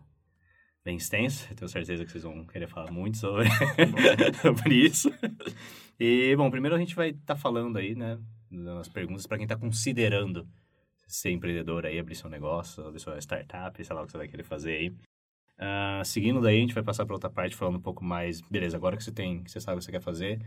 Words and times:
bem 0.84 0.98
extenso. 0.98 1.46
Eu 1.50 1.56
tenho 1.56 1.68
certeza 1.70 2.04
que 2.04 2.12
vocês 2.12 2.24
vão 2.24 2.44
querer 2.44 2.68
falar 2.68 2.92
muito 2.92 3.16
sobre, 3.16 3.48
sobre 4.42 4.74
isso. 4.74 5.10
E, 5.98 6.36
bom, 6.36 6.50
primeiro 6.50 6.76
a 6.76 6.78
gente 6.78 6.94
vai 6.94 7.08
estar 7.08 7.34
tá 7.34 7.36
falando 7.36 7.78
aí, 7.78 7.94
né, 7.94 8.18
das 8.52 8.88
perguntas 8.88 9.26
para 9.26 9.38
quem 9.38 9.44
está 9.44 9.56
considerando 9.56 10.46
ser 11.06 11.30
empreendedor 11.30 11.86
aí, 11.86 11.98
abrir 11.98 12.14
seu 12.14 12.30
negócio, 12.30 12.86
abrir 12.86 13.00
sua 13.00 13.18
startup, 13.18 13.84
sei 13.84 13.94
lá 13.94 14.02
o 14.02 14.06
que 14.06 14.12
você 14.12 14.18
vai 14.18 14.28
querer 14.28 14.44
fazer 14.44 14.72
aí. 14.72 14.88
Uh, 15.58 16.04
seguindo 16.04 16.40
daí, 16.40 16.56
a 16.56 16.60
gente 16.60 16.74
vai 16.74 16.82
passar 16.82 17.04
para 17.04 17.14
outra 17.14 17.30
parte 17.30 17.54
falando 17.54 17.76
um 17.76 17.82
pouco 17.82 18.04
mais, 18.04 18.40
beleza, 18.40 18.76
agora 18.76 18.96
que 18.96 19.04
você 19.04 19.12
tem, 19.12 19.42
que 19.42 19.50
você 19.50 19.60
sabe 19.60 19.76
o 19.76 19.78
que 19.78 19.84
você 19.84 19.92
quer 19.92 20.00
fazer, 20.00 20.40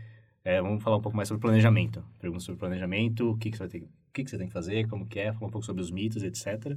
é, 0.44 0.60
vamos 0.60 0.82
falar 0.82 0.96
um 0.96 1.00
pouco 1.00 1.16
mais 1.16 1.28
sobre 1.28 1.40
planejamento. 1.40 2.04
Perguntas 2.20 2.44
sobre 2.44 2.58
planejamento, 2.58 3.30
o 3.30 3.36
que, 3.36 3.50
que 3.50 3.56
você 3.56 3.62
vai 3.64 3.68
ter, 3.68 3.82
o 3.82 4.12
que, 4.12 4.24
que 4.24 4.30
você 4.30 4.38
tem 4.38 4.46
que 4.46 4.52
fazer, 4.52 4.88
como 4.88 5.06
que 5.06 5.18
é, 5.18 5.32
falar 5.32 5.46
um 5.46 5.50
pouco 5.50 5.66
sobre 5.66 5.82
os 5.82 5.90
mitos, 5.90 6.22
etc. 6.22 6.76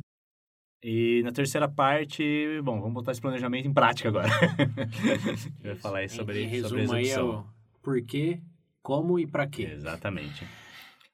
E 0.81 1.21
na 1.23 1.31
terceira 1.31 1.67
parte, 1.67 2.23
bom, 2.63 2.79
vamos 2.79 2.93
botar 2.93 3.11
esse 3.11 3.21
planejamento 3.21 3.67
em 3.67 3.73
prática 3.73 4.09
agora. 4.09 4.29
vai 5.61 5.75
falar 5.75 5.99
aí 5.99 6.09
sobre, 6.09 6.41
sobre 6.41 6.45
resumo 6.45 6.93
aí 6.93 7.09
é 7.09 7.21
o 7.21 7.43
porquê, 7.81 8.39
como 8.81 9.19
e 9.19 9.27
para 9.27 9.45
quê. 9.45 9.63
Exatamente. 9.63 10.47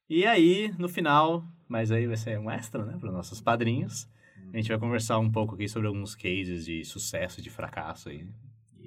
E 0.10 0.26
aí, 0.26 0.72
no 0.78 0.88
final, 0.88 1.44
mas 1.68 1.92
aí 1.92 2.06
vai 2.06 2.18
ser 2.18 2.40
um 2.40 2.50
extra, 2.50 2.86
né, 2.86 2.96
para 3.00 3.10
os 3.10 3.14
nossos 3.14 3.42
padrinhos, 3.42 4.08
a 4.54 4.58
gente 4.58 4.70
vai 4.70 4.78
conversar 4.78 5.18
um 5.20 5.32
pouco 5.32 5.56
aqui 5.56 5.68
sobre 5.68 5.88
alguns 5.88 6.16
cases 6.16 6.66
de 6.66 6.86
sucesso 6.86 7.40
e 7.40 7.44
de 7.44 7.50
fracasso 7.50 8.10
aí 8.10 8.26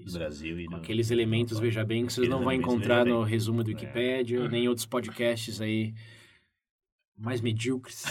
do 0.04 0.12
Brasil. 0.12 0.60
E 0.60 0.66
no, 0.66 0.76
aqueles 0.76 1.10
elementos, 1.10 1.58
veja 1.58 1.84
bem, 1.84 2.06
que 2.06 2.12
vocês 2.12 2.28
não 2.28 2.42
vão 2.42 2.52
encontrar 2.52 3.04
no 3.04 3.22
resumo 3.22 3.62
do 3.62 3.68
Wikipedia, 3.68 4.40
é. 4.40 4.48
nem 4.48 4.68
outros 4.68 4.86
podcasts 4.86 5.60
aí 5.60 5.92
mais 7.18 7.40
medíocres. 7.40 8.04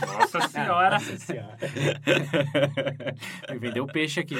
Nossa 0.00 0.40
senhora! 0.48 0.94
Nossa 0.94 1.18
senhora. 1.18 1.58
Vai 3.46 3.58
vender 3.58 3.80
o 3.80 3.86
peixe 3.86 4.20
aqui. 4.20 4.34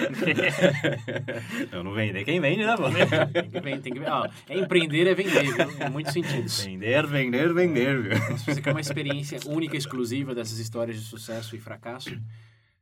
Eu 1.70 1.84
não 1.84 1.92
vender 1.92 2.24
quem 2.24 2.40
vende, 2.40 2.64
né, 2.64 2.74
mano? 2.76 2.94
Tem 3.32 3.50
que 3.50 3.60
vender, 3.60 3.80
tem 3.82 3.92
que 3.92 3.98
vender. 3.98 4.30
é 4.48 4.58
empreender 4.58 5.06
é 5.06 5.14
vender, 5.14 5.42
viu? 5.42 5.86
Em 5.86 5.90
muitos 5.90 6.12
sentidos. 6.12 6.64
Vender, 6.64 7.06
vender, 7.06 7.52
vender, 7.52 8.02
viu? 8.02 8.38
Se 8.38 8.46
você 8.46 8.62
quer 8.62 8.70
uma 8.70 8.80
experiência 8.80 9.38
única, 9.46 9.76
exclusiva 9.76 10.34
dessas 10.34 10.58
histórias 10.58 10.96
de 10.96 11.04
sucesso 11.04 11.54
e 11.54 11.60
fracasso, 11.60 12.18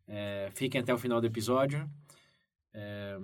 é, 0.07 0.49
fiquem 0.55 0.81
até 0.81 0.95
o 0.95 0.99
final 0.99 1.21
do 1.21 1.27
episódio. 1.27 1.91
É, 2.73 3.19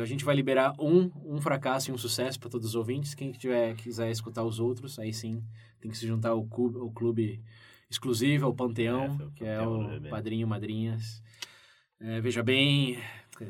a 0.00 0.04
gente 0.04 0.24
vai 0.24 0.34
liberar 0.34 0.74
um, 0.78 1.10
um 1.24 1.40
fracasso 1.40 1.90
e 1.90 1.92
um 1.92 1.98
sucesso 1.98 2.40
para 2.40 2.50
todos 2.50 2.68
os 2.68 2.74
ouvintes. 2.74 3.14
Quem 3.14 3.32
tiver, 3.32 3.74
quiser 3.76 4.10
escutar 4.10 4.44
os 4.44 4.58
outros, 4.58 4.98
aí 4.98 5.12
sim 5.12 5.42
tem 5.80 5.90
que 5.90 5.96
se 5.96 6.06
juntar 6.06 6.30
ao 6.30 6.44
clube, 6.44 6.78
ao 6.78 6.90
clube 6.90 7.42
exclusivo, 7.90 8.46
ao 8.46 8.54
Panteão, 8.54 9.18
é, 9.20 9.38
que 9.38 9.44
é 9.44 9.60
o 9.60 9.82
né, 10.00 10.08
Padrinho 10.08 10.46
Madrinhas. 10.46 11.22
É, 11.98 12.20
veja 12.20 12.42
bem, 12.42 12.98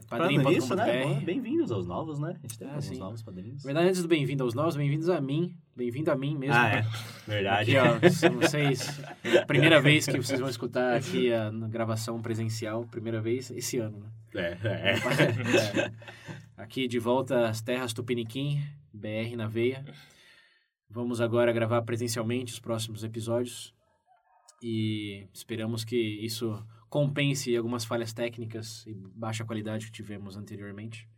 padrinho.com.br. 0.08 0.74
Né? 0.76 1.20
Bem-vindos 1.24 1.70
aos 1.70 1.86
novos, 1.86 2.18
né? 2.18 2.36
A 2.38 2.46
gente 2.46 2.58
tem 2.58 2.68
ah, 2.68 2.98
novos 2.98 3.22
padrinhos. 3.22 3.64
Na 3.64 3.68
verdade, 3.68 3.88
antes 3.88 4.02
do 4.02 4.08
bem-vindo 4.08 4.44
aos 4.44 4.54
novos, 4.54 4.76
bem-vindos 4.76 5.08
a 5.08 5.20
mim. 5.20 5.54
Bem-vindo 5.76 6.10
a 6.10 6.16
mim 6.16 6.36
mesmo. 6.36 6.54
Ah, 6.54 6.68
é. 6.68 6.86
Verdade. 7.26 7.76
Aqui, 7.76 8.06
ó, 8.06 8.10
são 8.10 8.32
vocês. 8.32 9.00
Primeira 9.46 9.80
vez 9.80 10.06
que 10.06 10.16
vocês 10.16 10.38
vão 10.38 10.48
escutar 10.48 10.96
aqui 10.96 11.32
a 11.32 11.50
gravação 11.50 12.20
presencial. 12.22 12.84
Primeira 12.86 13.20
vez 13.20 13.50
esse 13.50 13.78
ano, 13.78 13.98
né? 13.98 14.10
É, 14.34 14.58
é. 14.62 14.94
é. 15.80 15.92
Aqui 16.56 16.86
de 16.86 16.98
volta 16.98 17.48
às 17.48 17.60
terras 17.60 17.92
Tupiniquim, 17.92 18.62
BR 18.92 19.36
na 19.36 19.48
veia. 19.48 19.84
Vamos 20.90 21.20
agora 21.20 21.52
gravar 21.52 21.82
presencialmente 21.82 22.52
os 22.52 22.58
próximos 22.58 23.04
episódios 23.04 23.72
e 24.60 25.28
esperamos 25.32 25.84
que 25.84 25.96
isso 25.96 26.60
compense 26.88 27.56
algumas 27.56 27.84
falhas 27.84 28.12
técnicas 28.12 28.84
e 28.88 28.92
baixa 28.92 29.44
qualidade 29.44 29.86
que 29.86 29.92
tivemos 29.92 30.36
anteriormente. 30.36 31.08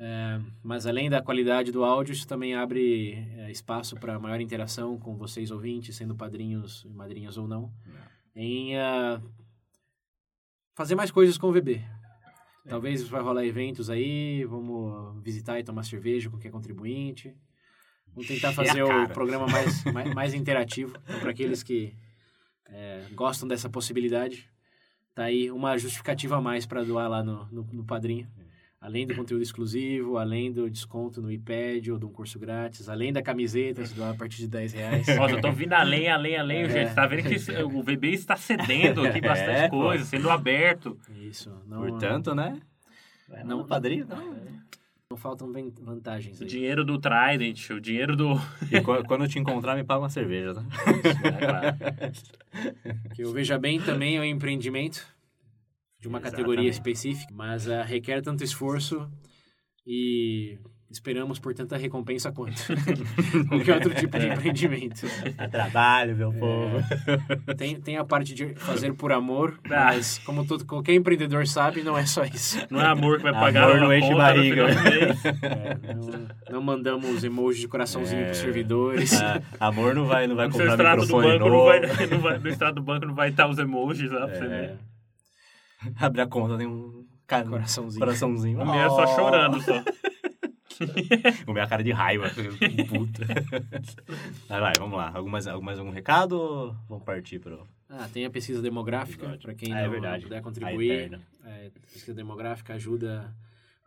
É, 0.00 0.40
mas 0.62 0.86
além 0.86 1.10
da 1.10 1.20
qualidade 1.20 1.72
do 1.72 1.82
áudio, 1.82 2.12
isso 2.12 2.26
também 2.26 2.54
abre 2.54 3.14
é, 3.36 3.50
espaço 3.50 3.96
para 3.96 4.18
maior 4.20 4.40
interação 4.40 4.96
com 4.96 5.16
vocês 5.16 5.50
ouvintes, 5.50 5.96
sendo 5.96 6.14
padrinhos 6.14 6.84
e 6.84 6.90
madrinhas 6.90 7.36
ou 7.36 7.48
não, 7.48 7.72
é. 8.36 8.40
em 8.40 8.76
uh, 8.76 9.20
fazer 10.76 10.94
mais 10.94 11.10
coisas 11.10 11.36
com 11.36 11.48
o 11.48 11.52
VB. 11.52 11.82
Talvez 12.68 13.08
vai 13.08 13.22
rolar 13.22 13.44
eventos 13.44 13.90
aí, 13.90 14.44
vamos 14.44 15.20
visitar 15.20 15.58
e 15.58 15.64
tomar 15.64 15.82
cerveja 15.82 16.30
com 16.30 16.38
quem 16.38 16.48
é 16.48 16.52
contribuinte. 16.52 17.34
Vamos 18.18 18.26
tentar 18.26 18.50
fazer 18.52 18.82
o 18.82 19.08
programa 19.10 19.46
mais, 19.46 19.84
mais, 19.94 20.12
mais 20.14 20.34
interativo. 20.34 20.92
Então, 21.04 21.20
para 21.20 21.30
aqueles 21.30 21.62
que 21.62 21.94
é, 22.68 23.04
gostam 23.14 23.46
dessa 23.46 23.70
possibilidade, 23.70 24.50
tá 25.14 25.24
aí 25.24 25.50
uma 25.52 25.78
justificativa 25.78 26.36
a 26.36 26.40
mais 26.40 26.66
para 26.66 26.82
doar 26.82 27.08
lá 27.08 27.22
no, 27.22 27.46
no, 27.52 27.62
no, 27.72 27.84
Padrinho. 27.84 28.26
Além 28.80 29.06
do 29.06 29.14
conteúdo 29.14 29.42
exclusivo, 29.42 30.18
além 30.18 30.52
do 30.52 30.70
desconto 30.70 31.20
no 31.20 31.32
iPad 31.32 31.88
ou 31.88 31.98
de 31.98 32.06
um 32.06 32.12
curso 32.12 32.38
grátis, 32.38 32.88
além 32.88 33.12
da 33.12 33.20
camiseta, 33.20 33.84
se 33.84 33.94
doar 33.94 34.10
a 34.10 34.14
partir 34.14 34.38
de 34.38 34.48
10 34.48 34.72
reais. 34.72 35.06
Nossa, 35.16 35.34
eu 35.34 35.40
tô 35.40 35.50
vindo 35.52 35.72
além, 35.72 36.08
além, 36.08 36.36
além, 36.36 36.62
é. 36.62 36.68
gente. 36.68 36.94
Tá 36.94 37.06
vendo 37.06 37.22
que 37.28 37.62
o 37.62 37.82
VB 37.82 38.10
está 38.12 38.36
cedendo 38.36 39.04
aqui 39.04 39.20
bastante 39.20 39.60
é, 39.60 39.68
coisa, 39.68 40.04
sendo 40.04 40.30
aberto. 40.30 40.98
Isso. 41.22 41.52
Não, 41.66 41.86
Portanto, 41.86 42.34
né? 42.34 42.60
Não, 43.44 43.66
padrinho, 43.66 44.06
não. 44.08 44.68
Não 45.10 45.16
faltam 45.16 45.50
vantagens. 45.80 46.38
O 46.38 46.42
aí. 46.42 46.48
dinheiro 46.50 46.84
do 46.84 46.98
Trident, 46.98 47.70
o 47.70 47.80
dinheiro 47.80 48.14
do. 48.14 48.34
E 48.70 48.78
quando 49.08 49.24
eu 49.24 49.28
te 49.28 49.38
encontrar, 49.38 49.74
me 49.74 49.82
paga 49.82 50.00
uma 50.00 50.10
cerveja, 50.10 50.52
tá? 50.52 50.60
Isso, 50.60 51.26
é 51.26 51.46
claro. 51.46 51.76
que 53.16 53.22
eu 53.22 53.32
veja 53.32 53.58
bem 53.58 53.80
também 53.80 54.18
é 54.18 54.20
um 54.20 54.24
empreendimento 54.24 55.06
de 55.98 56.08
uma 56.08 56.18
Exatamente. 56.18 56.30
categoria 56.30 56.68
específica, 56.68 57.32
mas 57.32 57.66
uh, 57.66 57.80
requer 57.86 58.20
tanto 58.20 58.44
esforço 58.44 59.10
e 59.86 60.58
Esperamos 60.90 61.38
por 61.38 61.52
tanta 61.52 61.76
recompensa 61.76 62.32
quanto 62.32 62.62
qualquer 63.46 63.74
outro 63.74 63.94
tipo 63.94 64.18
de 64.18 64.26
é. 64.26 64.32
empreendimento. 64.32 65.06
É 65.36 65.46
trabalho, 65.46 66.16
meu 66.16 66.32
povo. 66.32 66.78
É. 66.78 67.54
Tem, 67.58 67.80
tem 67.80 67.96
a 67.96 68.04
parte 68.04 68.32
de 68.34 68.54
fazer 68.54 68.94
por 68.94 69.12
amor, 69.12 69.58
ah. 69.64 69.68
mas 69.68 70.18
como 70.18 70.46
todo, 70.46 70.64
qualquer 70.64 70.94
empreendedor 70.94 71.46
sabe, 71.46 71.82
não 71.82 71.98
é 71.98 72.06
só 72.06 72.24
isso. 72.24 72.58
Não 72.70 72.80
é 72.80 72.86
amor 72.86 73.18
que 73.18 73.24
vai 73.24 73.32
pagar 73.32 73.64
amor 73.64 73.80
não 73.80 73.92
enche 73.94 74.14
barriga. 74.14 74.66
É, 75.48 75.94
não, 75.94 76.28
não, 76.50 76.62
mandamos 76.62 77.24
emojis 77.24 77.60
de 77.60 77.68
coraçãozinho 77.68 78.20
é. 78.20 78.24
para 78.24 78.32
os 78.32 78.38
servidores. 78.38 79.12
Ah, 79.20 79.42
amor 79.60 79.94
não 79.94 80.06
vai, 80.06 80.26
não 80.26 80.36
vai 80.36 80.48
comprar 80.48 80.96
no 80.96 81.02
microfone 81.02 81.38
do 81.38 81.38
banco 81.38 81.48
novo. 81.48 81.80
Não 81.80 81.88
vai, 81.88 82.06
não 82.06 82.18
vai, 82.20 82.38
no 82.38 82.48
extrato 82.48 82.74
do 82.76 82.82
banco 82.82 83.06
não 83.06 83.14
vai 83.14 83.30
estar 83.30 83.48
os 83.48 83.58
emojis 83.58 84.10
lá 84.10 84.26
para 84.26 84.38
você 84.38 84.48
ver. 84.48 84.78
Abre 85.96 86.20
a 86.20 86.26
conta, 86.26 86.56
tem 86.56 86.66
um 86.66 87.04
coraçãozinho. 87.26 88.00
coraçãozinho. 88.00 88.60
O 88.60 88.66
meu 88.66 88.80
é 88.80 88.88
só 88.88 89.06
chorando, 89.14 89.60
só. 89.60 89.82
Com 91.44 91.52
minha 91.52 91.66
cara 91.66 91.82
de 91.82 91.92
raiva. 91.92 92.30
Puta. 92.88 93.26
Vai, 94.48 94.60
vai, 94.60 94.72
vamos 94.78 94.96
lá. 94.96 95.12
Algumas, 95.14 95.46
algumas 95.46 95.78
algum 95.78 95.90
recado 95.90 96.32
ou 96.32 96.76
vamos 96.88 97.04
partir 97.04 97.38
pro... 97.38 97.66
Ah, 97.88 98.08
tem 98.12 98.24
a 98.24 98.30
pesquisa 98.30 98.60
demográfica, 98.60 99.38
para 99.40 99.54
quem 99.54 99.72
ah, 99.72 99.80
é 99.80 99.88
não 99.88 100.20
puder 100.20 100.42
contribuir. 100.42 101.18
É, 101.44 101.70
a 101.74 101.92
pesquisa 101.92 102.14
demográfica 102.14 102.74
ajuda 102.74 103.34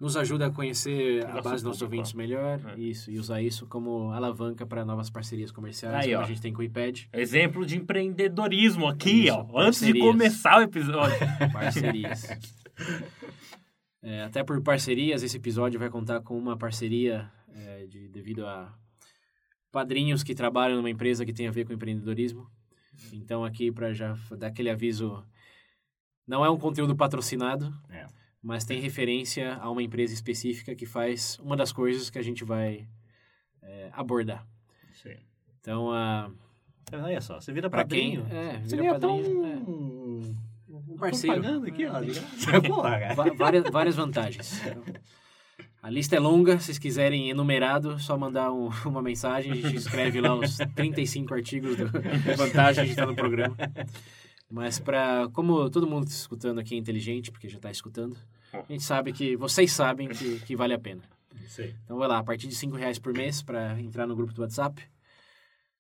nos 0.02 0.18
ajuda 0.18 0.48
a 0.48 0.50
conhecer 0.50 1.24
a 1.28 1.42
base 1.42 1.58
dos 1.58 1.64
nossos 1.64 1.82
ouvintes 1.84 2.14
melhor 2.14 2.60
é. 2.76 2.80
isso, 2.80 3.12
e 3.12 3.20
usar 3.20 3.40
isso 3.40 3.68
como 3.68 4.12
alavanca 4.12 4.66
para 4.66 4.84
novas 4.84 5.12
parcerias 5.12 5.52
comerciais, 5.52 5.94
Aí, 5.94 6.12
como 6.12 6.24
ó. 6.24 6.26
a 6.26 6.28
gente 6.28 6.42
tem 6.42 6.52
com 6.52 6.62
o 6.62 6.64
iPad. 6.64 7.02
Exemplo 7.14 7.64
de 7.64 7.78
empreendedorismo 7.78 8.88
aqui, 8.88 9.28
isso, 9.28 9.36
ó, 9.36 9.44
parcerias. 9.44 9.68
antes 9.68 9.94
de 9.94 10.00
começar 10.00 10.58
o 10.58 10.62
episódio. 10.64 11.18
Parcerias. 11.54 12.28
É, 14.04 14.24
até 14.24 14.44
por 14.44 14.62
parcerias, 14.64 15.22
esse 15.24 15.38
episódio 15.38 15.80
vai 15.80 15.90
contar 15.90 16.22
com 16.22 16.38
uma 16.38 16.58
parceria 16.58 17.32
é, 17.54 17.86
de, 17.86 18.08
devido 18.10 18.46
a 18.46 18.76
padrinhos 19.72 20.24
que 20.24 20.34
trabalham 20.36 20.78
numa 20.78 20.90
empresa 20.90 21.26
que 21.26 21.34
tem 21.34 21.48
a 21.48 21.52
ver 21.52 21.66
com 21.66 21.74
empreendedorismo. 21.74 22.50
Então, 23.14 23.44
aqui, 23.46 23.72
para 23.72 23.94
já 23.94 24.18
dar 24.38 24.48
aquele 24.48 24.70
aviso, 24.70 25.24
não 26.28 26.44
é 26.44 26.50
um 26.50 26.58
conteúdo 26.58 26.96
patrocinado, 26.96 27.74
É. 27.90 28.06
mas 28.42 28.66
tem 28.66 28.80
referência 28.82 29.56
a 29.56 29.70
uma 29.70 29.82
empresa 29.84 30.14
específica 30.14 30.76
que 30.76 30.86
faz 30.86 31.40
uma 31.40 31.56
das 31.56 31.72
coisas 31.72 32.10
que 32.10 32.18
a 32.20 32.22
gente 32.24 32.44
vai 32.44 32.88
é, 33.62 33.90
abordar. 33.94 34.46
Sim. 34.94 35.16
Então, 35.60 35.92
a 35.92 36.32
Olha 36.94 37.22
só, 37.22 37.40
você 37.40 37.54
vira 37.54 37.70
Pra 37.70 37.86
quem- 37.86 38.18
é, 38.30 38.58
vira 38.58 38.78
ganha 38.78 38.92
até 38.92 39.08
padrinho, 39.08 39.42
um... 39.70 40.01
um 41.08 41.10
parceiro. 41.12 41.42
Propaganda 41.42 41.68
aqui, 41.68 41.86
ó. 41.86 42.56
É. 42.56 42.62
Porra. 42.68 43.14
Va- 43.16 43.34
várias, 43.36 43.64
várias 43.72 43.96
vantagens. 43.96 44.62
A 45.84 45.90
lista 45.90 46.16
é 46.16 46.20
longa, 46.20 46.60
se 46.60 46.66
vocês 46.66 46.78
quiserem 46.78 47.30
enumerado, 47.30 48.00
só 48.00 48.18
mandar 48.18 48.52
um- 48.52 48.70
uma 48.86 49.02
mensagem, 49.02 49.52
a 49.52 49.56
gente 49.56 49.76
escreve 49.76 50.22
lá 50.22 50.36
os 50.36 50.58
35 50.76 51.34
artigos 51.34 51.76
do 51.76 51.88
vantagem, 52.38 52.84
a 52.84 52.88
gente 52.88 52.96
tá 52.96 53.06
no 53.06 53.16
programa. 53.16 53.56
Mas 54.50 54.78
para 54.80 55.28
como 55.34 55.70
todo 55.70 55.88
mundo 55.88 56.04
que 56.06 56.12
tá 56.12 56.18
escutando 56.18 56.60
aqui 56.60 56.76
é 56.76 56.78
inteligente, 56.78 57.32
porque 57.32 57.48
já 57.50 57.58
está 57.58 57.72
escutando, 57.72 58.16
a 58.54 58.64
gente 58.72 58.84
sabe 58.84 59.12
que 59.14 59.36
vocês 59.38 59.72
sabem 59.72 60.10
que, 60.10 60.40
que 60.42 60.56
vale 60.56 60.74
a 60.74 60.80
pena. 60.80 61.02
Isso 61.44 61.62
aí. 61.62 61.74
Então 61.86 61.98
vai 61.98 62.08
lá, 62.08 62.20
a 62.20 62.24
partir 62.24 62.48
de 62.48 62.56
5 62.56 62.76
reais 62.76 63.00
por 63.00 63.14
mês 63.14 63.42
para 63.42 63.80
entrar 63.80 64.06
no 64.06 64.16
grupo 64.16 64.34
do 64.34 64.42
WhatsApp, 64.42 64.84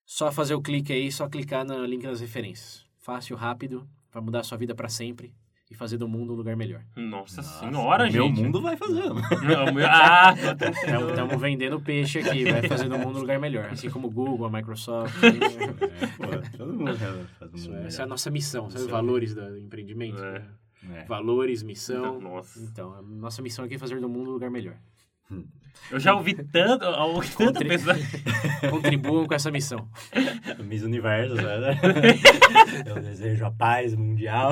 só 0.06 0.32
fazer 0.32 0.56
o 0.56 0.62
clique 0.62 0.92
aí, 0.92 1.12
só 1.12 1.28
clicar 1.30 1.64
no 1.66 1.86
link 1.86 2.04
das 2.04 2.22
referências. 2.22 2.86
Fácil, 2.98 3.36
rápido, 3.36 3.88
para 4.12 4.22
mudar 4.22 4.42
a 4.42 4.44
sua 4.44 4.58
vida 4.58 4.76
para 4.76 4.90
sempre 4.90 5.34
e 5.72 5.74
fazer 5.74 5.98
do 5.98 6.06
mundo 6.06 6.34
um 6.34 6.36
lugar 6.36 6.56
melhor. 6.58 6.84
Nossa, 6.98 7.38
Nossa, 7.38 7.60
senhora, 7.60 8.12
Meu 8.12 8.28
gente. 8.28 8.42
mundo 8.42 8.62
vai. 8.62 8.78
Não, 8.78 9.74
meu... 9.74 9.86
Ah. 9.90 10.34
Estamos 10.34 11.40
vendendo 11.40 11.80
peixe 11.80 12.20
aqui, 12.20 12.44
vai 12.44 12.68
fazer 12.68 12.90
do 12.90 13.00
mundo 13.00 13.18
um 13.18 13.22
lugar 13.22 13.40
melhor. 13.40 13.70
Assim 13.72 13.90
como 13.90 14.08
o 14.08 14.12
Google, 14.12 14.46
a 14.48 14.50
Microsoft. 14.50 15.16
É, 15.24 16.08
pô, 16.18 16.58
todo 16.58 16.74
mundo 16.74 16.98
faz 17.40 17.54
um 17.54 17.56
Isso, 17.56 17.70
mundo 17.72 17.86
essa 17.86 18.02
é 18.02 18.04
a 18.04 18.08
nossa 18.08 18.30
missão, 18.30 18.70
sabe? 18.70 18.84
Isso 18.84 18.86
aí. 18.88 18.92
Valores 18.92 19.34
do 19.34 19.58
empreendimento. 19.58 20.22
É. 20.22 20.40
né? 20.84 21.04
É. 21.04 21.06
Valores, 21.06 21.64
missão. 21.64 22.20
Nossa. 22.20 22.60
Então, 22.60 22.94
a 22.94 23.02
nossa 23.02 23.42
missão 23.42 23.64
aqui 23.64 23.76
é 23.76 23.78
fazer 23.78 23.98
do 24.02 24.10
mundo 24.10 24.30
um 24.30 24.34
lugar 24.34 24.52
melhor. 24.52 24.76
Eu 25.90 26.00
já 26.00 26.14
ouvi 26.16 26.34
tanto, 26.52 26.86
ouvi 26.86 27.30
tanta 27.30 27.54
Contri- 27.54 27.68
pessoa. 27.68 27.96
Contribuam 28.70 29.26
com 29.28 29.34
essa 29.34 29.52
missão. 29.52 29.90
Miss 30.64 30.84
Universo, 30.84 31.36
né? 31.36 31.80
Eu 32.86 33.02
desejo 33.02 33.46
a 33.46 33.52
paz 33.52 33.94
mundial. 33.96 34.52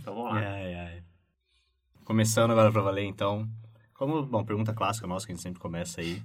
Então 0.00 0.14
vamos 0.14 0.32
lá. 0.34 0.40
Ai, 0.40 0.74
ai. 0.74 1.02
Começando 2.04 2.50
agora 2.52 2.70
pra 2.72 2.82
valer, 2.82 3.04
então. 3.04 3.48
Como, 3.94 4.24
bom, 4.24 4.44
pergunta 4.44 4.72
clássica 4.74 5.06
nossa 5.06 5.26
que 5.26 5.32
a 5.32 5.34
gente 5.34 5.42
sempre 5.42 5.60
começa 5.60 6.00
aí. 6.00 6.22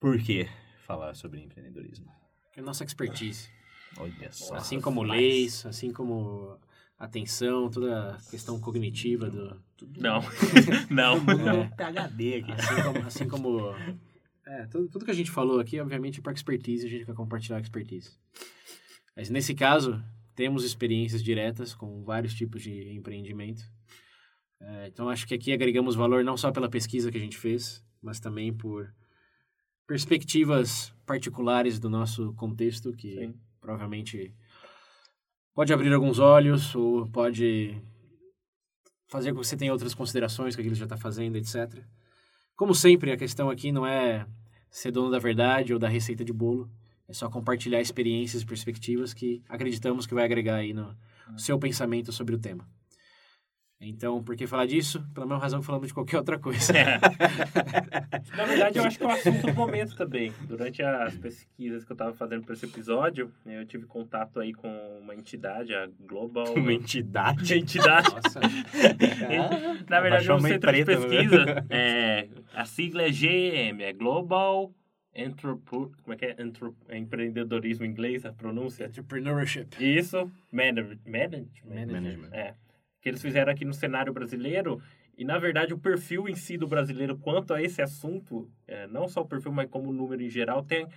Por 0.00 0.18
que 0.18 0.48
falar 0.86 1.14
sobre 1.14 1.40
empreendedorismo? 1.42 2.06
É 2.56 2.60
a 2.60 2.62
nossa 2.62 2.84
expertise. 2.84 3.48
Olha 3.98 4.30
só. 4.32 4.54
Assim 4.56 4.80
como 4.80 5.02
leis, 5.02 5.64
assim 5.66 5.92
como 5.92 6.58
atenção, 6.98 7.70
toda 7.70 8.10
a 8.10 8.30
questão 8.30 8.60
cognitiva 8.60 9.30
do. 9.30 9.60
Não. 9.98 10.20
Não. 10.90 11.16
É, 11.16 11.68
PHD 11.68 12.34
aqui. 12.36 12.52
assim 12.52 12.82
como. 12.82 13.06
Assim 13.06 13.28
como 13.28 13.74
é, 14.46 14.66
tudo, 14.66 14.88
tudo 14.88 15.04
que 15.04 15.10
a 15.10 15.14
gente 15.14 15.30
falou 15.30 15.58
aqui, 15.58 15.80
obviamente, 15.80 16.20
é 16.20 16.22
para 16.22 16.32
expertise, 16.32 16.86
a 16.86 16.88
gente 16.88 17.04
quer 17.04 17.14
compartilhar 17.14 17.60
expertise. 17.60 18.16
Mas 19.16 19.28
nesse 19.28 19.54
caso, 19.54 20.00
temos 20.36 20.64
experiências 20.64 21.22
diretas 21.22 21.74
com 21.74 22.04
vários 22.04 22.32
tipos 22.32 22.62
de 22.62 22.92
empreendimento. 22.92 23.64
É, 24.60 24.86
então, 24.86 25.08
acho 25.08 25.26
que 25.26 25.34
aqui 25.34 25.52
agregamos 25.52 25.96
valor 25.96 26.22
não 26.22 26.36
só 26.36 26.52
pela 26.52 26.68
pesquisa 26.68 27.10
que 27.10 27.18
a 27.18 27.20
gente 27.20 27.36
fez, 27.36 27.84
mas 28.00 28.20
também 28.20 28.52
por 28.52 28.94
perspectivas 29.86 30.94
particulares 31.04 31.78
do 31.78 31.90
nosso 31.90 32.32
contexto, 32.34 32.92
que 32.92 33.14
Sim. 33.14 33.34
provavelmente 33.60 34.34
pode 35.56 35.72
abrir 35.72 35.90
alguns 35.94 36.18
olhos 36.18 36.74
ou 36.74 37.06
pode 37.06 37.74
fazer 39.08 39.32
com 39.32 39.40
que 39.40 39.46
você 39.46 39.56
tenha 39.56 39.72
outras 39.72 39.94
considerações 39.94 40.54
que 40.54 40.60
aquilo 40.60 40.76
já 40.76 40.84
está 40.84 40.98
fazendo, 40.98 41.36
etc. 41.36 41.82
Como 42.54 42.74
sempre, 42.74 43.10
a 43.10 43.16
questão 43.16 43.48
aqui 43.48 43.72
não 43.72 43.86
é 43.86 44.26
ser 44.70 44.90
dono 44.90 45.10
da 45.10 45.18
verdade 45.18 45.72
ou 45.72 45.78
da 45.78 45.88
receita 45.88 46.22
de 46.22 46.32
bolo, 46.32 46.70
é 47.08 47.14
só 47.14 47.30
compartilhar 47.30 47.80
experiências 47.80 48.42
e 48.42 48.46
perspectivas 48.46 49.14
que 49.14 49.42
acreditamos 49.48 50.06
que 50.06 50.12
vai 50.14 50.26
agregar 50.26 50.56
aí 50.56 50.74
no 50.74 50.94
seu 51.38 51.58
pensamento 51.58 52.12
sobre 52.12 52.34
o 52.34 52.38
tema. 52.38 52.68
Então, 53.78 54.22
por 54.22 54.34
que 54.34 54.46
falar 54.46 54.64
disso? 54.66 55.04
Pela 55.12 55.26
mesma 55.26 55.38
razão 55.40 55.60
que 55.60 55.66
falamos 55.66 55.88
de 55.88 55.94
qualquer 55.94 56.16
outra 56.16 56.38
coisa. 56.38 56.72
É. 56.76 56.98
Na 58.36 58.44
verdade, 58.46 58.78
eu 58.78 58.84
acho 58.84 58.96
que 58.96 59.04
é 59.04 59.06
o 59.06 59.10
assunto 59.10 59.46
do 59.46 59.52
momento 59.54 59.94
também. 59.94 60.32
Durante 60.48 60.82
as 60.82 61.14
pesquisas 61.16 61.84
que 61.84 61.92
eu 61.92 61.94
estava 61.94 62.14
fazendo 62.14 62.42
para 62.44 62.54
esse 62.54 62.64
episódio, 62.64 63.30
eu 63.44 63.66
tive 63.66 63.84
contato 63.84 64.40
aí 64.40 64.54
com 64.54 64.68
uma 65.02 65.14
entidade, 65.14 65.74
a 65.74 65.88
Global... 66.08 66.54
Uma 66.54 66.72
entidade. 66.72 67.52
entidade. 67.54 68.08
Nossa, 68.14 68.40
Na 69.90 70.00
verdade, 70.00 70.26
é 70.26 70.32
Abaixou 70.32 70.36
um 70.36 70.38
uma 70.38 70.48
centro 70.48 70.72
de 70.72 70.84
preta, 70.84 71.00
né? 71.00 71.06
pesquisa. 71.08 71.66
É, 71.68 72.28
a 72.54 72.64
sigla 72.64 73.02
é 73.02 73.10
GM, 73.10 73.82
é 73.82 73.92
Global 73.92 74.72
Entrepreneur... 75.14 75.90
Como 76.02 76.12
é 76.12 76.16
que 76.16 76.24
é? 76.26 76.36
Entre- 76.38 76.72
é 76.88 76.96
empreendedorismo 76.98 77.84
em 77.84 77.88
inglês, 77.90 78.24
a 78.24 78.32
pronúncia? 78.32 78.84
entrepreneurship. 78.86 79.68
Isso. 79.78 80.30
Manage, 80.50 80.98
management. 81.06 81.52
Management. 81.92 82.28
É. 82.32 82.54
Que 83.06 83.10
eles 83.10 83.22
fizeram 83.22 83.52
aqui 83.52 83.64
no 83.64 83.72
cenário 83.72 84.12
brasileiro. 84.12 84.82
E, 85.16 85.24
na 85.24 85.38
verdade, 85.38 85.72
o 85.72 85.78
perfil 85.78 86.28
em 86.28 86.34
si 86.34 86.58
do 86.58 86.66
brasileiro 86.66 87.16
quanto 87.16 87.54
a 87.54 87.62
esse 87.62 87.80
assunto, 87.80 88.50
é, 88.66 88.88
não 88.88 89.06
só 89.06 89.20
o 89.20 89.24
perfil, 89.24 89.52
mas 89.52 89.70
como 89.70 89.90
o 89.90 89.92
número 89.92 90.20
em 90.24 90.28
geral, 90.28 90.60
tem 90.64 90.88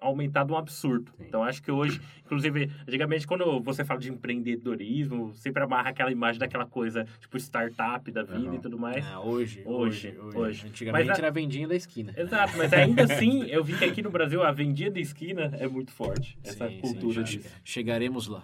aumentado 0.00 0.52
um 0.52 0.56
absurdo. 0.56 1.12
Sim. 1.16 1.26
Então, 1.28 1.44
acho 1.44 1.62
que 1.62 1.70
hoje, 1.70 2.00
inclusive, 2.24 2.68
antigamente, 2.88 3.24
quando 3.24 3.60
você 3.60 3.84
fala 3.84 4.00
de 4.00 4.10
empreendedorismo, 4.10 5.32
sempre 5.32 5.62
amarra 5.62 5.90
aquela 5.90 6.10
imagem 6.10 6.40
daquela 6.40 6.66
coisa, 6.66 7.06
tipo, 7.20 7.36
startup 7.38 8.10
da 8.10 8.24
vida 8.24 8.48
Uhum. 8.48 8.54
e 8.56 8.58
tudo 8.60 8.76
mais. 8.76 9.06
Ah, 9.06 9.20
hoje, 9.20 9.62
Hoje, 9.64 10.08
hoje, 10.18 10.36
hoje. 10.36 10.66
Antigamente 10.66 11.06
Mas 11.06 11.16
a- 11.16 11.20
era 11.20 11.28
a 11.28 11.30
vendinha 11.30 11.68
da 11.68 11.76
esquina. 11.76 12.12
Exato, 12.16 12.58
mas 12.58 12.72
ainda 12.72 13.04
assim, 13.04 13.44
eu 13.44 13.62
vi 13.62 13.78
que 13.78 13.84
aqui 13.84 14.02
no 14.02 14.10
Brasil 14.10 14.42
a 14.42 14.50
vendinha 14.50 14.90
de 14.90 15.00
esquina 15.00 15.52
é 15.56 15.68
muito 15.68 15.92
forte. 15.92 16.36
Essa 16.42 16.68
Sim, 16.68 16.78
cultura 16.80 17.24
sim, 17.24 17.38
disso. 17.38 17.54
Chegaremos 17.62 18.26
lá. 18.26 18.42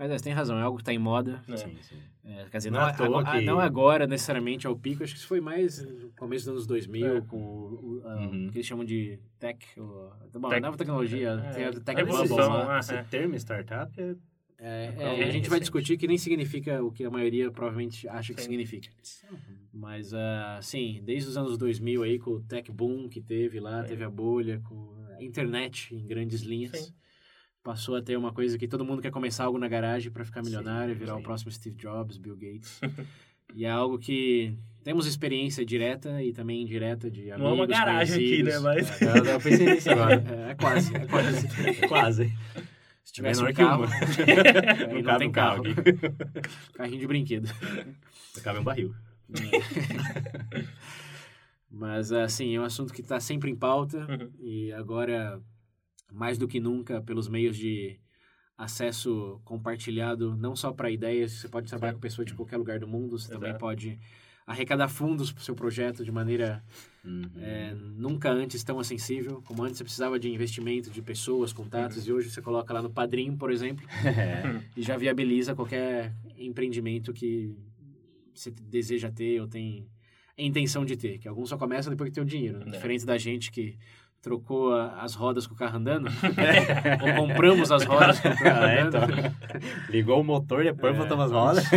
Mas 0.00 0.10
é, 0.10 0.16
você 0.16 0.24
tem 0.24 0.32
razão, 0.32 0.58
é 0.58 0.62
algo 0.62 0.78
que 0.78 0.82
está 0.82 0.94
em 0.94 0.98
moda. 0.98 1.42
É. 1.46 1.56
Sim, 1.58 1.76
sim. 1.82 1.96
É, 2.24 2.44
quer 2.50 2.56
dizer, 2.56 2.70
Não 2.70 2.80
não, 2.80 2.86
é 2.86 2.90
à 2.90 2.94
toa 2.94 3.06
agora, 3.20 3.38
que- 3.38 3.44
não 3.44 3.60
agora 3.60 4.06
necessariamente 4.06 4.66
ao 4.66 4.74
pico, 4.74 5.02
acho 5.04 5.12
que 5.12 5.18
isso 5.18 5.28
foi 5.28 5.42
mais 5.42 5.82
no 5.84 6.10
começo 6.12 6.46
dos 6.46 6.52
anos 6.54 6.66
2000, 6.66 7.16
É. 7.18 7.20
com 7.20 7.36
o, 7.36 8.00
o- 8.02 8.08
a- 8.08 8.16
Uhum. 8.16 8.46
o 8.46 8.50
que 8.50 8.56
eles 8.58 8.66
chamam 8.66 8.84
de 8.84 9.18
tech, 9.38 9.58
o, 9.78 10.10
bom, 10.38 10.48
Tec- 10.48 10.62
nova 10.62 10.76
tecnologia, 10.78 11.32
É. 11.54 11.70
tech 11.80 12.02
bubble 12.04 12.28
lá. 12.34 12.76
ah, 12.76 12.78
Esse 12.78 12.94
é. 12.94 13.02
termo 13.04 13.34
startup 13.36 13.92
é... 14.00 14.16
É, 14.62 14.94
é, 14.98 15.24
a 15.24 15.30
gente 15.30 15.48
vai 15.50 15.58
discutir 15.60 15.96
que 15.96 16.06
nem 16.06 16.18
significa 16.18 16.82
o 16.84 16.90
que 16.92 17.02
a 17.04 17.10
maioria 17.10 17.50
provavelmente 17.50 18.06
acha 18.08 18.32
que 18.34 18.40
Sim. 18.42 18.48
significa. 18.50 18.90
Mas, 19.72 20.12
ah, 20.12 20.58
sim, 20.62 21.00
desde 21.02 21.30
os 21.30 21.36
anos 21.38 21.56
2000 21.56 22.02
aí, 22.02 22.18
com 22.18 22.32
o 22.32 22.40
tech 22.42 22.70
boom 22.70 23.08
que 23.08 23.20
teve 23.22 23.58
lá, 23.60 23.82
teve 23.84 24.04
a 24.04 24.10
bolha, 24.10 24.60
com 24.68 24.94
a 25.18 25.22
internet 25.22 25.94
em 25.94 26.06
grandes 26.06 26.42
linhas, 26.42 26.72
Sim. 26.78 26.92
Passou 27.62 27.96
a 27.96 28.02
ter 28.02 28.16
uma 28.16 28.32
coisa 28.32 28.56
que 28.58 28.66
todo 28.68 28.84
mundo 28.84 29.02
quer 29.02 29.10
começar 29.10 29.44
algo 29.44 29.58
na 29.58 29.68
garagem 29.68 30.10
para 30.10 30.24
ficar 30.24 30.42
Sim, 30.42 30.50
milionário, 30.50 30.94
virar 30.94 31.14
sim. 31.14 31.20
o 31.20 31.22
próximo 31.22 31.50
Steve 31.52 31.76
Jobs, 31.76 32.16
Bill 32.16 32.36
Gates. 32.36 32.80
e 33.54 33.64
é 33.64 33.70
algo 33.70 33.98
que 33.98 34.56
temos 34.82 35.06
experiência 35.06 35.64
direta 35.64 36.22
e 36.22 36.32
também 36.32 36.62
indireta 36.62 37.10
de 37.10 37.30
amigos, 37.30 37.38
Não 37.42 37.50
é 37.50 37.52
uma 37.54 37.66
garagem 37.66 38.16
aqui, 38.16 38.42
né? 38.42 38.58
Mas... 38.60 39.00
Eu, 39.02 39.24
eu 39.26 39.40
pensei 39.40 39.66
nisso 39.74 39.90
agora. 39.90 40.24
É, 40.48 40.50
é 40.50 40.54
quase, 40.54 40.96
é 40.96 41.06
quase. 41.06 41.88
Quase. 41.88 42.34
Se 43.04 43.12
tivesse 43.14 43.40
Menor 43.42 43.50
um 43.50 43.54
que 43.54 43.62
carro, 43.62 43.84
uma. 43.84 43.94
aí 44.94 45.02
Não 45.02 45.18
tem 45.18 45.30
carro 45.32 45.62
carro. 45.62 45.80
aqui. 45.80 46.72
Carrinho 46.74 47.00
de 47.00 47.06
brinquedo. 47.06 47.48
Cabe 48.42 48.60
um 48.60 48.64
barril. 48.64 48.94
Mas, 51.70 52.12
assim, 52.12 52.54
é 52.56 52.60
um 52.60 52.64
assunto 52.64 52.92
que 52.92 53.00
está 53.00 53.20
sempre 53.20 53.50
em 53.50 53.56
pauta 53.56 53.98
Uhum. 54.08 54.30
e 54.40 54.72
agora, 54.72 55.40
mais 56.12 56.36
do 56.38 56.46
que 56.48 56.60
nunca, 56.60 57.00
pelos 57.02 57.28
meios 57.28 57.56
de 57.56 57.98
acesso 58.56 59.40
compartilhado, 59.44 60.36
não 60.36 60.54
só 60.54 60.72
para 60.72 60.90
ideias, 60.90 61.32
você 61.32 61.48
pode 61.48 61.68
trabalhar 61.68 61.92
Sim. 61.92 61.96
com 61.96 62.00
pessoas 62.02 62.26
de 62.26 62.34
qualquer 62.34 62.56
lugar 62.58 62.78
do 62.78 62.86
mundo, 62.86 63.18
você 63.18 63.28
também 63.32 63.48
Exato. 63.50 63.60
pode 63.64 63.98
arrecadar 64.46 64.88
fundos 64.88 65.30
para 65.32 65.40
o 65.40 65.44
seu 65.44 65.54
projeto 65.54 66.04
de 66.04 66.10
maneira 66.10 66.62
Uhum. 67.04 67.22
é, 67.36 67.72
nunca 67.74 68.30
antes 68.30 68.62
tão 68.62 68.78
acessível. 68.78 69.40
Como 69.46 69.62
antes 69.62 69.78
você 69.78 69.84
precisava 69.84 70.18
de 70.18 70.28
investimento 70.28 70.90
de 70.90 71.00
pessoas, 71.00 71.52
contatos, 71.52 72.06
e 72.06 72.12
hoje 72.12 72.28
você 72.30 72.42
coloca 72.42 72.74
lá 72.74 72.82
no 72.82 72.90
Padrim, 72.90 73.34
por 73.36 73.50
exemplo, 73.50 73.86
É. 74.04 74.60
e 74.76 74.82
já 74.82 74.96
viabiliza 74.98 75.54
qualquer 75.54 76.14
empreendimento 76.36 77.12
que 77.14 77.56
você 78.34 78.50
deseja 78.50 79.10
ter 79.10 79.40
ou 79.40 79.46
tem 79.48 79.88
intenção 80.36 80.84
de 80.84 80.96
ter. 80.96 81.18
Que 81.18 81.28
alguns 81.28 81.48
só 81.48 81.56
começam 81.56 81.90
depois 81.90 82.10
que 82.10 82.14
tem 82.14 82.22
o 82.24 82.26
dinheiro. 82.26 82.58
né? 82.58 82.64
É. 82.68 82.70
Diferente 82.72 83.06
da 83.06 83.16
gente 83.16 83.50
que 83.50 83.78
trocou 84.22 84.74
a- 84.74 85.00
as 85.02 85.14
rodas 85.14 85.46
com 85.46 85.54
o 85.54 85.56
carro 85.56 85.76
andando, 85.78 86.08
ou 87.02 87.14
compramos 87.14 87.70
as 87.72 87.84
rodas 87.84 88.20
com 88.20 88.28
o 88.28 88.38
carro 88.38 88.64
Ah, 88.64 88.70
é, 88.72 88.80
andando. 88.80 89.12
então. 89.14 89.34
Ligou 89.88 90.20
o 90.20 90.24
motor, 90.24 90.62
depois 90.64 90.94
É. 90.94 90.98
botamos 90.98 91.24
as 91.26 91.32
rodas. 91.32 91.70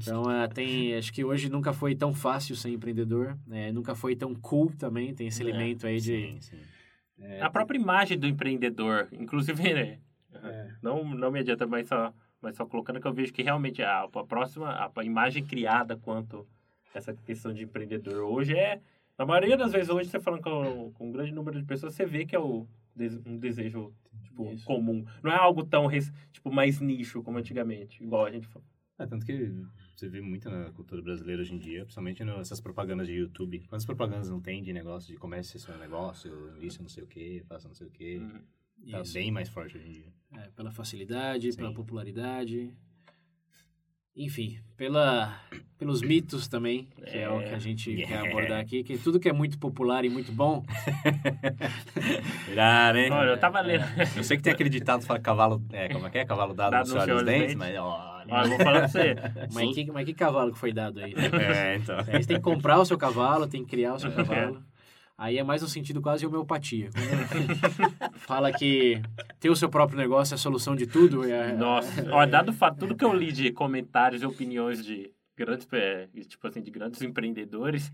Então, 0.00 0.28
ah, 0.28 0.48
tem, 0.48 0.94
acho 0.96 1.12
que 1.12 1.24
hoje 1.24 1.48
nunca 1.48 1.72
foi 1.72 1.94
tão 1.94 2.14
fácil 2.14 2.54
ser 2.56 2.70
empreendedor, 2.70 3.36
né? 3.46 3.72
nunca 3.72 3.94
foi 3.94 4.14
tão 4.16 4.34
cool 4.34 4.72
também, 4.78 5.14
tem 5.14 5.26
esse 5.26 5.42
É, 5.42 5.46
elemento 5.46 5.86
aí 5.86 5.96
de 6.00 6.02
Sim, 6.32 6.40
sim. 6.40 6.60
É, 7.22 7.42
A 7.42 7.50
própria 7.50 7.76
imagem 7.78 8.18
do 8.18 8.26
empreendedor, 8.26 9.08
inclusive, 9.12 9.62
né? 9.74 9.98
é, 10.32 10.70
Não, 10.82 11.04
não 11.04 11.30
me 11.30 11.40
adianta 11.40 11.66
mais 11.66 11.86
só, 11.88 12.14
mas 12.40 12.56
só 12.56 12.64
colocando 12.64 13.00
que 13.00 13.06
eu 13.06 13.12
vejo 13.12 13.32
que 13.32 13.42
realmente 13.42 13.82
a, 13.82 14.02
a 14.04 14.24
próxima, 14.24 14.70
a, 14.70 14.90
a 14.94 15.04
imagem 15.04 15.44
criada 15.44 15.96
quanto 15.96 16.46
essa 16.94 17.12
questão 17.12 17.52
de 17.52 17.64
empreendedor 17.64 18.22
hoje 18.24 18.56
é, 18.56 18.80
na 19.20 19.26
maioria 19.26 19.54
das 19.54 19.70
vezes 19.70 19.90
hoje, 19.90 20.08
você 20.08 20.18
falando 20.18 20.40
com, 20.40 20.92
com 20.92 21.08
um 21.08 21.12
grande 21.12 21.30
número 21.30 21.60
de 21.60 21.66
pessoas, 21.66 21.94
você 21.94 22.06
vê 22.06 22.24
que 22.24 22.34
é 22.34 22.38
o, 22.38 22.66
um 23.26 23.36
desejo 23.36 23.92
tipo, 24.22 24.50
Isso. 24.50 24.64
comum. 24.64 25.04
Não 25.22 25.30
é 25.30 25.36
algo 25.36 25.62
tão, 25.62 25.86
tipo, 26.32 26.50
mais 26.50 26.80
nicho 26.80 27.22
como 27.22 27.36
antigamente, 27.36 28.02
igual 28.02 28.24
a 28.24 28.30
gente 28.30 28.48
falou. 28.48 28.66
É, 28.98 29.06
tanto 29.06 29.26
que 29.26 29.52
você 29.94 30.08
vê 30.08 30.22
muito 30.22 30.48
na 30.48 30.70
cultura 30.72 31.02
brasileira 31.02 31.42
hoje 31.42 31.54
em 31.54 31.58
dia, 31.58 31.82
principalmente 31.82 32.24
nessas 32.24 32.62
propagandas 32.62 33.06
de 33.06 33.12
YouTube. 33.12 33.60
Quantas 33.68 33.84
propagandas 33.84 34.30
não 34.30 34.40
tem 34.40 34.62
de 34.62 34.72
negócio, 34.72 35.12
de 35.12 35.18
comece 35.18 35.58
seu 35.58 35.76
negócio, 35.76 36.56
isso 36.58 36.80
não 36.80 36.88
sei 36.88 37.04
o 37.04 37.06
que, 37.06 37.42
faça 37.46 37.68
não 37.68 37.74
sei 37.74 37.88
o 37.88 37.90
que. 37.90 38.16
Uhum. 38.16 38.40
Tá 38.90 39.02
isso. 39.02 39.12
bem 39.12 39.30
mais 39.30 39.50
forte 39.50 39.76
hoje 39.76 39.86
em 39.86 39.92
dia. 39.92 40.12
É, 40.32 40.48
pela 40.56 40.70
facilidade, 40.70 41.52
Sim. 41.52 41.58
pela 41.58 41.74
popularidade. 41.74 42.74
Enfim, 44.16 44.58
pela, 44.76 45.32
pelos 45.78 46.02
mitos 46.02 46.48
também, 46.48 46.88
que 47.06 47.16
é, 47.18 47.30
o 47.30 47.38
que 47.38 47.54
a 47.54 47.58
gente 47.58 47.94
quer 47.94 48.18
abordar 48.18 48.60
aqui, 48.60 48.82
que 48.82 48.98
tudo 48.98 49.20
que 49.20 49.28
é 49.28 49.32
muito 49.32 49.58
popular 49.58 50.04
e 50.04 50.10
muito 50.10 50.32
bom, 50.32 50.64
Virar, 52.48 52.94
né? 52.94 53.08
Olha, 53.10 53.30
eu 53.30 53.38
tava 53.38 53.60
lendo. 53.60 53.84
Eu 54.16 54.24
sei 54.24 54.36
que 54.36 54.42
tem 54.42 54.52
aquele 54.52 54.68
ditado 54.68 55.00
que 55.00 55.06
fala 55.06 55.20
cavalo. 55.20 55.62
É, 55.72 55.88
como 55.88 56.06
é 56.06 56.10
que 56.10 56.18
é? 56.18 56.24
Cavalo 56.24 56.52
dado, 56.54 56.72
Dado 56.72 56.92
no 56.92 57.00
senhor 57.00 57.16
dos 57.16 57.24
dentes, 57.24 57.40
dentes. 57.40 57.56
mas 57.56 57.74
olha. 57.76 58.20
Olha, 58.28 58.44
eu 58.44 58.48
vou 58.50 58.58
falar 58.58 58.78
pra 58.80 58.88
você. 58.88 59.16
mas 59.52 59.74
que, 59.74 59.90
mas 59.90 60.04
que 60.04 60.14
cavalo 60.14 60.52
que 60.52 60.58
foi 60.58 60.72
dado 60.72 61.00
aí? 61.00 61.14
É, 61.14 61.76
então. 61.76 61.98
Aí 61.98 62.22
você 62.22 62.28
tem 62.28 62.36
que 62.36 62.42
comprar 62.42 62.78
o 62.78 62.84
seu 62.84 62.98
cavalo, 62.98 63.46
tem 63.46 63.64
que 63.64 63.70
criar 63.70 63.94
o 63.94 63.98
seu 64.00 64.10
cavalo. 64.12 64.62
Aí 65.20 65.36
é 65.36 65.44
mais 65.44 65.62
um 65.62 65.68
sentido 65.68 66.00
quase 66.00 66.24
homeopatia. 66.24 66.88
Fala 68.16 68.50
que 68.50 69.02
ter 69.38 69.50
o 69.50 69.54
seu 69.54 69.68
próprio 69.68 69.98
negócio 69.98 70.32
é 70.32 70.36
a 70.36 70.38
solução 70.38 70.74
de 70.74 70.86
tudo. 70.86 71.24
É, 71.24 71.52
Nossa, 71.52 72.10
ó, 72.10 72.24
dado 72.24 72.48
o 72.48 72.52
fato, 72.54 72.78
tudo 72.78 72.96
que 72.96 73.04
eu 73.04 73.12
li 73.12 73.30
de 73.30 73.52
comentários 73.52 74.22
e 74.22 74.24
opiniões 74.24 74.82
de 74.82 75.12
grandes, 75.36 75.68
é, 75.72 76.08
tipo 76.26 76.46
assim, 76.46 76.62
de 76.62 76.70
grandes 76.70 77.02
empreendedores, 77.02 77.92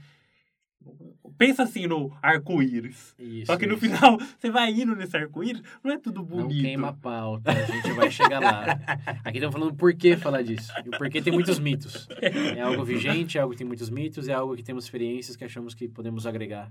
pensa 1.36 1.64
assim 1.64 1.88
no 1.88 2.16
arco-íris. 2.22 3.16
Só 3.44 3.56
que 3.56 3.66
no 3.66 3.74
isso. 3.74 3.86
final, 3.86 4.18
você 4.38 4.48
vai 4.48 4.70
indo 4.70 4.94
nesse 4.94 5.16
arco-íris, 5.16 5.62
não 5.82 5.90
é 5.90 5.98
tudo 5.98 6.22
bonito. 6.22 6.54
Não 6.54 6.62
queima 6.62 6.88
a 6.90 6.92
pauta, 6.92 7.50
a 7.50 7.64
gente 7.64 7.90
vai 7.90 8.08
chegar 8.08 8.38
lá. 8.38 8.78
Aqui 9.24 9.38
estamos 9.38 9.52
falando 9.52 9.74
por 9.74 9.92
que 9.96 10.16
falar 10.16 10.42
disso. 10.42 10.72
E 10.84 10.90
o 10.90 10.92
porquê 10.92 11.20
tem 11.20 11.32
muitos 11.32 11.58
mitos. 11.58 12.06
É 12.20 12.60
algo 12.60 12.84
vigente, 12.84 13.36
é 13.36 13.40
algo 13.40 13.52
que 13.52 13.58
tem 13.58 13.66
muitos 13.66 13.90
mitos, 13.90 14.28
é 14.28 14.32
algo 14.32 14.54
que 14.54 14.62
temos 14.62 14.84
experiências 14.84 15.36
que 15.36 15.44
achamos 15.44 15.74
que 15.74 15.88
podemos 15.88 16.24
agregar 16.24 16.70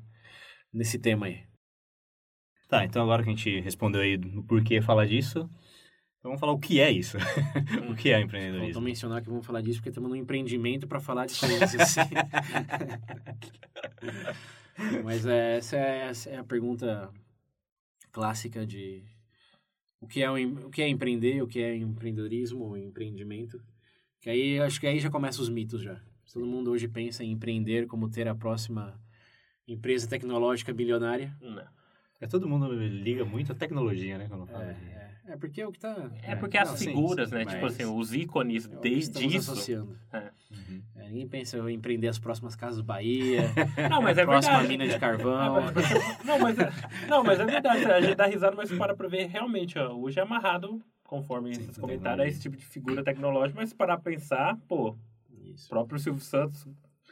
nesse 0.76 1.00
tema 1.00 1.28
aí. 1.28 1.44
Tá, 2.68 2.84
então 2.84 3.02
agora 3.02 3.24
que 3.24 3.30
a 3.30 3.34
gente 3.34 3.60
respondeu 3.62 4.02
aí 4.02 4.18
no 4.18 4.44
porquê 4.44 4.82
falar 4.82 5.06
disso, 5.06 5.50
então 6.20 6.32
vamos 6.32 6.40
falar 6.40 6.52
o 6.52 6.60
que 6.60 6.80
é 6.80 6.92
isso. 6.92 7.18
o 7.90 7.96
que 7.96 8.10
é 8.10 8.14
Faltou 8.14 8.26
empreendedorismo? 8.26 8.82
mencionar 8.82 9.22
que 9.22 9.30
vamos 9.30 9.46
falar 9.46 9.62
disso 9.62 9.80
porque 9.80 9.90
estamos 9.90 10.10
num 10.10 10.16
empreendimento 10.16 10.88
para 10.88 11.00
falar 11.00 11.28
de 11.28 11.40
coisas 11.40 11.74
assim. 11.80 12.02
Mas 15.04 15.26
é, 15.26 15.58
essa, 15.58 15.78
é, 15.78 16.10
essa 16.10 16.30
é 16.32 16.38
a 16.38 16.44
pergunta 16.44 17.10
clássica 18.12 18.66
de 18.66 19.04
o 20.02 20.08
que 20.08 20.22
é 20.22 20.30
o, 20.30 20.36
o 20.66 20.70
que 20.70 20.82
é 20.82 20.90
empreender, 20.90 21.42
o 21.42 21.48
que 21.48 21.60
é 21.60 21.76
empreendedorismo, 21.76 22.66
ou 22.66 22.78
empreendimento. 22.78 23.64
Que 24.20 24.30
aí 24.30 24.60
acho 24.60 24.80
que 24.80 24.88
aí 24.88 25.00
já 25.00 25.10
começam 25.10 25.44
os 25.44 25.50
mitos 25.50 25.82
já. 25.82 26.02
Todo 26.34 26.46
mundo 26.46 26.72
hoje 26.72 26.88
pensa 26.88 27.24
em 27.24 27.32
empreender 27.32 27.88
como 27.88 28.10
ter 28.10 28.28
a 28.28 28.36
próxima 28.36 29.00
empresa 29.68 30.08
tecnológica 30.08 30.74
bilionária. 30.74 31.34
Não. 31.42 31.64
É, 32.22 32.28
todo 32.28 32.48
mundo 32.48 32.72
liga 32.72 33.26
muito 33.26 33.52
a 33.52 33.56
tecnologia, 33.56 34.18
né? 34.18 34.28
Quando 34.30 34.46
fala 34.48 34.64
É, 34.66 34.74
de- 34.74 34.86
é, 34.90 35.34
é 35.34 35.38
porque 35.38 35.62
é 35.62 35.68
o 35.68 35.72
que 35.72 35.80
tá. 35.80 36.10
É 36.24 36.34
porque 36.36 36.58
Não, 36.58 36.64
as 36.64 36.80
sim, 36.80 36.86
figuras, 36.86 37.30
sim, 37.30 37.36
né? 37.36 37.44
mas- 37.44 37.54
Tipo 37.56 37.66
assim, 37.66 37.84
os 37.86 38.14
ícones 38.14 38.66
é 38.66 38.76
desde 38.78 39.26
isso. 39.36 39.52
associando. 39.52 39.98
Uhum. 40.50 40.82
É, 40.96 41.10
ninguém 41.10 41.28
pensa 41.28 41.58
em 41.70 41.74
empreender 41.76 42.08
as 42.08 42.18
próximas 42.18 42.56
casas 42.56 42.80
Bahia, 42.82 43.42
Não, 43.92 44.02
mas 44.02 44.18
é 44.18 44.24
próxima 44.26 44.60
verdade. 44.60 44.68
mina 44.78 44.88
de 44.88 44.96
Ah, 44.96 45.00
carvão. 45.00 45.62
mas- 45.74 46.24
não, 46.26 46.40
mas 46.40 46.58
é, 46.60 46.72
não, 47.10 47.24
mas 47.24 47.40
é 47.40 47.46
verdade. 47.46 47.86
A 47.86 48.02
gente 48.02 48.16
dá 48.16 48.26
risada, 48.28 48.56
mas 48.56 48.72
para 48.72 48.96
pra 48.96 49.08
ver, 49.10 49.26
realmente, 49.28 49.78
ó, 49.78 49.94
hoje 49.94 50.18
é 50.18 50.24
amarrado, 50.24 50.82
conforme 51.04 51.54
Sim, 51.54 51.64
esses 51.64 51.78
comentários, 51.78 52.28
esse 52.28 52.40
tipo 52.42 52.56
de 52.56 52.66
figura 52.66 53.04
tecnológica, 53.04 53.60
mas 53.60 53.70
se 53.70 53.76
parar 53.76 53.98
pra 53.98 54.10
pensar, 54.12 54.58
pô, 54.70 54.92
o 54.92 54.98
Isso. 55.54 55.68
próprio 55.68 56.00
Silvio 56.00 56.22
Santos. 56.24 56.66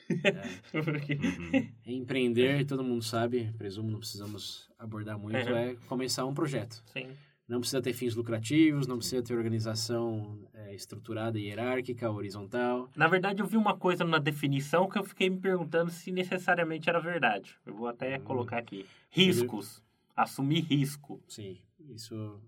É. 0.09 0.31
Porque- 0.83 1.13
Uhum. 1.15 1.69
Empreender, 1.85 2.65
todo 2.65 2.83
mundo 2.83 3.03
sabe, 3.03 3.51
presumo, 3.57 3.89
não 3.91 3.99
precisamos 3.99 4.69
abordar 4.77 5.17
muito, 5.17 5.37
Uhum. 5.49 5.55
é 5.55 5.75
começar 5.87 6.25
um 6.25 6.33
projeto. 6.33 6.83
Sim. 6.91 7.07
Não 7.47 7.59
precisa 7.59 7.81
ter 7.81 7.91
fins 7.93 8.15
lucrativos, 8.15 8.87
não 8.87 8.97
precisa 8.97 9.21
ter 9.21 9.33
organização 9.35 10.39
é, 10.53 10.73
estruturada 10.73 11.37
hierárquica, 11.37 12.09
horizontal. 12.09 12.89
Na 12.95 13.07
verdade, 13.07 13.41
eu 13.41 13.45
vi 13.45 13.57
uma 13.57 13.75
coisa 13.75 14.03
na 14.05 14.17
definição 14.17 14.87
que 14.87 14.97
eu 14.97 15.03
fiquei 15.03 15.29
me 15.29 15.37
perguntando 15.39 15.91
se 15.91 16.09
necessariamente 16.11 16.89
era 16.89 16.99
verdade. 17.01 17.55
Eu 17.65 17.73
vou 17.75 17.87
até 17.87 18.17
Hum. 18.17 18.21
colocar 18.21 18.57
aqui. 18.57 18.85
Riscos. 19.09 19.83
Assumir 20.15 20.61
risco. 20.61 21.21
Sim, 21.27 21.57
isso... 21.89 22.39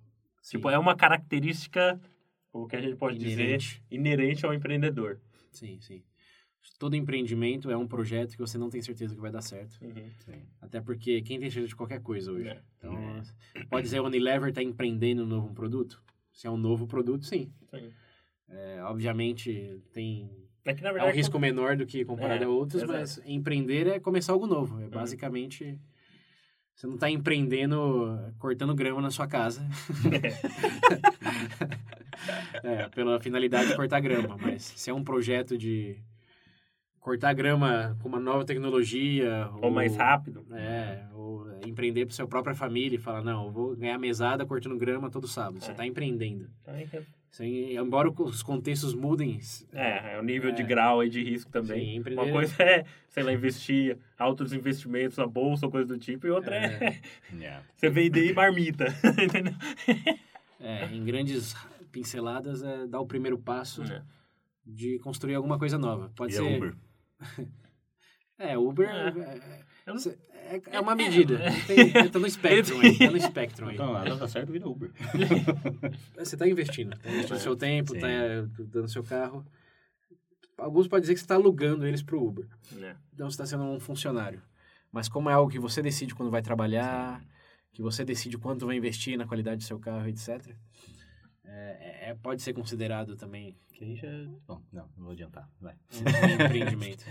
sim, 0.41 0.57
Tipo, 0.57 0.69
é 0.69 0.77
uma 0.79 0.95
característica, 0.95 1.99
o 2.53 2.65
que 2.67 2.75
a 2.77 2.81
gente 2.81 2.95
pode 2.95 3.17
Inerente. 3.17 3.67
dizer, 3.67 3.81
inerente 3.91 4.45
ao 4.45 4.53
empreendedor. 4.53 5.19
Sim, 5.51 5.77
sim. 5.81 6.01
Todo 6.77 6.95
empreendimento 6.95 7.69
é 7.71 7.77
um 7.77 7.87
projeto 7.87 8.31
que 8.31 8.39
você 8.39 8.57
não 8.57 8.69
tem 8.69 8.81
certeza 8.81 9.15
que 9.15 9.21
vai 9.21 9.31
dar 9.31 9.41
certo. 9.41 9.77
Sim. 9.77 10.41
Até 10.61 10.81
porque 10.81 11.21
quem 11.21 11.39
tem 11.39 11.49
certeza 11.49 11.67
de 11.69 11.75
qualquer 11.75 12.01
coisa 12.01 12.31
hoje? 12.31 12.49
É. 12.49 12.61
Então, 12.77 13.23
pode 13.69 13.83
dizer, 13.83 13.97
a 13.99 14.03
Unilever 14.03 14.49
está 14.49 14.61
empreendendo 14.61 15.23
um 15.23 15.27
novo 15.27 15.53
produto? 15.53 16.03
Se 16.33 16.47
é 16.47 16.51
um 16.51 16.57
novo 16.57 16.85
produto, 16.85 17.25
sim. 17.25 17.51
Sim. 17.69 17.91
É, 18.49 18.83
obviamente, 18.83 19.79
tem 19.93 20.29
É 20.65 20.73
que, 20.73 20.81
na 20.81 20.89
É 20.89 20.91
um 20.91 20.95
verdade, 20.95 21.17
risco 21.17 21.39
menor 21.39 21.77
do 21.77 21.85
que 21.85 22.03
comparado 22.03 22.43
É, 22.43 22.45
a 22.45 22.49
outros, 22.49 22.83
exato. 22.83 22.91
mas 22.99 23.21
empreender 23.25 23.87
é 23.87 23.99
começar 23.99 24.33
algo 24.33 24.45
novo. 24.47 24.81
É 24.81 24.87
basicamente. 24.89 25.79
Você 26.75 26.87
não 26.87 26.95
está 26.95 27.09
empreendendo, 27.09 28.19
cortando 28.37 28.75
grama 28.75 29.01
na 29.01 29.09
sua 29.09 29.27
casa. 29.27 29.65
é, 32.63 32.89
pela 32.89 33.19
finalidade 33.21 33.69
de 33.69 33.75
cortar 33.75 33.99
grama. 34.01 34.37
Mas 34.37 34.63
se 34.63 34.89
é 34.89 34.93
um 34.93 35.03
projeto 35.03 35.57
de 35.57 35.97
cortar 37.05 37.33
grama 37.33 37.95
com 38.01 38.09
uma 38.09 38.19
nova 38.19 38.43
tecnologia. 38.43 39.47
ou 39.61 39.69
mais 39.69 39.95
rápido. 39.95 40.43
É, 40.51 41.05
ou 41.13 41.45
empreender 41.63 42.03
para 42.07 42.15
sua 42.15 42.27
própria 42.27 42.55
família 42.55 42.95
e 42.95 42.99
falar, 42.99 43.23
não, 43.23 43.45
eu 43.45 43.51
vou 43.51 43.75
ganhar 43.75 43.97
mesada 43.99 44.43
cortando 44.43 44.75
grama 44.75 45.07
todo 45.11 45.27
sábado. 45.27 45.59
Você 45.61 45.69
É. 45.69 45.71
está 45.71 45.85
empreendendo. 45.85 46.49
Aí 46.65 46.87
que- 46.87 47.03
Sem, 47.29 47.75
embora 47.75 48.09
os 48.09 48.41
contextos 48.41 48.93
mudem. 48.95 49.37
É, 49.73 50.13
é 50.15 50.19
o 50.19 50.23
nível 50.23 50.51
de 50.53 50.61
É. 50.61 50.65
grau 50.65 51.01
aí 51.01 51.09
de 51.09 51.21
risco 51.21 51.51
também. 51.51 51.85
Sim, 51.91 51.95
empreender- 51.97 52.21
Uma 52.23 52.31
coisa 52.31 52.63
é, 52.63 52.85
sei 53.09 53.23
lá, 53.23 53.33
investir 53.33 53.97
altos 54.17 54.51
investimentos 54.53 55.17
na 55.17 55.27
bolsa 55.27 55.65
ou 55.65 55.71
coisa 55.71 55.85
do 55.87 55.99
tipo, 55.99 56.25
e 56.25 56.29
outra 56.31 56.55
é, 56.55 57.01
Yeah. 57.33 57.61
você 57.75 57.89
vender 57.89 58.33
marmita. 58.33 58.85
Entendeu? 59.21 59.53
É, 60.59 60.85
em 60.85 61.03
grandes 61.03 61.53
pinceladas, 61.91 62.63
é 62.63 62.87
dar 62.87 62.99
o 63.01 63.05
primeiro 63.05 63.37
passo 63.37 63.83
É. 63.83 64.01
de 64.65 64.97
construir 64.99 65.35
alguma 65.35 65.59
coisa 65.59 65.77
nova. 65.77 66.09
Pode 66.15 66.33
E 66.33 66.37
ser. 66.37 66.43
é 66.51 66.57
Uber. 66.57 66.73
É, 68.37 68.57
Uber 68.57 68.89
É. 68.89 69.07
é, 69.87 69.93
não- 69.93 69.95
é, 70.33 70.61
é 70.71 70.79
uma 70.81 70.93
medida. 70.93 71.39
Tem, 71.65 72.09
tá 72.11 72.19
no 72.19 72.27
espectro 72.27 72.77
aí. 72.81 72.97
Tá 72.97 73.09
no 73.09 73.15
espectro 73.17 73.67
aí. 73.69 73.75
Então, 73.75 73.93
nada 73.93 74.15
dá 74.17 74.27
certo, 74.27 74.51
vira 74.51 74.67
Uber. 74.67 74.91
Você 76.19 76.35
tá 76.35 76.45
investindo. 76.45 76.97
Tá 76.97 77.09
investindo 77.09 77.39
seu 77.39 77.55
tempo, 77.55 77.93
Sim. 77.93 78.01
tá 78.01 78.07
dando 78.65 78.89
seu 78.89 79.03
carro. 79.03 79.45
Alguns 80.57 80.87
podem 80.89 81.01
dizer 81.01 81.13
que 81.13 81.19
você 81.19 81.23
está 81.25 81.35
alugando 81.35 81.87
eles 81.87 82.01
pro 82.03 82.21
Uber. 82.21 82.45
É. 82.81 82.95
Então 83.13 83.29
você 83.29 83.35
está 83.35 83.45
sendo 83.45 83.63
um 83.63 83.79
funcionário. 83.79 84.41
Mas 84.91 85.07
como 85.07 85.29
é 85.29 85.33
algo 85.33 85.49
que 85.51 85.59
você 85.59 85.81
decide 85.81 86.13
quando 86.13 86.29
vai 86.31 86.41
trabalhar, 86.41 87.21
que 87.73 87.81
você 87.81 88.03
decide 88.05 88.37
quanto 88.37 88.65
vai 88.65 88.75
investir 88.75 89.17
na 89.17 89.25
qualidade 89.25 89.57
do 89.57 89.63
seu 89.63 89.79
carro, 89.79 90.07
etc. 90.09 90.53
É, 91.47 92.09
é- 92.09 92.15
pode 92.15 92.41
ser 92.41 92.53
considerado 92.53 93.15
também 93.15 93.55
Que 93.73 93.83
aí 93.83 93.95
já... 93.95 94.07
Bom, 94.47 94.61
não, 94.71 94.89
não 94.97 95.03
vou 95.03 95.11
adiantar. 95.11 95.49
Vai. 95.59 95.75
um 95.93 96.43
empreendimento. 96.45 97.05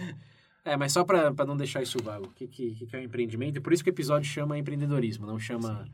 É, 0.65 0.77
mas 0.77 0.93
só 0.93 1.05
para 1.05 1.45
não 1.45 1.57
deixar 1.57 1.83
isso 1.83 2.03
vago, 2.03 2.27
o 2.27 2.31
que, 2.31 2.49
que, 2.49 2.87
que 2.87 2.97
é 2.97 3.01
um 3.01 3.03
empreendimento? 3.03 3.61
Por 3.61 3.73
isso 3.73 3.85
que 3.85 3.91
o 3.91 3.93
episódio 3.93 4.29
chama 4.29 4.59
empreendedorismo, 4.59 5.27
não 5.27 5.39
chama 5.39 5.87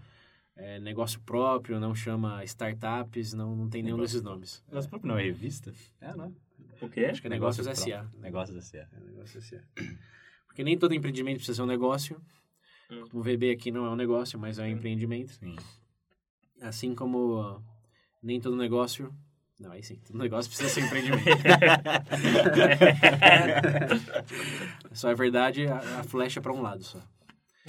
é, 0.56 0.78
negócio 0.78 1.18
próprio, 1.20 1.80
não 1.80 1.94
chama 1.94 2.44
startups, 2.44 3.32
não, 3.32 3.56
não 3.56 3.68
tem 3.68 3.82
nenhum 3.82 3.97
Negócio. 3.97 4.18
desses 4.18 4.23
nomes. 4.23 4.62
Nosso 4.70 4.88
próprio 4.88 5.09
não 5.09 5.18
é 5.18 5.25
revista? 5.25 5.73
É, 6.00 6.14
não 6.14 6.26
é? 6.26 6.32
O 6.80 6.88
quê? 6.88 7.06
Acho 7.06 7.20
que 7.20 7.26
é 7.26 7.30
Negócios 7.30 7.66
Negócio 7.66 7.92
S.A. 7.92 8.20
Negócios 8.20 8.56
S.A. 8.56 8.88
É, 8.97 9.00
negócio 9.00 9.38
S.A. 9.38 9.61
Porque 10.47 10.62
nem 10.62 10.78
todo 10.78 10.94
empreendimento 10.94 11.37
precisa 11.37 11.56
ser 11.56 11.62
um 11.62 11.66
negócio. 11.66 12.20
Hum. 12.90 13.04
O 13.12 13.23
VB 13.23 13.50
aqui 13.50 13.70
não 13.70 13.87
é 13.87 13.90
um 13.90 13.97
negócio, 13.97 14.38
mas 14.38 14.59
é 14.59 14.62
um 14.62 14.66
empreendimento. 14.66 15.32
Sim. 15.32 15.56
Assim 16.61 16.94
como 16.94 17.62
nem 18.22 18.40
todo 18.40 18.56
negócio... 18.56 19.12
Não, 19.58 19.72
aí 19.72 19.82
sim, 19.82 19.96
todo 20.06 20.18
negócio 20.18 20.50
precisa 20.50 20.70
ser 20.70 20.86
empreendimento. 20.86 21.22
Só 24.92 25.10
é 25.10 25.14
verdade 25.14 25.66
a, 25.66 26.00
a 26.00 26.04
flecha 26.04 26.40
para 26.40 26.52
um 26.52 26.62
lado 26.62 26.82
só. 26.82 26.98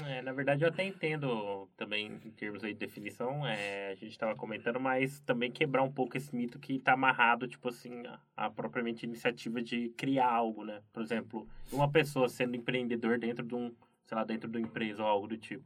É, 0.05 0.21
na 0.21 0.31
verdade, 0.31 0.63
eu 0.63 0.69
até 0.69 0.85
entendo 0.85 1.67
também 1.75 2.19
em 2.23 2.31
termos 2.31 2.63
aí 2.63 2.73
de 2.73 2.79
definição, 2.79 3.45
é, 3.45 3.91
a 3.91 3.95
gente 3.95 4.11
estava 4.11 4.33
comentando, 4.35 4.79
mas 4.79 5.19
também 5.21 5.51
quebrar 5.51 5.83
um 5.83 5.91
pouco 5.91 6.15
esse 6.15 6.33
mito 6.33 6.57
que 6.57 6.75
está 6.75 6.93
amarrado, 6.93 7.47
tipo 7.47 7.67
assim, 7.67 8.05
a, 8.07 8.19
a 8.37 8.49
propriamente 8.49 9.05
iniciativa 9.05 9.61
de 9.61 9.89
criar 9.89 10.31
algo, 10.31 10.63
né? 10.63 10.81
Por 10.93 11.03
exemplo, 11.03 11.45
uma 11.71 11.91
pessoa 11.91 12.29
sendo 12.29 12.55
empreendedor 12.55 13.19
dentro 13.19 13.45
de 13.45 13.53
um, 13.53 13.75
sei 14.05 14.17
lá, 14.17 14.23
dentro 14.23 14.49
de 14.49 14.57
uma 14.57 14.65
empresa 14.65 15.03
ou 15.03 15.09
algo 15.09 15.27
do 15.27 15.37
tipo. 15.37 15.65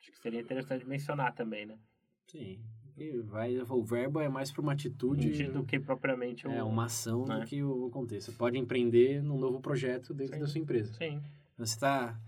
Acho 0.00 0.10
que 0.10 0.18
seria 0.18 0.40
interessante 0.40 0.84
mencionar 0.84 1.32
também, 1.32 1.64
né? 1.64 1.78
Sim. 2.26 2.60
E 2.96 3.18
vai, 3.20 3.56
o 3.58 3.82
verbo 3.82 4.20
é 4.20 4.28
mais 4.28 4.50
para 4.50 4.60
uma 4.60 4.72
atitude 4.72 5.44
do 5.48 5.64
que 5.64 5.80
propriamente 5.80 6.46
o... 6.46 6.50
é 6.50 6.62
uma 6.62 6.84
ação 6.84 7.24
né? 7.26 7.40
do 7.40 7.46
que 7.46 7.62
o 7.62 7.88
contexto. 7.90 8.30
Você 8.30 8.36
pode 8.36 8.58
empreender 8.58 9.22
num 9.22 9.38
novo 9.38 9.60
projeto 9.60 10.12
dentro 10.12 10.34
Sim. 10.34 10.40
da 10.40 10.46
sua 10.46 10.60
empresa. 10.60 10.92
Sim, 10.94 11.20
Você 11.56 11.74
está 11.74 12.20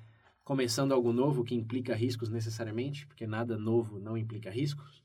começando 0.42 0.92
algo 0.92 1.12
novo 1.12 1.44
que 1.44 1.54
implica 1.54 1.94
riscos 1.94 2.28
necessariamente, 2.30 3.06
porque 3.06 3.26
nada 3.26 3.58
novo 3.58 3.98
não 3.98 4.16
implica 4.16 4.50
riscos. 4.50 5.02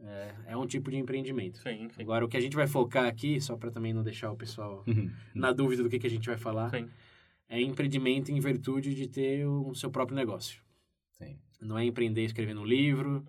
É, 0.00 0.34
é 0.48 0.56
um 0.56 0.66
tipo 0.66 0.90
de 0.90 0.96
empreendimento. 0.96 1.58
sim, 1.58 1.88
sim. 1.90 2.02
Agora, 2.02 2.24
o 2.24 2.28
que 2.28 2.36
a 2.36 2.40
gente 2.40 2.54
vai 2.54 2.66
focar 2.68 3.06
aqui, 3.06 3.40
só 3.40 3.56
para 3.56 3.70
também 3.70 3.92
não 3.92 4.02
deixar 4.04 4.30
o 4.30 4.36
pessoal 4.36 4.84
Uhum. 4.86 5.10
na 5.34 5.50
dúvida 5.52 5.82
do 5.82 5.88
que, 5.88 5.98
que 5.98 6.06
a 6.06 6.10
gente 6.10 6.28
vai 6.28 6.38
falar, 6.38 6.70
Sim. 6.70 6.88
é 7.48 7.60
empreendimento 7.60 8.30
em 8.30 8.38
virtude 8.38 8.94
de 8.94 9.08
ter 9.08 9.44
o 9.46 9.74
seu 9.74 9.90
próprio 9.90 10.14
negócio. 10.14 10.62
Sim. 11.12 11.36
Não 11.60 11.78
é 11.78 11.84
empreender 11.84 12.24
escrevendo 12.24 12.60
um 12.60 12.64
livro, 12.64 13.24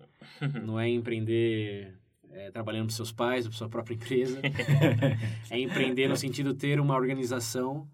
não 0.62 0.78
é 0.78 0.88
empreender 0.88 1.98
é, 2.30 2.50
trabalhando 2.50 2.86
para 2.86 2.96
seus 2.96 3.10
pais 3.12 3.44
ou 3.44 3.50
para 3.50 3.58
sua 3.58 3.68
própria 3.68 3.94
empresa. 3.94 4.40
é 5.50 5.58
empreender 5.58 6.08
no 6.08 6.16
sentido 6.16 6.52
de 6.52 6.58
ter 6.60 6.80
uma 6.80 6.94
organização, 6.96 7.88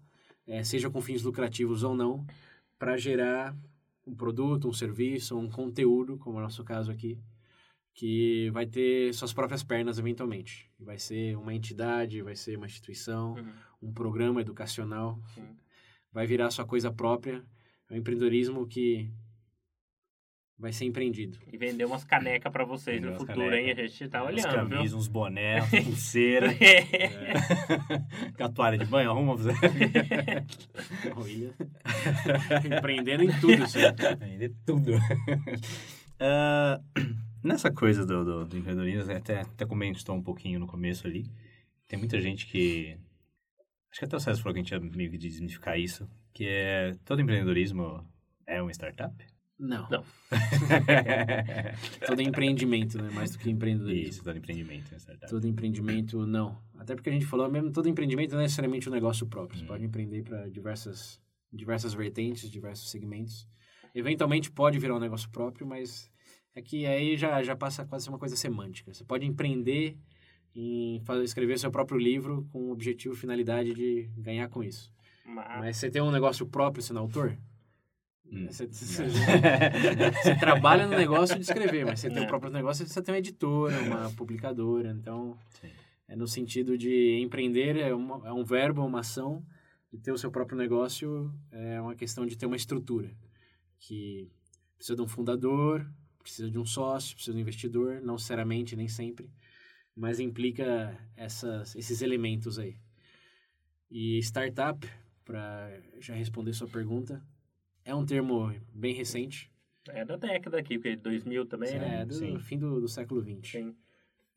é, 0.45 0.63
seja 0.63 0.89
com 0.89 1.01
fins 1.01 1.23
lucrativos 1.23 1.83
ou 1.83 1.95
não, 1.95 2.25
para 2.77 2.97
gerar 2.97 3.55
um 4.05 4.15
produto, 4.15 4.69
um 4.69 4.73
serviço, 4.73 5.37
um 5.37 5.49
conteúdo, 5.49 6.17
como 6.17 6.37
é 6.37 6.39
o 6.39 6.43
nosso 6.43 6.63
caso 6.63 6.91
aqui, 6.91 7.19
que 7.93 8.49
vai 8.51 8.65
ter 8.65 9.13
suas 9.13 9.33
próprias 9.33 9.63
pernas 9.63 9.97
eventualmente. 9.97 10.69
Vai 10.79 10.99
ser 10.99 11.35
uma 11.35 11.53
entidade, 11.53 12.21
vai 12.21 12.35
ser 12.35 12.57
uma 12.57 12.67
instituição, 12.67 13.33
Uhum. 13.33 13.89
um 13.89 13.91
programa 13.93 14.39
educacional, 14.39 15.19
Sim. 15.33 15.47
vai 16.13 16.27
virar 16.27 16.51
sua 16.51 16.63
coisa 16.63 16.91
própria. 16.91 17.43
É 17.89 17.95
um 17.95 17.97
empreendedorismo 17.97 18.67
que 18.67 19.11
vai 20.59 20.73
ser 20.73 20.85
empreendido. 20.85 21.37
E 21.51 21.57
vender 21.57 21.85
umas 21.85 22.03
canecas 22.03 22.51
pra 22.51 22.65
vocês 22.65 22.97
Vender 22.97 23.11
no 23.13 23.19
futuro, 23.19 23.49
canecas. 23.49 23.77
hein? 23.77 23.85
A 23.85 23.87
gente 23.87 24.09
tá 24.09 24.23
Uns 24.23 24.27
olhando, 24.27 24.55
camisas, 24.55 24.89
viu? 24.89 24.97
uns 24.97 25.07
boné, 25.07 25.61
uns 25.63 25.69
pulseira, 25.85 26.47
com 28.37 28.43
a 28.43 28.49
toalha 28.49 28.77
de 28.77 28.85
banho, 28.85 29.11
arruma 29.11 29.35
você. 29.35 29.49
William 31.17 31.53
empreendendo 32.77 33.23
em 33.23 33.39
tudo, 33.39 33.63
isso 33.63 33.77
aí. 33.77 33.85
Vender 34.19 34.53
tudo. 34.65 34.91
Ah, 36.19 36.81
nessa 37.43 37.71
coisa 37.71 38.05
do, 38.05 38.25
do, 38.25 38.45
do 38.45 38.57
empreendedorismo, 38.57 39.11
até, 39.11 39.41
até 39.41 39.65
comentou 39.65 40.15
um 40.15 40.23
pouquinho 40.23 40.59
no 40.59 40.67
começo 40.67 41.05
ali, 41.05 41.25
tem 41.87 41.97
muita 41.99 42.19
gente 42.19 42.47
que... 42.47 42.97
Acho 43.91 43.99
que 43.99 44.05
até 44.05 44.17
o 44.17 44.19
César 44.19 44.41
falou 44.41 44.53
que 44.53 44.59
a 44.59 44.63
gente 44.63 44.71
ia 44.71 44.79
meio 44.79 45.09
que 45.11 45.17
desmistificar 45.17 45.79
isso, 45.79 46.09
que 46.33 46.45
é... 46.47 46.95
Todo 47.05 47.21
empreendedorismo 47.21 48.03
é 48.45 48.61
uma 48.61 48.71
startup? 48.71 49.13
Não. 49.59 49.87
Não. 49.89 50.03
Todo 52.05 52.21
empreendimento, 52.21 53.01
né? 53.01 53.09
Mais 53.11 53.31
do 53.31 53.39
que 53.39 53.49
empreendedorismo. 53.49 54.09
Isso, 54.09 54.23
todo 54.23 54.37
empreendimento 54.37 54.93
é 54.93 54.97
startup. 54.97 55.29
Todo 55.31 55.47
empreendimento, 55.47 56.25
não. 56.27 56.57
Até 56.77 56.93
porque 56.95 57.09
a 57.09 57.13
gente 57.13 57.25
falou 57.25 57.49
mesmo, 57.49 57.71
todo 57.71 57.89
empreendimento 57.89 58.31
não 58.33 58.39
é 58.39 58.43
necessariamente 58.43 58.87
um 58.87 58.91
negócio 58.91 59.25
próprio. 59.25 59.57
Você 59.59 59.65
Hum. 59.65 59.67
pode 59.67 59.83
empreender 59.83 60.23
para 60.23 60.47
diversas, 60.47 61.19
diversas 61.51 61.93
vertentes, 61.93 62.51
diversos 62.51 62.91
segmentos. 62.91 63.47
Eventualmente 63.95 64.51
pode 64.51 64.77
virar 64.77 64.95
um 64.95 64.99
negócio 64.99 65.29
próprio, 65.31 65.65
mas 65.65 66.11
é 66.53 66.61
que 66.61 66.85
aí 66.85 67.17
já, 67.17 67.41
já 67.41 67.55
passa 67.55 67.83
quase 67.85 68.03
a 68.03 68.05
ser 68.05 68.09
uma 68.11 68.19
coisa 68.19 68.35
semântica. 68.35 68.93
Você 68.93 69.03
pode 69.03 69.25
empreender 69.25 69.97
em 70.55 70.99
fazer, 71.03 71.23
escrever 71.23 71.57
seu 71.57 71.71
próprio 71.71 71.97
livro 71.99 72.47
com 72.51 72.65
o 72.67 72.71
objetivo 72.71 73.15
e 73.15 73.17
finalidade 73.17 73.73
de 73.73 74.09
ganhar 74.17 74.49
com 74.49 74.63
isso. 74.63 74.91
Mas, 75.25 75.59
Mas 75.59 75.77
você 75.77 75.89
tem 75.89 76.01
um 76.01 76.11
negócio 76.11 76.45
próprio 76.45 76.81
sendo 76.83 76.99
autor? 76.99 77.37
Hum. 78.31 78.45
Você, 78.47 78.67
você- 78.67 79.03
você 80.23 80.35
trabalha 80.35 80.85
no 80.85 80.95
negócio 80.97 81.35
de 81.35 81.41
escrever, 81.43 81.85
mas 81.85 81.99
você 81.99 82.09
tem 82.09 82.23
É. 82.23 82.25
o 82.25 82.27
próprio 82.27 82.51
negócio, 82.51 82.85
você 82.87 83.01
tem 83.01 83.13
uma 83.13 83.19
editora, 83.19 83.79
uma 83.81 84.11
publicadora. 84.11 84.91
Então, 84.91 85.37
Sim. 85.61 85.69
é 86.07 86.15
no 86.15 86.27
sentido 86.27 86.77
de 86.77 87.19
empreender, 87.21 87.77
é, 87.77 87.93
uma, 87.93 88.27
é 88.27 88.31
um 88.33 88.43
verbo, 88.43 88.81
é 88.81 88.85
uma 88.85 88.99
ação. 88.99 89.45
E 89.93 89.97
ter 89.97 90.11
o 90.11 90.17
seu 90.17 90.29
próprio 90.29 90.57
negócio 90.57 91.33
é 91.51 91.79
uma 91.79 91.95
questão 91.95 92.25
de 92.25 92.37
ter 92.37 92.45
uma 92.45 92.57
estrutura. 92.57 93.09
Que 93.79 94.29
precisa 94.75 94.95
de 94.97 95.01
um 95.01 95.07
fundador, 95.07 95.89
precisa 96.21 96.51
de 96.51 96.59
um 96.59 96.65
sócio, 96.65 97.15
precisa 97.15 97.31
de 97.33 97.37
um 97.39 97.41
investidor, 97.41 98.01
não 98.01 98.15
necessariamente, 98.15 98.75
nem 98.75 98.89
sempre. 98.89 99.29
Mas 99.95 100.19
implica 100.19 100.95
essas, 101.15 101.73
esses 101.75 102.01
elementos 102.01 102.59
aí. 102.59 102.75
E 103.89 104.19
startup, 104.19 104.85
para 105.23 105.71
já 106.01 106.13
responder 106.13 106.51
sua 106.53 106.67
pergunta, 106.67 107.23
é 107.87 107.95
um 107.95 108.05
termo 108.05 108.53
bem 108.73 108.93
recente. 108.93 109.49
é 109.87 110.03
da 110.03 110.17
década 110.17 110.59
aqui, 110.59 110.77
porque 110.77 110.97
2000 110.97 111.45
também, 111.45 111.79
né? 111.79 112.01
é 112.01 112.05
do 112.05 112.13
sim. 112.13 112.37
fim 112.39 112.59
do, 112.59 112.81
do 112.81 112.87
século 112.87 113.21
XX. 113.21 113.49
Sim. 113.49 113.75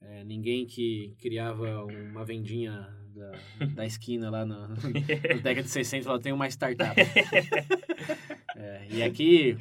É, 0.00 0.24
ninguém 0.24 0.64
que 0.64 1.14
criava 1.18 1.84
uma 1.84 2.24
vendinha 2.24 2.88
da, 3.12 3.32
da 3.74 3.84
esquina 3.84 4.30
lá 4.30 4.46
na, 4.46 4.68
década 5.42 5.64
de 5.64 5.68
60 5.68 6.04
falou, 6.04 6.20
tem 6.20 6.32
uma 6.32 6.48
startup. 6.48 6.94
É, 8.56 8.86
e 8.90 9.02
aqui, 9.02 9.56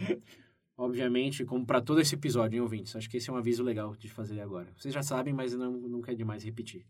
obviamente, 0.75 1.45
como 1.45 1.65
para 1.65 1.79
todo 1.79 2.01
esse 2.01 2.15
episódio, 2.15 2.57
hein, 2.57 2.61
ouvintes, 2.61 2.95
acho 2.95 3.09
que 3.09 3.15
esse 3.17 3.29
é 3.29 3.33
um 3.33 3.37
aviso 3.37 3.63
legal 3.63 3.95
de 3.95 4.09
fazer 4.09 4.41
agora. 4.41 4.67
Vocês 4.75 4.93
já 4.93 5.01
sabem, 5.03 5.31
mas 5.31 5.53
não, 5.53 5.71
nunca 5.71 6.11
é 6.11 6.15
demais 6.15 6.43
repetir. 6.43 6.85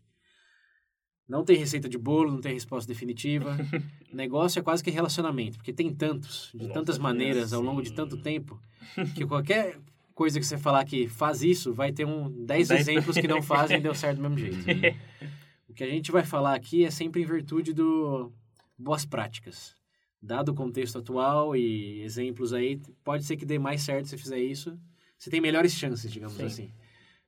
Não 1.30 1.44
tem 1.44 1.56
receita 1.56 1.88
de 1.88 1.96
bolo, 1.96 2.32
não 2.32 2.40
tem 2.40 2.52
resposta 2.52 2.92
definitiva. 2.92 3.56
Negócio 4.12 4.58
é 4.58 4.62
quase 4.62 4.82
que 4.82 4.90
relacionamento, 4.90 5.58
porque 5.58 5.72
tem 5.72 5.88
tantos, 5.94 6.50
de 6.52 6.62
Nossa, 6.62 6.74
tantas 6.74 6.98
maneiras, 6.98 7.52
ao 7.52 7.62
longo 7.62 7.80
de 7.80 7.92
tanto 7.92 8.16
tempo, 8.16 8.60
que 9.14 9.24
qualquer 9.24 9.78
coisa 10.12 10.40
que 10.40 10.44
você 10.44 10.58
falar 10.58 10.84
que 10.84 11.06
faz 11.06 11.40
isso, 11.42 11.72
vai 11.72 11.92
ter 11.92 12.04
um 12.04 12.28
10 12.44 12.68
Dez- 12.68 12.80
exemplos 12.80 13.16
que 13.16 13.28
não 13.28 13.40
fazem 13.40 13.78
e 13.78 13.80
deu 13.80 13.94
certo 13.94 14.16
do 14.20 14.28
mesmo 14.28 14.38
jeito. 14.66 14.96
O 15.68 15.72
que 15.72 15.84
a 15.84 15.88
gente 15.88 16.10
vai 16.10 16.24
falar 16.24 16.54
aqui 16.56 16.84
é 16.84 16.90
sempre 16.90 17.22
em 17.22 17.24
virtude 17.26 17.72
do 17.72 18.32
boas 18.76 19.04
práticas. 19.06 19.74
Dado 20.20 20.50
o 20.50 20.54
contexto 20.54 20.98
atual 20.98 21.54
e 21.56 22.02
exemplos 22.02 22.52
aí, 22.52 22.78
pode 23.04 23.24
ser 23.24 23.36
que 23.36 23.46
dê 23.46 23.56
mais 23.58 23.82
certo 23.82 24.08
se 24.08 24.18
fizer 24.18 24.38
isso. 24.40 24.76
Você 25.16 25.30
tem 25.30 25.40
melhores 25.40 25.72
chances, 25.74 26.10
digamos 26.10 26.36
Sim. 26.36 26.44
assim. 26.44 26.70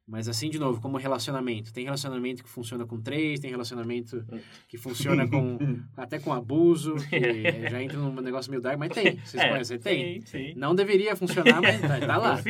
Mas 0.07 0.27
assim, 0.29 0.51
de 0.51 0.59
novo, 0.59 0.81
como 0.81 0.97
relacionamento. 0.99 1.73
Tem 1.73 1.85
relacionamento 1.85 2.43
que 2.43 2.49
funciona 2.49 2.85
com 2.85 3.01
três, 3.01 3.39
tem 3.39 3.51
relacionamento 3.51 4.25
que 4.69 4.77
funciona 4.77 5.29
com 5.29 5.57
até 5.97 6.19
com 6.19 6.33
abuso, 6.33 6.97
que 7.09 7.19
já 7.71 7.83
entra 7.83 7.99
num 7.99 8.13
negócio 8.21 8.51
meio 8.51 8.61
dark, 8.61 8.79
mas 8.79 8.91
tem. 8.91 9.17
Vocês 9.17 9.43
É, 9.43 9.49
conhecem? 9.49 9.79
Tem. 9.79 10.21
Sim, 10.23 10.27
sim. 10.27 10.55
Não 10.57 10.75
deveria 10.75 11.15
funcionar, 11.15 11.63
mas 11.63 11.81
tá, 11.81 12.01
tá 12.01 12.17
lá. 12.17 12.41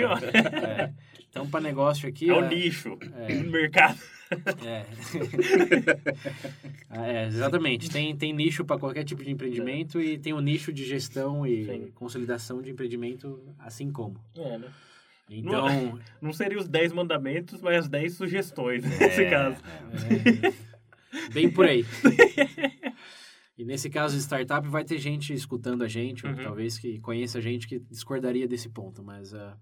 É. 0.62 0.92
Então, 1.28 1.48
para 1.48 1.60
negócio 1.62 2.06
aqui... 2.08 2.28
É 2.28 2.32
o 2.34 2.44
é- 2.44 2.48
nicho 2.48 2.98
É. 3.14 3.36
do 3.36 3.50
mercado. 3.50 3.98
é. 4.66 4.84
Ah, 6.90 7.06
é, 7.06 7.26
exatamente. 7.26 7.90
Tem, 7.90 8.14
tem 8.16 8.32
nicho 8.32 8.64
para 8.64 8.78
qualquer 8.78 9.04
tipo 9.04 9.22
de 9.22 9.30
empreendimento 9.30 10.00
e 10.00 10.18
tem 10.18 10.32
o 10.32 10.40
nicho 10.40 10.72
de 10.72 10.84
gestão 10.84 11.46
e 11.46 11.64
Sim. 11.64 11.90
consolidação 11.94 12.60
de 12.60 12.70
empreendimento, 12.70 13.40
assim 13.58 13.90
como. 13.90 14.20
É, 14.36 14.58
né? 14.58 14.68
Então, 15.38 15.98
Não 16.20 16.32
seria 16.32 16.58
os 16.58 16.68
10 16.68 16.92
mandamentos, 16.92 17.60
mas 17.62 17.78
as 17.78 17.88
10 17.88 18.14
sugestões, 18.14 18.84
nesse 18.84 19.22
É, 19.24 19.30
caso. 19.30 19.56
é, 21.20 21.30
bem 21.32 21.50
por 21.50 21.66
aí. 21.66 21.84
E 23.58 23.64
nesse 23.66 23.90
caso 23.90 24.16
de 24.16 24.22
startup, 24.22 24.66
vai 24.66 24.82
ter 24.82 24.98
gente 24.98 25.32
escutando 25.34 25.84
a 25.84 25.88
gente, 25.88 26.26
ou 26.26 26.32
Uhum. 26.32 26.42
talvez 26.42 26.78
que 26.78 26.98
conheça 27.00 27.36
a 27.38 27.40
gente 27.40 27.68
que 27.68 27.78
discordaria 27.78 28.48
desse 28.48 28.68
ponto, 28.68 29.04
mas 29.04 29.34
ah, 29.34 29.56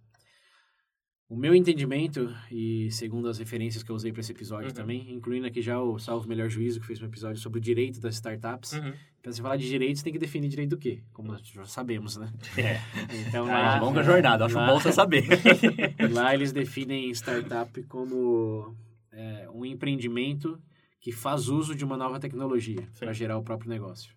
o 1.30 1.36
meu 1.36 1.54
entendimento, 1.54 2.34
e 2.50 2.90
segundo 2.90 3.28
as 3.28 3.38
referências 3.38 3.82
que 3.84 3.90
eu 3.90 3.94
usei 3.96 4.10
para 4.12 4.20
esse 4.20 4.32
episódio 4.32 4.68
Uhum. 4.68 4.74
também, 4.74 5.12
incluindo 5.14 5.46
aqui 5.46 5.62
já 5.62 5.80
o 5.80 5.96
Salvo 5.98 6.28
Melhor 6.28 6.50
Juízo, 6.50 6.80
que 6.80 6.86
fez 6.86 7.00
um 7.00 7.06
episódio 7.06 7.40
sobre 7.40 7.58
o 7.58 7.62
direito 7.62 8.00
das 8.00 8.16
startups, 8.16 8.72
Uhum. 8.72 8.92
Pra 9.22 9.30
você 9.30 9.42
falar 9.42 9.58
de 9.58 9.68
direitos, 9.68 10.02
tem 10.02 10.12
que 10.14 10.18
definir 10.18 10.48
direito 10.48 10.70
do 10.70 10.78
quê? 10.78 11.02
Como 11.12 11.30
nós 11.30 11.42
já 11.46 11.62
sabemos, 11.66 12.16
né? 12.16 12.32
É. 12.56 12.80
Então, 13.28 13.46
É 13.46 13.52
lá, 13.52 13.74
uma 13.76 13.80
longa 13.84 14.02
jornada, 14.02 14.46
acho 14.46 14.54
lá, 14.56 14.66
bom 14.66 14.80
você 14.80 14.90
saber. 14.92 15.24
lá 16.10 16.32
eles 16.34 16.52
definem 16.52 17.10
startup 17.10 17.82
como 17.82 18.74
é, 19.12 19.46
um 19.52 19.62
empreendimento 19.66 20.58
que 20.98 21.12
faz 21.12 21.48
uso 21.48 21.74
de 21.74 21.84
uma 21.84 21.98
nova 21.98 22.18
tecnologia 22.18 22.88
para 22.98 23.12
gerar 23.12 23.36
o 23.36 23.42
próprio 23.42 23.68
negócio. 23.68 24.14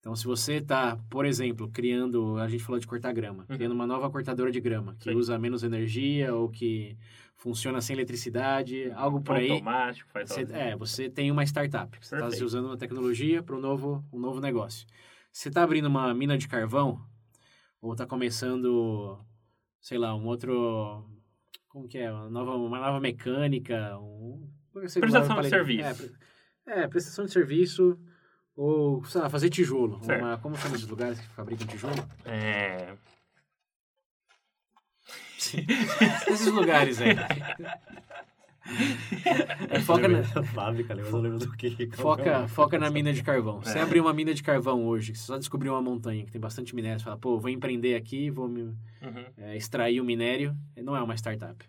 Então, 0.00 0.16
se 0.16 0.24
você 0.24 0.54
está, 0.54 0.96
por 1.10 1.26
exemplo, 1.26 1.68
criando, 1.68 2.38
a 2.38 2.48
gente 2.48 2.64
falou 2.64 2.80
de 2.80 2.86
cortar 2.86 3.12
grama, 3.12 3.44
Uhum. 3.48 3.56
criando 3.56 3.72
uma 3.72 3.86
nova 3.86 4.10
cortadora 4.10 4.50
de 4.50 4.58
grama 4.58 4.96
que 4.98 5.10
Sim. 5.10 5.16
usa 5.16 5.38
menos 5.38 5.62
energia 5.62 6.34
ou 6.34 6.48
que 6.48 6.96
funciona 7.36 7.80
sem 7.82 7.94
eletricidade, 7.94 8.90
algo 8.92 9.20
por 9.20 9.36
aí, 9.36 9.50
Automático, 9.50 10.08
faz 10.10 10.30
você, 10.30 10.46
é, 10.52 10.74
você 10.74 11.10
tem 11.10 11.30
uma 11.30 11.44
startup. 11.44 11.98
Você 12.00 12.14
está 12.14 12.44
usando 12.44 12.66
uma 12.66 12.78
tecnologia 12.78 13.42
para 13.42 13.54
um 13.54 13.60
novo, 13.60 14.02
um 14.10 14.18
novo 14.18 14.40
negócio. 14.40 14.86
Você 15.30 15.48
está 15.48 15.62
abrindo 15.62 15.86
uma 15.86 16.12
mina 16.14 16.36
de 16.36 16.48
carvão, 16.48 17.04
ou 17.80 17.92
está 17.92 18.06
começando, 18.06 19.18
sei 19.80 19.98
lá, 19.98 20.14
um 20.14 20.26
outro, 20.26 21.06
como 21.68 21.86
que 21.86 21.98
é, 21.98 22.10
uma 22.10 22.28
nova, 22.30 22.56
uma 22.56 22.78
nova 22.80 23.00
mecânica, 23.00 23.98
um, 23.98 24.50
prestação 24.72 25.40
de 25.40 25.48
serviço. 25.48 26.10
É, 26.66 26.80
é, 26.82 26.88
prestação 26.88 27.24
de 27.26 27.32
serviço, 27.32 27.98
ou, 28.60 29.02
sei 29.06 29.22
lá, 29.22 29.30
fazer 29.30 29.48
tijolo. 29.48 29.98
Certo. 30.04 30.22
Uma, 30.22 30.36
como 30.36 30.54
chama 30.58 30.76
esses 30.76 30.86
lugares 30.86 31.18
que 31.18 31.26
fabricam 31.28 31.66
tijolo? 31.66 32.06
É... 32.26 32.94
Esses 36.30 36.52
lugares 36.52 37.00
aí. 37.00 37.16
É, 39.70 39.80
foca, 39.80 40.06
na, 40.06 40.22
Fábrica, 40.22 40.92
lembra? 40.92 41.08
Eu 41.10 41.12
não 41.12 41.20
lembro 41.20 41.38
do 41.38 41.50
que. 41.56 41.88
foca, 41.96 42.46
foca 42.48 42.78
na 42.78 42.90
mina 42.90 43.14
de 43.14 43.22
carvão. 43.22 43.60
É. 43.60 43.64
Você 43.64 43.78
abrir 43.78 44.00
uma 44.00 44.12
mina 44.12 44.34
de 44.34 44.42
carvão 44.42 44.84
hoje, 44.86 45.12
que 45.12 45.18
você 45.18 45.24
só 45.24 45.38
descobriu 45.38 45.72
uma 45.72 45.80
montanha 45.80 46.22
que 46.26 46.30
tem 46.30 46.40
bastante 46.40 46.74
minério, 46.74 46.98
você 47.00 47.04
fala, 47.04 47.16
pô, 47.16 47.40
vou 47.40 47.48
empreender 47.48 47.94
aqui, 47.96 48.30
vou 48.30 48.46
me, 48.46 48.62
Uhum. 48.62 48.76
é, 49.38 49.56
extrair 49.56 49.98
o 50.00 50.04
minério, 50.04 50.54
não 50.76 50.94
é 50.94 51.02
uma 51.02 51.16
startup. 51.16 51.64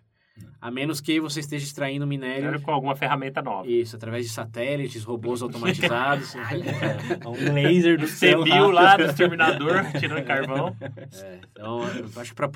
A 0.60 0.70
menos 0.70 1.00
que 1.00 1.18
você 1.20 1.40
esteja 1.40 1.64
extraindo 1.64 2.06
minério, 2.06 2.60
com 2.60 2.70
alguma 2.70 2.94
ferramenta 2.94 3.42
nova. 3.42 3.66
isso, 3.68 3.96
através 3.96 4.26
de 4.26 4.32
satélites, 4.32 5.02
robôs 5.04 5.42
automatizados. 5.42 6.34
Um 7.26 7.52
laser 7.54 7.98
do 7.98 8.06
céu. 8.06 8.42
viu 8.44 8.70
lá 8.70 8.96
do 8.96 9.04
exterminador 9.04 9.84
tirando 9.98 10.24
carvão. 10.24 10.76
É, 10.80 11.38
então, 11.50 11.80
eu 11.96 12.20
acho 12.20 12.30
que 12.30 12.36
para 12.36 12.48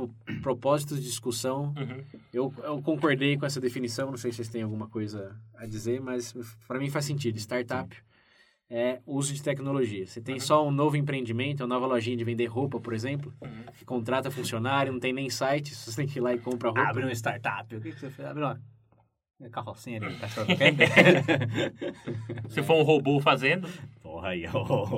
propósitos 0.43 0.99
de 1.01 1.05
discussão, 1.07 1.75
Uhum. 1.77 2.03
eu, 2.33 2.55
eu 2.65 2.83
concordei 2.83 3.37
com 3.37 3.45
essa 3.47 3.61
definição, 3.61 4.11
não 4.11 4.17
sei 4.17 4.31
se 4.31 4.37
vocês 4.37 4.49
têm 4.49 4.63
alguma 4.63 4.87
coisa 4.89 5.35
a 5.57 5.67
dizer, 5.67 6.01
mas 6.01 6.35
para 6.67 6.79
mim 6.79 6.91
faz 6.91 7.05
sentido. 7.05 7.37
Startup 7.39 7.95
é 8.69 9.01
uso 9.07 9.33
de 9.33 9.43
tecnologia. 9.43 10.07
Você 10.07 10.21
tem 10.21 10.41
só 10.41 10.67
um 10.67 10.71
novo 10.71 10.97
empreendimento, 10.97 11.61
uma 11.61 11.69
nova 11.69 11.87
lojinha 11.87 12.17
de 12.17 12.25
vender 12.25 12.47
roupa, 12.47 12.81
por 12.81 12.93
exemplo, 12.93 13.33
que 13.79 13.85
contrata 13.85 14.31
funcionário, 14.31 14.93
não 14.93 15.01
tem 15.01 15.13
nem 15.13 15.31
site, 15.31 15.75
você 15.75 15.95
tem 15.95 16.07
que 16.07 16.19
ir 16.19 16.23
lá 16.23 16.35
e 16.35 16.39
compra 16.39 16.69
roupa. 16.71 16.83
Abre 16.89 17.05
um 17.05 17.11
startup. 17.11 17.75
O 17.75 17.81
que, 17.81 17.93
que 17.93 18.01
você 18.01 18.11
fez? 18.11 18.29
Abre 18.29 18.43
uma 18.43 18.61
carrocinha 19.51 20.01
ali, 20.03 20.17
cachorro 20.17 20.47
Se 22.49 22.63
for 22.63 22.77
um 22.77 22.83
robô 22.83 23.21
fazendo. 23.21 23.69
Porra 24.03 24.29
aí, 24.29 24.45
ó. 24.53 24.87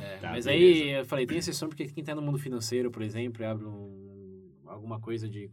É, 0.00 0.16
Tá, 0.20 0.30
mas 0.32 0.44
beleza. 0.46 0.50
aí 0.50 0.90
eu 0.90 1.04
falei, 1.04 1.26
tem 1.26 1.38
exceção 1.38 1.68
porque 1.68 1.86
quem 1.86 2.00
está 2.02 2.14
no 2.14 2.22
mundo 2.22 2.38
financeiro, 2.38 2.90
por 2.90 3.02
exemplo, 3.02 3.44
abre 3.46 3.64
um, 3.64 4.50
alguma 4.66 5.00
coisa 5.00 5.28
de 5.28 5.50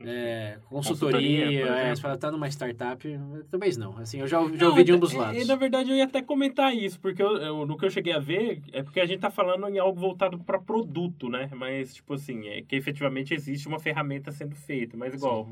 é, 0.00 0.58
consultoria, 0.68 1.18
Consultoria, 1.44 1.44
é, 1.66 1.80
exemplo. 1.80 1.96
você 1.96 2.02
fala, 2.02 2.16
tá 2.18 2.30
numa 2.30 2.48
startup, 2.48 3.20
talvez 3.50 3.76
não. 3.76 3.98
Assim, 3.98 4.20
eu 4.20 4.28
já, 4.28 4.40
ouvi- 4.40 4.56
já 4.56 4.68
ouvi 4.68 4.84
de 4.84 4.92
ambos 4.92 5.12
lados. 5.12 5.42
E, 5.42 5.44
na 5.46 5.56
verdade 5.56 5.90
eu 5.90 5.96
ia 5.96 6.04
até 6.04 6.22
comentar 6.22 6.74
isso, 6.74 7.00
porque 7.00 7.22
eu, 7.22 7.36
eu- 7.38 7.66
no 7.66 7.76
que 7.76 7.84
eu 7.84 7.90
cheguei 7.90 8.12
a 8.12 8.18
ver, 8.20 8.62
é 8.72 8.82
porque 8.82 9.00
a 9.00 9.06
gente 9.06 9.20
tá 9.20 9.30
falando 9.30 9.68
em 9.68 9.78
algo 9.78 9.98
voltado 10.00 10.38
para 10.38 10.58
produto, 10.60 11.28
né? 11.28 11.50
Mas, 11.56 11.94
tipo 11.94 12.14
assim, 12.14 12.46
é 12.46 12.62
que 12.62 12.76
efetivamente 12.76 13.34
existe 13.34 13.66
uma 13.66 13.80
ferramenta 13.80 14.30
sendo 14.30 14.54
feita. 14.54 14.96
Mas 14.96 15.14
igual, 15.14 15.48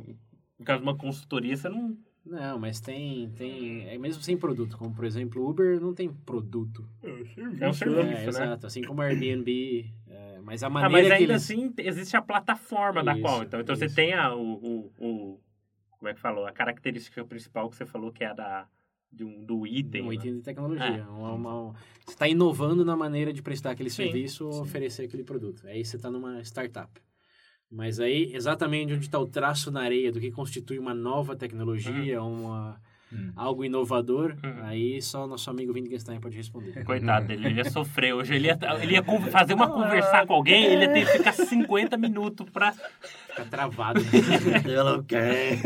no 0.59 0.65
caso 0.65 0.79
de 0.83 0.89
uma 0.89 0.97
consultoria, 0.97 1.57
você 1.57 1.69
não. 1.69 1.97
Não, 2.25 2.59
mas 2.59 2.81
tem, 2.81 3.31
tem, 3.37 3.87
é 3.89 3.97
mesmo 3.99 4.21
sem 4.21 4.37
produto, 4.37 4.77
como 4.77 4.93
por 4.93 5.05
exemplo 5.05 5.41
o 5.43 5.49
Uber 5.51 5.81
não 5.81 5.95
tem 5.95 6.09
produto. 6.13 6.85
É 7.01 7.67
um 7.67 7.71
É, 7.71 7.73
serviço, 7.73 8.13
né? 8.15 8.27
exato, 8.27 8.67
assim 8.67 8.83
como 8.83 9.01
o 9.01 9.05
Airbnb, 9.05 9.87
é, 10.06 10.06
mas 10.47 10.63
a 10.63 10.69
Ah, 10.69 10.71
maneira 10.71 10.93
mas 10.97 11.09
que 11.09 11.13
ainda 11.15 11.33
eles... 11.33 11.43
assim 11.43 11.75
existe 11.79 12.17
a 12.17 12.23
plataforma 12.23 13.03
da 13.03 13.13
Isso, 13.13 13.21
qual. 13.23 13.43
Então, 13.43 13.61
então 13.61 13.75
você 13.75 13.89
tem 13.89 14.15
a, 14.15 14.33
o, 14.33 14.93
o, 14.99 15.41
Como 15.99 16.09
é 16.09 16.15
que 16.15 16.21
falou? 16.21 16.47
A 16.47 16.53
característica 16.53 17.25
principal 17.25 17.69
que 17.69 17.75
você 17.75 17.85
falou 17.85 18.13
que 18.13 18.23
é 18.23 18.29
a 18.29 18.33
da, 18.33 18.69
de 19.11 19.25
um, 19.25 19.45
do 19.45 19.67
item. 19.67 20.03
um 20.03 20.09
né? 20.09 20.15
item 20.15 20.37
de 20.37 20.43
tecnologia. 20.43 20.87
É. 20.87 21.03
Uma- 21.03 21.33
uma- 21.33 21.73
você 22.05 22.13
está 22.13 22.29
inovando 22.29 22.85
na 22.85 22.95
maneira 22.97 23.33
de 23.33 23.43
prestar 23.43 23.73
aquele 23.73 23.91
Sim, 23.91 24.05
serviço 24.05 24.47
ou 24.47 24.63
oferecer 24.63 25.07
aquele 25.07 25.25
produto. 25.25 25.67
Aí 25.67 25.85
você 25.85 25.97
está 25.97 26.11
numa 26.11 26.41
startup. 26.43 27.01
Mas 27.69 27.99
aí, 27.99 28.33
exatamente 28.33 28.93
onde 28.95 29.07
está 29.07 29.19
o 29.19 29.27
traço 29.27 29.73
na 29.73 29.81
areia 29.83 30.13
do 30.13 30.21
que 30.21 30.31
constitui 30.31 30.79
uma 30.79 30.95
nova 30.95 31.35
tecnologia, 31.35 32.23
uma, 32.23 32.81
Hum. 33.17 33.33
algo 33.35 33.65
inovador, 33.65 34.37
Uhum. 34.45 34.63
aí 34.65 35.01
só 35.01 35.27
nosso 35.27 35.49
amigo 35.49 35.73
Wittgenstein 35.73 36.21
pode 36.21 36.37
responder. 36.37 36.73
Coitado 36.85 37.27
dele, 37.29 37.47
ele 37.47 37.55
ia 37.57 37.71
sofrer 37.71 38.13
hoje. 38.15 38.35
Ele 38.35 38.49
ia, 38.49 38.59
ele 38.83 38.93
ia 38.93 39.03
fazer 39.31 39.55
uma 39.55 39.71
conversar 39.71 40.27
com 40.27 40.35
alguém, 40.35 40.65
ele 40.67 40.85
ia 40.85 40.93
ter 40.93 41.07
que 41.07 41.13
ficar 41.19 41.33
50 41.33 41.97
minutos 41.97 42.49
pra. 42.51 42.73
Fica 42.73 43.45
travado. 43.47 44.01
Eu 44.69 44.85
não 44.85 45.03
quero. 45.03 45.57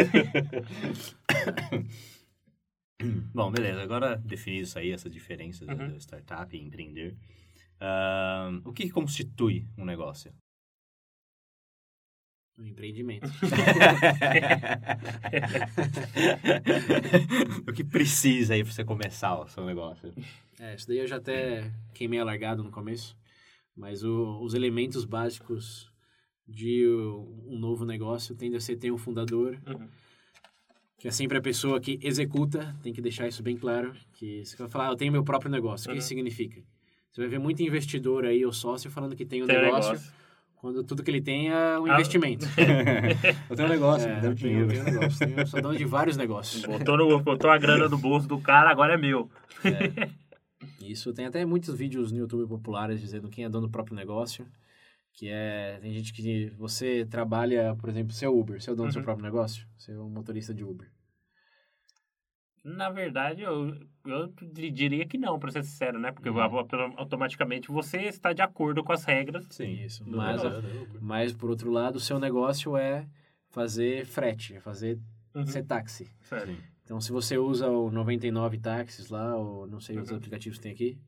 Bom, 3.35 3.51
beleza. 3.51 3.83
Agora 3.83 4.17
definido 4.17 4.65
isso 4.65 4.79
aí, 4.79 4.93
essa 4.93 5.09
diferença 5.09 5.65
Uhum. 5.65 5.89
do 5.91 5.97
startup 5.97 6.55
e 6.57 6.61
empreender. 6.61 7.17
Ahn, 7.81 8.61
o 8.65 8.73
que 8.73 8.91
constitui 8.91 9.67
um 9.79 9.85
negócio? 9.87 10.33
Um 12.61 12.67
empreendimento. 12.67 13.27
o 17.67 17.73
que 17.73 17.85
precisa 17.85 18.55
aí 18.55 18.63
pra 18.63 18.73
você 18.73 18.85
começar 18.85 19.39
o 19.39 19.47
seu 19.49 19.65
negócio? 19.65 20.13
É, 20.59 20.75
isso 20.75 20.87
daí 20.87 20.99
eu 20.99 21.07
já 21.07 21.17
até 21.17 21.71
queimei 21.95 22.19
a 22.21 22.25
largada 22.25 22.63
no 22.63 22.71
começo, 22.71 23.17
mas 23.75 24.03
o- 24.05 24.41
os 24.43 24.55
elementos 24.55 25.05
básicos 25.05 25.91
de 26.47 26.87
um 27.49 27.59
novo 27.59 27.85
negócio 27.85 28.35
tende 28.35 28.57
a 28.57 28.61
ser 28.61 28.77
ter 28.77 28.91
um 28.91 28.99
fundador, 28.99 29.59
Uhum. 29.67 29.89
que 30.99 31.09
é 31.09 31.11
sempre 31.11 31.39
a 31.39 31.41
pessoa 31.41 31.81
que 31.81 31.99
executa, 32.03 32.77
tem 32.83 32.93
que 32.93 33.01
deixar 33.01 33.27
isso 33.29 33.43
bem 33.43 33.57
claro, 33.57 33.95
que 34.15 34.45
você 34.45 34.57
vai 34.57 34.69
falar, 34.69 34.89
ah, 34.89 34.93
eu 34.93 34.97
tenho 34.97 35.13
meu 35.13 35.25
próprio 35.25 35.51
negócio, 35.51 35.87
o 35.87 35.89
que 35.89 35.93
Uhum. 35.95 35.99
isso 35.99 36.09
significa? 36.09 36.61
Você 37.11 37.23
vai 37.23 37.31
ver 37.31 37.39
muito 37.39 37.63
investidor 37.63 38.25
aí, 38.25 38.45
ou 38.45 38.53
sócio, 38.53 38.91
falando 38.91 39.17
que 39.17 39.25
tem 39.25 39.43
um 39.43 39.47
Tem 39.47 39.61
negócio, 39.61 39.93
negócio. 39.93 40.13
Quando 40.61 40.85
tudo 40.85 41.03
que 41.03 41.11
ele 41.11 41.21
tem 41.23 41.49
é 41.51 41.79
um 41.79 41.87
Ah. 41.87 41.95
investimento. 41.95 42.47
eu 43.51 43.57
tenho 43.57 43.69
um 43.69 43.71
negócio, 43.73 44.09
É, 44.09 44.15
me 44.17 44.21
dá 44.21 44.27
eu 44.29 44.33
um 44.33 44.35
tenho, 44.35 44.61
eu 44.61 44.67
dinheiro. 44.67 44.85
tenho 44.85 44.97
um 44.97 45.01
negócio, 45.01 45.27
tenho- 45.27 45.47
sou 45.47 45.63
dono 45.63 45.79
de 45.79 45.85
vários 45.85 46.17
negócios. 46.17 46.65
Botou, 46.67 46.97
no- 46.97 47.21
botou 47.21 47.51
a 47.51 47.59
grana 47.59 47.89
no 47.89 47.97
bolso 47.99 48.29
do 48.29 48.39
cara, 48.41 48.71
agora 48.71 48.95
é 48.95 48.97
meu. 48.99 49.31
Isso 50.81 51.13
tem 51.13 51.27
até 51.27 51.45
muitos 51.45 51.75
vídeos 51.75 52.13
no 52.13 52.19
YouTube 52.19 52.49
populares 52.49 53.01
dizendo 53.01 53.29
quem 53.29 53.45
é 53.45 53.49
dono 53.49 53.67
do 53.67 53.71
próprio 53.73 53.97
negócio. 53.97 54.47
Que 55.13 55.29
é. 55.29 55.79
Tem 55.81 55.93
gente 55.93 56.13
que. 56.13 56.53
Você 56.59 57.07
trabalha, 57.11 57.75
por 57.81 57.89
exemplo, 57.89 58.13
você 58.13 58.25
é 58.25 58.29
Uber, 58.29 58.61
você 58.61 58.71
é 58.71 58.75
dono 58.75 58.89
do 58.89 58.93
seu 58.93 59.01
Uhum. 59.01 59.05
próprio 59.05 59.25
negócio? 59.25 59.67
Você 59.77 59.93
é 59.93 59.99
um 59.99 60.09
motorista 60.09 60.55
de 60.55 60.63
Uber. 60.65 60.87
Na 62.63 62.91
verdade, 62.91 63.43
eu, 63.43 63.75
eu 64.05 64.27
diria 64.53 65.07
que 65.07 65.17
não, 65.17 65.39
pra 65.39 65.51
ser 65.51 65.65
sincero, 65.65 65.99
né? 65.99 66.13
Porque 66.13 66.29
Uhum. 66.29 66.41
automaticamente 66.97 67.69
você 67.69 68.03
está 68.03 68.33
de 68.33 68.43
acordo 68.43 68.85
com 68.85 68.93
as 68.93 69.05
regras. 69.05 69.47
Sim. 69.51 69.73
Isso. 69.83 70.05
Mas, 70.07 70.43
negócio. 70.43 70.99
mas, 71.01 71.33
por 71.33 71.49
outro 71.51 71.71
lado, 71.71 71.97
o 71.97 72.01
seu 72.01 72.19
negócio 72.19 72.77
é 72.77 73.07
fazer 73.49 74.05
frete, 74.05 74.55
é 74.57 74.61
fazer 74.61 74.99
Uhum. 75.35 75.47
ser 75.47 75.63
táxi. 75.65 76.11
Sério. 76.21 76.57
Então, 76.85 77.01
se 77.01 77.13
você 77.13 77.39
usa 77.39 77.69
o 77.71 77.91
99 77.91 78.59
táxis 78.59 79.09
lá, 79.09 79.37
ou 79.37 79.67
não 79.67 79.81
sei 79.81 79.99
os 79.99 80.11
Uhum. 80.11 80.17
aplicativos 80.19 80.59
que 80.59 80.63
tem 80.65 80.73
aqui, 80.73 80.99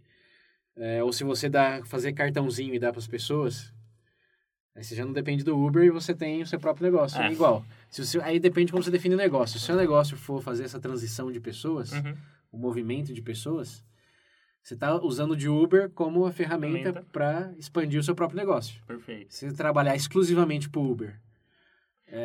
é, 0.76 1.02
ou 1.02 1.12
se 1.12 1.22
você 1.24 1.48
dá, 1.50 1.84
fazer 1.84 2.12
cartãozinho 2.14 2.74
e 2.74 2.78
dá 2.78 2.90
para 2.90 2.98
as 3.00 3.06
pessoas, 3.06 3.74
aí 4.74 4.82
você 4.84 4.94
já 4.94 5.04
não 5.04 5.12
depende 5.12 5.44
do 5.44 5.56
Uber 5.58 5.82
e 5.84 5.90
você 5.90 6.14
tem 6.14 6.42
o 6.42 6.46
seu 6.46 6.58
próprio 6.60 6.84
negócio. 6.84 7.20
É. 7.20 7.28
É 7.28 7.32
igual. 7.32 7.64
Se 7.90 8.00
o 8.00 8.04
seu, 8.04 8.22
aí 8.22 8.38
depende 8.40 8.66
de 8.66 8.72
como 8.72 8.82
você 8.84 8.90
define 8.90 9.14
o 9.14 9.18
negócio. 9.18 9.58
Se 9.58 9.64
o 9.64 9.66
seu 9.66 9.76
negócio 9.76 10.16
for 10.16 10.42
fazer 10.42 10.64
essa 10.64 10.80
transição 10.80 11.30
de 11.30 11.40
pessoas, 11.40 11.92
Uhum. 11.92 12.14
o 12.52 12.58
movimento 12.58 13.12
de 13.12 13.20
pessoas, 13.22 13.84
você 14.62 14.74
está 14.74 14.94
usando 15.02 15.36
de 15.36 15.48
Uber 15.48 15.90
como 15.90 16.24
a 16.24 16.32
ferramenta 16.32 17.04
para 17.12 17.52
expandir 17.58 17.98
o 17.98 18.02
seu 18.02 18.14
próprio 18.14 18.38
negócio. 18.38 18.80
Perfeito. 18.86 19.34
Se 19.34 19.48
você 19.50 19.56
trabalhar 19.56 19.94
exclusivamente 19.96 20.68
para 20.70 20.80
Uber, 20.80 21.20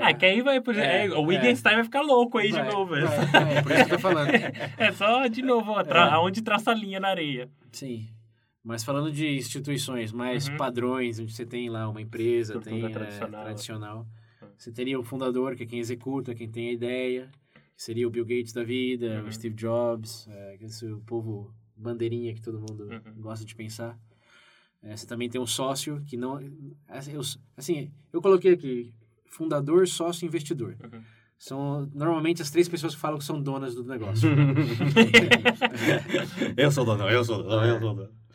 Ah, 0.02 0.14
que 0.14 0.26
aí 0.26 0.42
vai, 0.42 0.60
por 0.60 0.74
exemplo, 0.74 0.90
É, 0.92 1.06
é, 1.06 1.10
o 1.14 1.22
Wittgenstein 1.24 1.76
vai 1.76 1.84
ficar 1.86 2.02
louco 2.02 2.38
aí 2.38 2.52
vai, 2.52 2.62
de 2.68 2.70
novo. 2.76 2.92
vai, 2.92 3.00
é 3.58 3.62
por 3.62 3.72
isso 3.72 3.86
que 3.86 3.92
eu 3.94 3.96
tô 3.96 4.00
falando. 4.00 4.30
É 4.78 4.92
só, 4.92 5.26
de 5.28 5.42
novo, 5.42 5.72
ó, 5.72 5.82
tra- 5.84 6.08
É. 6.08 6.12
aonde 6.12 6.42
traça 6.42 6.72
a 6.72 6.74
linha 6.74 7.00
na 7.00 7.08
areia. 7.08 7.50
Sim. 7.72 8.06
Mas 8.68 8.84
falando 8.84 9.10
de 9.10 9.26
instituições 9.38 10.12
mais 10.12 10.50
Uhum. 10.50 10.58
padrões, 10.58 11.18
onde 11.20 11.32
você 11.34 11.46
tem 11.46 11.70
lá 11.70 11.88
uma 11.88 12.02
empresa, 12.02 12.56
Estrutura 12.58 12.82
tem 12.82 12.86
é, 12.86 12.90
tradicional. 12.94 13.44
tradicional, 13.46 14.08
Uhum. 14.42 14.48
você 14.58 14.72
teria 14.74 15.00
o 15.00 15.04
fundador, 15.04 15.56
que 15.56 15.64
é 15.64 15.66
quem 15.66 15.80
executa, 15.80 16.36
quem 16.36 16.50
tem 16.50 16.68
a 16.68 16.74
ideia, 16.74 17.32
que 17.78 17.82
seria 17.82 18.06
o 18.06 18.10
Bill 18.12 18.26
Gates 18.26 18.52
da 18.52 18.66
vida, 18.66 19.22
Uhum. 19.22 19.30
o 19.30 19.32
Steve 19.32 19.56
Jobs, 19.56 20.28
é, 20.30 20.58
esse 20.60 20.86
o 20.86 21.00
povo 21.00 21.54
bandeirinha 21.78 22.34
que 22.34 22.42
todo 22.42 22.60
mundo 22.60 22.90
Uhum. 22.92 23.22
gosta 23.22 23.46
de 23.46 23.56
pensar. 23.56 23.98
É, 24.84 24.98
você 24.98 25.08
também 25.08 25.30
tem 25.30 25.40
um 25.40 25.48
sócio 25.48 26.02
que 26.06 26.18
não... 26.18 26.38
Assim 26.90 27.14
eu, 27.14 27.22
assim, 27.56 27.90
coloquei 28.22 28.52
aqui, 28.54 28.94
fundador, 29.28 29.88
sócio 29.88 30.26
e 30.26 30.28
investidor. 30.28 30.76
Uhum. 30.84 31.02
São 31.40 31.90
normalmente 31.96 32.42
as 32.42 32.52
três 32.52 32.68
pessoas 32.68 32.94
que 32.96 33.00
falam 33.00 33.18
que 33.18 33.24
são 33.24 33.42
donas 33.42 33.76
do 33.76 33.86
negócio. 33.86 34.28
eu 36.58 36.70
sou 36.70 36.84
dono, 36.84 37.10
eu 37.10 37.24
sou 37.24 37.42
dono, 37.44 37.66
eu 37.66 37.80
sou 37.80 37.96
dono. 37.96 38.27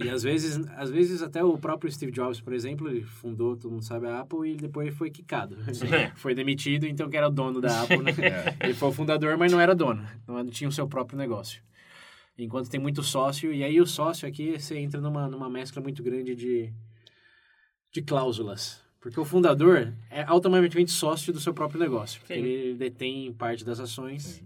E 0.00 0.08
às 0.08 0.24
vezes, 0.24 0.60
às 0.76 0.90
vezes 0.90 1.22
até 1.22 1.42
o 1.44 1.56
próprio 1.56 1.90
Steve 1.90 2.10
Jobs, 2.10 2.40
por 2.40 2.52
exemplo, 2.52 2.88
ele 2.88 3.02
fundou, 3.02 3.56
todo 3.56 3.70
mundo 3.70 3.84
sabe, 3.84 4.08
a 4.08 4.20
Apple 4.20 4.50
e 4.50 4.56
depois 4.56 4.92
foi 4.94 5.10
quicado. 5.10 5.56
Foi 6.16 6.34
demitido, 6.34 6.84
então 6.86 7.08
que 7.08 7.16
era 7.16 7.28
o 7.28 7.30
dono 7.30 7.60
da 7.60 7.82
Apple, 7.82 7.98
né? 7.98 8.12
É. 8.18 8.66
Ele 8.66 8.74
foi 8.74 8.88
o 8.88 8.92
fundador, 8.92 9.36
mas 9.36 9.52
não 9.52 9.60
era 9.60 9.74
dono. 9.74 10.04
Não 10.26 10.46
tinha 10.46 10.68
o 10.68 10.72
seu 10.72 10.88
próprio 10.88 11.16
negócio. 11.16 11.62
Enquanto 12.36 12.68
tem 12.68 12.80
muito 12.80 13.02
sócio, 13.02 13.52
e 13.52 13.62
aí 13.62 13.80
o 13.80 13.86
sócio 13.86 14.26
aqui 14.26 14.58
você 14.58 14.76
entra 14.78 15.00
numa, 15.00 15.28
numa 15.28 15.48
mescla 15.48 15.80
muito 15.80 16.02
grande 16.02 16.34
de, 16.34 16.72
de 17.92 18.02
cláusulas. 18.02 18.82
Porque 19.00 19.20
o 19.20 19.24
fundador 19.24 19.92
é 20.10 20.22
automaticamente 20.22 20.90
sócio 20.90 21.32
do 21.32 21.38
seu 21.38 21.52
próprio 21.52 21.78
negócio. 21.78 22.18
Porque 22.20 22.34
Sim. 22.34 22.40
ele 22.40 22.74
detém 22.74 23.32
parte 23.34 23.62
das 23.62 23.78
ações. 23.78 24.42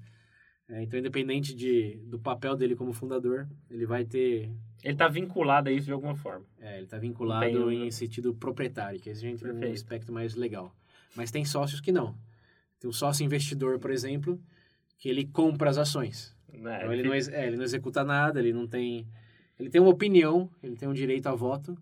É, 0.68 0.82
então, 0.82 0.98
independente 0.98 1.54
de, 1.54 1.96
do 2.04 2.18
papel 2.18 2.56
dele 2.56 2.74
como 2.74 2.92
fundador, 2.92 3.48
ele 3.70 3.86
vai 3.86 4.04
ter. 4.04 4.50
Ele 4.82 4.96
tá 4.96 5.08
vinculado 5.08 5.68
a 5.68 5.72
isso 5.72 5.86
de 5.86 5.92
alguma 5.92 6.14
forma. 6.14 6.44
É, 6.60 6.76
ele 6.76 6.84
está 6.84 6.98
vinculado 6.98 7.44
Tem 7.46 7.86
em 7.86 7.90
sentido 7.90 8.34
proprietário, 8.34 9.00
que 9.00 9.10
a 9.10 9.14
gente 9.14 9.42
tem 9.42 9.52
um 9.70 9.72
aspecto 9.72 10.12
mais 10.12 10.34
legal. 10.34 10.74
Mas 11.16 11.30
tem 11.30 11.44
sócios 11.44 11.80
que 11.80 11.90
não. 11.90 12.14
Tem 12.78 12.88
um 12.88 12.92
sócio 12.92 13.24
investidor, 13.24 13.78
por 13.80 13.90
exemplo, 13.90 14.40
que 14.98 15.08
ele 15.08 15.26
compra 15.26 15.68
as 15.70 15.78
ações. 15.78 16.36
Né? 16.52 16.76
Então, 16.78 16.92
ele, 16.92 17.02
não, 17.02 17.14
ex- 17.14 17.28
é, 17.28 17.46
ele 17.46 17.56
não 17.56 17.64
executa 17.64 18.04
nada, 18.04 18.38
ele 18.38 18.52
não 18.52 18.66
tem. 18.66 19.06
Ele 19.58 19.68
tem 19.68 19.80
uma 19.80 19.90
opinião, 19.90 20.48
ele 20.62 20.76
tem 20.76 20.88
um 20.88 20.92
direito 20.94 21.26
a 21.26 21.34
voto. 21.34 21.76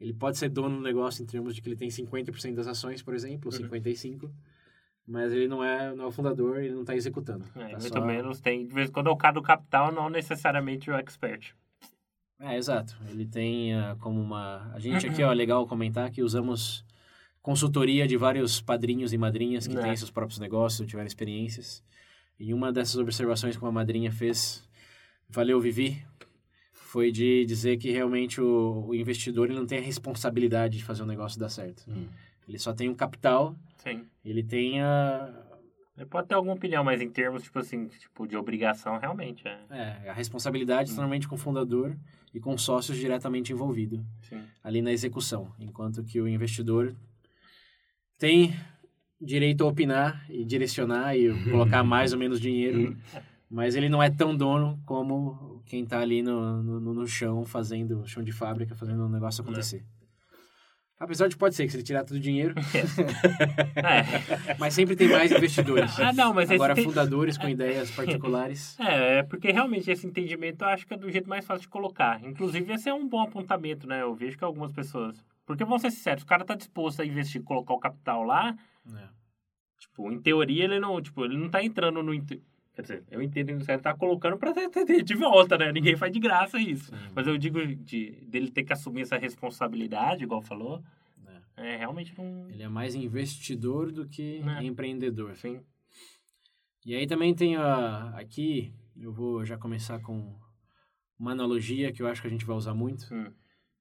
Ele 0.00 0.12
pode 0.14 0.38
ser 0.38 0.48
dono 0.48 0.76
do 0.76 0.82
negócio 0.82 1.22
em 1.22 1.26
termos 1.26 1.54
de 1.54 1.60
que 1.62 1.68
ele 1.68 1.76
tem 1.76 1.88
50% 1.88 2.54
das 2.54 2.66
ações, 2.66 3.02
por 3.02 3.14
exemplo, 3.14 3.50
ou 3.52 3.56
Uhum. 3.56 3.68
55%. 3.68 4.30
Mas 5.06 5.32
ele 5.32 5.46
não 5.48 5.62
é, 5.62 5.94
não 5.94 6.04
é 6.04 6.06
o 6.06 6.10
fundador, 6.12 6.58
ele 6.60 6.72
não 6.74 6.80
está 6.82 6.94
executando. 6.96 7.44
É, 7.56 7.68
Tá 7.68 7.78
muito 7.78 7.88
só- 7.88 8.00
menos 8.04 8.40
tem. 8.40 8.66
De 8.66 8.72
vez 8.74 8.88
em 8.88 8.92
quando 8.92 9.08
é 9.08 9.12
o 9.12 9.16
cara 9.16 9.34
do 9.34 9.42
capital, 9.42 9.92
não 9.92 10.08
necessariamente 10.08 10.90
o 10.90 10.94
expert. 10.94 11.54
É, 12.42 12.56
exato. 12.56 12.96
Ele 13.08 13.24
tem 13.24 13.72
ah, 13.74 13.96
como 14.00 14.20
uma. 14.20 14.70
A 14.74 14.78
gente 14.80 15.06
aqui, 15.06 15.22
ó, 15.22 15.32
legal 15.32 15.66
comentar 15.66 16.10
que 16.10 16.22
usamos 16.22 16.84
consultoria 17.40 18.06
de 18.06 18.16
vários 18.16 18.60
padrinhos 18.60 19.12
e 19.12 19.18
madrinhas 19.18 19.66
que 19.66 19.74
Né. 19.74 19.82
têm 19.82 19.96
seus 19.96 20.10
próprios 20.10 20.38
negócios, 20.40 20.80
ou 20.80 20.86
tiveram 20.86 21.06
experiências. 21.06 21.82
E 22.38 22.52
uma 22.52 22.72
dessas 22.72 22.96
observações 22.96 23.56
que 23.56 23.62
uma 23.62 23.70
madrinha 23.72 24.10
fez, 24.10 24.68
valeu, 25.28 25.60
Vivi, 25.60 26.04
foi 26.72 27.12
de 27.12 27.44
dizer 27.46 27.76
que 27.78 27.90
realmente 27.90 28.40
o, 28.40 28.86
o 28.88 28.94
investidor 28.94 29.48
ele 29.48 29.58
não 29.58 29.66
tem 29.66 29.78
a 29.78 29.82
responsabilidade 29.82 30.78
de 30.78 30.84
fazer 30.84 31.02
o 31.02 31.06
negócio 31.06 31.38
dar 31.38 31.48
certo. 31.48 31.84
Hum. 31.88 32.06
Ele 32.48 32.58
só 32.58 32.72
tem 32.72 32.88
o 32.88 32.94
capital, 32.96 33.56
Sim. 33.76 34.04
ele 34.24 34.42
tem 34.42 34.80
a, 34.80 35.32
Ele 36.02 36.10
pode 36.10 36.26
ter 36.26 36.34
alguma 36.34 36.54
opinião, 36.54 36.82
mas 36.82 37.00
em 37.00 37.08
termos, 37.08 37.44
tipo 37.44 37.60
assim, 37.60 37.86
tipo, 37.86 38.26
de 38.26 38.36
obrigação, 38.36 38.98
realmente 38.98 39.46
é. 39.46 39.58
é, 39.70 40.10
a 40.10 40.12
responsabilidade 40.12 40.90
Hum. 40.90 40.96
normalmente 40.96 41.28
com 41.28 41.36
o 41.36 41.38
fundador 41.38 41.96
e 42.34 42.40
com 42.40 42.58
sócios 42.58 42.98
diretamente 42.98 43.52
envolvidos. 43.52 44.00
Sim. 44.22 44.42
ali 44.64 44.82
na 44.82 44.90
execução, 44.90 45.52
enquanto 45.60 46.02
que 46.02 46.20
o 46.20 46.26
investidor 46.26 46.94
tem 48.18 48.52
direito 49.20 49.62
a 49.62 49.68
opinar 49.68 50.26
e 50.28 50.44
direcionar 50.44 51.16
e 51.16 51.28
colocar 51.50 51.84
mais 51.84 52.12
ou 52.12 52.18
menos 52.18 52.40
dinheiro, 52.40 52.96
mas 53.48 53.76
ele 53.76 53.88
não 53.88 54.02
é 54.02 54.10
tão 54.10 54.36
dono 54.36 54.80
como 54.84 55.62
quem 55.66 55.84
está 55.84 56.00
ali 56.00 56.20
no, 56.20 56.62
no, 56.62 56.94
no 56.94 57.06
chão 57.06 57.44
fazendo 57.44 58.04
chão 58.08 58.24
de 58.24 58.32
fábrica, 58.32 58.74
fazendo 58.74 59.04
o 59.04 59.08
negócio 59.08 59.42
acontecer. 59.42 59.84
Apesar 61.02 61.26
de 61.28 61.36
pode 61.36 61.56
ser 61.56 61.64
que 61.66 61.72
se 61.72 61.76
ele 61.78 61.82
tirar 61.82 62.04
todo 62.04 62.16
o 62.16 62.20
dinheiro, 62.20 62.54
É. 63.74 64.54
mas 64.56 64.72
sempre 64.72 64.94
tem 64.94 65.08
mais 65.08 65.32
investidores. 65.32 65.98
Ah, 65.98 66.12
não, 66.12 66.32
mas 66.32 66.48
Agora 66.48 66.76
tem- 66.76 66.84
fundadores 66.84 67.36
com 67.36 67.48
ideias 67.48 67.90
particulares. 67.90 68.76
É, 68.80 69.18
é 69.18 69.22
porque 69.24 69.50
realmente 69.50 69.90
esse 69.90 70.06
entendimento 70.06 70.62
eu 70.62 70.68
acho 70.68 70.86
que 70.86 70.94
é 70.94 70.96
do 70.96 71.10
jeito 71.10 71.28
mais 71.28 71.44
fácil 71.44 71.62
de 71.62 71.68
colocar. 71.68 72.22
Inclusive, 72.24 72.72
esse 72.72 72.88
é 72.88 72.94
um 72.94 73.08
bom 73.08 73.20
apontamento, 73.20 73.84
né? 73.86 74.02
Eu 74.02 74.14
vejo 74.14 74.38
que 74.38 74.44
algumas 74.44 74.70
pessoas. 74.70 75.16
Porque 75.44 75.64
vamos 75.64 75.82
ser 75.82 75.90
sinceros, 75.90 76.22
o 76.22 76.26
cara 76.26 76.44
tá 76.44 76.54
disposto 76.54 77.02
a 77.02 77.04
investir, 77.04 77.42
colocar 77.42 77.74
o 77.74 77.80
capital 77.80 78.22
lá, 78.22 78.54
É. 78.94 79.08
tipo, 79.80 80.10
em 80.12 80.20
teoria 80.20 80.64
ele 80.64 80.78
não, 80.78 81.02
tipo, 81.02 81.24
ele 81.24 81.36
não 81.36 81.48
tá 81.48 81.64
entrando 81.64 82.00
no. 82.00 82.12
Quer 82.74 82.82
dizer, 82.82 83.04
eu 83.10 83.20
entendo 83.20 83.62
que 83.64 83.70
ele 83.70 83.82
tá 83.82 83.94
colocando 83.94 84.38
pra 84.38 84.52
ter, 84.54 85.02
de 85.02 85.14
volta, 85.14 85.58
né? 85.58 85.70
Ninguém 85.72 85.94
faz 85.94 86.10
de 86.12 86.18
graça 86.18 86.58
isso. 86.58 86.86
Sim. 86.86 87.10
Mas 87.14 87.26
eu 87.26 87.36
digo 87.36 87.64
de, 87.76 88.12
dele 88.28 88.50
ter 88.50 88.64
que 88.64 88.72
assumir 88.72 89.02
essa 89.02 89.18
responsabilidade, 89.18 90.24
igual 90.24 90.40
falou, 90.40 90.82
É. 91.56 91.74
é 91.74 91.76
realmente 91.76 92.14
não. 92.16 92.48
Ele 92.48 92.62
é 92.62 92.68
mais 92.68 92.94
investidor 92.94 93.92
do 93.92 94.08
que 94.08 94.40
É. 94.58 94.64
empreendedor. 94.64 95.32
Enfim. 95.32 95.60
E 96.86 96.94
aí 96.94 97.06
também 97.06 97.34
tem 97.34 97.56
a, 97.56 98.08
aqui, 98.18 98.72
eu 98.96 99.12
vou 99.12 99.44
já 99.44 99.56
começar 99.58 100.00
com 100.00 100.34
uma 101.18 101.32
analogia 101.32 101.92
que 101.92 102.02
eu 102.02 102.06
acho 102.08 102.20
que 102.22 102.26
a 102.26 102.30
gente 102.30 102.44
vai 102.46 102.56
usar 102.56 102.74
muito, 102.74 103.06
Hum. 103.14 103.30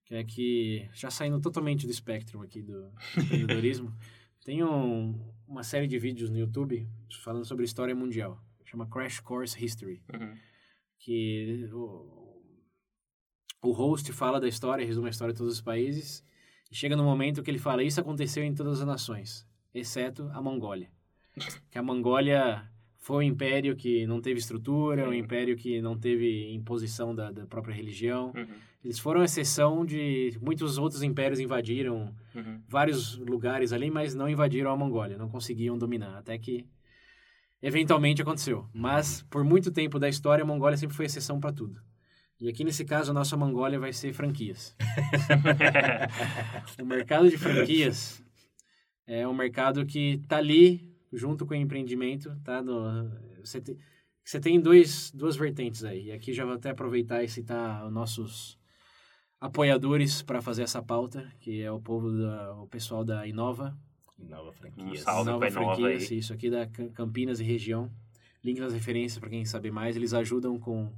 que 0.05 0.15
é 0.15 0.23
que, 0.23 0.87
já 0.93 1.09
saindo 1.09 1.39
totalmente 1.39 1.85
do 1.87 1.91
espectro 1.91 2.41
aqui 2.41 2.61
do 2.61 2.91
empreendedorismo, 3.17 3.91
tem 4.45 4.61
um, 4.63 5.17
uma 5.47 5.63
série 5.63 5.87
de 5.87 5.97
vídeos 5.97 6.29
no 6.29 6.37
YouTube 6.37 6.87
falando 7.23 7.45
sobre 7.45 7.63
história 7.65 7.95
mundial, 7.95 8.37
chama 8.71 8.87
Crash 8.87 9.19
Course 9.19 9.63
History, 9.63 10.01
Uhum. 10.13 10.33
que 10.99 11.67
o, 11.73 12.41
o 13.63 13.71
host 13.71 14.11
fala 14.13 14.39
da 14.39 14.47
história, 14.47 14.85
resume 14.85 15.07
a 15.07 15.11
história 15.11 15.33
de 15.33 15.37
todos 15.37 15.53
os 15.55 15.61
países, 15.61 16.23
e 16.71 16.75
chega 16.75 16.95
no 16.95 17.03
momento 17.03 17.43
que 17.43 17.51
ele 17.51 17.59
fala, 17.59 17.83
isso 17.83 17.99
aconteceu 17.99 18.43
em 18.43 18.53
todas 18.55 18.79
as 18.79 18.87
nações, 18.87 19.45
exceto 19.73 20.29
a 20.33 20.41
Mongólia. 20.41 20.89
Que 21.71 21.77
a 21.77 21.83
Mongólia 21.83 22.69
foi 22.97 23.17
um 23.25 23.27
império 23.27 23.75
que 23.75 24.05
não 24.05 24.21
teve 24.21 24.39
estrutura, 24.39 25.07
um 25.07 25.11
Sim. 25.11 25.17
império 25.17 25.55
que 25.57 25.81
não 25.81 25.97
teve 25.97 26.53
imposição 26.53 27.15
da, 27.15 27.31
da 27.31 27.47
própria 27.47 27.73
religião. 27.73 28.31
Uhum. 28.35 28.55
Eles 28.83 28.99
foram 28.99 29.23
exceção 29.23 29.83
de 29.85 30.37
muitos 30.41 30.77
outros 30.77 31.01
impérios 31.03 31.39
invadiram 31.39 32.13
Uhum. 32.35 32.61
vários 32.69 33.17
lugares 33.17 33.73
ali, 33.73 33.89
mas 33.91 34.13
não 34.15 34.29
invadiram 34.29 34.71
a 34.71 34.77
Mongólia, 34.77 35.17
não 35.17 35.27
conseguiam 35.29 35.77
dominar, 35.77 36.17
até 36.17 36.37
que 36.37 36.65
eventualmente 37.61 38.21
aconteceu. 38.21 38.67
Mas 38.73 39.21
por 39.23 39.43
muito 39.43 39.71
tempo 39.71 39.99
da 39.99 40.09
história, 40.09 40.43
a 40.43 40.47
Mongólia 40.47 40.77
sempre 40.77 40.95
foi 40.95 41.05
exceção 41.05 41.39
para 41.39 41.53
tudo. 41.53 41.79
E 42.39 42.49
aqui 42.49 42.63
nesse 42.63 42.83
caso, 42.83 43.11
a 43.11 43.13
nossa 43.13 43.37
Mongólia 43.37 43.79
vai 43.79 43.93
ser 43.93 44.13
franquias. 44.13 44.75
o 46.81 46.85
mercado 46.85 47.29
de 47.29 47.37
franquias 47.37 48.23
é 49.05 49.27
um 49.27 49.33
mercado 49.33 49.85
que 49.85 50.19
está 50.23 50.37
ali 50.37 50.91
junto 51.13 51.45
com 51.45 51.53
o 51.53 51.57
empreendimento, 51.57 52.35
tá? 52.43 52.61
No, 52.61 53.11
você, 53.39 53.61
te- 53.61 53.77
você 54.23 54.39
tem 54.39 54.59
dois, 54.59 55.11
duas 55.11 55.35
vertentes 55.35 55.83
aí. 55.83 56.05
E 56.05 56.11
aqui 56.11 56.33
já 56.33 56.45
vou 56.45 56.55
até 56.55 56.71
aproveitar 56.71 57.23
e 57.23 57.29
citar 57.29 57.85
os 57.85 57.93
nossos 57.93 58.57
apoiadores 59.39 60.21
para 60.21 60.41
fazer 60.41 60.63
essa 60.63 60.81
pauta, 60.81 61.31
que 61.39 61.61
é 61.61 61.71
o 61.71 61.81
povo 61.81 62.11
da, 62.11 62.55
o 62.55 62.67
pessoal 62.67 63.03
da 63.03 63.27
Inova, 63.27 63.77
Nova 64.29 64.51
franquia. 64.51 64.83
Um 64.83 64.95
salve 64.95 65.29
Nova 65.31 65.49
Franquias, 65.51 66.11
aí. 66.11 66.17
isso 66.17 66.33
aqui 66.33 66.49
da 66.49 66.65
Cam- 66.67 66.89
Campinas 66.89 67.39
e 67.39 67.43
região. 67.43 67.89
Link 68.43 68.59
nas 68.59 68.73
referências 68.73 69.19
para 69.19 69.29
quem 69.29 69.45
saber 69.45 69.71
mais. 69.71 69.95
Eles 69.95 70.13
ajudam 70.13 70.57
com 70.59 70.91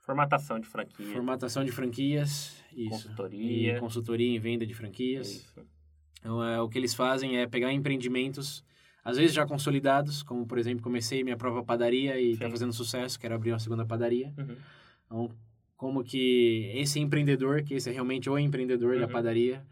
Formatação 0.00 0.58
de 0.58 0.66
franquia. 0.66 1.06
formatação 1.12 1.64
de 1.64 1.70
franquias, 1.70 2.56
isso. 2.74 2.90
Consultoria. 2.90 3.76
E 3.76 3.80
consultoria 3.80 4.34
em 4.36 4.38
venda 4.38 4.66
de 4.66 4.74
franquias. 4.74 5.28
Isso. 5.30 5.54
Então, 6.18 6.42
é, 6.42 6.60
o 6.60 6.68
que 6.68 6.76
eles 6.78 6.92
fazem 6.94 7.36
é 7.38 7.46
pegar 7.46 7.72
empreendimentos, 7.72 8.64
às 9.04 9.16
vezes 9.16 9.32
já 9.34 9.46
consolidados, 9.46 10.22
como, 10.22 10.46
por 10.46 10.58
exemplo, 10.58 10.82
comecei 10.82 11.22
minha 11.22 11.36
própria 11.36 11.62
padaria 11.64 12.18
e 12.20 12.32
está 12.32 12.48
fazendo 12.50 12.72
sucesso, 12.72 13.18
quero 13.18 13.34
abrir 13.34 13.52
uma 13.52 13.58
segunda 13.58 13.84
padaria. 13.84 14.32
Uhum. 14.38 14.56
Então, 15.06 15.30
como 15.76 16.02
que 16.04 16.70
esse 16.74 16.98
empreendedor, 17.00 17.62
que 17.62 17.74
esse 17.74 17.88
é 17.90 17.92
realmente 17.92 18.28
o 18.30 18.38
empreendedor 18.38 18.98
da 18.98 19.06
Uhum. 19.06 19.12
padaria, 19.12 19.64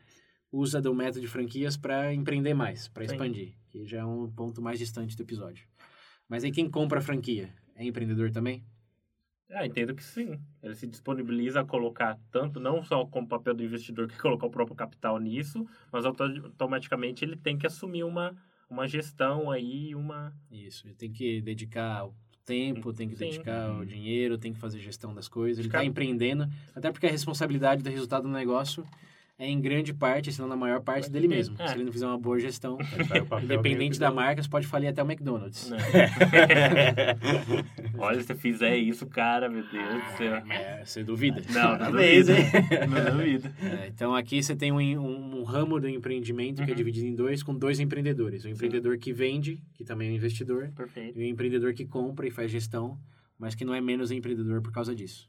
usa 0.52 0.80
do 0.80 0.94
método 0.94 1.20
de 1.20 1.28
franquias 1.28 1.76
para 1.76 2.12
empreender 2.12 2.54
mais, 2.54 2.88
para 2.88 3.04
expandir, 3.04 3.54
que 3.68 3.84
já 3.86 3.98
é 4.00 4.04
um 4.04 4.30
ponto 4.30 4.60
mais 4.60 4.78
distante 4.78 5.16
do 5.16 5.22
episódio. 5.22 5.66
Mas 6.28 6.44
aí 6.44 6.50
quem 6.50 6.68
compra 6.70 6.98
a 6.98 7.02
franquia 7.02 7.52
é 7.74 7.84
empreendedor 7.84 8.30
também? 8.30 8.64
Ah, 9.52 9.66
entendo 9.66 9.94
que 9.94 10.02
sim. 10.02 10.40
Ele 10.62 10.74
se 10.74 10.86
disponibiliza 10.86 11.60
a 11.60 11.64
colocar 11.64 12.16
tanto, 12.30 12.60
não 12.60 12.84
só 12.84 13.04
como 13.04 13.26
papel 13.26 13.54
do 13.54 13.64
investidor 13.64 14.06
que 14.06 14.16
colocar 14.18 14.46
o 14.46 14.50
próprio 14.50 14.76
capital 14.76 15.18
nisso, 15.18 15.66
mas 15.92 16.04
auto- 16.04 16.22
automaticamente 16.22 17.24
ele 17.24 17.36
tem 17.36 17.58
que 17.58 17.66
assumir 17.66 18.04
uma, 18.04 18.36
uma 18.68 18.86
gestão 18.86 19.50
aí, 19.50 19.94
uma... 19.94 20.32
Isso, 20.50 20.86
ele 20.86 20.94
tem 20.94 21.10
que 21.10 21.40
dedicar 21.40 22.06
o 22.06 22.14
tempo, 22.44 22.92
tem 22.92 23.08
que 23.08 23.16
Sim. 23.16 23.24
dedicar 23.24 23.72
o 23.72 23.84
dinheiro, 23.84 24.38
tem 24.38 24.52
que 24.52 24.58
fazer 24.58 24.78
gestão 24.78 25.12
das 25.12 25.28
coisas. 25.28 25.58
Ele 25.58 25.68
está 25.68 25.84
empreendendo, 25.84 26.48
até 26.74 26.90
porque 26.92 27.06
a 27.06 27.10
responsabilidade 27.10 27.82
do 27.82 27.90
resultado 27.90 28.22
do 28.24 28.28
negócio 28.28 28.86
é 29.40 29.48
em 29.48 29.61
grande 29.61 29.94
parte, 29.94 30.31
se 30.31 30.38
não 30.40 30.46
na 30.46 30.57
maior 30.57 30.81
parte, 30.83 31.05
Pode 31.05 31.12
dele 31.12 31.26
ter, 31.29 31.35
mesmo. 31.35 31.57
é. 31.59 31.68
Se 31.68 31.74
ele 31.74 31.85
não 31.85 31.92
fizer 31.92 32.07
uma 32.07 32.18
boa 32.18 32.38
gestão, 32.38 32.76
independente 33.42 33.98
da 33.98 34.11
marca, 34.11 34.42
você 34.42 34.48
pode 34.48 34.66
falir 34.66 34.88
até 34.88 35.03
o 35.03 35.07
McDonald's. 35.11 35.70
né? 35.70 35.79
Olha, 37.98 38.20
se 38.20 38.26
você 38.26 38.35
fizer 38.35 38.76
isso, 38.76 39.07
cara, 39.07 39.48
meu 39.48 39.62
Deus 39.70 40.03
do 40.05 40.16
céu. 40.16 40.37
É, 40.50 40.85
você 40.85 41.03
duvida? 41.03 41.42
Não, 41.50 41.79
não 41.79 41.98
hein? 42.00 42.22
Não 42.88 43.16
duvido. 43.16 43.50
É, 43.62 43.88
então 43.88 44.14
aqui 44.14 44.42
você 44.42 44.55
tem 44.55 44.72
um, 44.72 44.79
um, 44.79 45.40
um 45.40 45.42
ramo 45.42 45.81
do 45.81 45.88
empreendimento 45.88 46.62
que 46.62 46.70
é 46.70 46.70
Uhum. 46.70 46.76
dividido 46.76 47.07
em 47.07 47.14
dois, 47.14 47.42
com 47.42 47.55
dois 47.57 47.81
empreendedores. 47.81 48.44
O 48.44 48.48
empreendedor 48.48 48.96
que 48.98 49.12
vende, 49.12 49.61
que 49.74 49.85
também 49.85 50.09
é 50.09 50.12
um 50.12 50.14
investidor, 50.14 50.70
Perfeito. 50.76 51.18
e 51.18 51.22
o 51.22 51.26
empreendedor 51.26 51.74
que 51.74 51.85
compra 51.85 52.26
e 52.26 52.31
faz 52.31 52.50
gestão, 52.50 52.98
mas 53.38 53.55
que 53.55 53.64
não 53.64 53.74
é 53.74 53.81
menos 53.81 54.11
empreendedor 54.11 54.61
por 54.62 54.72
causa 54.72 54.94
disso. 54.94 55.29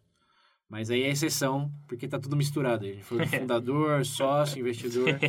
Mas 0.71 0.89
aí 0.89 1.03
é 1.03 1.09
exceção, 1.09 1.69
porque 1.85 2.07
tá 2.07 2.17
tudo 2.17 2.37
misturado. 2.37 2.85
A 2.85 2.87
gente 2.87 3.03
falou 3.03 3.25
de 3.25 3.37
fundador, 3.37 4.05
sócio, 4.05 4.59
investidor. 4.59 5.19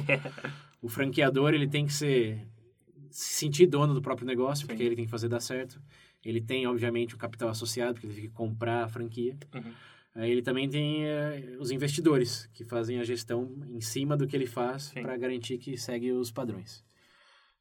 O 0.80 0.88
franqueador, 0.88 1.54
ele 1.54 1.68
tem 1.68 1.86
que 1.86 1.92
ser 1.92 2.44
se 3.08 3.34
sentir 3.34 3.68
dono 3.68 3.94
do 3.94 4.02
próprio 4.02 4.26
negócio, 4.26 4.66
porque 4.66 4.82
Sim. 4.82 4.86
ele 4.86 4.96
tem 4.96 5.04
que 5.04 5.10
fazer 5.12 5.28
dar 5.28 5.38
certo. 5.38 5.80
Ele 6.24 6.40
tem, 6.40 6.66
obviamente, 6.66 7.14
o 7.14 7.18
capital 7.18 7.50
associado, 7.50 7.94
porque 7.94 8.08
ele 8.08 8.14
tem 8.14 8.24
que 8.24 8.30
comprar 8.30 8.82
a 8.82 8.88
franquia. 8.88 9.36
Uhum. 9.54 9.72
Aí 10.16 10.28
ele 10.28 10.42
também 10.42 10.68
tem 10.68 11.04
eh, 11.04 11.56
os 11.60 11.70
investidores, 11.70 12.50
que 12.52 12.64
fazem 12.64 12.98
a 12.98 13.04
gestão 13.04 13.48
em 13.70 13.80
cima 13.80 14.16
do 14.16 14.26
que 14.26 14.34
ele 14.34 14.46
faz 14.46 14.90
para 14.90 15.16
garantir 15.16 15.56
que 15.58 15.76
segue 15.76 16.10
os 16.10 16.32
padrões. 16.32 16.84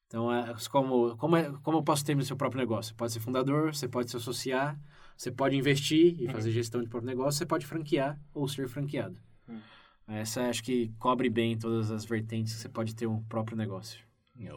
Então, 0.07 0.33
é, 0.33 0.51
como, 0.71 1.15
como, 1.15 1.37
é, 1.37 1.53
como 1.61 1.77
eu 1.77 1.83
posso 1.83 2.03
ter 2.03 2.15
no 2.15 2.23
seu 2.23 2.35
próprio 2.35 2.59
negócio? 2.59 2.89
Você 2.89 2.97
pode 2.97 3.13
ser 3.13 3.19
fundador, 3.19 3.75
você 3.75 3.87
pode 3.87 4.09
se 4.09 4.17
associar, 4.17 4.79
você 5.17 5.32
pode 5.32 5.56
investir 5.56 6.15
e 6.19 6.26
Uhum. 6.28 6.32
fazer 6.34 6.52
gestão 6.52 6.82
de 6.82 6.89
próprio 6.89 7.10
negócio, 7.10 7.38
você 7.39 7.45
pode 7.45 7.65
franquear 7.65 8.19
ou 8.34 8.47
ser 8.47 8.67
franqueado. 8.67 9.17
Uhum. 9.47 9.60
Essa 10.08 10.50
acho 10.50 10.63
que 10.63 10.91
cobre 11.00 11.30
bem 11.30 11.58
todas 11.58 11.89
as 11.91 12.04
vertentes 12.06 12.54
que 12.56 12.60
você 12.62 12.69
pode 12.69 12.95
ter 12.95 13.08
um 13.08 13.21
próprio 13.24 13.56
negócio. 13.58 14.00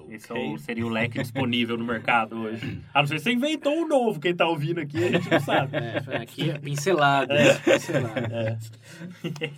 Esse 0.09 0.33
é 0.33 0.35
o- 0.35 0.57
seria 0.57 0.87
o 0.87 0.89
leque 0.89 1.19
disponível 1.21 1.77
no 1.77 1.85
mercado 1.85 2.37
hoje. 2.37 2.81
A 2.95 3.01
não 3.03 3.07
ser 3.07 3.19
se 3.19 3.25
você 3.25 3.33
inventou 3.33 3.75
um 3.75 3.87
novo. 3.87 4.19
Quem 4.19 4.35
tá 4.35 4.49
ouvindo 4.49 4.81
aqui, 4.81 4.97
a 5.05 5.11
gente 5.13 5.29
não 5.31 5.41
sabe. 5.41 5.77
É, 5.77 6.17
aqui 6.23 6.49
é 6.51 6.59
pincelado, 6.59 7.35
né? 7.35 7.55
pincelado. 7.59 8.35
É. 8.35 8.59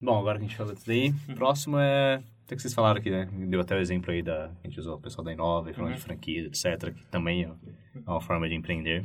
Bom, 0.00 0.18
agora 0.18 0.38
que 0.38 0.44
a 0.44 0.48
gente 0.48 0.56
falou 0.56 0.74
disso 0.74 0.86
daí, 0.86 1.12
próximo 1.34 1.78
é. 1.78 2.22
Até 2.44 2.56
que 2.56 2.62
vocês 2.62 2.74
falaram 2.74 2.98
aqui, 3.00 3.10
né? 3.10 3.28
Deu 3.48 3.60
até 3.60 3.76
o 3.76 3.78
exemplo 3.80 4.10
aí 4.10 4.22
da. 4.22 4.46
A 4.62 4.66
gente 4.66 4.80
usou 4.80 4.96
o 4.96 5.00
pessoal 5.00 5.24
da 5.24 5.32
Inova, 5.32 5.72
falando 5.72 5.90
Uhum. 5.92 5.96
de 5.96 6.02
franquia, 6.02 6.46
etc., 6.46 6.92
que 6.92 7.04
também 7.06 7.44
é 7.44 7.50
uma 8.10 8.20
forma 8.20 8.48
de 8.48 8.54
empreender. 8.54 9.04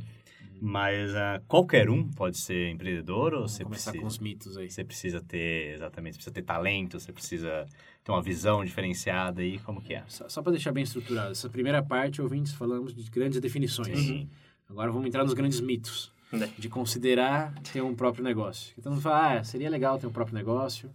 Mas 0.66 1.14
ah, 1.14 1.40
qualquer 1.48 1.92
um 1.92 2.10
pode 2.10 2.40
ser 2.40 2.72
empreendedor 2.72 3.36
ou 3.36 3.42
Vamos 3.42 3.52
você 3.52 3.64
começar 3.64 3.92
precisa, 3.92 4.02
com 4.02 4.08
os 4.08 4.18
mitos 4.18 4.58
aí. 4.58 4.68
você 4.68 4.84
precisa 4.84 5.22
ter, 5.22 5.76
exatamente, 5.76 6.14
você 6.14 6.18
precisa 6.18 6.34
ter 6.34 6.42
talento, 6.42 7.00
você 7.00 7.14
precisa 7.14 7.68
ter 8.04 8.12
uma 8.12 8.22
visão 8.22 8.66
diferenciada 8.66 9.44
aí, 9.44 9.60
como 9.60 9.80
que 9.80 9.94
é? 9.94 10.04
Só, 10.08 10.28
só 10.28 10.42
para 10.42 10.54
deixar 10.54 10.72
bem 10.72 10.84
estruturado, 10.84 11.34
essa 11.34 11.48
primeira 11.52 11.84
parte, 11.84 12.20
ouvintes, 12.20 12.52
falamos 12.52 12.96
de 12.96 13.08
grandes 13.12 13.40
definições. 13.40 14.10
Uhum. 14.10 14.28
Agora 14.68 14.92
vamos 14.92 15.08
entrar 15.08 15.24
nos 15.24 15.36
grandes 15.36 15.62
mitos. 15.62 16.12
Né? 16.32 16.52
De 16.58 16.68
considerar 16.68 17.54
ter 17.72 17.84
um 17.84 17.94
próprio 17.94 18.24
negócio. 18.24 18.74
Então, 18.76 18.92
mundo 18.92 19.04
fala, 19.04 19.38
ah, 19.38 19.44
seria 19.44 19.70
legal 19.70 20.00
ter 20.00 20.08
um 20.08 20.12
próprio 20.12 20.36
negócio. 20.36 20.92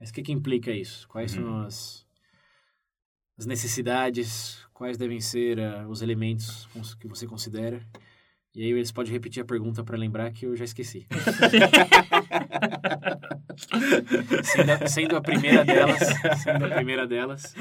Mas 0.00 0.10
o 0.10 0.12
que, 0.12 0.22
que 0.22 0.32
implica 0.32 0.72
isso? 0.72 1.06
Quais 1.06 1.30
são 1.30 1.60
as, 1.60 2.04
as 3.38 3.46
necessidades? 3.46 4.66
Quais 4.74 4.98
devem 4.98 5.20
ser 5.20 5.60
ah, 5.60 5.86
os 5.88 6.02
elementos 6.02 6.66
que 6.98 7.06
você 7.06 7.28
considera? 7.28 7.80
E 8.54 8.64
aí 8.64 8.70
eles 8.70 8.92
podem 8.92 9.12
repetir 9.12 9.42
a 9.42 9.46
pergunta 9.46 9.82
para 9.82 9.96
lembrar 9.96 10.30
que 10.30 10.44
eu 10.44 10.54
já 10.54 10.64
esqueci. 10.64 11.06
sendo, 14.44 14.72
a, 14.72 14.86
sendo 14.86 15.16
a 15.16 15.22
primeira 15.22 15.64
delas, 15.64 16.00
sendo 16.42 16.66
a 16.66 16.70
primeira 16.70 17.06
delas, 17.06 17.54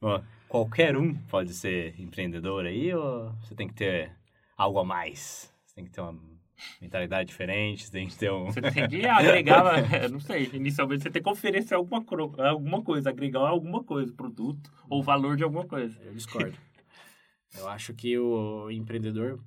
Ó, 0.00 0.20
qualquer 0.48 0.96
um 0.96 1.14
pode 1.14 1.52
ser 1.52 2.00
empreendedor 2.00 2.66
aí 2.66 2.94
ou 2.94 3.32
você 3.42 3.54
tem 3.54 3.66
que 3.66 3.74
ter 3.74 4.12
algo 4.56 4.78
a 4.78 4.84
mais? 4.84 5.52
Você 5.66 5.74
tem 5.74 5.84
que 5.84 5.90
ter 5.90 6.00
uma 6.00 6.16
mentalidade 6.80 7.28
diferente, 7.28 7.84
você 7.84 7.92
tem 7.92 8.06
que 8.06 8.16
ter 8.16 8.30
um... 8.30 8.46
Você 8.46 8.62
tem 8.62 8.88
que 8.88 9.06
agregar, 9.06 9.92
é, 9.92 10.08
não 10.08 10.20
sei, 10.20 10.48
inicialmente 10.52 11.02
você 11.02 11.10
tem 11.10 11.22
que 11.22 11.28
oferecer 11.28 11.74
alguma, 11.74 12.04
alguma 12.48 12.82
coisa, 12.82 13.10
agregar 13.10 13.40
alguma 13.40 13.82
coisa, 13.82 14.12
produto 14.12 14.70
ou 14.88 15.02
valor 15.02 15.36
de 15.36 15.42
alguma 15.42 15.66
coisa. 15.66 16.00
Eu 16.02 16.14
discordo. 16.14 16.56
Eu 17.56 17.68
acho 17.68 17.94
que 17.94 18.18
o 18.18 18.70
empreendedor, 18.70 19.40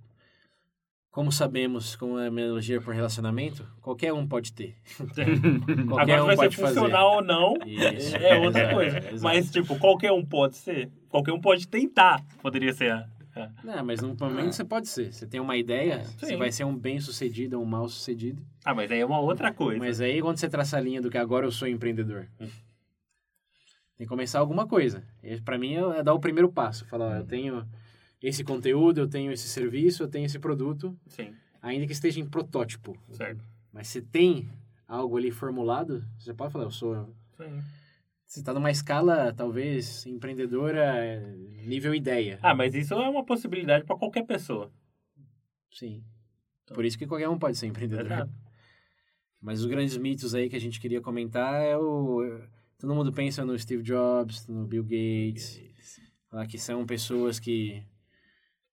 como 1.12 1.30
sabemos, 1.32 1.96
como 1.96 2.18
é 2.18 2.26
a 2.26 2.28
analogia 2.30 2.80
por 2.80 2.94
relacionamento, 2.96 3.68
qualquer 3.82 4.14
um 4.14 4.26
pode 4.26 4.54
ter. 4.54 4.76
Qualquer 5.88 6.14
Agora 6.16 6.24
um 6.24 6.26
vai 6.28 6.38
ser 6.38 6.52
fazer. 6.52 6.80
funcional 6.80 7.16
ou 7.18 7.22
não, 7.24 7.54
Isso, 7.66 8.16
é 8.16 8.38
outra 8.40 8.62
exato, 8.62 8.74
coisa. 8.76 8.98
exato. 8.98 9.22
Mas, 9.24 9.52
tipo, 9.52 9.78
qualquer 9.78 10.12
um 10.14 10.24
pode 10.26 10.56
ser. 10.56 10.90
Qualquer 11.10 11.34
um 11.34 11.42
pode 11.42 11.68
tentar. 11.68 12.24
Poderia 12.42 12.72
ser. 12.72 12.92
a- 12.94 13.08
a- 13.36 13.50
Não, 13.64 13.84
mas 13.86 14.02
num 14.02 14.16
momento 14.18 14.54
você 14.54 14.64
pode 14.64 14.88
ser. 14.88 15.12
Você 15.12 15.28
tem 15.28 15.40
uma 15.42 15.58
ideia, 15.58 16.04
você 16.18 16.28
Sim. 16.28 16.38
vai 16.38 16.50
ser 16.52 16.64
um 16.64 16.76
bem-sucedido 16.78 17.58
ou 17.58 17.64
um 17.64 17.68
mal-sucedido. 17.68 18.42
Ah, 18.64 18.74
mas 18.74 18.90
aí 18.90 19.00
é 19.02 19.06
uma 19.06 19.20
outra 19.20 19.54
coisa. 19.54 19.80
Mas 19.80 20.00
aí, 20.00 20.22
quando 20.22 20.38
você 20.38 20.48
traça 20.48 20.78
a 20.78 20.82
linha 20.82 21.02
do 21.02 21.10
que 21.10 21.18
agora 21.18 21.46
eu 21.46 21.52
sou 21.52 21.68
empreendedor, 21.68 22.28
tem 22.40 22.48
que 24.00 24.06
começar 24.08 24.40
alguma 24.40 24.66
coisa. 24.66 25.04
Pra 25.44 25.58
mim, 25.58 25.76
é 25.76 26.00
é 26.00 26.04
dar 26.04 26.14
o 26.14 26.20
primeiro 26.20 26.50
passo. 26.50 26.86
Falar, 26.86 27.06
ó, 27.10 27.16
eu 27.16 27.26
tenho 27.26 27.66
esse 28.22 28.44
conteúdo, 28.44 29.00
eu 29.00 29.08
tenho 29.08 29.32
esse 29.32 29.48
serviço, 29.48 30.04
eu 30.04 30.08
tenho 30.08 30.26
esse 30.26 30.38
produto, 30.38 30.98
Sim, 31.08 31.34
ainda 31.62 31.86
que 31.86 31.94
esteja 31.94 32.20
em 32.20 32.26
protótipo. 32.26 32.98
certo. 33.12 33.44
Mas 33.74 33.88
se 33.88 34.02
tem 34.02 34.50
algo 34.88 35.18
ali 35.18 35.32
formulado, 35.32 36.06
você 36.20 36.34
pode 36.34 36.52
falar, 36.52 36.66
eu 36.66 36.72
sou... 36.72 37.16
Sim. 37.38 37.62
Você 38.26 38.40
está 38.40 38.54
numa 38.54 38.72
escala, 38.72 39.34
talvez, 39.34 40.06
empreendedora, 40.06 41.20
nível 41.66 41.94
ideia. 41.94 42.40
Ah, 42.42 42.56
mas 42.56 42.74
isso 42.74 42.94
é 42.94 43.10
uma 43.10 43.26
possibilidade 43.26 43.84
para 43.86 43.98
qualquer 43.98 44.26
pessoa. 44.26 44.72
Sim. 45.70 46.02
Por 46.74 46.86
isso 46.86 46.98
que 46.98 47.08
qualquer 47.08 47.28
um 47.28 47.38
pode 47.38 47.58
ser 47.58 47.68
empreendedor. 47.68 48.06
Exato. 48.06 48.32
Mas 49.42 49.60
os 49.60 49.66
grandes 49.66 49.98
mitos 49.98 50.36
aí 50.36 50.50
que 50.50 50.56
a 50.56 50.60
gente 50.62 50.80
queria 50.80 51.02
comentar 51.02 51.62
é 51.62 51.78
o... 51.78 52.40
Todo 52.78 52.96
mundo 52.96 53.12
pensa 53.12 53.44
no 53.44 53.58
Steve 53.58 53.84
Jobs, 53.84 54.48
no 54.48 54.66
Bill 54.66 54.84
Gates, 54.84 55.62
lá 56.32 56.48
que 56.48 56.58
são 56.58 56.86
pessoas 56.86 57.40
que 57.40 57.84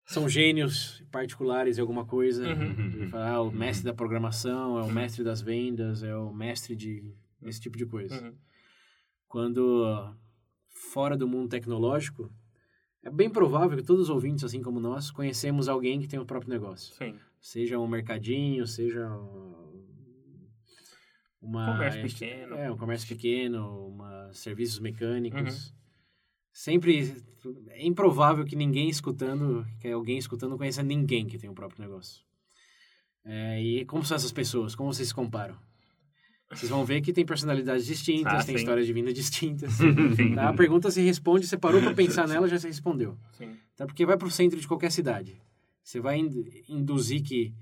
são 0.08 0.28
gênios 0.28 1.02
particulares 1.10 1.78
em 1.78 1.80
alguma 1.80 2.04
coisa. 2.04 2.48
Uhum. 2.48 3.04
E 3.04 3.08
falar, 3.08 3.30
ah, 3.32 3.42
o 3.42 3.50
mestre 3.52 3.84
da 3.84 3.94
programação, 3.94 4.78
é 4.78 4.82
o 4.82 4.90
mestre 4.90 5.22
das 5.22 5.40
vendas, 5.40 6.02
é 6.02 6.16
o 6.16 6.32
mestre 6.32 6.74
de 6.74 7.12
esse 7.42 7.60
tipo 7.60 7.76
de 7.76 7.86
coisa. 7.86 8.20
Uhum. 8.20 8.34
Quando 9.28 10.14
fora 10.92 11.16
do 11.16 11.28
mundo 11.28 11.48
tecnológico, 11.48 12.32
é 13.02 13.10
bem 13.10 13.28
provável 13.30 13.76
que 13.76 13.82
todos 13.84 14.04
os 14.04 14.10
ouvintes, 14.10 14.42
assim 14.44 14.62
como 14.62 14.80
nós, 14.80 15.10
conhecemos 15.10 15.68
alguém 15.68 16.00
que 16.00 16.08
tem 16.08 16.18
o 16.18 16.26
próprio 16.26 16.50
negócio. 16.50 16.94
Sim. 16.94 17.14
Seja 17.40 17.78
um 17.78 17.86
mercadinho, 17.86 18.66
seja 18.66 19.08
um- 19.08 19.78
uma 21.40 21.72
Comércio 21.74 22.02
pequeno. 22.02 22.54
é 22.56 22.70
um 22.70 22.76
comércio 22.76 23.06
pequeno, 23.08 23.86
uma 23.88 24.32
serviços 24.32 24.80
mecânicos. 24.80 25.68
Uhum. 25.68 25.72
Sempre 26.52 27.14
é 27.70 27.86
improvável 27.86 28.44
que 28.44 28.56
ninguém 28.56 28.88
escutando, 28.88 29.64
que 29.80 29.88
alguém 29.88 30.18
escutando 30.18 30.56
conheça 30.56 30.82
ninguém 30.82 31.26
que 31.26 31.38
tem 31.38 31.48
o 31.48 31.54
próprio 31.54 31.80
negócio. 31.82 32.22
É, 33.24 33.62
e 33.62 33.84
como 33.84 34.04
são 34.04 34.16
essas 34.16 34.32
pessoas? 34.32 34.74
Como 34.74 34.92
vocês 34.92 35.08
se 35.08 35.14
comparam? 35.14 35.56
Vocês 36.50 36.70
vão 36.70 36.82
ver 36.84 37.02
que 37.02 37.12
tem 37.12 37.26
personalidades 37.26 37.84
distintas, 37.84 38.32
Ah, 38.32 38.36
tem 38.44 38.54
sim. 38.56 38.60
histórias 38.62 38.86
de 38.86 38.92
vida 38.92 39.12
distintas. 39.12 39.74
Tá? 40.34 40.48
A 40.48 40.54
pergunta 40.54 40.90
se 40.90 41.02
responde, 41.02 41.46
você 41.46 41.58
parou 41.58 41.80
para 41.80 41.94
pensar 41.94 42.26
nela, 42.26 42.48
já 42.48 42.58
se 42.58 42.66
respondeu. 42.66 43.16
Sim. 43.32 43.54
Tá? 43.76 43.86
Porque 43.86 44.06
vai 44.06 44.16
para 44.16 44.26
o 44.26 44.30
centro 44.30 44.58
de 44.58 44.66
qualquer 44.66 44.90
cidade. 44.90 45.40
Você 45.84 46.00
vai 46.00 46.18
in- 46.18 46.62
induzir 46.68 47.22
que 47.22 47.52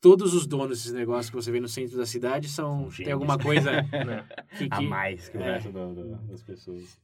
todos 0.00 0.34
os 0.34 0.46
donos 0.46 0.78
desses 0.78 0.92
negócios 0.92 1.30
que 1.30 1.36
você 1.36 1.50
vê 1.50 1.60
no 1.60 1.68
centro 1.68 1.96
da 1.96 2.04
cidade 2.06 2.48
são, 2.48 2.90
São 2.90 3.04
tem 3.04 3.12
alguma 3.12 3.38
coisa 3.38 3.70
Né? 3.90 4.26
que, 4.58 4.68
A 4.70 4.76
que- 4.78 4.86
mais 4.86 5.28
que 5.30 5.38
o 5.38 5.40
É. 5.40 5.54
resto 5.54 5.72
do- 5.72 5.94
do- 5.94 6.16
das 6.26 6.42
pessoas. 6.42 6.98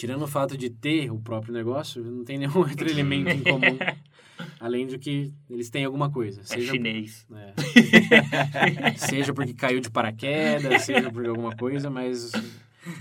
Tirando 0.00 0.22
o 0.22 0.26
fato 0.26 0.56
de 0.56 0.70
ter 0.70 1.12
o 1.12 1.18
próprio 1.18 1.52
negócio, 1.52 2.02
não 2.02 2.24
tem 2.24 2.38
nenhum 2.40 2.56
outro 2.56 2.88
elemento 2.88 3.28
em 3.28 3.42
comum, 3.42 3.78
além 4.58 4.86
de 4.86 4.98
que 4.98 5.30
eles 5.50 5.68
têm 5.68 5.84
alguma 5.84 6.10
coisa. 6.10 6.40
É 6.40 6.44
Seja, 6.44 6.72
chinês. 6.72 7.26
é. 7.30 8.92
seja 8.96 9.34
porque 9.34 9.52
caiu 9.52 9.78
de 9.78 9.90
paraquedas, 9.90 10.84
seja 10.84 11.12
por 11.12 11.26
alguma 11.26 11.54
coisa, 11.54 11.90
mas 11.90 12.32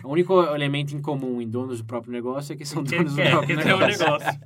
o 0.04 0.10
único 0.10 0.42
elemento 0.54 0.94
em 0.94 1.02
comum 1.02 1.42
em 1.42 1.48
donos 1.48 1.78
do 1.78 1.86
próprio 1.86 2.12
negócio 2.12 2.52
é 2.52 2.58
que 2.58 2.66
são 2.66 2.84
donos 2.84 3.16
do 3.16 3.22
que, 3.22 3.30
próprio 3.30 3.56
negócio. 3.56 4.06
negócio. 4.06 4.40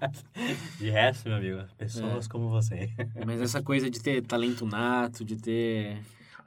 De 0.78 0.90
resto, 0.92 1.30
meu 1.30 1.38
amigo, 1.40 1.64
pessoas 1.76 2.28
como 2.28 2.50
você. 2.50 2.92
Mas 3.26 3.42
essa 3.42 3.64
coisa 3.64 3.90
de 3.90 4.00
ter 4.00 4.22
talento 4.22 4.64
nato, 4.64 5.26
de 5.26 5.38
ter 5.38 5.98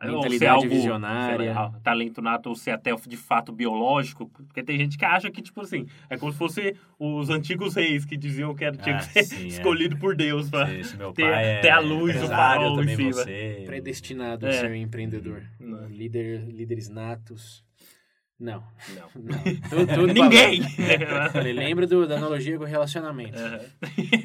mentalidade 0.05 0.47
algo, 0.47 0.69
visionária. 0.69 1.53
lá, 1.55 1.71
talento 1.83 2.21
nato 2.21 2.49
ou 2.51 2.55
ser 2.55 2.73
até 2.73 2.95
de 2.95 3.17
fato 3.17 3.51
biológico. 3.53 4.29
Porque 4.29 4.63
tem 4.63 4.77
gente 4.79 4.99
que 4.99 5.05
acha 5.05 5.31
que, 5.31 5.41
tipo 5.41 5.61
assim, 5.63 5.87
é 6.11 6.17
como 6.19 6.31
se 6.33 6.39
fosse 6.39 6.77
os 6.99 7.31
antigos 7.31 7.75
reis 7.75 8.05
que 8.05 8.17
diziam 8.17 8.55
que 8.55 8.65
era, 8.65 8.77
tinha 8.77 8.97
Ah, 8.97 8.99
que 8.99 9.05
ser 9.07 9.25
sim, 9.25 9.45
é. 9.45 9.47
escolhido 9.47 9.97
por 9.97 10.15
Deus. 10.15 10.51
Pra... 10.51 10.67
Ter- 10.67 11.23
pai 11.31 11.45
é 11.47 11.61
ter 11.61 11.71
a 11.71 11.79
luz 11.79 12.13
do 12.15 12.19
empresário, 12.25 12.61
farol 12.63 12.83
em 12.85 12.97
cima. 12.97 13.13
ser. 13.13 13.65
predestinado 13.65 14.47
a 14.47 14.49
É. 14.51 14.53
ser 14.53 14.71
um 14.71 14.75
empreendedor. 14.75 15.43
Não. 15.59 15.87
Líder, 15.89 16.45
líderes 16.49 16.89
natos. 16.89 17.65
Não. 18.39 18.63
Não. 18.95 19.23
não. 19.23 19.39
Tudo, 19.71 19.95
tudo 19.95 20.13
Ninguém! 20.13 20.61
Falei, 21.33 21.55
lembra 21.55 21.87
do, 21.87 22.07
da 22.07 22.17
analogia 22.19 22.59
com 22.59 22.65
o 22.65 22.67
relacionamento. 22.67 23.39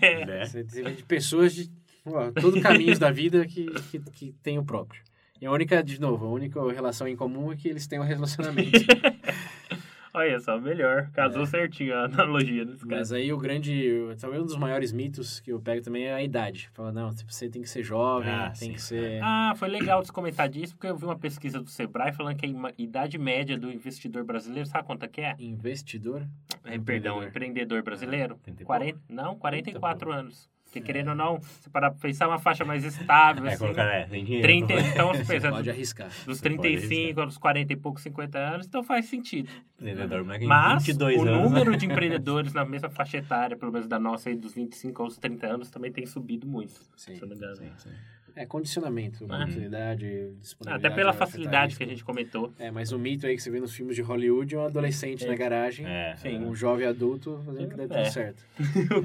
É. 0.02 0.26
né? 0.26 0.46
Você 0.46 0.64
de 0.66 1.04
pessoas 1.04 1.56
de 1.56 1.72
ó, 2.06 2.30
todo 2.32 2.60
caminhos 2.62 3.00
da 3.00 3.10
vida 3.10 3.46
que, 3.46 3.68
que, 3.90 4.00
que 4.00 4.36
tem 4.44 4.58
o 4.60 4.66
próprio. 4.66 5.02
E 5.42 5.46
a 5.46 5.52
única, 5.52 5.84
de 5.84 6.00
novo, 6.00 6.26
a 6.26 6.30
única 6.30 6.62
relação 6.72 7.08
em 7.08 7.16
comum 7.16 7.52
é 7.52 7.56
que 7.56 7.68
eles 7.68 7.88
têm 7.88 8.00
um 8.00 8.04
relacionamento. 8.04 8.72
Olha 10.14 10.38
só, 10.42 10.60
melhor. 10.60 11.10
Casou 11.14 11.46
certinho 11.46 11.96
a 11.96 12.04
analogia 12.04 12.66
desse 12.66 12.86
cara. 12.86 12.98
Mas 12.98 13.14
aí 13.14 13.32
o 13.32 13.38
grande, 13.38 13.98
talvez 14.20 14.44
um 14.44 14.46
dos 14.46 14.58
maiores 14.58 14.92
mitos 14.92 15.40
que 15.40 15.54
eu 15.54 15.60
pego 15.62 15.82
também 15.82 16.04
é 16.04 16.14
a 16.14 16.22
idade. 16.22 16.70
Fala, 16.74 16.92
não, 16.92 17.16
tipo, 17.16 17.32
você 17.32 17.50
tem 17.50 17.62
que 17.62 17.70
ser 17.70 17.82
jovem, 17.82 18.30
Ah, 18.30 18.48
tem 18.50 18.68
sim. 18.70 18.74
que 18.74 18.82
ser... 18.82 19.22
Ah, 19.24 19.54
foi 19.56 19.70
legal 19.70 20.04
você 20.04 20.12
comentar 20.12 20.50
disso, 20.50 20.76
porque 20.76 20.88
eu 20.88 20.98
vi 20.98 21.06
uma 21.06 21.18
pesquisa 21.18 21.62
do 21.62 21.70
Sebrae 21.70 22.12
falando 22.12 22.36
que 22.36 22.46
a 22.46 22.74
idade 22.78 23.18
média 23.18 23.58
do 23.58 23.72
investidor 23.72 24.26
brasileiro, 24.26 24.68
sabe 24.68 24.86
quanto 24.86 25.04
é 25.06 25.08
que 25.08 25.22
é? 25.22 25.34
Investidor? 25.40 26.28
É, 26.66 26.78
perdão, 26.78 27.24
Empreendedor. 27.24 27.28
empreendedor 27.30 27.82
brasileiro? 27.82 28.36
30 28.44 28.64
e 28.64 28.66
40, 28.66 29.00
não, 29.08 29.36
44 29.38 30.10
Eita, 30.10 30.20
anos. 30.20 30.50
Porque 30.72 30.80
querendo 30.80 31.10
ou 31.10 31.16
não, 31.16 31.42
se 31.42 31.70
parar 31.70 31.92
pra 31.92 32.00
pensar 32.00 32.30
uma 32.30 32.40
faixa 32.40 32.64
mais 32.64 32.86
estável, 32.86 33.44
É, 33.46 33.50
assim, 33.50 33.58
colocar, 33.66 33.84
é, 33.94 34.06
tem 34.06 34.24
dinheiro. 34.24 34.48
30, 34.48 34.74
então, 34.74 35.12
Você 35.14 35.26
pensa, 35.26 35.50
pode 35.50 35.70
arriscar. 35.70 36.08
dos 36.08 36.38
Você 36.40 36.50
pode 36.50 36.62
35 36.62 37.20
aos 37.22 37.38
40 37.38 37.74
e 37.74 37.76
poucos, 37.76 38.02
50 38.04 38.38
anos, 38.40 38.68
então 38.68 38.82
faz 38.82 39.06
sentido. 39.08 39.50
Empreendedor, 39.78 40.24
moleque, 40.24 40.46
Mas 40.46 40.86
22 40.86 41.18
o 41.22 41.28
anos. 41.28 41.52
número 41.52 41.76
de 41.76 41.86
empreendedores 41.92 42.54
na 42.54 42.64
mesma 42.64 42.90
faixa 42.90 43.18
etária, 43.18 43.58
pelo 43.58 43.74
menos 43.74 43.86
da 43.86 44.00
nossa 44.00 44.30
aí, 44.30 44.36
dos 44.38 44.54
25 44.54 45.04
aos 45.04 45.18
30 45.18 45.46
anos, 45.46 45.70
também 45.70 45.92
tem 45.92 46.06
subido 46.06 46.48
muito. 46.48 46.80
Sim. 46.96 47.16
Se 47.16 47.22
eu 47.22 47.28
não 47.28 47.36
me 47.36 47.36
engano. 47.36 47.58
Sim, 47.58 47.70
sim. 47.78 47.90
É 48.34 48.46
condicionamento, 48.46 49.26
oportunidade, 49.26 50.32
disponibilidade. 50.40 50.86
Até 50.88 50.96
pela 50.96 51.10
afetar 51.10 51.28
facilidade 51.28 51.76
que 51.76 51.84
a 51.84 51.86
gente 51.86 52.02
comentou. 52.02 52.54
É, 52.58 52.72
mas 52.72 52.94
o 52.94 52.98
mito 52.98 53.28
aí 53.28 53.36
que 53.36 53.42
você 53.44 53.52
vê 53.52 53.60
nos 53.60 53.74
filmes 53.76 53.94
de 53.94 54.02
Hollywood 54.02 54.56
é 54.56 54.58
um 54.58 54.66
adolescente 54.68 55.26
É. 55.26 55.28
na 55.28 55.36
garagem, 55.36 55.86
É, 55.86 56.16
Sim. 56.16 56.38
um 56.46 56.56
jovem 56.56 56.88
adulto 56.88 57.42
fazendo 57.46 57.68
que 57.68 57.76
der 57.76 57.88
tudo 57.90 57.98
É. 58.00 58.06
certo. 58.06 58.42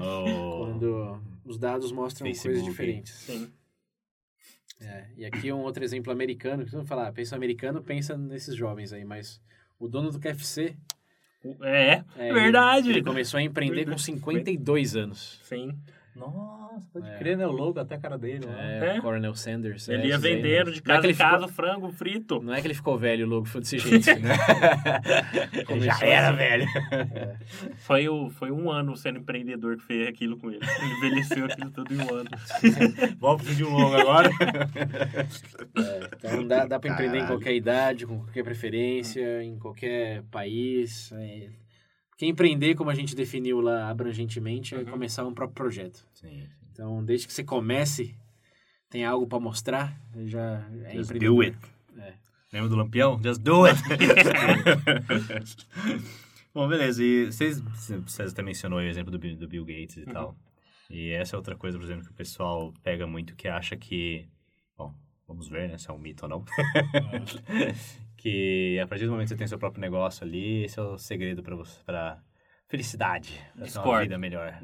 O- 0.01 0.67
Quando 0.67 1.21
os 1.47 1.57
dados 1.59 1.93
mostram 1.93 2.27
Facebook. 2.27 2.55
coisas 2.55 2.65
diferentes. 2.71 3.15
Sim. 3.15 3.51
É, 4.81 5.07
e 5.17 5.25
aqui 5.25 5.49
é 5.49 5.55
um 5.55 5.61
outro 5.63 5.83
exemplo 5.83 6.13
americano, 6.13 6.65
que 6.65 6.71
você 6.71 6.77
não 6.77 6.85
falar, 6.85 7.11
pensa 7.13 7.35
americano, 7.35 7.83
pensa 7.83 8.17
nesses 8.17 8.55
jovens 8.55 8.93
aí, 8.93 9.05
mas 9.05 9.41
o 9.79 9.89
dono 9.89 10.11
do 10.11 10.19
KFC, 10.21 10.77
É, 11.63 12.03
É, 12.17 12.33
verdade. 12.33 12.91
ele 12.91 13.03
começou 13.03 13.39
a 13.39 13.43
empreender 13.43 13.85
com 13.87 13.97
52 13.97 14.97
anos. 14.97 15.41
Sim. 15.45 15.79
Nossa, 16.17 16.87
pode 16.93 17.09
É. 17.11 17.17
crer, 17.19 17.37
né? 17.37 17.47
O 17.47 17.51
logo 17.53 17.79
até 17.79 17.95
a 17.95 17.99
cara 17.99 18.17
dele. 18.19 18.47
né? 18.47 18.81
É, 18.83 18.97
É? 18.97 18.99
o 18.99 19.03
Coronel 19.03 19.35
Sanders. 19.35 19.89
é, 19.89 19.95
Ele 19.95 20.09
ia 20.09 20.15
esses 20.15 20.25
aí. 20.25 20.35
vendendo 20.37 20.73
de 20.73 20.79
é 20.79 20.83
casa 20.83 21.07
em 21.11 21.15
casa 21.15 21.49
ficou- 21.49 21.49
frango 21.53 21.93
frito. 21.93 22.41
Não 22.43 22.55
é 22.55 22.61
que 22.61 22.67
ele 22.67 22.75
ficou 22.75 22.99
velho, 22.99 23.27
o 23.27 23.29
logo 23.29 23.45
foi 23.47 23.61
desse 23.61 23.79
jeito. 23.79 24.07
né? 24.21 24.35
Ele 25.69 25.81
já 25.81 25.99
era, 26.03 26.29
assim. 26.29 26.37
velho. 26.39 26.67
Foi, 27.77 28.09
o, 28.09 28.31
foi 28.31 28.51
um 28.51 28.71
ano 28.71 28.97
sendo 28.97 29.19
empreendedor 29.19 29.77
que 29.77 29.83
fez 29.85 30.09
aquilo 30.09 30.37
com 30.39 30.51
ele. 30.51 30.61
Ele 30.81 30.93
envelheceu 30.97 31.45
aquilo 31.47 31.71
tudo 31.71 31.93
em 31.93 31.99
um 31.99 32.15
ano. 32.15 32.31
Vamos 33.21 33.43
pedir 33.47 33.65
um 33.65 33.71
longo 33.77 33.95
agora. 33.97 34.31
É, 35.77 36.09
então 36.17 36.47
dá, 36.47 36.67
dá 36.67 36.79
pra 36.79 36.91
empreender 36.91 37.17
em 37.19 37.21
Caralho. 37.21 37.39
qualquer 37.39 37.55
idade, 37.55 38.07
com 38.07 38.19
qualquer 38.21 38.43
preferência, 38.45 39.43
em 39.43 39.59
qualquer 39.59 40.23
país. 40.31 41.13
é. 41.13 41.49
Porque 42.17 42.25
empreender, 42.27 42.75
como 42.75 42.89
a 42.89 42.95
gente 42.95 43.15
definiu 43.15 43.61
lá 43.61 43.91
abrangentemente, 43.91 44.75
é 44.75 44.79
Uhum. 44.79 44.87
começar 44.87 45.27
um 45.27 45.35
próprio 45.35 45.55
projeto. 45.55 46.03
Sim. 46.15 46.49
Então, 46.73 47.05
desde 47.05 47.27
que 47.27 47.33
você 47.33 47.45
comece, 47.45 48.17
tem 48.89 49.05
algo 49.05 49.27
pra 49.27 49.39
mostrar, 49.39 49.95
já 50.25 50.67
é 50.85 50.95
Just 50.97 51.11
empreendedor. 51.11 51.35
do 51.35 51.41
it. 51.43 51.59
É. 51.99 52.15
Lembra 52.53 52.69
do 52.71 52.77
Lampião? 52.77 53.21
Just 53.23 53.43
do 53.43 53.65
it! 53.67 53.79
Bom, 56.55 56.67
beleza. 56.69 57.05
E 57.05 57.27
vocês, 57.27 57.61
você 57.61 58.23
até 58.23 58.43
mencionou 58.43 58.79
o 58.79 58.83
exemplo 58.83 59.11
do, 59.11 59.19
Bill- 59.19 59.37
do 59.37 59.47
Bill 59.47 59.65
Gates 59.67 59.99
e 59.99 60.05
Uhum. 60.05 60.13
tal. 60.13 60.37
E 60.89 61.11
essa 61.11 61.35
é 61.35 61.37
outra 61.37 61.55
coisa, 61.57 61.77
por 61.77 61.85
exemplo, 61.85 62.05
que 62.05 62.13
o 62.13 62.15
pessoal 62.15 62.73
pega 62.83 63.07
muito, 63.07 63.35
que 63.37 63.47
acha 63.49 63.77
que... 63.77 64.27
Bom, 64.79 64.95
vamos 65.29 65.49
ver, 65.49 65.69
né, 65.69 65.77
se 65.79 65.91
é 65.91 65.93
um 65.93 65.99
mito 65.99 66.25
ou 66.25 66.29
não. 66.31 66.45
que 68.17 68.79
a 68.81 68.87
partir 68.87 69.05
do 69.07 69.13
momento 69.13 69.27
que 69.27 69.35
você 69.35 69.37
tem 69.39 69.47
seu 69.47 69.59
próprio 69.59 69.81
negócio 69.81 70.25
ali, 70.25 70.65
esse 70.65 70.79
é 70.79 70.83
o 70.83 70.99
segredo 70.99 71.43
pra 71.43 71.55
você, 71.55 71.83
pra 71.85 72.19
felicidade, 72.69 73.41
pra 73.55 73.67
ter 73.67 73.79
uma 73.79 74.01
vida 74.01 74.19
melhor. 74.19 74.59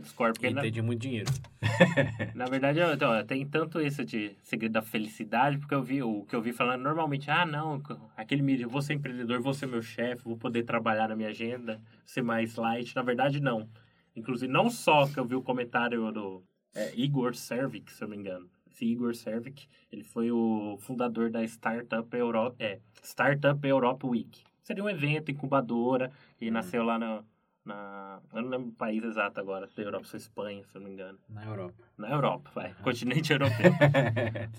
Discord, 0.00 0.34
porque 0.38 0.46
E 0.46 0.50
na, 0.54 0.82
muito 0.82 1.00
dinheiro. 1.00 1.30
na 2.34 2.44
verdade 2.44 2.78
eu- 2.78 2.92
então, 2.92 3.24
tem 3.26 3.44
tanto 3.46 3.80
isso 3.80 4.04
de 4.04 4.36
segredo 4.42 4.72
da 4.72 4.82
felicidade, 4.82 5.58
porque 5.58 5.74
eu 5.74 5.82
vi 5.82 6.02
o 6.02 6.24
que 6.24 6.36
eu 6.36 6.40
vi 6.42 6.52
falando 6.52 6.82
normalmente, 6.82 7.30
ah, 7.30 7.44
não, 7.44 7.82
aquele 8.16 8.42
mídia, 8.42 8.64
eu 8.64 8.70
vou 8.70 8.80
ser 8.82 8.94
empreendedor, 8.94 9.40
vou 9.40 9.54
ser 9.54 9.66
meu 9.66 9.82
chefe, 9.82 10.22
vou 10.24 10.36
poder 10.36 10.62
trabalhar 10.62 11.08
na 11.08 11.16
minha 11.16 11.30
agenda, 11.30 11.80
ser 12.04 12.22
mais 12.22 12.54
light. 12.54 12.94
Na 12.94 13.02
verdade, 13.02 13.40
não. 13.40 13.68
Inclusive, 14.14 14.50
não 14.52 14.70
só 14.70 15.06
que 15.06 15.18
eu 15.18 15.24
vi 15.24 15.34
o 15.34 15.42
comentário 15.42 16.10
do 16.12 16.44
é, 16.74 16.92
Igor 16.94 17.34
Servik, 17.34 17.92
se 17.92 18.02
eu 18.02 18.08
não 18.08 18.16
me 18.16 18.20
engano. 18.22 18.48
Esse 18.78 18.84
Igor 18.86 19.12
Servik, 19.12 19.66
ele 19.90 20.04
foi 20.04 20.30
o 20.30 20.76
fundador 20.78 21.30
da 21.30 21.42
Startup 21.42 22.16
Europe, 22.16 22.54
é, 22.62 22.78
Startup 23.02 23.66
Europe 23.66 24.06
Week. 24.06 24.44
Seria 24.62 24.84
um 24.84 24.88
evento, 24.88 25.32
incubadora, 25.32 26.12
e 26.40 26.48
nasceu 26.48 26.84
lá 26.84 26.96
na, 26.96 27.24
na... 27.64 28.20
Eu 28.32 28.42
não 28.42 28.50
lembro 28.50 28.68
o 28.68 28.72
país 28.72 29.02
exato 29.02 29.40
agora, 29.40 29.66
da 29.66 29.82
Europa, 29.82 30.04
se 30.04 30.14
é 30.14 30.18
Espanha, 30.18 30.62
se 30.64 30.76
eu 30.76 30.80
não 30.80 30.88
me 30.88 30.94
engano. 30.94 31.18
Na 31.28 31.44
Europa. 31.44 31.74
Na 31.96 32.10
Europa, 32.10 32.50
vai. 32.54 32.72
Continente 32.74 33.32
europeu. 33.34 33.72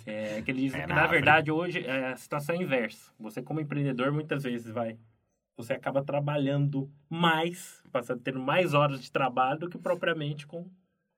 É, 0.05 0.41
que 0.41 0.51
ele 0.51 0.63
diz 0.63 0.73
É, 0.73 0.81
que, 0.81 0.87
na 0.87 0.95
na 0.95 1.07
verdade, 1.07 1.49
hoje 1.49 1.85
é 1.85 2.11
a 2.11 2.17
situação 2.17 2.55
é 2.55 2.57
inversa. 2.61 3.13
Você, 3.19 3.41
como 3.41 3.61
empreendedor, 3.61 4.11
muitas 4.11 4.43
vezes 4.43 4.69
vai. 4.69 4.97
Você 5.55 5.73
acaba 5.73 6.03
trabalhando 6.03 6.91
mais, 7.09 7.81
passando 7.89 8.21
tendo 8.21 8.39
mais 8.39 8.73
horas 8.73 9.01
de 9.01 9.09
trabalho 9.11 9.59
do 9.61 9.69
que 9.69 9.77
propriamente 9.77 10.45
com. 10.45 10.69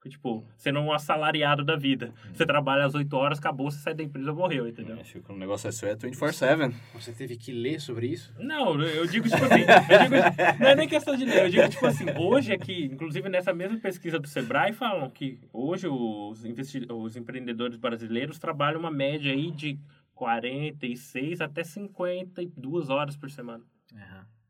Que, 0.01 0.09
Tipo, 0.09 0.43
sendo 0.57 0.79
um 0.79 0.91
assalariado 0.91 1.63
da 1.63 1.75
vida. 1.75 2.11
Você 2.33 2.45
trabalha 2.45 2.85
às 2.85 2.95
8 2.95 3.15
horas, 3.15 3.37
acabou, 3.37 3.69
você 3.69 3.77
sai 3.77 3.93
da 3.93 4.03
empresa, 4.03 4.33
morreu, 4.33 4.67
entendeu? 4.67 4.99
Acho 4.99 5.21
que 5.21 5.31
o 5.31 5.35
negócio 5.35 5.67
é 5.67 5.71
seu 5.71 5.89
é 5.89 5.95
24-7. 5.95 6.73
Você 6.95 7.13
teve 7.13 7.37
que 7.37 7.51
ler 7.51 7.79
sobre 7.79 8.07
isso? 8.07 8.33
Não, 8.39 8.81
eu 8.81 9.05
digo 9.05 9.29
tipo 9.29 9.45
assim, 9.45 9.61
eu 9.61 9.99
digo, 9.99 10.59
não 10.59 10.67
é 10.67 10.75
nem 10.75 10.87
questão 10.87 11.15
de 11.15 11.23
ler, 11.25 11.45
eu 11.45 11.49
digo 11.49 11.69
tipo 11.69 11.85
assim, 11.85 12.05
hoje 12.17 12.51
aqui, 12.51 12.85
inclusive 12.85 13.29
nessa 13.29 13.53
mesma 13.53 13.77
pesquisa 13.77 14.17
do 14.17 14.27
Sebrae, 14.27 14.73
falam 14.73 15.09
que 15.09 15.39
hoje 15.53 15.87
os, 15.87 16.43
os 16.89 17.15
empreendedores 17.15 17.77
brasileiros 17.77 18.39
trabalham 18.39 18.79
uma 18.79 18.91
média 18.91 19.31
aí 19.31 19.51
de 19.51 19.79
46 20.15 21.41
até 21.41 21.63
52 21.63 22.89
horas 22.89 23.15
por 23.15 23.29
semana. 23.29 23.63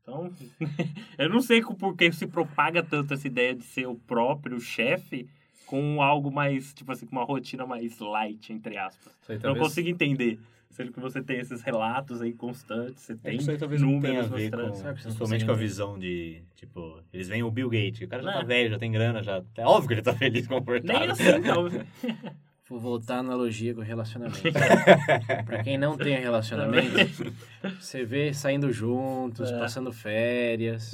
Então, 0.02 0.32
eu 1.18 1.28
não 1.28 1.40
sei 1.40 1.62
por 1.62 1.96
que 1.96 2.10
se 2.12 2.26
propaga 2.26 2.82
tanto 2.82 3.14
essa 3.14 3.26
ideia 3.26 3.54
de 3.54 3.62
ser 3.62 3.86
o 3.86 3.94
próprio 3.94 4.58
chefe 4.60 5.28
com 5.72 6.02
algo 6.02 6.30
mais, 6.30 6.74
tipo 6.74 6.92
assim, 6.92 7.06
com 7.06 7.12
uma 7.16 7.24
rotina 7.24 7.64
mais 7.64 7.98
light, 7.98 8.52
entre 8.52 8.76
aspas. 8.76 9.10
Isso 9.22 9.32
aí 9.32 9.36
Eu 9.36 9.38
não 9.38 9.42
talvez- 9.54 9.66
consigo 9.68 9.88
entender. 9.88 10.38
Sendo 10.68 10.92
que 10.92 11.00
você 11.00 11.22
tem 11.22 11.38
esses 11.38 11.62
relatos 11.62 12.20
aí 12.20 12.34
constantes, 12.34 13.02
você 13.02 13.12
É 13.14 13.16
tem 13.16 13.36
isso 13.38 13.50
aí 13.50 13.56
talvez 13.56 13.80
não 13.80 13.98
tenha 13.98 14.20
a 14.20 14.22
números 14.24 14.30
ver 14.38 14.50
com. 14.50 14.74
Sabe 14.74 14.84
não 14.88 14.94
principalmente 15.02 15.44
com 15.46 15.50
a 15.52 15.54
visão 15.54 15.98
de, 15.98 16.42
tipo, 16.56 17.00
eles 17.10 17.26
veem 17.28 17.42
o 17.42 17.50
Bill 17.50 17.70
Gates, 17.70 18.02
o 18.02 18.08
cara 18.08 18.22
já 18.22 18.32
tá 18.34 18.40
É. 18.40 18.44
velho, 18.44 18.68
já 18.70 18.78
tem 18.78 18.92
grana, 18.92 19.22
já... 19.22 19.42
É 19.56 19.66
óbvio 19.66 19.88
que 19.88 19.94
ele 19.94 20.02
tá 20.02 20.12
feliz, 20.14 20.46
confortável. 20.48 21.00
Nem 21.00 21.10
assim, 21.10 21.38
não. 21.40 21.68
Vou 22.68 22.78
voltar 22.80 23.16
à 23.16 23.18
analogia 23.18 23.74
com 23.74 23.80
relacionamento. 23.82 24.40
pra 25.44 25.62
quem 25.62 25.76
não 25.76 25.96
tem 25.96 26.18
relacionamento, 26.18 27.32
você 27.80 28.02
vê 28.04 28.32
saindo 28.32 28.72
juntos, 28.72 29.50
É. 29.50 29.58
passando 29.58 29.92
férias, 29.92 30.92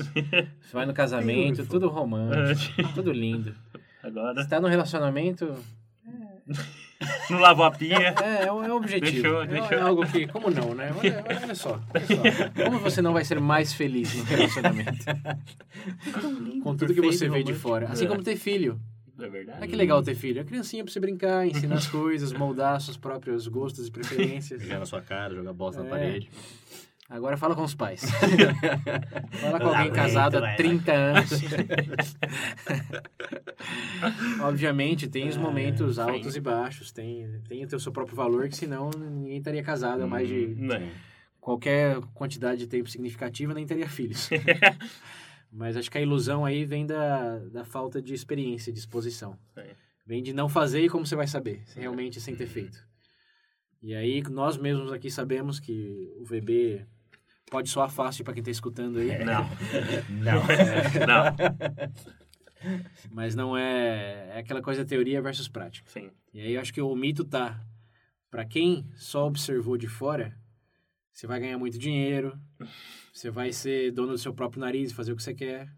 você 0.60 0.72
vai 0.72 0.86
no 0.86 0.94
casamento, 0.94 1.64
tudo 1.66 1.88
romântico, 1.88 2.82
tudo 2.94 3.12
lindo. 3.12 3.54
Agora, 4.02 4.42
Você 4.42 4.48
tá 4.48 4.60
no 4.60 4.68
relacionamento, 4.68 5.54
não 7.30 7.38
lavou 7.40 7.64
a 7.64 7.70
pia. 7.70 7.96
é, 8.24 8.44
é 8.46 8.52
um, 8.52 8.62
é 8.64 8.72
um 8.72 8.76
objetivo. 8.76 9.10
Deixou, 9.22 9.42
é, 9.42 9.46
deixou. 9.46 9.72
é 9.78 9.80
algo 9.80 10.06
que, 10.06 10.26
como 10.28 10.50
não, 10.50 10.74
né? 10.74 10.92
Olha, 10.96 11.24
olha 11.44 11.54
só, 11.54 11.80
olha 11.94 12.06
só. 12.06 12.64
Como 12.64 12.78
você 12.78 13.02
não 13.02 13.12
vai 13.12 13.24
ser 13.24 13.40
mais 13.40 13.72
feliz 13.72 14.14
no 14.14 14.24
relacionamento? 14.24 15.04
Com 16.62 16.76
tudo 16.76 16.94
que 16.94 17.00
você 17.00 17.28
vê 17.28 17.42
de 17.42 17.54
fora. 17.54 17.88
Assim 17.88 18.04
É. 18.04 18.08
como 18.08 18.22
ter 18.22 18.36
filho. 18.36 18.80
É 19.20 19.28
verdade. 19.28 19.58
Olha 19.58 19.68
que 19.68 19.74
legal 19.76 20.00
ter 20.02 20.14
filho. 20.14 20.40
É 20.40 20.44
criancinha 20.44 20.84
pra 20.84 20.92
você 20.92 21.00
brincar, 21.00 21.44
ensinar 21.46 21.74
as 21.76 21.88
coisas, 21.88 22.32
moldar 22.32 22.80
seus 22.80 22.96
próprios 22.96 23.48
gostos 23.48 23.88
e 23.88 23.90
preferências. 23.90 24.62
Jogar 24.62 24.78
na 24.78 24.86
sua 24.86 25.00
cara, 25.02 25.34
jogar 25.34 25.52
bosta 25.52 25.82
na 25.82 25.88
É. 25.88 25.90
parede. 25.90 26.30
Agora 27.08 27.38
fala 27.38 27.54
com 27.54 27.62
os 27.62 27.74
pais. 27.74 28.02
fala 29.40 29.58
com 29.58 29.68
alguém 29.68 29.90
casado 29.90 30.36
há 30.36 30.40
vai, 30.40 30.56
30 30.56 30.92
anos. 30.92 31.30
Obviamente, 34.42 35.08
tem 35.08 35.26
os 35.26 35.38
momentos 35.38 35.98
altos 35.98 36.36
e 36.36 36.40
baixos, 36.40 36.92
tem, 36.92 37.40
tem 37.48 37.64
o 37.64 37.80
seu 37.80 37.90
próprio 37.90 38.14
valor, 38.14 38.46
que 38.46 38.56
senão 38.56 38.90
ninguém 38.90 39.38
estaria 39.38 39.62
casado 39.62 40.02
há 40.02 40.06
mais 40.06 40.28
de 40.28 40.48
Não. 40.48 40.86
qualquer 41.40 41.98
quantidade 42.12 42.58
de 42.58 42.66
tempo 42.66 42.90
significativa, 42.90 43.54
nem 43.54 43.64
teria 43.64 43.88
filhos. 43.88 44.28
Mas 45.50 45.78
acho 45.78 45.90
que 45.90 45.96
a 45.96 46.02
ilusão 46.02 46.44
aí 46.44 46.66
vem 46.66 46.84
da, 46.84 47.38
da 47.38 47.64
falta 47.64 48.02
de 48.02 48.12
experiência, 48.12 48.70
de 48.70 48.78
exposição. 48.78 49.34
É. 49.56 49.70
Vem 50.04 50.22
de 50.22 50.34
não 50.34 50.46
fazer 50.46 50.82
e 50.82 50.90
como 50.90 51.06
você 51.06 51.16
vai 51.16 51.26
saber, 51.26 51.62
realmente 51.74 52.20
sem 52.20 52.36
ter 52.36 52.46
feito. 52.46 52.86
E 53.80 53.94
aí 53.94 54.22
nós 54.28 54.58
mesmos 54.58 54.92
aqui 54.92 55.10
sabemos 55.10 55.58
que 55.58 56.12
o 56.18 56.24
VB 56.24 56.84
pode 57.50 57.68
soar 57.70 57.90
fácil 57.90 58.24
para 58.24 58.34
quem 58.34 58.40
está 58.40 58.50
escutando 58.50 58.98
aí, 58.98 59.24
Não. 59.24 59.44
Não. 60.10 60.42
Não. 61.06 61.36
mas 63.10 63.34
não 63.34 63.56
é, 63.56 64.30
é 64.34 64.38
aquela 64.38 64.60
coisa 64.60 64.84
teoria 64.84 65.22
versus 65.22 65.48
prática. 65.48 65.88
Sim. 65.90 66.10
E 66.34 66.40
aí 66.40 66.52
eu 66.54 66.60
acho 66.60 66.72
que 66.72 66.80
o 66.80 66.94
mito 66.94 67.24
tá 67.24 67.60
para 68.30 68.44
quem 68.44 68.86
só 68.96 69.26
observou 69.26 69.76
de 69.76 69.88
fora, 69.88 70.36
Você 71.12 71.26
vai 71.26 71.40
ganhar 71.40 71.58
muito 71.58 71.78
dinheiro. 71.78 72.38
Você 73.12 73.30
vai 73.30 73.52
ser 73.52 73.90
dono 73.90 74.12
do 74.12 74.18
seu 74.18 74.32
próprio 74.34 74.60
nariz 74.60 74.90
e 74.90 74.94
fazer 74.94 75.12
o 75.12 75.16
que 75.16 75.22
você 75.22 75.34
quer. 75.34 75.68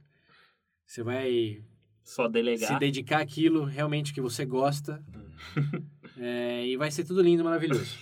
Você 0.87 1.03
vai 1.03 1.65
Só 2.03 2.29
delegar. 2.29 2.73
se 2.73 2.79
dedicar 2.79 3.21
àquilo 3.21 3.65
realmente 3.65 4.13
que 4.13 4.21
você 4.21 4.45
gosta. 4.45 5.03
É, 6.23 6.67
e 6.67 6.77
vai 6.77 6.91
ser 6.91 7.05
tudo 7.05 7.23
lindo, 7.23 7.43
maravilhoso. 7.43 7.97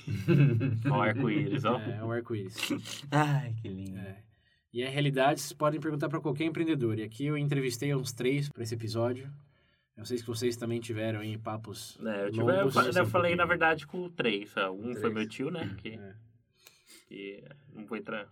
O 0.90 0.94
arco-íris, 1.00 1.64
ó. 1.64 1.78
É, 1.78 2.02
o 2.02 2.10
arco-íris. 2.10 2.56
Ai, 3.12 3.54
que 3.62 3.68
lindo. 3.68 3.96
É. 3.96 4.22
E 4.72 4.82
a 4.82 4.90
realidade, 4.90 5.40
vocês 5.40 5.52
podem 5.52 5.80
perguntar 5.80 6.08
para 6.08 6.20
qualquer 6.20 6.44
empreendedor. 6.44 6.98
E 6.98 7.02
aqui 7.04 7.24
eu 7.24 7.38
entrevistei 7.38 7.94
uns 7.94 8.12
três 8.12 8.48
para 8.48 8.62
esse 8.64 8.74
episódio. 8.74 9.32
Eu 9.96 10.04
sei 10.04 10.18
que 10.18 10.26
vocês 10.26 10.56
também 10.56 10.80
tiveram 10.80 11.20
aí 11.20 11.38
papos 11.38 11.98
É, 12.04 12.26
eu, 12.26 12.30
tive, 12.30 12.42
eu, 12.42 12.70
eu 12.96 13.02
um 13.04 13.06
falei, 13.06 13.34
na 13.36 13.44
verdade, 13.44 13.86
com 13.86 14.08
três. 14.10 14.52
ó. 14.56 14.70
Um 14.72 14.92
foi 14.92 15.00
Três. 15.00 15.14
meu 15.14 15.28
tio, 15.28 15.50
né? 15.50 15.74
Que, 15.78 15.90
É. 15.90 16.14
que 17.08 17.44
não 17.72 17.86
vou 17.86 17.96
entrar. 17.96 18.28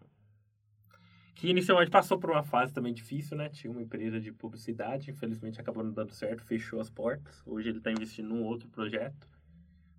Que 1.34 1.48
inicialmente 1.48 1.90
passou 1.90 2.18
por 2.18 2.30
uma 2.30 2.42
fase 2.42 2.72
também 2.72 2.92
difícil, 2.92 3.36
né? 3.36 3.48
Tinha 3.48 3.70
uma 3.70 3.82
empresa 3.82 4.18
de 4.20 4.32
publicidade, 4.32 5.10
infelizmente 5.10 5.60
acabou 5.60 5.84
não 5.84 5.92
dando 5.92 6.12
certo, 6.12 6.42
fechou 6.44 6.80
as 6.80 6.90
portas. 6.90 7.42
Hoje 7.46 7.68
ele 7.68 7.78
está 7.78 7.92
investindo 7.92 8.28
num 8.28 8.42
outro 8.42 8.68
projeto. 8.68 9.28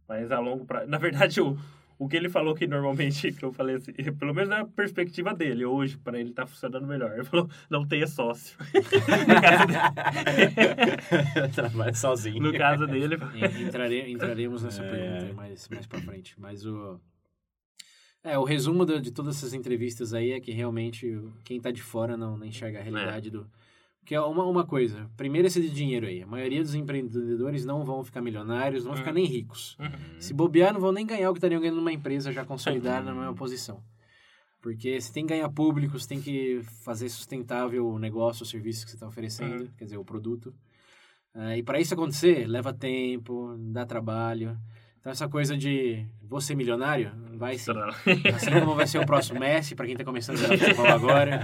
Mas 0.07 0.31
a 0.31 0.39
longo 0.39 0.65
prazo. 0.65 0.87
Na 0.89 0.97
verdade, 0.97 1.41
o, 1.41 1.57
o 1.99 2.07
que 2.07 2.15
ele 2.15 2.29
falou 2.29 2.55
que 2.55 2.65
normalmente, 2.67 3.31
que 3.31 3.43
eu 3.43 3.51
falei 3.51 3.75
assim, 3.75 3.91
pelo 4.17 4.33
menos 4.33 4.49
na 4.49 4.65
perspectiva 4.65 5.33
dele, 5.33 5.65
hoje, 5.65 5.97
para 5.97 6.19
ele 6.19 6.31
tá 6.31 6.45
funcionando 6.45 6.87
melhor. 6.87 7.11
Ele 7.13 7.23
falou, 7.25 7.49
não 7.69 7.85
tenha 7.85 8.07
sócio. 8.07 8.57
no, 9.27 9.41
caso 9.41 9.67
dele, 9.67 11.47
Trabalha 11.53 11.93
sozinho. 11.93 12.41
no 12.41 12.53
caso 12.57 12.87
dele, 12.87 13.15
En- 13.35 13.63
Entrare, 13.67 14.11
entraremos 14.11 14.63
nessa 14.63 14.83
É. 14.83 14.89
pergunta 14.89 15.33
mais, 15.33 15.67
mais 15.69 15.85
pra 15.85 15.99
frente. 16.01 16.39
Mas 16.39 16.65
o. 16.65 16.99
É, 18.23 18.37
o 18.37 18.43
resumo 18.43 18.85
de, 18.85 18.99
de 18.99 19.11
todas 19.11 19.37
essas 19.37 19.53
entrevistas 19.53 20.13
aí 20.13 20.31
é 20.31 20.39
que 20.39 20.51
realmente 20.51 21.21
quem 21.45 21.61
tá 21.61 21.71
de 21.71 21.81
fora 21.81 22.17
não, 22.17 22.35
não 22.37 22.45
enxerga 22.45 22.79
a 22.79 22.83
realidade 22.83 23.29
do. 23.29 23.47
Que 24.07 24.15
é 24.15 24.21
uma, 24.21 24.45
uma 24.45 24.65
coisa. 24.65 25.11
Primeiro, 25.17 25.47
esse 25.49 25.59
de 25.61 25.69
dinheiro 25.69 26.07
aí. 26.07 26.23
A 26.23 26.25
maioria 26.25 26.61
dos 26.63 26.73
empreendedores 26.73 27.65
não 27.65 27.83
vão 27.83 28.01
ficar 28.05 28.21
milionários, 28.21 28.85
não 28.85 28.91
vão 28.91 28.97
ficar 28.97 29.11
nem 29.11 29.25
ricos. 29.25 29.77
Se 30.17 30.33
bobear, 30.33 30.71
não 30.73 30.79
vão 30.79 30.93
nem 30.93 31.05
ganhar 31.05 31.29
o 31.29 31.33
que 31.33 31.39
estariam 31.39 31.59
ganhando 31.59 31.75
numa 31.75 31.91
empresa 31.91 32.31
já 32.31 32.45
consolidada 32.45 33.05
na 33.07 33.13
mesma 33.13 33.35
posição. 33.35 33.83
Porque 34.61 34.99
você 35.01 35.11
tem 35.11 35.25
que 35.25 35.33
ganhar 35.33 35.49
público, 35.49 35.99
você 35.99 36.07
tem 36.07 36.21
que 36.21 36.61
fazer 36.85 37.09
sustentável 37.09 37.85
o 37.85 37.99
negócio, 37.99 38.43
o 38.43 38.45
serviço 38.45 38.85
que 38.85 38.91
você 38.91 38.95
está 38.95 39.07
oferecendo, 39.09 39.63
Uhum. 39.63 39.69
quer 39.77 39.83
dizer, 39.83 39.97
o 39.97 40.05
produto. 40.05 40.55
Ah, 41.35 41.57
e 41.57 41.61
para 41.61 41.77
isso 41.81 41.93
acontecer, 41.93 42.47
leva 42.47 42.71
tempo, 42.73 43.57
dá 43.59 43.85
trabalho. 43.85 44.57
Então, 45.07 45.13
essa 45.13 45.29
coisa 45.29 45.57
de 45.57 46.05
ser 46.41 46.53
milionário, 46.53 47.13
vai 47.37 47.57
sim. 47.57 47.71
Assim 48.35 48.51
como 48.59 48.75
vai 48.75 48.85
ser 48.85 48.99
o 48.99 49.05
próximo 49.05 49.39
Messi, 49.39 49.73
para 49.73 49.85
quem 49.85 49.93
está 49.93 50.03
começando 50.03 50.35
a 50.35 50.39
jogar 50.41 50.57
futebol 50.57 50.85
agora. 50.85 51.39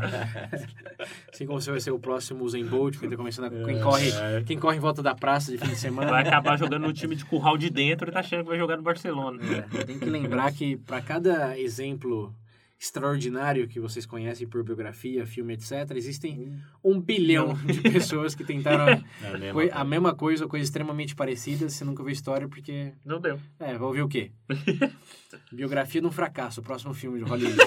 Assim 1.32 1.46
como 1.46 1.62
você 1.62 1.72
vai 1.72 1.80
ser 1.80 1.92
o 1.92 1.98
próximo 1.98 2.44
Usain 2.44 2.66
Bolt, 2.66 3.00
quem, 3.00 3.10
tá 3.10 3.16
começando 3.16 3.46
a, 3.46 3.66
quem, 3.66 3.80
corre, 3.80 4.12
quem 4.46 4.60
corre 4.60 4.76
em 4.76 4.82
volta 4.82 5.02
da 5.02 5.16
praça 5.16 5.50
de 5.50 5.58
fim 5.58 5.70
de 5.70 5.78
semana. 5.78 6.12
Vai 6.12 6.28
acabar 6.28 6.58
jogando 6.58 6.82
no 6.82 6.92
time 6.92 7.16
de 7.16 7.24
curral 7.24 7.58
de 7.58 7.70
dentro 7.70 8.10
e 8.10 8.12
tá 8.12 8.20
achando 8.20 8.44
que 8.44 8.50
vai 8.50 8.58
jogar 8.58 8.76
no 8.76 8.84
Barcelona. 8.84 9.40
É, 9.80 9.84
tem 9.86 9.98
que 9.98 10.10
lembrar 10.10 10.52
que 10.52 10.76
para 10.76 11.02
cada 11.02 11.58
exemplo 11.58 12.36
extraordinário 12.84 13.66
que 13.66 13.80
vocês 13.80 14.06
conhecem 14.06 14.46
por 14.46 14.62
biografia, 14.62 15.26
filme, 15.26 15.54
etc., 15.54 15.92
existem 15.96 16.54
um 16.84 17.00
bilhão 17.00 17.54
de 17.54 17.80
pessoas 17.80 18.36
que 18.36 18.44
tentaram 18.44 19.02
É 19.24 19.28
a 19.30 19.38
mesma 19.38 19.54
coi- 19.54 19.68
a 19.70 19.72
coisa. 19.72 19.84
mesma 19.86 20.16
coisa 20.16 20.44
ou 20.44 20.50
coisa 20.50 20.64
extremamente 20.66 21.16
parecida. 21.16 21.70
Você 21.70 21.86
nunca 21.86 22.04
viu 22.04 22.12
história 22.12 22.46
porque... 22.48 22.92
Não 23.06 23.22
deu. 23.22 23.40
É, 23.58 23.68
vai 23.78 23.88
ouvir 23.88 24.02
o 24.02 24.08
quê? 24.10 24.32
Biografia 25.52 26.02
de 26.02 26.08
um 26.08 26.12
fracasso, 26.12 26.60
o 26.60 26.64
próximo 26.64 26.94
filme 26.94 27.20
de 27.20 27.24
Hollywood. 27.24 27.58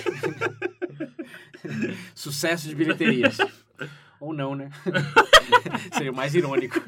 Sucesso 2.15 2.69
de 2.69 2.75
bilheterias. 2.75 3.39
Ou 4.21 4.35
não, 4.35 4.55
né? 4.55 4.71
Seria 5.93 6.13
o 6.13 6.17
mais 6.17 6.35
irônico. 6.35 6.79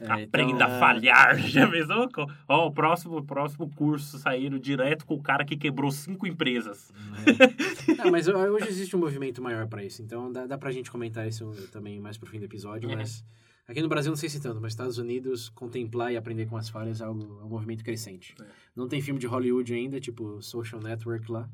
É, 0.00 0.24
Aprenda 0.24 0.52
então, 0.52 0.66
a 0.66 0.78
falhar. 0.78 1.38
Já 1.48 1.68
pensou? 1.70 2.08
Ó, 2.48 2.66
o 2.66 2.72
próximo, 2.72 3.24
próximo 3.24 3.68
curso 3.74 4.18
saíram 4.18 4.58
direto 4.58 5.06
com 5.06 5.14
o 5.14 5.22
cara 5.22 5.44
que 5.44 5.56
quebrou 5.56 5.90
cinco 5.90 6.26
empresas. 6.26 6.92
Não, 7.98 8.10
mas 8.10 8.28
ho- 8.28 8.32
hoje 8.36 8.68
existe 8.68 8.94
um 8.94 8.98
movimento 8.98 9.40
maior 9.42 9.66
para 9.68 9.82
isso, 9.84 10.02
então 10.02 10.30
dá, 10.32 10.46
dá 10.46 10.58
pra 10.58 10.70
gente 10.70 10.90
comentar 10.90 11.26
isso 11.26 11.50
também 11.72 11.98
mais 12.00 12.18
pro 12.18 12.28
fim 12.28 12.38
do 12.38 12.44
episódio, 12.44 12.90
É. 12.90 12.96
mas 12.96 13.24
aqui 13.66 13.80
no 13.80 13.88
Brasil 13.88 14.10
não 14.10 14.16
sei 14.16 14.28
se 14.28 14.40
tanto, 14.40 14.60
mas 14.60 14.72
Estados 14.72 14.98
Unidos, 14.98 15.48
contemplar 15.48 16.12
e 16.12 16.16
aprender 16.16 16.46
com 16.46 16.56
as 16.56 16.68
falhas 16.68 17.00
é, 17.00 17.04
algo, 17.04 17.22
é 17.40 17.44
um 17.44 17.48
movimento 17.48 17.82
crescente. 17.82 18.34
É. 18.40 18.44
Não 18.74 18.86
tem 18.88 19.00
filme 19.00 19.18
de 19.18 19.26
Hollywood 19.26 19.72
ainda, 19.72 19.98
tipo 20.00 20.40
Social 20.42 20.80
Network 20.80 21.30
lá, 21.30 21.48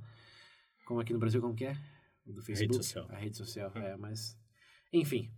como 0.85 1.01
aqui 1.01 1.13
no 1.13 1.19
Brasil, 1.19 1.41
como 1.41 1.55
que 1.55 1.65
é? 1.67 1.77
O 2.27 2.33
do 2.33 2.43
Facebook? 2.43 2.85
social. 2.85 3.07
A 3.11 3.17
rede 3.17 3.37
social, 3.37 3.71
é, 3.77 3.97
mas... 3.97 4.37
Enfim, 4.93 5.31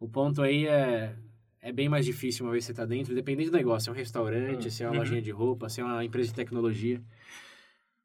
o 0.00 0.08
ponto 0.08 0.40
aí 0.42 0.66
é... 0.66 1.14
É 1.64 1.70
bem 1.70 1.88
mais 1.88 2.04
difícil 2.04 2.44
uma 2.44 2.50
vez 2.50 2.64
que 2.66 2.72
você 2.72 2.74
tá 2.74 2.84
dentro, 2.84 3.14
dependendo 3.14 3.52
do 3.52 3.56
negócio. 3.56 3.84
Se 3.84 3.88
é 3.88 3.92
um 3.92 3.96
restaurante, 3.96 4.66
Hum, 4.66 4.70
se 4.70 4.82
é 4.82 4.86
uma 4.86 4.94
uhum. 4.94 4.98
lojinha 4.98 5.22
de 5.22 5.30
roupa, 5.30 5.68
se 5.68 5.80
é 5.80 5.84
uma 5.84 6.04
empresa 6.04 6.28
de 6.30 6.34
tecnologia. 6.34 7.00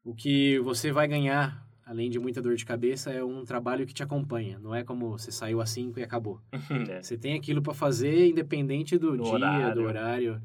O 0.04 0.14
que 0.14 0.60
você 0.60 0.92
vai 0.92 1.08
ganhar, 1.08 1.66
além 1.84 2.08
de 2.08 2.20
muita 2.20 2.40
dor 2.40 2.54
de 2.54 2.64
cabeça, 2.64 3.10
é 3.10 3.22
um 3.22 3.44
trabalho 3.44 3.84
que 3.84 3.92
te 3.92 4.02
acompanha. 4.02 4.60
Não 4.60 4.72
é 4.72 4.84
como 4.84 5.10
você 5.10 5.32
saiu 5.32 5.60
às 5.60 5.70
5 5.70 5.98
e 5.98 6.04
acabou. 6.04 6.40
É. 6.88 7.02
Você 7.02 7.18
tem 7.18 7.34
aquilo 7.34 7.60
para 7.60 7.74
fazer 7.74 8.28
independente 8.28 8.96
do, 8.96 9.16
Do 9.16 9.24
dia, 9.24 9.32
horário. 9.32 9.74
do 9.74 9.82
horário. 9.82 10.42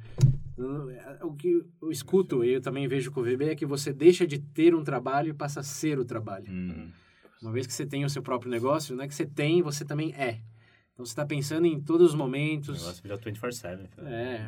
O 1.22 1.34
que 1.36 1.64
eu 1.82 1.91
escuto, 1.91 2.43
e 2.43 2.53
eu 2.53 2.61
também 2.61 2.88
vejo 2.88 3.11
com 3.11 3.22
o 3.22 3.24
VB, 3.24 3.49
é 3.49 3.55
que 3.55 3.66
você 3.66 3.93
deixa 3.93 4.26
de 4.26 4.39
ter 4.39 4.74
um 4.74 4.84
trabalho 4.84 5.30
e 5.30 5.34
passa 5.34 5.59
a 5.59 5.64
ser 5.64 5.99
o 5.99 6.05
trabalho. 6.05 6.51
Hum. 6.51 6.89
Uma 7.41 7.51
vez 7.51 7.68
que 7.68 7.74
você 7.74 7.86
tem 7.86 8.05
o 8.05 8.09
seu 8.09 8.22
próprio 8.24 8.49
negócio, 8.49 8.95
não 8.95 9.03
é 9.03 9.07
que 9.07 9.14
você 9.14 9.26
tem, 9.26 9.61
você 9.61 9.86
também 9.86 10.14
é. 10.14 10.39
Então 10.94 11.06
você 11.06 11.12
está 11.12 11.26
pensando 11.26 11.66
em 11.66 11.80
todos 11.80 12.10
os 12.10 12.14
O 12.14 12.18
momentos. 12.18 12.80
negócio 12.82 13.02
virou 13.02 13.18
24-7. 13.18 13.89
É. 14.06 14.46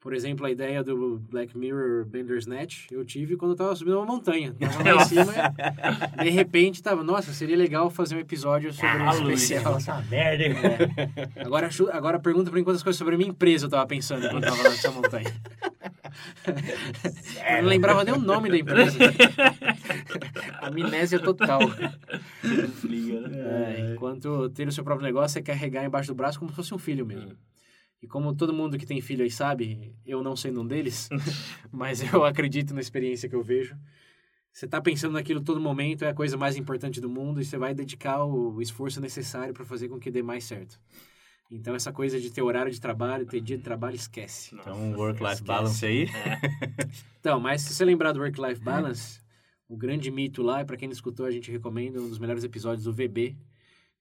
Por 0.00 0.14
exemplo, 0.14 0.46
a 0.46 0.50
ideia 0.50 0.84
do 0.84 1.18
Black 1.28 1.58
Mirror 1.58 2.06
Bandersnatch 2.06 2.86
eu 2.92 3.04
tive 3.04 3.36
quando 3.36 3.52
eu 3.52 3.56
tava 3.56 3.74
subindo 3.74 3.96
uma 3.96 4.06
montanha. 4.06 4.54
Tava 4.60 4.94
lá 4.94 5.02
em 5.02 5.04
cima, 5.08 5.32
de 6.22 6.30
repente 6.30 6.80
tava, 6.80 7.02
nossa, 7.02 7.32
seria 7.32 7.56
legal 7.56 7.90
fazer 7.90 8.14
um 8.14 8.20
episódio 8.20 8.72
sobre 8.72 8.88
Ah, 9.02 9.12
Luiz, 9.14 9.42
especial. 9.42 9.72
Nossa, 9.72 10.00
merda. 10.08 10.44
hein? 10.44 10.54
Agora, 11.44 11.68
chu- 11.68 11.90
agora 11.90 12.20
pergunta 12.20 12.48
pra 12.48 12.58
mim 12.58 12.64
quantas 12.64 12.82
coisas 12.82 12.96
sobre 12.96 13.16
a 13.16 13.18
minha 13.18 13.30
empresa 13.30 13.66
eu 13.66 13.70
tava 13.70 13.86
pensando 13.88 14.24
enquanto 14.24 14.44
eu 14.44 14.50
tava 14.50 14.62
nessa 14.62 14.90
montanha. 14.92 15.34
Eu 17.48 17.62
não 17.62 17.68
lembrava 17.68 18.02
nem 18.04 18.14
o 18.14 18.18
nome 18.18 18.48
da 18.48 18.56
empresa. 18.58 18.98
Amnésia 20.68 21.18
total. 21.18 21.60
Né? 21.68 21.98
É, 23.78 23.92
enquanto 23.92 24.48
ter 24.50 24.68
o 24.68 24.72
seu 24.72 24.84
próprio 24.84 25.06
negócio 25.06 25.38
é 25.38 25.42
carregar 25.42 25.84
embaixo 25.84 26.08
do 26.08 26.14
braço 26.14 26.38
como 26.38 26.50
se 26.50 26.56
fosse 26.56 26.74
um 26.74 26.78
filho 26.78 27.04
mesmo. 27.04 27.36
E 28.00 28.06
como 28.06 28.34
todo 28.34 28.52
mundo 28.52 28.78
que 28.78 28.86
tem 28.86 29.00
filho 29.00 29.24
aí 29.24 29.30
sabe, 29.30 29.92
eu 30.06 30.22
não 30.22 30.36
sendo 30.36 30.62
um 30.62 30.66
deles, 30.66 31.08
mas 31.72 32.00
eu 32.12 32.24
acredito 32.24 32.72
na 32.72 32.80
experiência 32.80 33.28
que 33.28 33.34
eu 33.34 33.42
vejo. 33.42 33.76
Você 34.52 34.66
tá 34.66 34.80
pensando 34.80 35.12
naquilo 35.12 35.40
todo 35.40 35.60
momento, 35.60 36.04
é 36.04 36.08
a 36.08 36.14
coisa 36.14 36.36
mais 36.36 36.56
importante 36.56 37.00
do 37.00 37.08
mundo 37.08 37.40
e 37.40 37.44
você 37.44 37.58
vai 37.58 37.74
dedicar 37.74 38.24
o 38.24 38.60
esforço 38.62 39.00
necessário 39.00 39.52
para 39.52 39.64
fazer 39.64 39.88
com 39.88 39.98
que 39.98 40.10
dê 40.10 40.22
mais 40.22 40.44
certo. 40.44 40.80
Então 41.50 41.74
essa 41.74 41.92
coisa 41.92 42.20
de 42.20 42.30
ter 42.30 42.42
horário 42.42 42.70
de 42.70 42.80
trabalho, 42.80 43.26
ter 43.26 43.40
dia 43.40 43.56
de 43.56 43.62
trabalho, 43.62 43.96
esquece. 43.96 44.54
Então, 44.54 44.92
work-life 44.94 45.42
balance 45.42 45.84
aí. 45.84 46.08
Então, 47.20 47.40
mas 47.40 47.62
se 47.62 47.74
você 47.74 47.84
lembrar 47.84 48.12
do 48.12 48.20
Work-Life 48.20 48.60
Balance, 48.60 49.20
o 49.68 49.76
grande 49.76 50.10
mito 50.10 50.42
lá, 50.42 50.62
e 50.62 50.64
para 50.64 50.76
quem 50.76 50.88
não 50.88 50.92
escutou, 50.92 51.26
a 51.26 51.30
gente 51.30 51.50
recomenda 51.50 52.00
um 52.00 52.08
dos 52.08 52.18
melhores 52.18 52.42
episódios 52.42 52.84
do 52.84 52.92
VB, 52.92 53.36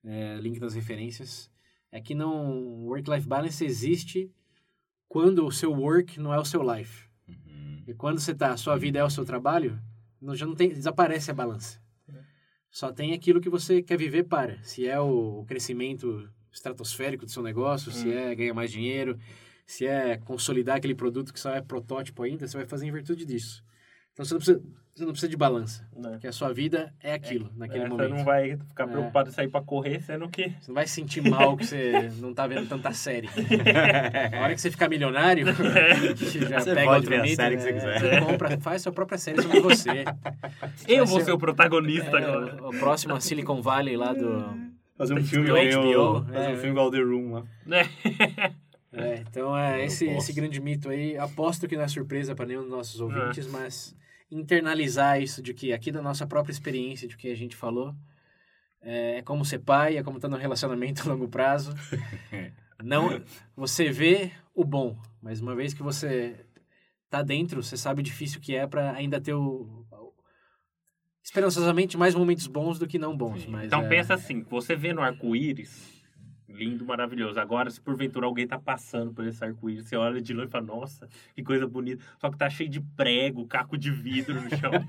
é, 0.03 0.38
link 0.38 0.59
nas 0.59 0.74
referências, 0.74 1.51
é 1.91 1.99
que 1.99 2.15
não 2.15 2.86
Work-Life 2.86 3.28
Balance 3.28 3.63
existe 3.63 4.32
quando 5.07 5.45
o 5.45 5.51
seu 5.51 5.74
work 5.74 6.20
não 6.20 6.34
é 6.34 6.39
o 6.39 6.45
seu 6.45 6.61
life. 6.61 7.07
Uhum. 7.28 7.84
E 7.88 7.93
quando 7.93 8.20
você 8.20 8.34
tá, 8.34 8.53
a 8.53 8.57
sua 8.57 8.78
vida 8.78 8.99
é 8.99 9.03
o 9.03 9.09
seu 9.09 9.26
trabalho, 9.26 9.80
não, 10.22 10.36
já 10.36 10.45
não 10.45 10.55
tem, 10.55 10.70
desaparece 10.70 11.32
a 11.32 11.34
balança. 11.34 11.80
Só 12.70 12.91
tem 12.91 13.13
aquilo 13.13 13.41
que 13.41 13.49
você 13.49 13.82
quer 13.82 13.97
viver 13.97 14.24
para. 14.24 14.61
Se 14.61 14.88
é 14.88 14.99
o 14.99 15.43
crescimento 15.47 16.30
estratosférico 16.51 17.26
do 17.26 17.32
seu 17.32 17.41
negócio, 17.41 17.91
se 17.91 18.11
é 18.11 18.36
ganhar 18.36 18.53
mais 18.53 18.72
dinheiro, 18.72 19.18
se 19.65 19.86
é 19.86 20.18
consolidar 20.18 20.78
aquele 20.78 20.93
produto 20.93 21.34
que 21.34 21.39
só 21.39 21.51
é 21.51 21.61
protótipo 21.61 22.24
ainda, 22.24 22.47
você 22.47 22.57
vai 22.57 22.68
fazer 22.68 22.86
em 22.86 22.91
virtude 22.91 23.26
disso. 23.26 23.63
Então 24.13 24.24
você 24.24 24.34
não 24.34 24.39
precisa, 24.39 24.61
você 24.98 25.06
não 25.06 25.12
precisa 25.12 25.30
de 25.30 25.38
balança, 25.38 25.88
Né? 25.95 26.10
porque 26.12 26.28
a 26.28 26.32
sua 26.32 26.52
vida 26.54 26.93
é 27.02 27.14
aquilo, 27.14 27.50
naquele 27.56 27.84
É, 27.86 27.88
momento. 27.88 28.10
Você 28.10 28.16
não 28.18 28.26
vai 28.26 28.58
ficar 28.58 28.84
É. 28.86 28.88
preocupado 28.88 29.30
em 29.30 29.32
sair 29.34 29.48
pra 29.48 29.62
correr, 29.62 30.02
sendo 30.02 30.28
que... 30.28 30.50
Você 30.60 30.68
não 30.70 30.76
vai 30.76 30.88
se 30.88 30.93
sentir 30.93 31.22
mal 31.22 31.56
que 31.56 31.66
você 31.66 32.12
não 32.20 32.34
tá 32.34 32.48
vendo 32.48 32.68
tanta 32.68 32.91
série. 32.93 33.28
A 34.38 34.41
hora 34.43 34.56
que 34.56 34.62
você 34.62 34.72
ficar 34.72 34.89
milionário, 34.89 35.45
você 35.45 36.39
já 36.48 36.60
Você 36.60 36.74
pega 36.74 37.00
ver 37.00 37.20
a 37.20 37.22
mito, 37.24 37.36
série 37.36 37.56
que 37.58 37.62
você 37.64 37.72
né? 37.72 37.93
quiser. 37.93 38.26
Compra, 38.26 38.60
faz 38.60 38.82
sua 38.82 38.91
própria 38.91 39.18
série 39.18 39.41
sobre 39.41 39.60
você. 39.60 40.04
Eu 40.88 41.06
vou 41.06 41.20
ser- 41.20 41.26
ser 41.26 41.32
o 41.32 41.38
protagonista 41.38 42.18
É, 42.18 42.24
agora. 42.24 42.64
o, 42.64 42.70
o 42.70 42.80
próximo 42.80 43.14
a 43.14 43.20
Silicon 43.20 43.62
Valley 43.62 43.95
lá 43.98 44.14
do... 44.14 44.68
Fazer 44.98 45.14
um 45.14 45.24
filme 45.24 45.45
Do 45.48 45.54
meio- 45.54 45.80
HBO, 45.80 46.26
Fazer 46.34 46.45
é. 46.45 46.54
um 46.54 46.56
filme 46.56 46.70
igual 46.72 46.89
The 46.89 46.98
Room 47.02 47.32
lá. 47.34 47.43
É, 48.93 49.18
então 49.30 49.56
é 49.56 49.86
esse, 49.86 50.06
esse 50.08 50.34
grande 50.34 50.60
mito 50.60 50.89
aí. 50.89 51.16
Aposto 51.18 51.68
que 51.68 51.76
não 51.76 51.84
é 51.84 51.88
surpresa 51.88 52.34
para 52.34 52.45
nenhum 52.48 52.62
dos 52.62 52.72
nossos 52.72 53.00
ouvintes, 53.00 53.45
mas 53.48 53.95
internalizar 54.30 55.22
isso 55.22 55.42
de 55.42 55.54
que 55.54 55.74
aqui 55.74 55.92
da 55.92 56.02
nossa 56.02 56.28
própria 56.28 56.52
experiência, 56.52 57.08
de 57.08 57.18
que 57.18 57.32
a 57.32 57.36
gente 57.36 57.56
falou, 57.56 57.96
é 58.82 59.22
como 59.24 59.46
ser 59.46 59.60
pai, 59.60 59.98
é 59.98 60.04
como 60.04 60.18
estar 60.18 60.28
num 60.28 60.38
relacionamento 60.38 61.04
a 61.08 61.14
longo 61.14 61.28
prazo. 61.28 61.74
Não, 62.84 63.22
você 63.56 63.90
vê 63.90 64.32
o 64.54 64.64
bom, 64.64 64.96
mas 65.22 65.42
uma 65.42 65.56
vez 65.56 65.74
que 65.74 65.82
você 65.82 66.46
tá 67.10 67.24
dentro, 67.24 67.64
você 67.64 67.76
sabe 67.76 68.02
o 68.02 68.04
difícil 68.04 68.40
que 68.40 68.56
é 68.56 68.68
para 68.68 68.92
ainda 68.92 69.20
ter 69.20 69.34
o 69.34 69.86
esperançosamente 71.24 71.98
mais 71.98 72.16
momentos 72.16 72.48
bons 72.48 72.80
do 72.80 72.88
que 72.88 72.98
não 72.98 73.16
bons, 73.16 73.46
Então 73.68 73.82
é, 73.82 73.90
pensa 73.90 74.14
assim, 74.14 74.44
você 74.44 74.78
vê 74.78 74.94
no 74.94 75.02
arco-íris, 75.02 75.97
lindo, 76.50 76.86
maravilhoso. 76.86 77.39
Agora, 77.39 77.70
se 77.70 77.80
porventura 77.80 78.26
alguém 78.26 78.48
tá 78.48 78.58
passando 78.58 79.14
por 79.14 79.26
esse 79.26 79.43
arco-íris, 79.43 79.88
você 79.88 79.95
olha 79.95 80.22
de 80.22 80.34
longe 80.34 80.48
e 80.48 80.52
fala, 80.52 80.66
nossa, 80.66 81.08
que 81.36 81.43
coisa 81.43 81.68
bonita. 81.68 82.04
Só 82.18 82.30
que 82.30 82.38
tá 82.38 82.50
cheio 82.50 82.70
de 82.70 82.80
prego, 82.80 83.45
caco 83.48 83.78
de 83.78 83.91
vidro 83.91 84.41
no 84.41 84.50
chão? 84.50 84.72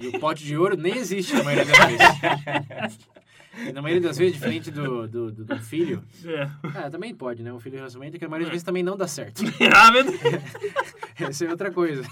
E 0.00 0.08
o 0.08 0.20
pote 0.20 0.44
de 0.44 0.56
ouro 0.56 0.76
nem 0.76 0.96
existe 0.96 1.32
na 1.32 1.42
maioria 1.42 1.64
das 1.64 1.78
vezes. 1.78 2.98
E 3.66 3.72
na 3.72 3.82
maioria 3.82 4.00
das 4.08 4.16
vezes, 4.18 4.34
diferente 4.34 4.70
do, 4.70 5.08
do, 5.08 5.32
do, 5.32 5.44
do 5.44 5.58
filho, 5.60 6.02
É. 6.24 6.42
ah, 6.74 6.90
também 6.90 7.14
pode, 7.14 7.42
né? 7.42 7.52
O 7.52 7.58
filho 7.58 7.72
de 7.72 7.76
relacionamento 7.78 8.16
é 8.16 8.18
que 8.18 8.24
a 8.24 8.28
maioria 8.28 8.46
das 8.46 8.52
vezes 8.52 8.64
também 8.64 8.82
não 8.82 8.96
dá 8.96 9.06
certo. 9.08 9.42
ah, 9.74 9.90
meu 9.90 10.04
Deus. 10.04 10.18
Essa 11.18 11.44
é 11.46 11.50
outra 11.50 11.70
coisa. 11.72 12.02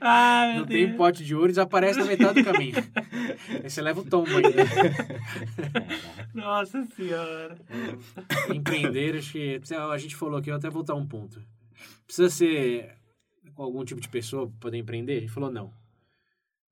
Ah, 0.00 0.48
meu 0.52 0.60
Não 0.60 0.66
tem 0.66 0.86
Deus. 0.86 0.96
pote 0.96 1.24
de 1.24 1.34
ouro 1.34 1.48
e 1.48 1.52
desaparece 1.52 1.98
na 1.98 2.06
metade 2.06 2.42
do 2.42 2.44
caminho. 2.50 2.76
Aí 3.62 3.68
você 3.68 3.82
leva 3.82 4.00
o 4.00 4.04
tombo 4.04 4.30
ainda. 4.30 4.64
Nossa 6.34 6.84
senhora. 6.86 7.56
Empreender, 8.54 9.16
acho 9.16 9.32
que. 9.32 9.60
A 9.74 9.98
gente 9.98 10.16
falou 10.16 10.38
aqui, 10.38 10.50
eu 10.50 10.54
até 10.56 10.70
voltar 10.70 10.94
um 10.94 11.06
ponto. 11.06 11.42
Precisa 12.06 12.30
ser 12.30 12.94
com 13.54 13.62
algum 13.62 13.84
tipo 13.84 14.00
de 14.00 14.08
pessoa 14.08 14.46
para 14.48 14.56
poder 14.60 14.78
empreender? 14.78 15.18
A 15.18 15.20
gente 15.20 15.32
falou 15.32 15.50
não. 15.50 15.70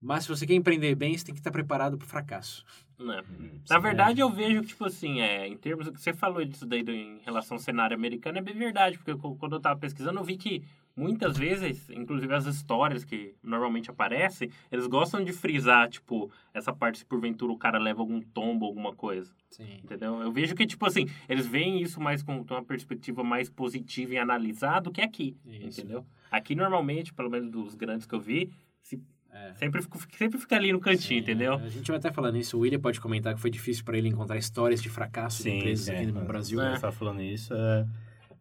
Mas 0.00 0.24
se 0.24 0.28
você 0.28 0.46
quer 0.46 0.54
empreender 0.54 0.94
bem, 0.94 1.16
você 1.16 1.24
tem 1.24 1.34
que 1.34 1.40
estar 1.40 1.50
preparado 1.50 1.96
para 1.96 2.04
o 2.04 2.08
fracasso. 2.08 2.64
Né? 2.98 3.22
Na 3.68 3.78
verdade, 3.78 4.20
eu 4.20 4.30
vejo 4.30 4.60
que, 4.62 4.68
tipo 4.68 4.84
assim, 4.84 5.20
é, 5.20 5.46
em 5.46 5.56
termos 5.56 5.86
do 5.86 5.92
que 5.92 6.00
você 6.00 6.12
falou 6.12 6.44
disso 6.44 6.64
daí 6.66 6.82
do- 6.82 6.92
em 6.92 7.18
relação 7.24 7.56
ao 7.56 7.62
cenário 7.62 7.94
americano, 7.96 8.38
é 8.38 8.42
bem 8.42 8.54
verdade, 8.54 8.96
porque 8.98 9.10
eu- 9.10 9.18
quando 9.18 9.56
eu 9.56 9.60
tava 9.60 9.78
pesquisando, 9.78 10.18
eu 10.18 10.24
vi 10.24 10.36
que 10.36 10.62
muitas 10.94 11.36
vezes, 11.36 11.90
inclusive 11.90 12.32
as 12.32 12.46
histórias 12.46 13.04
que 13.04 13.34
normalmente 13.42 13.90
aparecem, 13.90 14.50
eles 14.72 14.86
gostam 14.86 15.22
de 15.22 15.32
frisar, 15.32 15.88
tipo, 15.90 16.30
essa 16.54 16.72
parte 16.74 16.98
se 17.00 17.04
porventura 17.04 17.52
o 17.52 17.58
cara 17.58 17.78
leva 17.78 18.00
algum 18.00 18.20
tombo, 18.20 18.64
alguma 18.64 18.94
coisa, 18.94 19.34
Sim. 19.50 19.80
entendeu? 19.82 20.20
Eu 20.22 20.32
vejo 20.32 20.54
que, 20.54 20.66
tipo 20.66 20.86
assim, 20.86 21.06
eles 21.28 21.46
veem 21.46 21.82
isso 21.82 22.00
mais 22.00 22.22
com 22.22 22.40
uma 22.48 22.64
perspectiva 22.64 23.22
mais 23.22 23.50
positiva 23.50 24.14
e 24.14 24.18
analisar 24.18 24.80
do 24.80 24.90
que 24.90 25.02
aqui, 25.02 25.36
Isso. 25.44 25.80
entendeu? 25.80 26.06
Aqui, 26.30 26.54
normalmente, 26.54 27.12
pelo 27.12 27.30
menos 27.30 27.50
dos 27.50 27.74
grandes 27.74 28.06
que 28.06 28.14
eu 28.14 28.20
vi, 28.20 28.50
se- 28.82 29.02
É. 29.50 29.54
sempre, 29.54 29.82
fica- 29.82 29.98
sempre 30.16 30.38
fica 30.38 30.56
ali 30.56 30.72
no 30.72 30.80
cantinho, 30.80 31.20
entendeu? 31.20 31.54
A 31.54 31.68
gente 31.68 31.86
vai 31.88 31.98
até 31.98 32.10
falar 32.12 32.32
nisso. 32.32 32.56
O 32.56 32.60
William 32.60 32.80
pode 32.80 33.00
comentar 33.00 33.34
que 33.34 33.40
foi 33.40 33.50
difícil 33.50 33.84
para 33.84 33.96
ele 33.98 34.08
encontrar 34.08 34.36
histórias 34.36 34.82
de 34.82 34.88
fracasso 34.88 35.38
de 35.38 35.50
Sim, 35.50 35.58
empresas 35.58 35.88
é, 35.88 35.96
aqui 35.98 36.06
no 36.12 36.20
é. 36.20 36.24
Brasil. 36.24 36.58
Quando 36.58 36.74
você 36.74 36.80
tá 36.80 36.92
falando 36.92 37.22
isso, 37.22 37.52
é... 37.54 37.86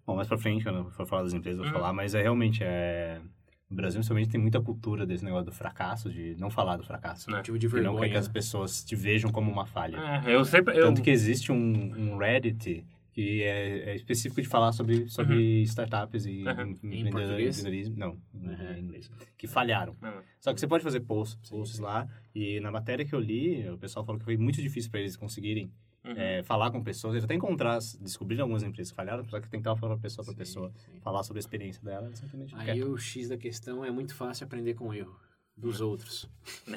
Bom, 0.06 0.16
mais 0.16 0.28
pra 0.28 0.38
frente, 0.38 0.64
quando 0.64 0.78
eu 0.80 0.90
for 0.92 1.06
falar 1.08 1.24
das 1.24 1.34
empresas, 1.34 1.58
eu 1.60 1.64
vou 1.66 1.74
Uhum. 1.74 1.80
falar, 1.80 1.94
mas 1.94 2.14
é 2.14 2.22
realmente, 2.22 2.64
é... 2.64 3.20
No 3.68 3.76
Brasil, 3.76 3.98
principalmente, 4.00 4.30
tem 4.30 4.40
muita 4.40 4.62
cultura 4.62 5.08
desse 5.08 5.26
negócio 5.26 5.46
do 5.48 5.52
fracasso, 5.52 6.12
de 6.12 6.36
não 6.38 6.52
falar 6.52 6.78
do 6.78 6.84
fracasso. 6.84 7.32
Né? 7.32 7.38
Motivo 7.38 7.58
de 7.58 7.66
E 7.66 7.70
não 7.70 7.76
quer 7.76 7.82
vergonha. 7.82 8.12
que 8.12 8.18
as 8.18 8.28
pessoas 8.28 8.84
te 8.84 8.96
vejam 8.96 9.32
como 9.32 9.52
uma 9.52 9.66
falha. 9.66 9.98
É, 10.24 10.36
eu 10.36 10.46
sempre... 10.46 10.78
Eu, 10.78 10.86
Tanto 10.86 11.02
que 11.02 11.10
existe 11.10 11.52
um, 11.52 12.14
um 12.14 12.18
Reddit 12.18 12.86
que 13.16 13.44
é, 13.44 13.92
é 13.92 13.96
específico 13.96 14.42
de 14.42 14.48
falar 14.50 14.74
sobre, 14.74 15.08
sobre 15.08 15.62
startups 15.62 16.26
e 16.26 16.44
Uhum. 16.44 16.78
em- 16.84 16.96
Em 16.98 17.08
empreendedorismo. 17.08 17.96
Não, 17.98 18.20
em 18.34 18.50
Uhum. 18.50 18.78
inglês. 18.78 19.10
Que 19.38 19.48
falharam. 19.48 19.96
Não. 20.02 20.22
Só 20.42 20.54
que 20.54 20.60
você 20.60 20.68
pode 20.68 20.84
fazer 20.84 21.00
posts, 21.00 21.50
posts 21.50 21.80
lá. 21.80 22.10
E 22.36 22.60
na 22.60 22.70
matéria 22.72 23.06
que 23.06 23.16
eu 23.16 23.20
li, 23.22 23.70
o 23.70 23.78
pessoal 23.78 24.06
falou 24.06 24.20
que 24.20 24.26
foi 24.26 24.36
muito 24.36 24.62
difícil 24.62 24.92
para 24.92 25.00
eles 25.00 25.16
conseguirem 25.16 25.72
Uhum. 26.04 26.12
é, 26.18 26.44
falar 26.44 26.70
com 26.72 26.84
pessoas. 26.84 27.14
Eles 27.14 27.24
até 27.24 27.36
encontrar, 27.36 27.80
descobrir 28.02 28.42
algumas 28.42 28.64
empresas 28.64 28.92
que 28.92 28.98
falharam, 28.98 29.24
só 29.30 29.40
que 29.40 29.48
tentava 29.50 29.80
falar 29.80 29.98
pessoa 29.98 30.26
para 30.26 30.36
pessoa, 30.36 30.70
sim. 30.76 31.00
falar 31.00 31.24
sobre 31.24 31.40
a 31.40 31.42
experiência 31.42 31.82
dela, 31.82 32.14
simplesmente 32.14 32.52
não 32.54 32.60
Aí 32.60 32.66
querem. 32.66 32.84
o 32.84 32.98
X 32.98 33.30
da 33.30 33.38
questão 33.38 33.86
é 33.86 33.90
muito 33.90 34.14
fácil 34.14 34.46
aprender 34.46 34.74
com 34.74 34.90
o 34.90 34.94
erro 34.94 35.18
dos 35.58 35.80
outros. 35.80 36.30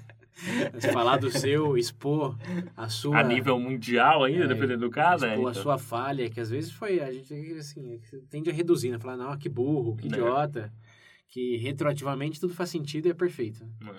Falar 0.92 1.18
do 1.18 1.30
seu, 1.30 1.76
expor 1.76 2.36
a 2.76 2.88
sua... 2.88 3.18
A 3.18 3.22
nível 3.22 3.58
mundial 3.58 4.24
ainda, 4.24 4.44
É, 4.44 4.48
dependendo 4.48 4.80
do 4.86 4.90
caso, 4.90 5.24
é. 5.26 5.34
expor 5.34 5.48
a 5.48 5.50
então. 5.50 5.62
sua 5.62 5.78
falha, 5.78 6.30
que 6.30 6.40
às 6.40 6.50
vezes 6.50 6.70
foi, 6.72 7.00
a 7.00 7.12
gente 7.12 7.32
assim, 7.58 8.00
tende 8.28 8.50
a 8.50 8.52
reduzir, 8.52 8.90
né? 8.90 8.98
Falar, 8.98 9.16
não, 9.16 9.36
que 9.36 9.48
burro, 9.48 9.96
que 9.96 10.08
Né. 10.08 10.16
idiota, 10.16 10.72
que 11.28 11.56
retroativamente 11.58 12.40
tudo 12.40 12.54
faz 12.54 12.70
sentido 12.70 13.06
e 13.06 13.10
é 13.10 13.14
perfeito. 13.14 13.64
Né. 13.80 13.92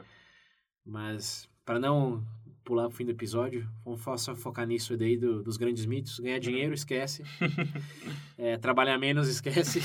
Mas, 0.85 1.47
para 1.63 1.79
não 1.79 2.23
pular 2.63 2.87
pro 2.87 2.97
fim 2.97 3.05
do 3.05 3.11
episódio, 3.11 3.67
vamos 3.83 4.01
só 4.21 4.35
focar 4.35 4.65
nisso 4.67 4.95
daí 4.95 5.17
do, 5.17 5.41
dos 5.43 5.57
grandes 5.57 5.85
mitos. 5.85 6.19
Ganhar 6.19 6.39
dinheiro, 6.39 6.73
esquece. 6.73 7.23
É, 8.43 8.57
trabalhar 8.57 8.97
menos, 8.97 9.27
esquece. 9.27 9.79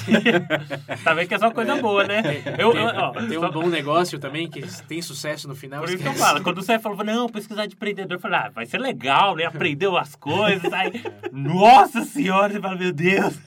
Tá 1.04 1.12
vendo 1.12 1.28
que 1.28 1.34
é 1.34 1.38
só 1.38 1.50
coisa 1.50 1.76
boa, 1.76 2.04
né? 2.04 2.22
Eu, 2.58 2.72
eu, 2.72 2.86
ó, 2.86 3.12
Tem 3.12 3.38
só- 3.38 3.48
um 3.48 3.52
bom 3.52 3.68
negócio 3.68 4.18
também, 4.18 4.48
que 4.48 4.62
tem 4.84 5.02
sucesso 5.02 5.46
no 5.46 5.54
final, 5.54 5.80
Por 5.80 5.90
isso 5.90 5.98
que 6.02 6.08
eu 6.08 6.14
falo, 6.14 6.42
quando 6.42 6.62
você 6.62 6.78
falou, 6.78 7.04
não, 7.04 7.28
pesquisar 7.28 7.66
de 7.66 7.74
empreendedor, 7.74 8.16
eu 8.16 8.20
falei, 8.20 8.38
ah, 8.38 8.48
vai 8.48 8.64
ser 8.64 8.78
legal, 8.78 9.36
né? 9.36 9.44
Aprendeu 9.44 9.94
as 9.94 10.16
coisas, 10.16 10.72
aí, 10.72 10.90
nossa 11.30 12.02
senhora, 12.02 12.54
você 12.54 12.60
fala, 12.60 12.76
meu 12.76 12.94
Deus. 12.94 13.38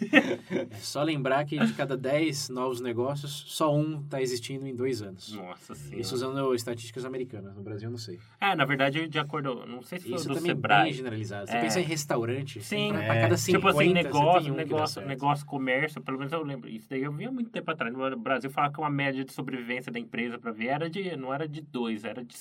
É 0.52 0.68
só 0.76 1.02
lembrar 1.02 1.44
que 1.44 1.58
de 1.58 1.74
cada 1.74 1.98
10 1.98 2.50
novos 2.50 2.80
negócios, 2.80 3.46
só 3.48 3.76
um 3.76 4.02
está 4.02 4.22
existindo 4.22 4.68
em 4.68 4.76
dois 4.76 5.02
anos. 5.02 5.34
Nossa 5.34 5.74
senhora. 5.74 6.02
Isso 6.02 6.14
usando 6.14 6.54
estatísticas 6.54 7.04
americanas. 7.04 7.56
No 7.56 7.64
Brasil, 7.64 7.88
eu 7.88 7.92
não 7.92 7.98
sei. 7.98 8.20
É, 8.40 8.56
na 8.56 8.64
verdade, 8.66 9.08
de 9.22 9.26
acordo, 9.26 9.66
não 9.66 9.82
sei 9.82 10.00
se 10.00 10.08
foi 10.08 10.16
Isso 10.18 10.28
do 10.28 10.36
também 10.36 10.52
é 10.52 10.56
Sebrae. 10.56 10.84
bem 10.86 10.94
generalizado. 10.94 11.48
Você 11.48 11.58
É. 11.58 11.62
pensa 11.62 11.80
em 11.80 11.84
restaurante, 11.84 12.62
Sim. 12.62 12.90
pra, 12.94 13.04
É. 13.16 13.22
cada 13.22 13.38
50, 13.38 13.58
tipo 13.60 13.68
assim, 13.80 13.94
negócio, 13.94 14.54
um 14.54 14.56
negócio, 14.56 15.02
negócio, 15.06 15.46
comércio, 15.46 16.02
pelo 16.02 16.18
menos 16.18 16.34
eu 16.34 16.44
lembro. 16.44 16.70
Isso 16.70 16.88
daí 16.90 17.04
eu 17.04 17.12
vi 17.12 17.26
há 17.26 17.32
muito 17.32 17.50
tempo 17.50 17.70
atrás. 17.72 17.94
No 17.94 18.18
Brasil 18.18 18.50
falava 18.50 18.74
que 18.74 18.80
uma 18.80 18.90
média 18.90 19.24
de 19.24 19.32
sobrevivência 19.34 19.92
da 19.92 20.00
empresa 20.00 20.38
para 20.40 20.52
ver 20.52 20.68
era 20.68 20.90
de, 20.90 21.16
não 21.16 21.34
era 21.34 21.48
de 21.48 21.62
dois, 21.62 22.04
era 22.06 22.24
de 22.24 22.36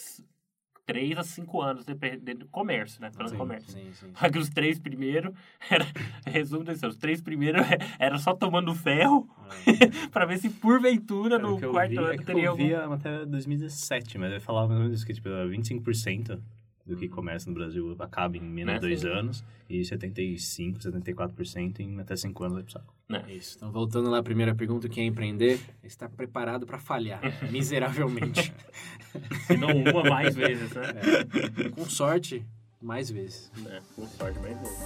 três 0.86 1.18
a 1.18 1.22
cinco 1.22 1.60
anos, 1.60 1.84
dependendo 1.84 2.40
do 2.40 2.48
comércio, 2.48 2.98
né? 3.02 3.10
Falando 3.10 3.32
Sim, 3.32 3.36
comércio. 3.36 3.70
Sim, 3.72 3.92
sim. 3.92 4.06
Só 4.14 4.30
que 4.30 4.38
os 4.38 4.48
três 4.48 4.78
primeiros, 4.78 5.34
era, 5.70 5.86
resumo 6.26 6.64
desse, 6.64 6.86
os 6.86 6.96
três 6.96 7.20
primeiros 7.20 7.60
era 7.98 8.16
só 8.16 8.34
tomando 8.34 8.74
ferro 8.74 9.28
pra 10.10 10.24
ver 10.24 10.38
se 10.38 10.48
porventura 10.48 11.36
o 11.36 11.40
no 11.60 11.70
quarto 11.72 11.90
vi, 11.90 11.98
ano 11.98 12.12
é 12.14 12.16
teria 12.16 12.44
eu 12.44 12.50
algum... 12.52 12.66
vi 12.66 12.74
a 12.74 12.88
matéria 12.88 13.18
de 13.26 13.32
2017, 13.32 14.16
mas 14.16 14.32
eu 14.32 14.40
falava 14.40 14.68
mais 14.68 14.78
ou 14.80 14.84
menos 14.86 15.04
que 15.04 15.12
tipo, 15.12 15.28
25% 15.28 16.40
do 16.88 16.96
que 16.96 17.08
começa 17.08 17.48
no 17.48 17.54
Brasil 17.54 17.94
acaba 18.00 18.36
em 18.36 18.40
menos 18.40 18.72
Né? 18.74 18.78
de 18.80 18.86
dois 18.86 19.04
anos 19.04 19.44
e 19.68 19.80
75%, 19.80 20.78
74% 20.80 21.80
em 21.80 22.00
até 22.00 22.16
5 22.16 22.42
anos 22.44 22.54
vai 22.54 22.62
pro 22.64 22.72
saco. 22.72 22.94
É 23.10 23.32
isso. 23.32 23.56
Então, 23.56 23.70
voltando 23.70 24.10
lá 24.10 24.18
à 24.18 24.22
primeira 24.22 24.54
pergunta, 24.54 24.86
o 24.86 24.90
que 24.90 25.00
é 25.00 25.04
empreender? 25.04 25.60
Está 25.82 26.08
preparado 26.08 26.66
para 26.66 26.78
falhar, 26.78 27.20
miseravelmente. 27.52 28.52
Se 29.46 29.56
não 29.56 29.68
uma 29.68 30.02
mais 30.04 30.34
vezes, 30.34 30.70
né? 30.72 30.82
É. 31.66 31.68
Com 31.70 31.84
sorte, 31.88 32.44
mais 32.80 33.10
vezes. 33.10 33.50
É, 33.66 33.80
com 33.94 34.06
sorte 34.06 34.38
mais 34.40 34.58
vezes. 34.58 34.78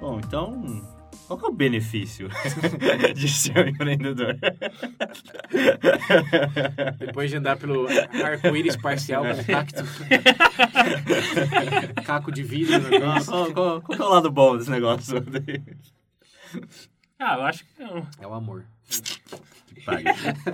Bom, 0.00 0.18
então, 0.18 0.82
qual 1.26 1.38
que 1.38 1.46
é 1.46 1.48
o 1.48 1.52
benefício 1.52 2.28
de 3.14 3.28
ser 3.28 3.58
um 3.58 3.68
empreendedor? 3.68 4.36
Depois 6.98 7.30
de 7.30 7.36
andar 7.36 7.56
pelo 7.56 7.86
arco-íris 8.22 8.76
parcial 8.76 9.24
com 9.24 9.44
cacto. 9.44 9.82
Caco 12.04 12.30
de 12.32 12.42
vidro. 12.42 12.80
no 12.80 12.88
negócio. 12.88 13.30
qual, 13.30 13.52
qual- 13.52 13.82
qual 13.82 13.96
que 13.98 14.02
é 14.02 14.06
o 14.06 14.10
lado 14.10 14.30
bom 14.30 14.56
desse 14.56 14.70
negócio? 14.70 15.24
Ah, 17.18 17.36
eu 17.36 17.42
acho 17.42 17.64
que 17.64 17.82
não. 17.82 18.06
É 18.20 18.26
o 18.26 18.34
amor. 18.34 18.64
Paga. 19.84 20.12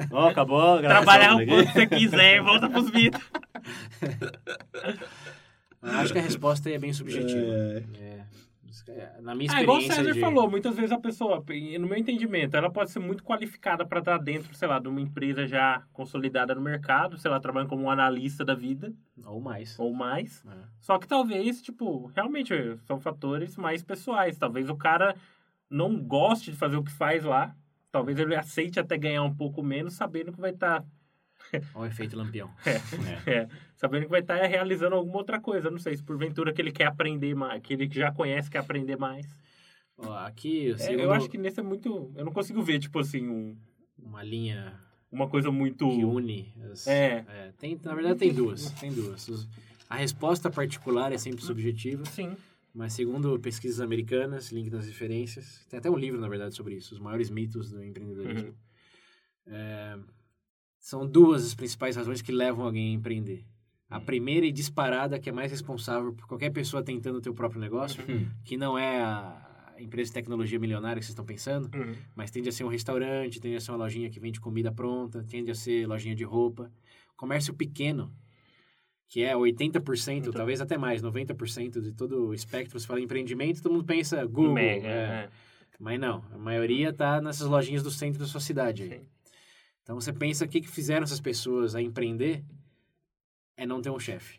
Bom, 0.09 0.27
acabou 0.29 0.61
a 0.79 0.81
gravação 0.81 1.05
Trabalhar 1.05 1.35
o 1.37 1.47
quanto 1.47 1.73
você 1.73 1.87
quiser 1.87 2.37
e 2.37 2.41
volta 2.41 2.69
pros 2.71 2.91
mitos. 2.91 3.21
Eu 5.83 5.91
Acho 5.91 6.13
que 6.13 6.19
a 6.19 6.23
resposta 6.23 6.69
aí 6.69 6.75
é 6.75 6.79
bem 6.79 6.93
subjetiva. 6.93 7.41
É. 7.41 7.83
É. 8.01 8.18
Na 9.21 9.35
minha 9.35 9.51
Ah, 9.53 9.63
igual 9.63 9.77
o 9.77 9.81
experiência 9.81 10.05
César 10.05 10.15
de... 10.15 10.21
falou, 10.21 10.51
muitas 10.51 10.77
vezes 10.77 10.93
a 10.93 10.99
pessoa, 10.99 11.45
no 11.79 11.87
meu 11.87 11.97
entendimento, 11.97 12.57
ela 12.57 12.71
pode 12.71 12.91
ser 12.91 12.99
muito 12.99 13.23
qualificada 13.25 13.87
para 13.87 13.99
estar 13.99 14.19
dentro, 14.19 14.55
sei 14.55 14.69
lá, 14.69 14.79
de 14.79 14.89
uma 14.89 15.01
empresa 15.01 15.47
já 15.47 15.83
consolidada 15.93 16.55
no 16.55 16.61
mercado, 16.61 17.19
sei 17.19 17.31
lá, 17.31 17.41
trabalhando 17.41 17.69
como 17.69 17.85
um 17.85 17.91
analista 17.91 18.45
da 18.45 18.55
vida, 18.55 18.93
Ou 19.25 19.41
mais. 19.41 19.79
ou 19.79 19.93
mais. 19.93 20.45
É. 20.47 20.51
Só 20.81 20.99
que 20.99 21.07
talvez, 21.07 21.61
tipo, 21.63 22.07
realmente 22.15 22.53
são 22.87 22.99
fatores 22.99 23.57
mais 23.57 23.83
pessoais. 23.83 24.39
Talvez 24.39 24.69
o 24.69 24.77
cara 24.77 25.15
não 25.69 25.99
goste 25.99 26.51
de 26.51 26.57
fazer 26.57 26.77
o 26.77 26.85
que 26.85 26.93
faz 26.93 27.25
lá. 27.25 27.55
Talvez 27.91 28.19
ele 28.19 28.37
aceite 28.37 28.79
até 28.79 28.97
ganhar 28.97 29.23
um 29.23 29.35
pouco 29.35 29.63
menos, 29.63 29.95
sabendo 29.95 30.33
que 30.33 30.41
vai 30.41 30.51
estar 30.51 30.85
Olha 31.75 31.83
o 31.83 31.87
efeito 31.87 32.17
lampião. 32.17 32.51
É, 33.27 33.49
sabendo 33.77 34.05
que 34.05 34.11
vai 34.11 34.21
estar 34.21 34.37
realizando 34.47 34.95
alguma 34.97 35.19
outra 35.19 35.41
coisa. 35.41 35.71
Não 35.71 35.79
sei 35.79 35.97
se 35.97 36.03
porventura 36.03 36.53
que 36.53 36.61
ele 36.61 36.73
quer 36.73 36.87
aprender 36.87 37.35
mais, 37.35 37.63
que 37.63 37.73
ele 37.75 37.89
já 37.91 38.13
conhece 38.13 38.51
quer 38.51 38.59
aprender 38.59 38.97
mais. 38.97 39.27
Ó, 39.97 40.13
aqui, 40.19 40.71
É, 40.73 40.77
segundo 40.79 41.01
eu 41.01 41.13
acho 41.13 41.29
que 41.29 41.37
nesse 41.39 41.61
é 41.61 41.63
muito. 41.63 42.13
Eu 42.17 42.25
não 42.25 42.33
consigo 42.33 42.63
ver, 42.63 42.79
tipo 42.79 42.99
assim, 42.99 43.29
um- 43.29 43.57
uma 43.99 44.23
linha 44.23 44.79
uma 45.11 45.29
coisa 45.29 45.51
muito. 45.51 45.89
que 45.91 46.05
une. 46.05 46.53
As, 46.71 46.87
É. 46.87 47.53
tem, 47.59 47.79
na 47.83 47.95
verdade, 47.95 48.19
tem 48.19 48.33
duas. 48.33 48.71
Tem 48.73 48.93
duas. 48.93 49.49
A 49.91 49.97
resposta 49.97 50.51
particular 50.51 51.13
é 51.13 51.19
sempre 51.19 51.43
subjetiva, 51.43 52.05
Sim. 52.05 52.37
mas 52.75 52.93
segundo 52.93 53.39
pesquisas 53.41 53.81
americanas, 53.81 54.53
link 54.53 54.69
nas 54.71 54.87
referências, 54.87 55.65
tem 55.71 55.79
até 55.79 55.91
um 55.91 55.97
livro, 55.97 56.21
na 56.21 56.29
verdade, 56.29 56.55
sobre 56.55 56.75
isso, 56.77 56.95
os 56.95 57.01
maiores 57.01 57.31
mitos 57.31 57.71
do 57.73 57.83
empreendedorismo. 57.83 58.49
Uhum. 58.51 58.55
É, 59.47 59.99
são 60.79 61.07
duas 61.07 61.45
as 61.45 61.55
principais 61.55 61.97
razões 61.97 62.23
que 62.23 62.33
levam 62.33 62.65
alguém 62.65 62.91
a 62.91 62.93
empreender. 62.93 63.45
A 63.91 63.99
primeira 63.99 64.45
e 64.47 64.53
disparada, 64.53 65.19
que 65.19 65.29
é 65.31 65.33
mais 65.33 65.51
responsável 65.51 66.13
por 66.13 66.27
qualquer 66.27 66.51
pessoa 66.51 66.83
tentando 66.83 67.17
o 67.31 67.35
próprio 67.35 67.61
negócio, 67.61 68.03
que 68.45 68.57
não 68.57 68.77
é 68.79 69.01
a 69.03 69.75
empresa 69.79 70.09
de 70.09 70.15
tecnologia 70.15 70.59
milionária 70.59 70.99
que 71.01 71.07
vocês 71.07 71.13
estão 71.13 71.25
pensando, 71.25 71.71
Uhum. 71.75 71.95
mas 72.15 72.31
tende 72.31 72.49
a 72.49 72.53
ser 72.53 72.65
um 72.65 72.69
restaurante, 72.69 73.41
tende 73.41 73.57
a 73.57 73.61
ser 73.61 73.71
uma 73.71 73.79
lojinha 73.79 74.11
que 74.11 74.21
vende 74.21 74.41
comida 74.41 74.71
pronta, 74.73 75.25
tende 75.25 75.51
a 75.51 75.55
ser 75.55 75.87
lojinha 75.87 76.15
de 76.15 76.25
roupa. 76.25 76.71
Comércio 77.17 77.55
pequeno, 77.55 78.13
que 79.09 79.23
é 79.23 79.35
80%, 79.35 80.19
Então. 80.29 80.33
talvez 80.33 80.61
até 80.61 80.77
mais, 80.77 81.01
90% 81.03 81.81
de 81.81 81.93
todo 81.93 82.27
o 82.29 82.35
espectro. 82.35 82.79
Você 82.79 82.87
fala 82.87 83.01
empreendimento, 83.01 83.63
todo 83.63 83.73
mundo 83.73 83.85
pensa 83.85 84.23
Google. 84.27 84.53
Mega, 84.53 84.87
é. 84.87 84.91
é. 84.91 85.31
Mas 85.81 85.99
não, 85.99 86.25
a 86.33 86.37
maioria 86.39 86.93
tá 86.93 87.21
nessas 87.23 87.47
lojinhas 87.47 87.83
do 87.83 87.91
centro 87.91 88.19
da 88.19 88.27
sua 88.27 88.41
cidade. 88.41 88.83
aí. 88.83 89.01
Então 89.89 89.99
você 89.99 90.13
pensa 90.13 90.45
o 90.45 90.49
que, 90.49 90.61
que 90.61 90.69
fizeram 90.69 91.05
essas 91.05 91.19
pessoas 91.19 91.75
a 91.75 91.81
empreender 91.81 92.45
é 93.57 93.65
não 93.65 93.81
ter 93.81 93.89
um 93.89 93.99
chefe. 93.99 94.39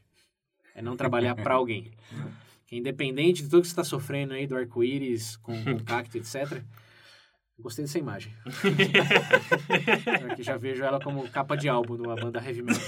É 0.75 0.81
não 0.81 0.95
trabalhar 0.95 1.33
para 1.33 1.55
alguém. 1.57 1.91
Que 2.67 2.77
independente 2.77 3.41
de 3.41 3.49
tudo 3.49 3.63
que 3.63 3.67
você 3.67 3.71
está 3.71 3.83
sofrendo 3.83 4.35
aí, 4.35 4.45
do 4.45 4.55
arco-íris, 4.55 5.37
com, 5.37 5.59
com 5.63 5.83
cacto, 5.83 6.19
etc. 6.19 6.61
Gostei 7.57 7.83
dessa 7.83 7.97
imagem. 7.97 8.31
Aqui 10.31 10.43
já 10.43 10.55
vejo 10.55 10.83
ela 10.83 11.01
como 11.01 11.27
capa 11.31 11.57
de 11.57 11.67
álbum 11.67 11.95
de 11.95 12.03
uma 12.03 12.15
banda 12.15 12.39
heavy 12.39 12.61
metal. 12.61 12.83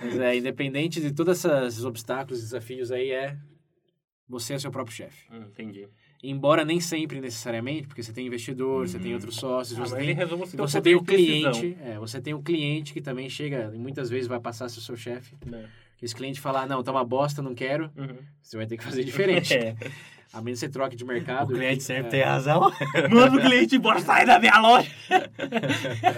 Mas 0.00 0.18
é, 0.20 0.36
independente 0.36 1.02
de 1.02 1.12
todos 1.12 1.44
esses 1.44 1.84
obstáculos, 1.84 2.40
desafios 2.40 2.90
aí, 2.90 3.10
é 3.10 3.36
você 4.26 4.54
é 4.54 4.58
seu 4.58 4.70
próprio 4.70 4.96
chefe. 4.96 5.30
Hum, 5.30 5.48
entendi. 5.50 5.86
Embora 6.22 6.64
nem 6.64 6.80
sempre 6.80 7.20
necessariamente, 7.20 7.86
porque 7.86 8.02
você 8.02 8.12
tem 8.12 8.26
investidor, 8.26 8.88
você 8.88 8.98
tem 8.98 9.14
outros 9.14 9.36
sócios, 9.36 9.78
Ah, 9.78 9.86
você 9.86 9.96
tem, 9.96 10.16
você 10.56 10.80
tem 10.80 10.94
o 10.96 11.02
cliente, 11.04 11.78
é, 11.80 11.98
você 11.98 12.20
tem 12.20 12.34
o 12.34 12.42
cliente 12.42 12.92
que 12.92 13.00
também 13.00 13.30
chega 13.30 13.70
e 13.72 13.78
muitas 13.78 14.10
vezes 14.10 14.26
vai 14.26 14.40
passar 14.40 14.64
a 14.64 14.68
ser 14.68 14.80
seu 14.80 14.96
chefe. 14.96 15.36
Que 15.98 16.04
esse 16.04 16.14
cliente 16.14 16.40
falar, 16.40 16.66
não, 16.66 16.82
tá 16.82 16.92
uma 16.92 17.04
bosta, 17.04 17.42
não 17.42 17.54
quero, 17.54 17.90
Uhum. 17.96 18.16
você 18.40 18.56
vai 18.56 18.66
ter 18.66 18.76
que 18.78 18.84
fazer 18.84 19.02
diferente. 19.04 19.52
É. 19.54 19.74
A 20.32 20.42
menos 20.42 20.60
que 20.60 20.66
você 20.66 20.72
troque 20.72 20.94
de 20.94 21.04
O 21.04 21.06
mercado. 21.06 21.54
cliente 21.54 21.78
e- 21.78 21.82
sempre 21.82 22.06
é, 22.06 22.10
tem 22.10 22.22
razão. 22.22 22.70
Manda 23.10 23.36
o 23.36 23.40
cliente 23.40 23.76
embora, 23.76 23.98
sai 23.98 24.24
da 24.26 24.38
minha 24.38 24.58
loja. 24.58 24.90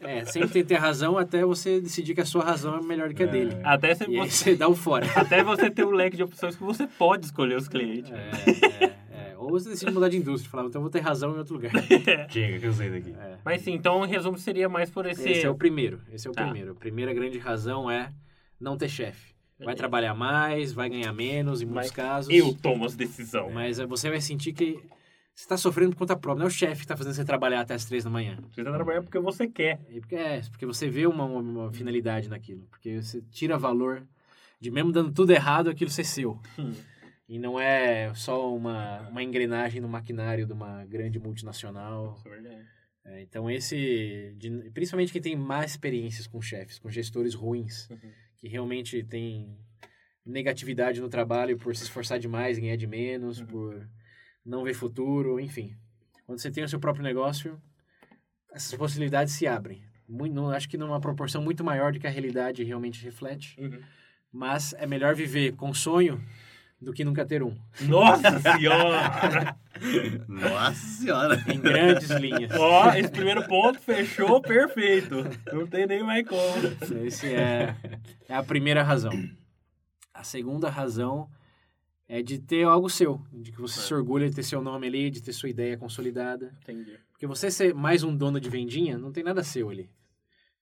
É, 0.00 0.24
sempre 0.24 0.48
tem 0.48 0.62
que 0.62 0.68
ter 0.68 0.76
razão 0.76 1.16
até 1.16 1.44
você 1.44 1.80
decidir 1.80 2.14
que 2.14 2.20
a 2.20 2.24
sua 2.24 2.44
razão 2.44 2.76
é 2.76 2.82
melhor 2.82 3.08
do 3.08 3.14
que 3.14 3.22
a 3.22 3.26
dele. 3.26 3.56
Até, 3.62 3.92
E 3.92 3.94
você, 3.94 4.06
você 4.28 4.56
dá 4.56 4.68
o 4.68 4.74
fora. 4.74 5.06
até 5.14 5.42
você 5.44 5.70
ter 5.70 5.84
um 5.86 5.90
leque 5.90 6.16
de 6.16 6.22
opções 6.22 6.56
que 6.56 6.62
você 6.62 6.86
pode 6.86 7.26
escolher 7.26 7.56
os 7.56 7.68
clientes. 7.68 8.10
É, 8.10 8.80
é, 8.80 8.84
é. 9.32 9.34
Ou 9.38 9.50
você 9.50 9.70
decide 9.70 9.92
mudar 9.92 10.08
de 10.08 10.16
indústria, 10.16 10.50
falar, 10.50 10.66
então 10.66 10.80
eu 10.80 10.82
vou 10.82 10.90
ter 10.90 11.00
razão 11.00 11.34
em 11.34 11.38
outro 11.38 11.54
lugar. 11.54 11.72
Chega, 12.28 12.58
que 12.58 12.66
eu 12.66 12.72
sei 12.72 12.90
daqui. 12.90 13.14
É. 13.18 13.36
Mas 13.44 13.62
sim, 13.62 13.72
então 13.72 14.00
o 14.00 14.04
resumo 14.04 14.36
seria 14.38 14.68
mais 14.68 14.90
por 14.90 15.06
esse. 15.06 15.28
Esse 15.28 15.46
é 15.46 15.50
o 15.50 15.54
primeiro. 15.54 16.00
Esse 16.12 16.26
é 16.26 16.30
o 16.30 16.34
Tá. 16.34 16.44
primeiro. 16.44 16.72
A 16.72 16.74
primeira 16.74 17.12
grande 17.14 17.38
razão 17.38 17.90
é 17.90 18.10
não 18.62 18.76
ter 18.76 18.88
chefe. 18.88 19.32
Vai 19.64 19.74
trabalhar 19.76 20.14
mais, 20.14 20.72
vai 20.72 20.88
ganhar 20.88 21.12
menos 21.12 21.62
em 21.62 21.66
muitos 21.66 21.88
Mas 21.88 21.90
casos. 21.92 22.34
Eu 22.34 22.52
tomo 22.52 22.84
as 22.84 22.96
decisões. 22.96 23.52
Mas 23.54 23.78
eh, 23.78 23.86
você 23.86 24.10
vai 24.10 24.20
sentir 24.20 24.52
que 24.52 24.72
você 25.34 25.44
está 25.44 25.56
sofrendo 25.56 25.90
por 25.92 25.98
conta 26.00 26.16
própria. 26.16 26.40
Não 26.40 26.46
é 26.46 26.48
o 26.48 26.50
chefe 26.50 26.78
que 26.78 26.84
está 26.84 26.96
fazendo 26.96 27.14
você 27.14 27.24
trabalhar 27.24 27.60
até 27.60 27.74
as 27.74 27.84
três 27.84 28.02
da 28.02 28.10
manhã. 28.10 28.38
Você 28.50 28.64
tá 28.64 28.72
trabalhando 28.72 29.04
porque 29.04 29.20
você 29.20 29.46
quer. 29.46 29.80
E 29.88 30.00
porque, 30.00 30.16
é, 30.16 30.40
porque 30.50 30.66
você 30.66 30.88
vê 30.88 31.06
uma, 31.06 31.24
uma- 31.24 31.72
finalidade 31.72 32.28
naquilo. 32.28 32.66
Porque 32.70 33.00
você 33.00 33.22
tira 33.30 33.56
valor 33.56 34.02
de 34.60 34.68
mesmo 34.70 34.90
dando 34.90 35.12
tudo 35.12 35.30
errado, 35.32 35.70
aquilo 35.70 35.90
ser 35.90 36.04
seu. 36.04 36.40
Hum. 36.58 36.72
E 37.28 37.38
não 37.38 37.58
é 37.60 38.12
só 38.14 38.52
uma, 38.54 39.08
uma 39.08 39.22
engrenagem 39.22 39.80
no 39.80 39.88
maquinário 39.88 40.44
de 40.44 40.52
uma 40.52 40.84
grande 40.86 41.20
multinacional. 41.20 42.14
Isso 42.18 42.26
é 42.26 42.30
verdade. 42.30 42.62
É, 43.04 43.22
então 43.22 43.48
esse, 43.50 44.34
de- 44.38 44.70
principalmente 44.74 45.12
quem 45.12 45.22
tem 45.22 45.36
mais 45.36 45.70
experiências 45.72 46.26
com 46.26 46.40
chefes, 46.42 46.78
com 46.80 46.90
gestores 46.90 47.32
ruins, 47.34 47.88
Uhum. 47.90 47.98
Que 48.42 48.48
realmente 48.48 49.04
tem 49.04 49.56
negatividade 50.26 51.00
no 51.00 51.08
trabalho 51.08 51.56
por 51.56 51.76
se 51.76 51.84
esforçar 51.84 52.18
demais, 52.18 52.58
ganhar 52.58 52.76
de 52.76 52.88
menos, 52.88 53.38
Uhum. 53.38 53.46
por 53.46 53.88
não 54.44 54.64
ver 54.64 54.74
futuro, 54.74 55.38
enfim. 55.38 55.76
Quando 56.26 56.40
você 56.40 56.50
tem 56.50 56.64
o 56.64 56.68
seu 56.68 56.80
próprio 56.80 57.04
negócio, 57.04 57.60
essas 58.52 58.74
possibilidades 58.76 59.32
se 59.34 59.46
abrem. 59.46 59.84
Muito, 60.08 60.34
não, 60.34 60.50
acho 60.50 60.68
que 60.68 60.76
numa 60.76 61.00
proporção 61.00 61.40
muito 61.40 61.62
maior 61.62 61.92
do 61.92 62.00
que 62.00 62.06
a 62.06 62.10
realidade 62.10 62.64
realmente 62.64 63.02
reflete, 63.04 63.54
Uhum. 63.60 63.80
mas 64.32 64.72
é 64.74 64.86
melhor 64.88 65.14
viver 65.14 65.54
com 65.54 65.72
sonho 65.72 66.20
do 66.82 66.92
que 66.92 67.04
nunca 67.04 67.24
ter 67.24 67.42
um, 67.42 67.54
Nossa 67.82 68.38
senhora! 68.40 69.56
Nossa 70.28 70.74
senhora. 70.74 71.44
em 71.52 71.60
grandes 71.60 72.10
linhas. 72.10 72.50
Ó, 72.58 72.92
esse 72.94 73.10
primeiro 73.10 73.46
ponto 73.46 73.78
fechou 73.80 74.40
perfeito. 74.40 75.24
Não 75.52 75.66
tem 75.66 75.86
nem 75.86 76.02
mais 76.02 76.26
como. 76.26 77.04
Esse 77.04 77.32
é, 77.34 77.74
é 78.28 78.34
a 78.34 78.42
primeira 78.42 78.82
razão. 78.82 79.12
A 80.12 80.24
segunda 80.24 80.68
razão 80.68 81.28
é 82.08 82.20
de 82.22 82.38
ter 82.38 82.64
algo 82.64 82.90
seu, 82.90 83.20
de 83.32 83.50
que 83.52 83.60
você 83.60 83.78
É. 83.80 83.82
se 83.82 83.94
orgulha 83.94 84.28
de 84.28 84.36
ter 84.36 84.42
seu 84.42 84.60
nome 84.60 84.86
ali, 84.86 85.10
de 85.10 85.22
ter 85.22 85.32
sua 85.32 85.48
ideia 85.48 85.76
consolidada. 85.78 86.52
Entendi. 86.62 86.98
Porque 87.12 87.26
você 87.26 87.50
ser 87.50 87.74
mais 87.74 88.02
um 88.02 88.14
dono 88.14 88.38
de 88.40 88.50
vendinha, 88.50 88.98
não 88.98 89.10
tem 89.12 89.22
nada 89.24 89.42
seu 89.42 89.70
ali. 89.70 89.88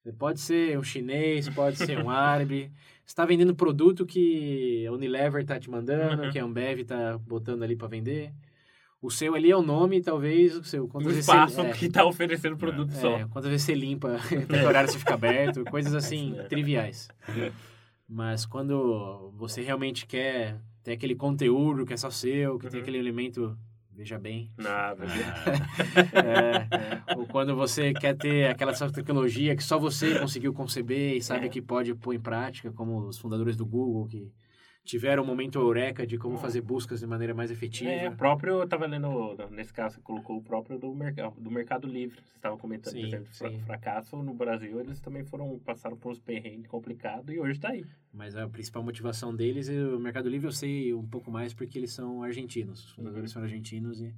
Você 0.03 0.12
pode 0.12 0.41
ser 0.41 0.79
um 0.79 0.83
chinês, 0.83 1.49
pode 1.49 1.77
ser 1.77 1.99
um 2.03 2.09
árabe. 2.09 2.71
Você 3.11 3.14
está 3.14 3.24
vendendo 3.24 3.56
produto 3.56 4.06
que 4.06 4.86
a 4.86 4.92
Unilever 4.92 5.42
está 5.42 5.58
te 5.58 5.68
mandando, 5.68 6.22
Uhum. 6.22 6.30
que 6.30 6.38
a 6.38 6.44
Ambev 6.44 6.78
está 6.82 7.18
botando 7.18 7.64
ali 7.64 7.74
para 7.74 7.88
vender. 7.88 8.32
O 9.02 9.11
seu 9.11 9.34
ali 9.34 9.50
é 9.50 9.56
o 9.56 9.62
nome, 9.62 10.00
talvez 10.00 10.56
o 10.56 10.62
seu. 10.62 10.86
Quantas 10.86 11.08
vezes 11.14 11.26
espaço 11.28 11.56
você, 11.56 11.62
é, 11.62 11.72
que 11.72 11.88
tá 11.88 12.04
oferecendo 12.04 12.56
produto 12.56 12.92
só. 12.92 13.16
é, 13.18 13.26
quantas 13.26 13.50
vezes 13.50 13.66
você 13.66 13.74
limpa, 13.74 14.16
tem 14.30 14.46
que 14.46 14.64
horário 14.64 14.88
você 14.88 14.96
fica 14.96 15.14
aberto, 15.14 15.64
coisas 15.64 15.92
assim, 15.92 16.38
É. 16.38 16.44
triviais. 16.44 17.08
Mas 18.08 18.46
quando 18.46 19.32
você 19.36 19.61
realmente 19.61 20.06
quer 20.06 20.61
ter 20.84 20.92
aquele 20.92 21.16
conteúdo 21.16 21.84
que 21.84 21.92
é 21.92 21.96
só 21.96 22.11
seu, 22.11 22.61
que 22.61 22.68
tem 22.68 22.76
Uhum. 22.78 22.82
aquele 22.82 22.98
elemento, 22.98 23.58
veja 24.01 24.18
bem, 24.18 24.51
Nada. 24.57 25.05
é, 26.14 27.14
ou 27.14 27.26
quando 27.26 27.55
você 27.55 27.92
quer 27.92 28.16
ter 28.16 28.48
aquela 28.48 28.72
tecnologia 28.72 29.55
que 29.55 29.62
só 29.62 29.78
você 29.78 30.18
conseguiu 30.18 30.55
conceber 30.55 31.16
e 31.18 31.22
sabe 31.22 31.46
É. 31.46 31.48
que 31.51 31.61
pode 31.61 31.94
pôr 31.94 32.14
em 32.14 32.18
prática, 32.20 32.72
como 32.72 32.98
os 33.07 33.18
fundadores 33.18 33.57
do 33.57 33.66
Google, 33.66 34.07
que 34.07 34.32
tiveram 34.85 35.22
um 35.22 35.26
momento 35.26 35.59
eureka 35.59 36.07
de 36.07 36.16
como 36.18 36.37
fazer 36.39 36.61
buscas 36.62 37.01
de 37.01 37.07
maneira 37.07 37.35
mais 37.35 37.51
efetiva. 37.51 37.91
É, 37.91 38.09
o 38.09 38.16
próprio, 38.16 38.61
eu 38.61 38.68
tava 38.68 38.87
lendo, 38.87 39.37
nesse 39.51 39.72
caso, 39.72 39.97
você 39.97 40.01
colocou 40.01 40.39
o 40.39 40.43
próprio 40.43 40.78
do 40.78 40.93
mercado, 40.95 41.41
do 41.41 41.51
mercado 41.51 41.87
Livre. 41.87 42.16
Você 42.26 42.37
estava 42.37 42.57
comentando, 42.57 42.93
Sim, 42.95 43.01
por 43.03 43.07
exemplo, 43.09 43.28
sim. 43.33 43.59
fracasso 43.61 44.16
no 44.22 44.35
Brasil, 44.35 44.81
eles 44.81 44.99
também 45.01 45.22
foram, 45.24 45.59
passaram 45.59 45.97
por 45.97 46.11
uns 46.11 46.18
perrengues 46.18 46.66
complicados 46.66 47.35
e 47.35 47.39
hoje 47.39 47.61
tá 47.61 47.68
aí. 47.70 47.85
Mas 48.12 48.35
a 48.35 48.49
principal 48.49 48.83
motivação 48.83 49.35
deles, 49.35 49.68
é 49.68 49.81
o 49.85 49.99
Mercado 50.01 50.28
Livre 50.28 50.49
eu 50.49 50.53
sei 50.53 50.93
um 50.95 51.07
pouco 51.07 51.31
mais 51.31 51.53
porque 51.55 51.78
eles 51.78 51.93
são 51.93 52.22
argentinos. 52.22 52.87
Os 52.87 52.93
fundadores 52.93 53.31
Uhum. 53.31 53.35
são 53.35 53.43
argentinos 53.43 54.01
e 54.01 54.12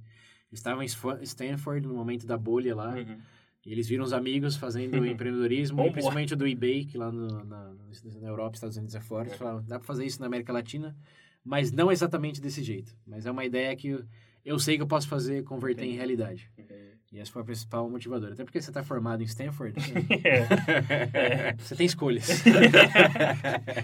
estavam 0.51 0.81
em 0.83 0.87
Stanford 1.23 1.87
no 1.87 1.93
momento 1.95 2.25
da 2.25 2.37
bolha 2.37 2.75
lá. 2.75 2.95
Uhum. 2.95 3.17
E 3.65 3.71
eles 3.71 3.87
viram 3.87 4.03
os 4.03 4.11
amigos 4.13 4.55
fazendo 4.57 4.97
Uhum. 4.97 5.05
empreendedorismo, 5.05 5.77
Bom, 5.77 5.91
principalmente 5.91 6.33
o 6.33 6.37
do 6.37 6.45
eBay, 6.47 6.85
que 6.85 6.97
lá 6.97 7.11
no- 7.11 7.43
na, 7.45 7.73
na 8.21 8.27
Europa, 8.27 8.55
Estados 8.55 8.75
Unidos 8.77 8.93
é 8.95 8.99
forte. 9.01 9.29
Eles 9.29 9.37
falaram, 9.39 9.63
dá 9.63 9.79
para 9.79 9.87
fazer 9.87 10.05
isso 10.05 10.19
na 10.19 10.25
América 10.27 10.51
Latina, 10.51 10.95
mas 11.43 11.71
não 11.71 11.91
exatamente 11.91 12.41
desse 12.41 12.61
jeito. 12.61 12.95
Mas 13.07 13.25
é 13.25 13.31
uma 13.31 13.45
ideia 13.45 13.75
que 13.75 13.87
eu, 13.89 14.03
eu 14.43 14.59
sei 14.59 14.75
que 14.75 14.83
eu 14.83 14.87
posso 14.87 15.07
fazer 15.07 15.43
converter 15.43 15.83
em 15.83 15.85
Entendi. 15.85 15.97
realidade. 15.97 16.51
Entendi. 16.57 16.92
E 17.13 17.19
essa 17.19 17.31
foi 17.31 17.43
a 17.43 17.45
principal 17.45 17.87
motivadora. 17.87 18.33
Até 18.33 18.43
porque 18.43 18.59
você 18.59 18.71
está 18.71 18.81
formado 18.83 19.21
em 19.21 19.25
Stanford, 19.25 19.75
É. 20.25 21.53
você 21.61 21.75
tem 21.75 21.85
escolhas. 21.85 22.25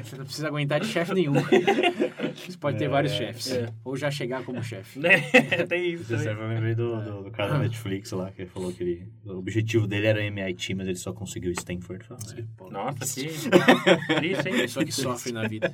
você 0.04 0.18
não 0.18 0.26
precisa 0.26 0.48
aguentar 0.48 0.80
de 0.80 0.88
chefe 0.88 1.14
nenhum. 1.14 1.34
Você 1.34 2.58
pode 2.60 2.80
ter 2.80 2.90
vários 2.90 3.14
chefes. 3.14 3.52
é. 3.52 3.70
Ou 3.86 3.96
já 3.96 4.10
chegar 4.10 4.44
como 4.44 4.64
chefe. 4.64 4.98
Né? 4.98 5.20
Tem 5.70 5.94
isso. 5.94 6.06
Você 6.06 6.28
eu 6.28 6.48
lembrei 6.48 6.74
do, 6.74 7.00
do, 7.04 7.24
do 7.26 7.32
cara 7.32 7.52
da 7.54 7.60
Netflix 7.60 8.12
lá, 8.12 8.32
que 8.32 8.42
ele 8.42 8.50
falou 8.50 8.74
que 8.74 8.82
ele, 8.82 9.08
o 9.24 9.38
objetivo 9.38 9.86
dele 9.86 10.08
era 10.08 10.24
MIT, 10.24 10.74
mas 10.74 10.88
ele 10.88 10.98
só 10.98 11.14
conseguiu 11.14 11.52
Stanford. 11.52 12.06
Pô, 12.58 12.72
Nossa, 12.72 13.06
que 13.06 13.28
triste, 14.16 14.50
hein? 14.50 14.56
Pessoa 14.56 14.84
que 14.84 14.92
sofre 14.92 15.32
na 15.32 15.48
vida. 15.48 15.72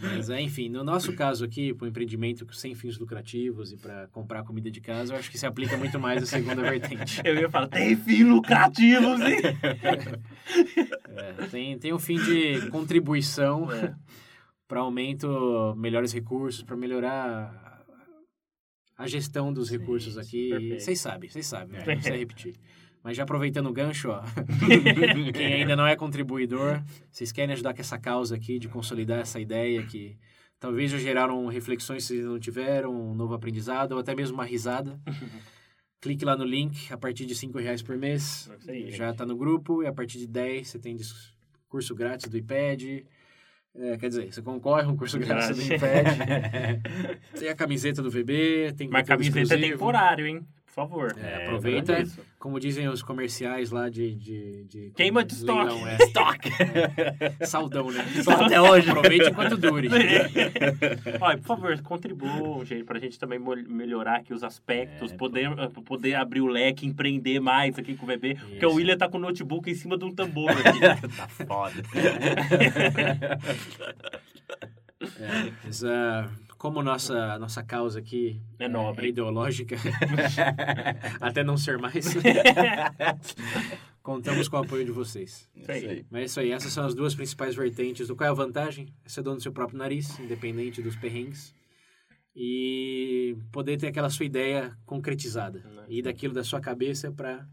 Mas, 0.00 0.30
é, 0.30 0.40
enfim, 0.40 0.68
no 0.68 0.82
nosso 0.82 1.12
caso 1.14 1.44
aqui, 1.44 1.74
para 1.74 1.84
o 1.84 1.88
empreendimento 1.88 2.46
sem 2.54 2.74
fins 2.74 2.96
lucrativos 2.98 3.70
e 3.72 3.76
para 3.76 4.06
comprar 4.08 4.42
comida 4.44 4.70
de 4.70 4.80
casa, 4.80 5.12
eu 5.12 5.18
acho 5.18 5.30
que 5.30 5.36
se 5.38 5.44
aplica 5.46 5.76
muito 5.76 5.98
mais 6.00 6.22
a 6.22 6.26
segunda 6.26 6.62
vertente. 6.62 7.20
Eu 7.24 7.34
ia 7.36 7.50
falar, 7.50 7.68
tem 7.68 7.94
fim 7.96 8.24
lucrativo, 8.24 9.16
sim. 9.18 9.36
É, 11.16 11.46
tem, 11.48 11.78
tem 11.78 11.92
um 11.92 11.98
fim 11.98 12.16
de 12.18 12.70
contribuição 12.70 13.70
É. 13.70 13.94
para 14.66 14.80
aumento, 14.80 15.74
melhores 15.76 16.12
recursos, 16.12 16.62
para 16.62 16.76
melhorar 16.76 17.84
a 18.96 19.06
gestão 19.06 19.52
dos 19.52 19.70
recursos 19.70 20.14
sim, 20.14 20.20
aqui. 20.52 20.78
Vocês 20.78 21.00
sabem, 21.00 21.28
vocês 21.28 21.46
sabem, 21.46 21.74
É. 21.76 21.78
não 21.78 21.84
precisa 21.84 22.16
repetir. 22.16 22.54
Mas 23.02 23.16
já 23.16 23.22
aproveitando 23.22 23.68
o 23.68 23.72
gancho, 23.72 24.10
ó, 24.10 24.22
quem 25.32 25.54
ainda 25.54 25.74
não 25.74 25.86
é 25.86 25.96
contribuidor, 25.96 26.82
vocês 27.10 27.32
querem 27.32 27.54
ajudar 27.54 27.72
com 27.72 27.80
essa 27.80 27.98
causa 27.98 28.36
aqui 28.36 28.58
de 28.58 28.68
consolidar 28.68 29.20
essa 29.20 29.40
ideia 29.40 29.82
que 29.84 30.18
talvez 30.58 30.90
já 30.90 30.98
geraram 30.98 31.46
reflexões 31.46 32.04
se 32.04 32.20
não 32.20 32.38
tiveram, 32.38 32.92
um 32.92 33.14
novo 33.14 33.32
aprendizado 33.32 33.92
ou 33.92 33.98
até 33.98 34.14
mesmo 34.14 34.34
uma 34.34 34.44
risada. 34.44 35.00
Clique 36.00 36.24
lá 36.24 36.36
no 36.36 36.44
link 36.44 36.92
a 36.92 36.96
partir 36.96 37.26
de 37.26 37.34
R$ 37.34 37.62
reais 37.62 37.82
por 37.82 37.96
mês. 37.96 38.50
É 38.66 38.72
aí, 38.72 38.90
Já 38.90 39.10
está 39.10 39.26
no 39.26 39.36
grupo 39.36 39.82
e 39.82 39.86
a 39.86 39.92
partir 39.92 40.18
de 40.18 40.26
10 40.26 40.68
você 40.68 40.78
tem 40.78 40.96
curso 41.68 41.94
grátis 41.94 42.28
do 42.28 42.36
iPad. 42.36 42.82
É, 43.74 43.96
quer 43.98 44.08
dizer, 44.08 44.32
você 44.32 44.42
concorre 44.42 44.82
a 44.82 44.88
um 44.88 44.96
curso 44.96 45.18
grátis 45.18 45.56
do 45.56 45.62
iPad. 45.62 46.06
tem 47.38 47.48
a 47.48 47.54
camiseta 47.54 48.02
do 48.02 48.10
VB, 48.10 48.74
tem 48.76 48.88
Mas 48.88 49.06
camiseta 49.06 49.38
é 49.38 49.42
exclusivo. 49.42 49.72
temporário, 49.72 50.26
hein? 50.26 50.46
Por 50.70 50.74
favor. 50.74 51.16
É, 51.20 51.46
aproveita. 51.46 52.00
Isso. 52.00 52.20
Como 52.38 52.60
dizem 52.60 52.88
os 52.88 53.02
comerciais 53.02 53.72
lá 53.72 53.88
de... 53.88 54.14
de, 54.14 54.64
de 54.64 54.92
Queima 54.94 55.24
de 55.24 55.34
estoque. 55.34 55.68
leilão, 55.68 55.88
é. 55.88 55.96
Estoque! 55.96 56.50
Saldão, 57.44 57.90
né? 57.90 58.04
Só 58.22 58.30
até 58.32 58.60
hoje. 58.60 58.88
Aproveite 58.88 59.30
enquanto 59.30 59.56
dure. 59.56 59.88
Olha, 61.20 61.38
por 61.38 61.46
favor, 61.46 61.82
contribuam, 61.82 62.64
gente, 62.64 62.84
pra 62.84 63.00
gente 63.00 63.18
também 63.18 63.40
melhorar 63.68 64.18
aqui 64.18 64.32
os 64.32 64.44
aspectos, 64.44 65.10
É, 65.12 65.16
poder, 65.16 65.50
eh, 65.58 65.68
poder 65.84 66.14
abrir 66.14 66.40
o 66.40 66.46
leque, 66.46 66.86
empreender 66.86 67.40
mais 67.40 67.76
aqui 67.76 67.96
com 67.96 68.04
o 68.04 68.08
bebê. 68.08 68.36
Porque 68.36 68.64
Isso. 68.64 68.68
o 68.68 68.74
William 68.74 68.96
tá 68.96 69.08
com 69.08 69.18
o 69.18 69.20
notebook 69.20 69.68
em 69.68 69.74
cima 69.74 69.98
de 69.98 70.04
um 70.04 70.14
tambor 70.14 70.50
aqui. 70.50 70.80
tá 71.16 71.28
foda. 71.28 71.82
É, 75.00 75.86
ah, 75.86 76.28
como 76.60 76.82
nossa, 76.82 77.38
nossa 77.38 77.62
causa 77.62 78.00
aqui 78.00 78.38
É 78.58 78.68
nobre. 78.68 79.08
ideológica, 79.08 79.76
até 81.18 81.42
não 81.42 81.56
ser 81.56 81.78
mais, 81.78 82.12
contamos 84.04 84.46
com 84.46 84.58
o 84.58 84.60
apoio 84.60 84.84
de 84.84 84.90
vocês. 84.90 85.48
Isso 85.56 85.72
aí. 85.72 86.04
Mas 86.10 86.20
é 86.20 86.24
isso 86.26 86.40
aí, 86.40 86.52
essas 86.52 86.70
são 86.70 86.84
as 86.84 86.94
duas 86.94 87.14
principais 87.14 87.56
vertentes 87.56 88.08
do 88.08 88.14
qual 88.14 88.28
é 88.28 88.30
a 88.30 88.34
vantagem? 88.34 88.92
É 89.02 89.08
ser 89.08 89.22
dono 89.22 89.36
do 89.36 89.42
seu 89.42 89.52
próprio 89.52 89.78
nariz, 89.78 90.18
independente 90.20 90.82
dos 90.82 90.94
perrengues. 90.96 91.54
E 92.36 93.38
poder 93.50 93.78
ter 93.78 93.86
aquela 93.86 94.10
sua 94.10 94.26
ideia 94.26 94.76
concretizada. 94.84 95.60
Né. 95.60 95.84
E 95.88 96.02
daquilo 96.02 96.34
da 96.34 96.44
sua 96.44 96.60
cabeça 96.60 97.10
para 97.10 97.48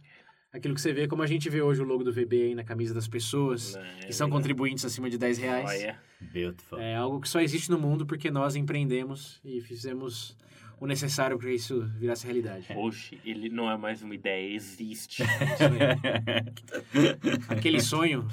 aquilo 0.57 0.73
que 0.75 0.81
você 0.81 0.91
vê, 0.93 1.07
como 1.07 1.21
a 1.23 1.27
gente 1.27 1.49
vê 1.49 1.61
hoje 1.61 1.81
o 1.81 1.85
logo 1.85 2.03
do 2.03 2.11
VB 2.11 2.41
aí 2.43 2.55
na 2.55 2.63
camisa 2.63 2.93
das 2.93 3.07
pessoas, 3.07 3.75
Né, 3.75 3.81
que 4.07 4.13
são 4.13 4.27
legal. 4.27 4.39
contribuintes 4.39 4.83
acima 4.85 5.09
de 5.09 5.17
10 5.17 5.37
reais. 5.37 5.69
Olha, 5.69 5.97
Beautiful. 6.19 6.79
É 6.79 6.95
algo 6.95 7.21
que 7.21 7.29
só 7.29 7.39
existe 7.39 7.69
no 7.71 7.79
mundo 7.79 8.05
porque 8.05 8.29
nós 8.31 8.55
empreendemos 8.55 9.39
e 9.45 9.61
fizemos 9.61 10.35
o 10.79 10.85
necessário 10.85 11.37
para 11.39 11.51
isso 11.51 11.89
virasse 11.97 12.23
realidade. 12.25 12.67
Oxe, 12.75 13.17
ele 13.25 13.49
não 13.49 13.69
é 13.71 13.75
mais 13.77 14.01
uma 14.03 14.13
ideia, 14.13 14.53
existe. 14.55 15.23
Isso 15.23 15.27
aí. 17.49 17.49
Aquele 17.49 17.79
sonho 17.81 18.27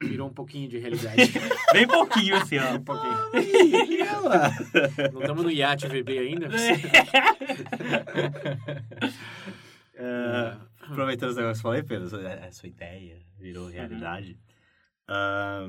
virou 0.00 0.28
um 0.28 0.32
pouquinho 0.32 0.68
de 0.68 0.78
realidade. 0.78 1.32
Bem 1.72 1.86
pouquinho 1.86 2.36
assim, 2.36 2.58
ó. 2.58 2.74
Um 2.74 2.82
pouquinho. 2.82 3.16
Não 5.12 5.20
estamos 5.20 5.44
no 5.44 5.50
iate 5.50 5.86
VB 5.86 6.18
ainda? 6.18 6.48
Ah, 9.98 10.56
aproveitando 10.92 11.30
os 11.30 11.36
negócios 11.36 11.60
que 11.60 11.66
eu 11.66 11.70
falei, 11.70 11.82
Pedro, 11.82 12.28
a 12.46 12.52
sua 12.52 12.68
ideia 12.68 13.20
virou 13.38 13.68
realidade. 13.68 14.38
Ah, 15.08 15.68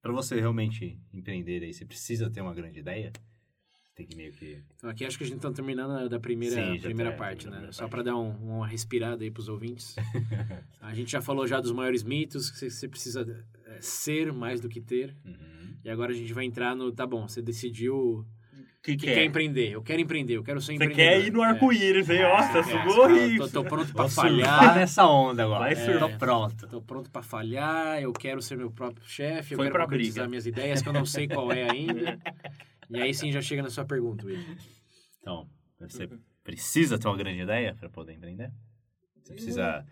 para 0.00 0.12
você 0.12 0.38
realmente 0.40 0.98
empreender 1.12 1.62
aí, 1.62 1.72
você 1.72 1.84
precisa 1.84 2.30
ter 2.30 2.40
uma 2.40 2.54
grande 2.54 2.80
ideia? 2.80 3.12
Tem 3.94 4.06
que 4.06 4.16
meio 4.16 4.32
que... 4.32 4.58
Então 4.74 4.88
aqui 4.88 5.04
acho 5.04 5.18
que 5.18 5.24
a 5.24 5.26
gente 5.26 5.36
está 5.36 5.52
terminando 5.52 6.08
da 6.08 6.18
primeira, 6.18 6.56
Sim, 6.56 6.76
já 6.78 6.84
primeira 6.84 7.12
tá, 7.12 7.18
parte, 7.18 7.44
né? 7.44 7.50
primeira 7.52 7.72
Só 7.72 7.86
para 7.88 8.02
dar 8.02 8.16
um- 8.16 8.56
uma 8.58 8.66
respirada 8.66 9.22
aí 9.22 9.30
para 9.30 9.40
os 9.42 9.48
ouvintes. 9.50 9.94
a 10.80 10.94
gente 10.94 11.10
já 11.12 11.20
falou 11.20 11.46
já 11.46 11.60
dos 11.60 11.72
maiores 11.72 12.02
mitos, 12.02 12.50
que 12.50 12.70
você- 12.70 12.88
precisa 12.88 13.46
é, 13.66 13.80
ser 13.82 14.32
mais 14.32 14.60
do 14.62 14.68
que 14.68 14.80
ter. 14.80 15.14
Uhum. 15.24 15.76
E 15.84 15.90
agora 15.90 16.10
a 16.12 16.14
gente 16.14 16.32
vai 16.32 16.46
entrar 16.46 16.74
no, 16.74 16.90
tá 16.90 17.06
bom, 17.06 17.28
você 17.28 17.42
decidiu 17.42 18.26
que, 18.82 18.92
que 18.96 19.06
que 19.06 19.06
quer 19.14 19.18
é? 19.20 19.24
empreender, 19.24 19.70
eu 19.70 19.82
quero 19.82 20.00
empreender, 20.00 20.36
eu 20.36 20.42
quero 20.42 20.60
ser 20.60 20.66
Você 20.66 20.72
empreendedor. 20.74 20.96
quer 21.20 21.20
ir 21.26 21.32
no 21.32 21.42
É. 21.44 21.46
arco-íris, 21.48 22.10
hein? 22.10 22.22
Nossa, 22.22 22.58
É, 22.58 22.62
sugou 22.64 23.10
isso. 23.16 23.38
tô, 23.50 23.62
tô 23.62 23.68
pronto 23.68 23.92
para 23.92 24.02
Vou 24.02 24.08
surfar 24.10 24.30
falhar. 24.30 24.74
nessa 24.76 25.06
onda 25.06 25.44
agora. 25.44 25.60
Vai 25.60 25.72
É. 25.74 25.98
Tô 25.98 26.08
pronto. 26.18 26.66
Tô 26.68 26.82
pronto 26.82 27.10
para 27.10 27.22
falhar, 27.22 28.02
eu 28.02 28.12
quero 28.12 28.42
ser 28.42 28.56
meu 28.56 28.70
próprio 28.70 29.06
chefe, 29.06 29.54
eu 29.54 29.56
Foi 29.56 29.66
quero 29.66 29.74
pra 29.76 29.84
concretizar 29.84 30.24
briga. 30.24 30.28
minhas 30.28 30.46
ideias 30.46 30.82
que 30.82 30.88
eu 30.88 30.92
não 30.92 31.06
sei 31.06 31.28
qual 31.28 31.52
é 31.52 31.70
ainda. 31.70 32.18
e 32.90 33.00
aí 33.00 33.14
sim 33.14 33.30
já 33.30 33.40
chega 33.40 33.62
na 33.62 33.70
sua 33.70 33.84
pergunta, 33.84 34.26
Will. 34.26 34.38
Então, 35.20 35.48
você 35.78 36.08
precisa 36.42 36.98
ter 36.98 37.06
uma 37.06 37.16
grande 37.16 37.40
ideia 37.40 37.76
para 37.78 37.88
poder 37.88 38.14
empreender? 38.14 38.50
Você 39.22 39.34
precisa 39.34 39.86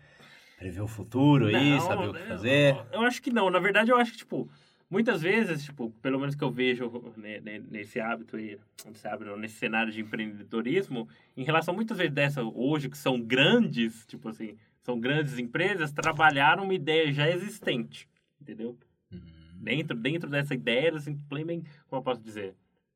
prever 0.59 0.81
o 0.81 0.87
futuro 0.87 1.47
aí, 1.47 1.71
Não, 1.71 1.79
saber 1.79 2.09
o 2.09 2.13
que 2.13 2.19
eu- 2.19 2.27
fazer? 2.27 2.75
Eu 2.91 3.01
acho 3.03 3.21
que 3.21 3.31
não. 3.31 3.49
Na 3.49 3.57
verdade, 3.59 3.89
eu 3.89 3.97
acho 3.97 4.11
que, 4.11 4.17
tipo, 4.19 4.49
muitas 4.91 5.21
vezes, 5.21 5.63
tipo, 5.63 5.89
pelo 6.01 6.19
menos 6.19 6.35
que 6.35 6.43
eu 6.43 6.51
vejo 6.51 6.91
né, 7.15 7.39
né, 7.39 7.63
nesse 7.71 7.99
hábito 7.99 8.35
aí, 8.35 8.59
nesse 8.85 9.07
hábito, 9.07 9.37
nesse 9.37 9.55
cenário 9.55 9.91
de 9.91 10.01
empreendedorismo, 10.01 11.07
em 11.35 11.43
relação 11.45 11.73
muitas 11.73 11.97
vezes 11.97 12.13
dessa 12.13 12.43
hoje, 12.43 12.89
que 12.89 12.97
são 12.97 13.19
grandes, 13.19 14.05
tipo 14.05 14.27
assim, 14.27 14.57
são 14.83 14.99
grandes 14.99 15.39
empresas, 15.39 15.91
trabalharam 15.93 16.65
uma 16.65 16.73
ideia 16.73 17.11
já 17.13 17.29
existente, 17.29 18.07
entendeu? 18.39 18.77
Uhum. 19.11 19.19
Dentro, 19.55 19.97
dentro 19.97 20.29
dessa 20.29 20.53
ideia, 20.53 20.87
eles 20.87 21.07
implementam, 21.07 21.71
como 21.87 22.01
eu 22.01 22.03
posso 22.03 22.21
dizer? 22.21 22.53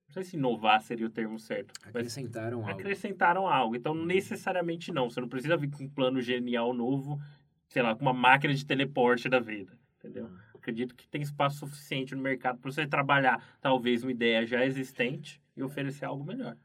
Não 0.08 0.14
sei 0.14 0.24
se 0.24 0.36
inovar 0.36 0.82
seria 0.82 1.08
o 1.08 1.10
termo 1.10 1.40
certo, 1.40 1.74
Acrescentaram 1.84 2.60
algo. 2.60 2.70
acrescentaram 2.70 3.48
algo. 3.48 3.76
Então, 3.76 3.94
necessariamente 3.96 4.92
não. 4.92 5.10
Você 5.10 5.20
não 5.20 5.28
precisa 5.28 5.58
vir 5.58 5.70
com 5.70 5.84
um 5.84 5.90
plano 5.90 6.22
genial 6.22 6.74
novo, 6.74 7.20
sei 7.68 7.82
lá, 7.82 7.96
com 7.96 8.02
uma 8.02 8.14
máquina 8.14 8.54
de 8.54 8.66
teleporte 8.66 9.28
da 9.28 9.40
vida, 9.40 9.78
entendeu? 9.98 10.30
Acredito 10.66 10.96
que 10.96 11.08
tem 11.08 11.22
espaço 11.22 11.60
suficiente 11.60 12.16
no 12.16 12.24
mercado 12.24 12.58
para 12.58 12.72
você 12.72 12.88
trabalhar, 12.88 13.56
talvez, 13.62 14.02
uma 14.04 14.12
ideia 14.12 14.44
já 14.48 14.66
existente 14.66 15.40
e 15.56 15.62
oferecer 15.62 16.06
algo 16.06 16.24
melhor. 16.26 16.58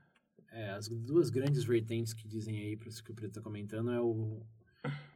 É, 0.50 0.70
as 0.70 0.88
duas 0.88 1.28
grandes 1.28 1.64
vertentes 1.64 2.14
que 2.14 2.26
dizem 2.26 2.58
aí, 2.58 2.76
para 2.78 2.88
isso 2.88 3.04
que 3.04 3.10
o 3.10 3.14
Preto 3.14 3.32
está 3.32 3.42
comentando, 3.42 3.90
é 3.92 4.00
o, 4.00 4.40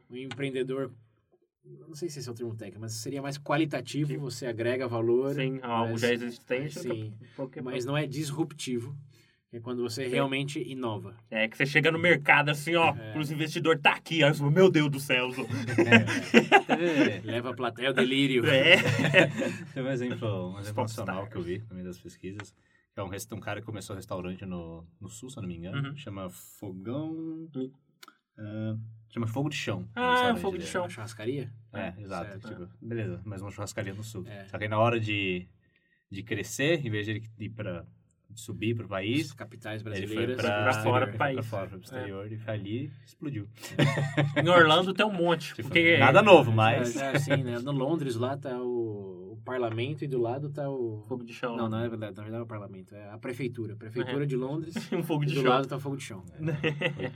o 0.07 0.15
empreendedor, 0.15 0.93
não 1.65 1.95
sei 1.95 2.09
se 2.09 2.19
esse 2.19 2.29
é 2.29 2.31
o 2.31 2.35
termo 2.35 2.55
técnico, 2.55 2.79
mas 2.79 2.93
seria 2.93 3.23
mais 3.23 3.39
qualitativo, 3.39 4.19
você 4.19 4.45
agrega 4.45 4.87
valor. 4.87 5.33
Sem 5.33 5.59
algo 5.63 5.93
mas- 5.93 6.01
já 6.01 6.13
existente. 6.13 6.79
Sim, 6.79 7.11
porque- 7.35 7.61
mas 7.63 7.85
não 7.85 7.97
é 7.97 8.05
disruptivo, 8.05 8.95
é 9.57 9.59
quando 9.59 9.81
você 9.81 10.07
realmente 10.07 10.59
inova. 10.61 11.15
É 11.29 11.47
que 11.47 11.55
você 11.57 11.65
chega 11.65 11.91
no 11.91 11.99
mercado 11.99 12.49
assim, 12.49 12.75
ó, 12.75 12.95
É. 12.95 13.17
os 13.17 13.31
investidores 13.31 13.81
tá 13.81 13.91
aqui, 13.91 14.23
aí 14.23 14.33
você 14.33 14.43
meu 14.49 14.69
Deus 14.69 14.89
do 14.89 14.99
céu. 14.99 15.31
Zô." 15.31 15.45
Teve, 16.67 17.19
Leva 17.25 17.51
a 17.51 17.53
plateia 17.53 17.89
ao 17.89 17.93
delírio. 17.93 18.45
É. 18.45 18.75
teve 19.73 19.87
um 19.87 19.91
exemplo, 19.91 20.53
um 20.55 20.59
exemplo 20.59 20.81
nacional 20.83 21.27
que 21.27 21.35
eu 21.35 21.41
vi 21.41 21.63
no 21.69 21.75
meio 21.75 21.87
das 21.87 21.99
pesquisas. 21.99 22.53
Que 22.93 22.99
é 22.99 23.03
um, 23.03 23.09
um 23.09 23.39
cara 23.41 23.59
que 23.59 23.65
começou 23.65 23.93
um 23.93 23.97
restaurante 23.97 24.45
no, 24.45 24.87
no 25.01 25.09
sul, 25.09 25.29
se 25.29 25.37
eu 25.37 25.41
não 25.41 25.49
me 25.49 25.57
engano. 25.57 25.89
Uhum. 25.89 25.95
Chama 25.97 26.29
Fogão... 26.29 27.49
Ah, 28.37 28.75
chama 29.09 29.27
Fogo 29.27 29.49
de 29.49 29.55
Chão. 29.55 29.87
Ah, 29.95 30.11
restaurante 30.11 30.41
Fogo 30.41 30.57
de. 30.57 30.65
Chão. 30.65 30.81
Uma 30.83 30.89
churrascaria? 30.89 31.51
É, 31.73 31.93
exato. 31.97 32.25
certo. 32.25 32.47
Tipo, 32.49 32.69
beleza, 32.81 33.21
mais 33.25 33.41
uma 33.41 33.51
churrascaria 33.51 33.93
no 33.93 34.03
sul. 34.03 34.25
É. 34.27 34.45
Só 34.47 34.57
que 34.57 34.65
aí 34.65 34.69
na 34.69 34.79
hora 34.79 34.99
de, 34.99 35.47
de 36.11 36.23
crescer, 36.23 36.85
em 36.85 36.89
vez 36.89 37.05
de 37.05 37.11
ele 37.13 37.29
ir 37.39 37.49
pra 37.49 37.85
subir 38.39 38.75
pro 38.75 38.87
país, 38.87 39.27
As 39.27 39.33
capitais 39.33 39.81
ele 39.81 39.91
foi 39.91 39.99
brasileiras. 39.99 40.35
pra, 40.41 40.63
pra 40.63 40.73
fora 40.83 41.05
do 41.05 41.09
foi 41.11 41.17
país. 41.17 41.35
Pra 41.35 41.43
fora, 41.43 41.67
pro 41.67 41.79
exterior, 41.79 42.31
e 42.31 42.37
foi 42.37 42.53
ali 42.53 42.85
e 42.85 42.91
explodiu. 43.05 43.47
Em 44.43 44.47
Orlando 44.49 44.93
tem 44.93 45.05
um 45.05 45.13
monte. 45.13 45.53
Tipo, 45.55 45.69
porque 45.69 45.97
nada 45.97 46.21
novo, 46.21 46.51
mas... 46.51 46.95
É, 46.95 47.05
é, 47.05 47.15
assim, 47.15 47.43
né? 47.43 47.59
No 47.59 47.71
Londres 47.71 48.15
lá 48.15 48.37
tá 48.37 48.61
o, 48.61 49.33
o 49.33 49.37
parlamento 49.45 50.03
e 50.03 50.07
do 50.07 50.19
lado 50.19 50.49
tá 50.49 50.69
o... 50.69 51.03
Fogo 51.07 51.23
de 51.23 51.33
chão. 51.33 51.55
Não, 51.55 51.69
não 51.69 51.79
é 51.79 51.87
verdade, 51.89 52.15
na 52.15 52.23
verdade 52.23 52.41
é 52.41 52.43
o 52.43 52.47
parlamento, 52.47 52.95
é 52.95 53.09
a 53.09 53.17
prefeitura. 53.17 53.73
A 53.73 53.77
prefeitura 53.77 54.25
de 54.27 54.35
Londres 54.35 54.75
um 54.91 55.03
fogo 55.03 55.23
e 55.23 55.27
de 55.27 55.35
do 55.35 55.41
chão. 55.41 55.49
lado 55.49 55.67
tá 55.67 55.77
o 55.77 55.79
fogo 55.79 55.97
de 55.97 56.03
chão. 56.03 56.23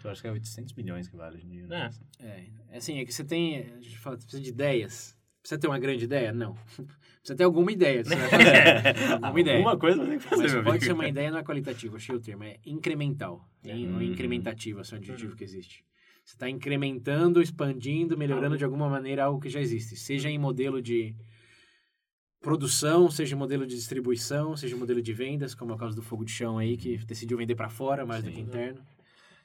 Eu 0.04 0.12
acho 0.12 0.22
que 0.22 0.28
é 0.28 0.32
800 0.32 0.74
milhões 0.74 1.08
que 1.08 1.16
vale 1.16 1.36
hoje 1.38 1.46
em 1.46 1.50
dia. 1.50 1.68
né? 1.68 1.90
É. 2.20 2.26
É, 2.26 2.48
é 2.72 2.78
assim, 2.78 3.00
é 3.00 3.06
que 3.06 3.12
você 3.14 3.24
tem, 3.24 3.58
a 3.58 3.82
gente 3.82 3.98
fala, 3.98 4.18
precisa 4.18 4.42
de 4.42 4.50
ideias. 4.50 5.18
Precisa 5.50 5.62
ter 5.62 5.68
uma 5.68 5.80
grande 5.80 6.04
ideia? 6.06 6.32
Não. 6.32 6.54
Precisa 7.18 7.36
ter 7.36 7.43
alguma 7.43 7.72
ideia. 7.72 8.04
Você 8.04 8.16
vai 8.16 8.30
fazer. 8.30 9.14
alguma 9.14 9.39
ideia. 9.39 9.58
Alguma 9.58 9.78
coisa 9.80 9.97
você 9.97 10.10
tem 10.12 10.20
que 10.20 10.24
fazer, 10.26 10.43
Mas 10.43 10.54
pode 10.54 10.70
amigo. 10.70 10.86
ser 10.86 10.91
uma 10.93 11.08
ideia, 11.08 11.32
não 11.32 11.39
é 11.39 11.43
qualitativa, 11.43 11.97
achei 11.97 12.16
o 12.16 12.20
termo, 12.20 12.43
é 12.43 12.58
incremental. 12.66 13.43
É 13.64 13.76
in- 13.76 14.12
incrementativo, 14.12 14.80
esse 14.82 14.93
é 14.93 14.97
o 14.97 15.00
adjetivo 15.00 15.36
que 15.36 15.43
existe. 15.43 15.84
Você 16.24 16.36
está 16.36 16.47
incrementando, 16.47 17.41
expandindo, 17.41 18.16
melhorando 18.16 18.45
Algo. 18.54 18.58
de 18.60 18.64
alguma 18.64 18.88
maneira 18.88 19.24
algo 19.26 19.39
que 19.41 19.50
já 19.50 19.60
existe. 19.60 19.95
Seja 19.95 20.30
em 20.30 20.38
modelo 20.38 20.80
de 20.84 21.16
produção, 22.39 23.10
seja 23.10 23.36
modelo 23.36 23.66
de 23.66 23.76
distribuição, 23.76 24.56
seja 24.56 24.78
modelo 24.78 25.02
de 25.02 25.14
vendas, 25.14 25.54
como 25.56 25.72
é 25.72 25.76
o 25.76 25.78
caso 25.78 25.95
do 25.95 26.02
Fogo 26.04 26.24
de 26.24 26.32
Chão 26.32 26.58
aí, 26.60 26.78
que 26.78 26.97
decidiu 27.06 27.38
vender 27.38 27.56
para 27.56 27.70
fora 27.70 28.06
mais 28.06 28.24
do 28.24 28.30
que 28.30 28.36
Sim. 28.38 28.43
interno. 28.43 28.82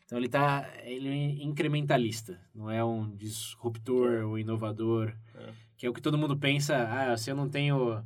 Então 0.04 0.18
ele 0.18 0.28
tá 0.28 0.70
ele 0.84 1.08
é 1.08 1.42
incrementalista, 1.44 2.38
não 2.54 2.70
é 2.70 2.84
um 2.84 3.16
disruptor 3.16 4.26
ou 4.26 4.38
inovador, 4.38 5.14
É. 5.34 5.63
que 5.76 5.86
é 5.86 5.90
o 5.90 5.92
que 5.92 6.00
todo 6.02 6.16
mundo 6.18 6.36
pensa, 6.36 6.76
ah, 6.90 7.16
se 7.16 7.30
eu 7.30 7.36
não 7.36 7.48
tenho 7.48 8.02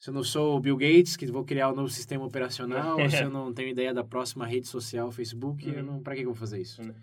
se 0.00 0.10
eu 0.10 0.14
não 0.14 0.22
sou 0.22 0.56
o 0.56 0.60
Bill 0.60 0.76
Gates, 0.76 1.16
que 1.16 1.26
vou 1.26 1.44
criar 1.44 1.72
um 1.72 1.74
novo 1.74 1.88
sistema 1.88 2.24
operacional, 2.24 3.00
ou 3.00 3.10
se 3.10 3.20
eu 3.20 3.28
não 3.30 3.52
tenho 3.52 3.70
ideia 3.70 3.92
da 3.92 4.04
próxima 4.04 4.46
rede 4.46 4.68
social, 4.68 5.10
Facebook, 5.10 5.68
Uhum. 5.68 5.82
não, 5.82 6.00
para 6.02 6.14
que 6.14 6.20
eu 6.20 6.26
vou 6.26 6.34
fazer 6.36 6.60
isso? 6.60 6.80
Uhum. 6.80 6.94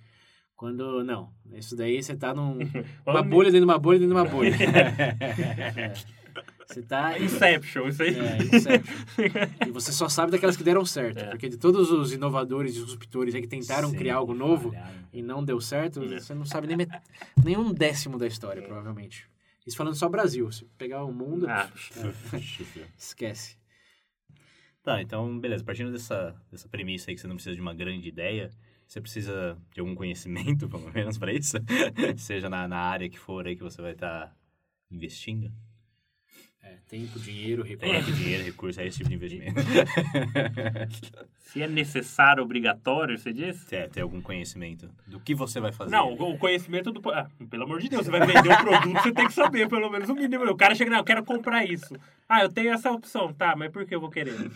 Quando, 0.55 1.03
não, 1.03 1.29
isso 1.53 1.75
daí 1.75 2.01
você 2.01 2.15
tá 2.15 2.33
num, 2.33 2.53
uma 3.05 3.13
Vamos- 3.15 3.29
bolha 3.29 3.51
dentro 3.51 3.65
de 3.67 3.71
uma 3.71 3.77
bolha 3.77 3.99
dentro 3.99 4.15
de 4.15 4.21
uma 4.21 4.29
bolha. 4.29 4.55
É. 4.55 5.93
Você 6.67 6.81
tá... 6.81 7.17
Inception, 7.19 7.87
isso 7.89 8.01
aí. 8.01 8.15
É, 8.17 8.37
Inception. 8.37 8.95
E 9.67 9.71
você 9.71 9.91
só 9.91 10.09
sabe 10.09 10.31
daquelas 10.31 10.57
que 10.57 10.63
deram 10.63 10.83
certo. 10.83 11.19
É. 11.19 11.29
Porque 11.29 11.47
de 11.47 11.57
todos 11.57 11.91
os 11.91 12.11
inovadores 12.11 12.75
e 12.75 12.79
disruptores 12.83 13.35
aí 13.35 13.41
que 13.41 13.47
tentaram 13.47 13.91
Sim, 13.91 13.95
criar 13.95 14.15
algo 14.15 14.33
novo 14.33 14.71
falharam. 14.71 14.95
e 15.13 15.21
não 15.21 15.45
deu 15.45 15.61
certo, 15.61 16.01
É. 16.03 16.19
você 16.19 16.33
não 16.33 16.43
sabe 16.43 16.65
nem 16.65 16.75
met... 16.75 16.89
nenhum 17.43 17.71
décimo 17.71 18.17
da 18.17 18.25
história, 18.25 18.63
provavelmente. 18.63 19.27
Isso 19.65 19.77
falando 19.77 19.95
só 19.95 20.07
Brasil. 20.07 20.51
Se 20.51 20.65
pegar 20.77 21.03
o 21.03 21.11
mundo, 21.11 21.47
Ah, 21.49 21.69
esquece. 22.97 23.57
Tá, 24.83 25.01
então, 25.01 25.39
beleza. 25.39 25.63
Partindo 25.63 25.91
dessa, 25.91 26.39
dessa 26.51 26.69
premissa 26.69 27.09
aí 27.09 27.15
que 27.15 27.21
você 27.21 27.27
não 27.27 27.35
precisa 27.35 27.55
de 27.55 27.61
uma 27.61 27.73
grande 27.73 28.07
ideia, 28.07 28.51
você 28.87 29.01
precisa 29.01 29.57
de 29.73 29.79
algum 29.79 29.95
conhecimento, 29.95 30.69
pelo 30.69 30.91
menos, 30.93 31.17
para 31.17 31.33
isso? 31.33 31.57
Seja 32.17 32.49
na, 32.49 32.67
na 32.67 32.77
área 32.77 33.09
que 33.09 33.17
for 33.17 33.47
aí 33.47 33.55
que 33.55 33.63
você 33.63 33.81
vai 33.81 33.93
estar 33.93 34.35
investindo. 34.91 35.51
É, 36.67 36.77
tempo, 36.89 37.19
dinheiro, 37.19 37.63
É. 37.63 37.67
recurso. 37.69 37.93
Tempo, 37.93 38.11
dinheiro, 38.11 38.43
recurso, 38.43 38.81
é 38.81 38.87
esse 38.87 38.97
tipo 38.97 39.09
de 39.09 39.15
investimento. 39.15 39.53
se 41.39 41.61
é 41.61 41.67
necessário, 41.67 42.41
obrigatório, 42.43 43.17
você 43.17 43.31
disse? 43.31 43.65
Ter, 43.67 43.87
ter 43.89 44.01
algum 44.01 44.19
conhecimento 44.19 44.89
do 45.05 45.19
que 45.19 45.35
você 45.35 45.59
vai 45.59 45.71
fazer. 45.71 45.91
Não, 45.91 46.13
o 46.13 46.33
o 46.33 46.37
conhecimento 46.37 46.91
do. 46.91 47.07
Ah, 47.11 47.27
pelo 47.49 47.63
amor 47.63 47.79
de 47.79 47.89
Deus, 47.89 48.05
você 48.05 48.11
vai 48.11 48.25
vender 48.25 48.49
um 48.51 48.57
produto, 48.57 49.01
você 49.01 49.11
tem 49.11 49.27
que 49.27 49.33
saber 49.33 49.69
pelo 49.69 49.89
menos 49.89 50.09
o 50.09 50.15
mínimo. 50.15 50.43
O 50.45 50.57
cara 50.57 50.73
chega, 50.73 50.89
não, 50.89 50.97
eu 50.97 51.03
quero 51.03 51.23
comprar 51.23 51.63
isso. 51.65 51.95
Ah, 52.27 52.41
eu 52.41 52.49
tenho 52.49 52.73
essa 52.73 52.91
opção. 52.91 53.31
Tá, 53.31 53.55
mas 53.55 53.71
por 53.71 53.85
que 53.85 53.93
eu 53.93 54.01
vou 54.01 54.09
querer? 54.09 54.51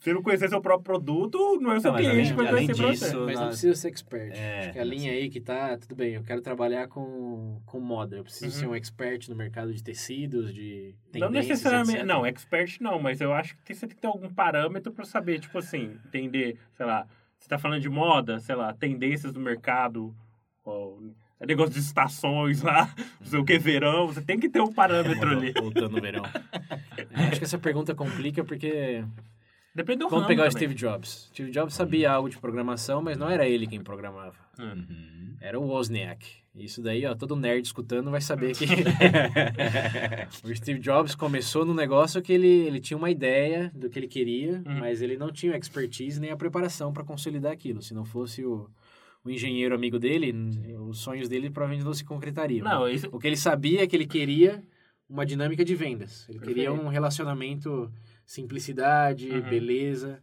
Se 0.00 0.12
não 0.14 0.22
conhecer 0.22 0.48
seu 0.48 0.60
próprio 0.62 0.82
produto, 0.82 1.58
não 1.60 1.72
é 1.72 1.76
o 1.76 1.80
seu 1.80 1.92
Não, 1.92 1.98
mas 1.98 2.08
cliente 2.08 2.20
além- 2.20 2.30
que 2.30 2.36
vai 2.42 2.46
além 2.48 2.66
conhecer 2.66 2.82
pra 2.82 2.90
disso- 2.90 3.04
você. 3.10 3.16
Mas 3.26 3.40
não 3.40 3.46
precisa 3.48 3.74
ser 3.74 3.88
expert. 3.88 4.32
É, 4.34 4.58
Acho 4.60 4.72
que 4.72 4.78
a 4.78 4.84
linha 4.84 5.12
aí 5.12 5.28
que 5.28 5.40
tá, 5.40 5.76
tudo 5.76 5.94
bem, 5.94 6.14
eu 6.14 6.22
quero 6.24 6.40
trabalhar 6.40 6.88
com, 6.88 7.60
com 7.66 7.78
moda. 7.80 8.16
Eu 8.16 8.24
preciso 8.24 8.46
Uhum. 8.46 8.60
ser 8.60 8.66
um 8.68 8.74
expert 8.74 9.28
no 9.28 9.36
mercado 9.36 9.72
de 9.74 9.82
tecidos, 9.82 10.54
de 10.54 10.94
Não 11.14 11.28
necessariamente, 11.30 11.98
etc. 11.98 12.06
não, 12.06 12.24
expert 12.24 12.78
não, 12.80 12.98
mas 12.98 13.20
eu 13.20 13.32
acho 13.34 13.54
que 13.56 13.62
tem- 13.62 13.76
você 13.76 13.86
tem 13.86 13.94
que 13.94 14.00
ter 14.00 14.08
algum 14.08 14.28
parâmetro 14.32 14.90
pra 14.90 15.04
saber, 15.04 15.38
tipo 15.38 15.58
assim, 15.58 15.98
entender, 16.06 16.56
sei 16.74 16.86
lá, 16.86 17.06
você 17.38 17.46
tá 17.48 17.58
falando 17.58 17.80
de 17.82 17.88
moda, 17.90 18.40
sei 18.40 18.54
lá, 18.54 18.72
tendências 18.72 19.34
do 19.34 19.40
mercado, 19.40 20.14
ou 20.64 21.12
é 21.38 21.44
negócio 21.46 21.74
de 21.74 21.78
estações 21.80 22.62
lá, 22.62 22.90
não 23.20 23.26
sei 23.26 23.38
o 23.38 23.44
que, 23.44 23.58
verão, 23.58 24.06
você 24.06 24.22
tem 24.22 24.38
que 24.40 24.48
ter 24.48 24.62
um 24.62 24.72
parâmetro 24.72 25.28
ali. 25.30 25.52
Voltando 25.52 25.90
no 25.90 26.00
verão. 26.00 26.22
Acho 27.14 27.38
que 27.38 27.44
essa 27.44 27.58
pergunta 27.58 27.94
complica 27.94 28.42
porque 28.44 29.04
Depende 29.74 30.00
do 30.00 30.08
Vamos 30.08 30.26
pegar 30.26 30.42
o 30.42 30.46
também. 30.50 30.68
Steve 30.68 30.74
Jobs. 30.74 31.28
Steve 31.32 31.50
Jobs 31.50 31.74
sabia 31.74 32.10
algo 32.10 32.28
de 32.28 32.36
programação, 32.38 33.00
mas 33.00 33.16
não 33.16 33.28
era 33.30 33.46
ele 33.48 33.66
quem 33.66 33.80
programava. 33.80 34.34
Uhum. 34.58 35.36
Era 35.40 35.58
o 35.58 35.64
Wozniak. 35.68 36.40
Isso 36.56 36.82
daí, 36.82 37.06
ó, 37.06 37.14
todo 37.14 37.36
nerd 37.36 37.64
escutando 37.64 38.10
vai 38.10 38.20
saber 38.20 38.56
que 38.56 38.64
o 40.44 40.54
Steve 40.54 40.80
Jobs 40.80 41.14
começou 41.14 41.64
num 41.64 41.74
negócio 41.74 42.20
que 42.20 42.32
ele, 42.32 42.48
ele 42.48 42.80
tinha 42.80 42.96
uma 42.96 43.10
ideia 43.10 43.70
do 43.74 43.88
que 43.88 43.98
ele 43.98 44.08
queria, 44.08 44.62
Uhum. 44.66 44.78
mas 44.80 45.00
ele 45.00 45.16
não 45.16 45.30
tinha 45.30 45.54
a 45.54 45.58
expertise 45.58 46.20
nem 46.20 46.30
a 46.30 46.36
preparação 46.36 46.92
para 46.92 47.04
consolidar 47.04 47.52
aquilo. 47.52 47.80
Se 47.82 47.94
não 47.94 48.04
fosse 48.04 48.44
o, 48.44 48.68
o 49.24 49.30
engenheiro 49.30 49.74
amigo 49.74 49.98
dele, 49.98 50.34
os 50.88 50.98
sonhos 50.98 51.28
dele 51.28 51.50
provavelmente 51.50 51.84
não 51.86 51.94
se 51.94 52.04
concretariam. 52.04 52.64
Não, 52.64 52.88
isso, 52.88 53.08
O 53.12 53.18
que 53.18 53.26
ele 53.28 53.36
sabia 53.36 53.82
é 53.82 53.86
que 53.86 53.94
ele 53.96 54.06
queria 54.06 54.62
uma 55.08 55.24
dinâmica 55.24 55.64
de 55.64 55.74
vendas. 55.74 56.28
Ele 56.28 56.38
queria 56.40 56.64
Perfeito. 56.70 56.84
um 56.86 56.88
relacionamento, 56.88 57.90
simplicidade, 58.30 59.28
Uhum. 59.30 59.42
beleza. 59.42 60.22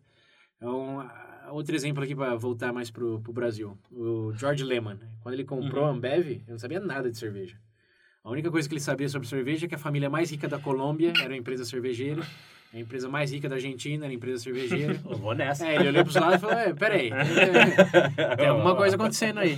Então, 0.56 1.02
a- 1.02 1.50
outro 1.52 1.76
exemplo 1.76 2.04
aqui 2.04 2.16
para 2.16 2.36
voltar 2.36 2.72
mais 2.74 2.90
pro, 2.90 3.20
pro 3.22 3.34
Brasil. 3.34 3.78
O 3.92 4.32
George 4.34 4.64
Lehman, 4.64 4.98
quando 5.22 5.34
ele 5.34 5.44
comprou 5.44 5.84
Uhum. 5.84 5.90
a 5.90 5.94
Ambev, 5.94 6.28
ele 6.28 6.44
não 6.48 6.58
sabia 6.58 6.80
nada 6.80 7.12
de 7.12 7.18
cerveja. 7.18 7.58
A 8.24 8.30
única 8.32 8.50
coisa 8.50 8.68
que 8.68 8.74
ele 8.74 8.82
sabia 8.82 9.08
sobre 9.10 9.28
cerveja 9.28 9.66
é 9.66 9.70
que 9.70 9.76
a 9.76 9.78
família 9.78 10.10
mais 10.10 10.32
rica 10.32 10.48
da 10.48 10.58
Colômbia 10.60 11.14
era 11.22 11.30
uma 11.30 11.38
empresa 11.38 11.64
cervejeira, 11.66 12.22
a 12.74 12.80
empresa 12.80 13.08
mais 13.10 13.32
rica 13.32 13.48
da 13.48 13.56
Argentina 13.56 14.06
era 14.06 14.12
uma 14.12 14.16
empresa 14.16 14.44
cervejeira. 14.44 15.00
Eu 15.10 15.18
vou 15.18 15.34
nessa. 15.36 15.68
É, 15.68 15.76
ele 15.76 15.88
olhou 15.90 16.04
pros 16.04 16.16
lados 16.16 16.38
e 16.38 16.40
falou, 16.40 16.56
é, 16.58 16.74
peraí, 16.74 17.10
tem, 17.12 18.36
tem 18.38 18.48
alguma 18.48 18.76
coisa 18.76 18.96
acontecendo 18.96 19.40
aí. 19.40 19.58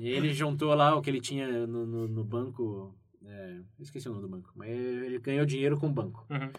E 0.00 0.08
ele 0.08 0.32
juntou 0.32 0.72
lá 0.74 0.94
o 0.96 1.02
que 1.02 1.10
ele 1.10 1.20
tinha 1.20 1.66
no, 1.66 1.84
no, 1.86 2.08
no 2.08 2.24
banco, 2.24 2.94
é, 3.24 3.56
esqueci 3.80 4.08
o 4.08 4.12
nome 4.12 4.22
do 4.22 4.28
banco, 4.28 4.50
mas 4.56 4.68
ele 4.70 5.18
ganhou 5.18 5.44
dinheiro 5.46 5.78
com 5.78 5.86
o 5.88 5.92
banco. 5.92 6.26
Uhum. 6.30 6.50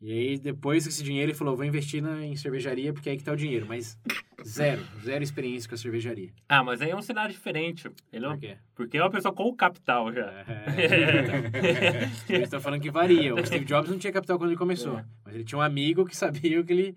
E 0.00 0.12
aí, 0.12 0.38
depois 0.38 0.84
desse 0.84 1.02
dinheiro, 1.02 1.30
ele 1.32 1.36
falou, 1.36 1.56
vou 1.56 1.64
investir 1.64 2.00
na, 2.00 2.24
em 2.24 2.36
cervejaria, 2.36 2.92
porque 2.92 3.08
é 3.08 3.12
aí 3.12 3.18
que 3.18 3.24
tá 3.24 3.32
o 3.32 3.36
dinheiro. 3.36 3.66
Mas 3.66 3.98
zero, 4.46 4.80
zero 5.02 5.24
experiência 5.24 5.68
com 5.68 5.74
a 5.74 5.78
cervejaria. 5.78 6.30
Ah, 6.48 6.62
mas 6.62 6.80
aí 6.80 6.90
é 6.90 6.94
um 6.96 7.02
cenário 7.02 7.32
diferente. 7.34 7.90
Ele 8.12 8.24
é 8.24 8.28
um- 8.28 8.32
Por 8.32 8.40
quê? 8.40 8.56
Porque 8.76 8.96
é 8.98 9.02
uma 9.02 9.10
pessoa 9.10 9.34
com 9.34 9.42
o 9.44 9.56
capital 9.56 10.12
já. 10.12 10.30
É, 10.46 12.04
Eles 12.32 12.44
estão 12.44 12.60
falando 12.60 12.80
que 12.80 12.90
varia. 12.92 13.34
O 13.34 13.44
Steve 13.44 13.64
Jobs 13.64 13.90
não 13.90 13.98
tinha 13.98 14.12
capital 14.12 14.38
quando 14.38 14.50
ele 14.50 14.58
começou. 14.58 14.98
É. 15.00 15.04
Mas 15.24 15.34
ele 15.34 15.44
tinha 15.44 15.58
um 15.58 15.62
amigo 15.62 16.04
que 16.04 16.16
sabia 16.16 16.60
o 16.60 16.64
que 16.64 16.72
ele 16.72 16.96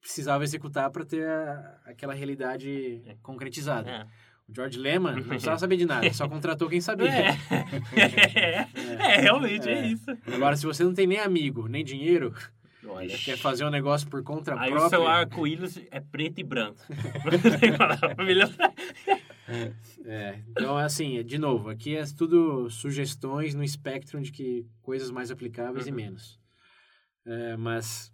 precisava 0.00 0.44
executar 0.44 0.90
para 0.90 1.04
ter 1.04 1.26
a- 1.26 1.80
aquela 1.86 2.14
realidade 2.14 3.02
concretizada. 3.20 3.90
É. 3.90 4.06
O 4.48 4.54
George 4.54 4.78
Lehman 4.78 5.14
não 5.16 5.22
precisava 5.22 5.58
saber 5.60 5.76
de 5.76 5.84
nada, 5.86 6.12
só 6.12 6.26
contratou 6.28 6.68
quem 6.68 6.80
sabia. 6.80 7.08
É. 7.10 7.36
É, 8.98 9.20
realmente 9.20 9.68
é, 9.68 9.72
É. 9.72 9.86
isso. 9.88 10.10
Agora, 10.34 10.56
se 10.56 10.64
você 10.66 10.82
não 10.84 10.92
tem 10.94 11.06
nem 11.06 11.18
amigo, 11.18 11.68
nem 11.68 11.84
dinheiro, 11.84 12.34
Olha. 12.86 13.16
quer 13.18 13.36
fazer 13.38 13.64
um 13.64 13.70
negócio 13.70 14.08
por 14.08 14.22
conta 14.22 14.58
Aí 14.58 14.68
o 14.70 14.72
própria... 14.72 14.88
seu 14.90 15.06
arco-íris 15.06 15.80
é 15.90 16.00
preto 16.00 16.38
e 16.40 16.44
branco. 16.44 16.80
É, 20.04 20.40
então, 20.50 20.76
assim, 20.76 21.24
de 21.24 21.38
novo, 21.38 21.70
aqui 21.70 21.96
é 21.96 22.04
tudo 22.16 22.68
sugestões 22.68 23.54
no 23.54 23.64
espectro 23.64 24.20
de 24.20 24.30
que 24.30 24.66
coisas 24.82 25.10
mais 25.10 25.30
aplicáveis 25.30 25.86
e 25.86 25.90
Uhum. 25.90 25.96
menos. 25.96 26.38
É, 27.26 27.56
mas 27.56 28.12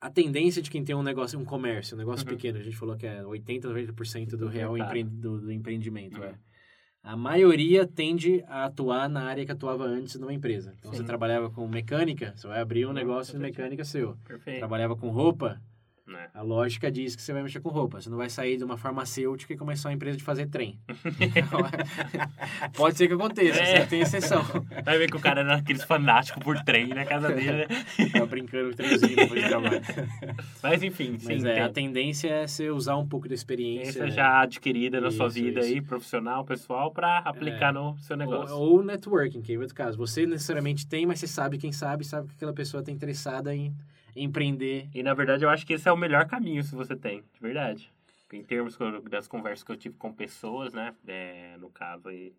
a 0.00 0.10
tendência 0.10 0.62
de 0.62 0.70
quem 0.70 0.84
tem 0.84 0.94
um 0.94 1.02
negócio, 1.02 1.38
um 1.38 1.44
comércio, 1.44 1.94
um 1.94 1.98
negócio 1.98 2.26
Uhum. 2.26 2.34
pequeno, 2.34 2.58
a 2.58 2.62
gente 2.62 2.76
falou 2.76 2.96
que 2.96 3.06
é 3.06 3.24
80, 3.24 3.68
90% 3.68 4.30
do 4.30 4.36
Do 4.38 4.48
real 4.48 4.76
empre, 4.78 5.02
do, 5.04 5.40
do 5.40 5.52
empreendimento, 5.52 6.18
Uhum. 6.18 6.24
é. 6.24 6.34
A 7.02 7.16
maioria 7.16 7.86
tende 7.86 8.42
a 8.48 8.64
atuar 8.66 9.08
na 9.08 9.22
área 9.22 9.46
que 9.46 9.52
atuava 9.52 9.84
antes 9.84 10.16
numa 10.16 10.32
empresa. 10.34 10.74
Então, 10.78 10.92
você 10.92 10.98
Sim. 10.98 11.04
trabalhava 11.04 11.48
com 11.48 11.66
mecânica, 11.66 12.34
você 12.36 12.46
vai 12.46 12.60
abrir 12.60 12.84
um 12.84 12.88
Uhum, 12.88 12.94
negócio 12.94 13.32
de 13.32 13.38
mecânica 13.38 13.84
seu. 13.84 14.16
Perfeito. 14.26 14.58
Trabalhava 14.58 14.94
com 14.96 15.08
roupa, 15.08 15.60
Né? 16.08 16.28
a 16.32 16.40
lógica 16.42 16.90
diz 16.90 17.14
que 17.14 17.20
você 17.20 17.32
vai 17.34 17.42
mexer 17.42 17.60
com 17.60 17.68
roupa. 17.68 18.00
Você 18.00 18.08
não 18.08 18.16
vai 18.16 18.30
sair 18.30 18.56
de 18.56 18.64
uma 18.64 18.78
farmacêutica 18.78 19.52
e 19.52 19.56
começar 19.58 19.90
uma 19.90 19.94
empresa 19.94 20.16
de 20.16 20.24
fazer 20.24 20.46
trem. 20.46 20.78
Pode 22.74 22.96
ser 22.96 23.08
que 23.08 23.14
aconteça, 23.14 23.60
É. 23.60 23.84
tem 23.86 24.00
exceção. 24.00 24.42
Vai 24.84 24.98
ver 24.98 25.10
que 25.10 25.16
o 25.16 25.20
cara 25.20 25.40
era 25.40 25.56
aqueles 25.56 25.84
fanáticos 25.84 26.42
por 26.42 26.58
trem 26.64 26.88
na 26.88 27.04
casa 27.04 27.28
dele, 27.28 27.66
né? 27.66 28.08
Tava 28.12 28.26
brincando 28.26 28.70
com 28.70 28.76
trenzinho 28.76 29.16
depois 29.16 29.42
de 29.42 29.48
trabalho. 29.48 29.80
Mas 30.62 30.82
enfim, 30.82 31.18
sim. 31.18 31.26
Mas 31.34 31.44
é, 31.44 31.60
a 31.62 31.68
tendência 31.68 32.28
é 32.28 32.46
você 32.46 32.70
usar 32.70 32.96
um 32.96 33.06
pouco 33.06 33.28
da 33.28 33.34
experiência. 33.34 33.88
Experiência 33.90 34.16
já 34.16 34.40
adquirida 34.40 35.00
na 35.00 35.10
sua 35.10 35.26
Isso, 35.26 35.34
vida 35.34 35.60
isso. 35.60 35.68
aí, 35.74 35.80
profissional, 35.80 36.44
pessoal, 36.44 36.90
pra 36.90 37.18
aplicar 37.18 37.70
É. 37.70 37.72
no 37.72 37.96
seu 37.98 38.14
Ou, 38.16 38.18
negócio. 38.18 38.56
ou 38.56 38.82
networking, 38.82 39.42
que 39.42 39.52
é 39.54 39.58
outro 39.58 39.74
caso. 39.74 39.96
Você 39.98 40.26
necessariamente 40.26 40.86
tem, 40.86 41.06
mas 41.06 41.20
você 41.20 41.26
sabe 41.26 41.58
quem 41.58 41.72
sabe, 41.72 42.04
sabe 42.04 42.28
que 42.28 42.34
aquela 42.34 42.52
pessoa 42.52 42.80
está 42.80 42.90
interessada 42.92 43.54
em 43.54 43.74
empreender. 44.22 44.88
E 44.94 45.02
na 45.02 45.14
verdade 45.14 45.44
eu 45.44 45.50
acho 45.50 45.66
que 45.66 45.74
esse 45.74 45.88
é 45.88 45.92
o 45.92 45.96
melhor 45.96 46.26
caminho 46.26 46.62
se 46.62 46.74
você 46.74 46.96
tem, 46.96 47.22
de 47.32 47.40
verdade. 47.40 47.92
Em 48.30 48.44
termos 48.44 48.76
das 49.10 49.26
conversas 49.26 49.64
que 49.64 49.72
eu 49.72 49.76
tive 49.76 49.96
com 49.96 50.12
pessoas, 50.12 50.74
né? 50.74 50.94
É, 51.06 51.56
no 51.58 51.70
caso 51.70 52.08
aí, 52.08 52.34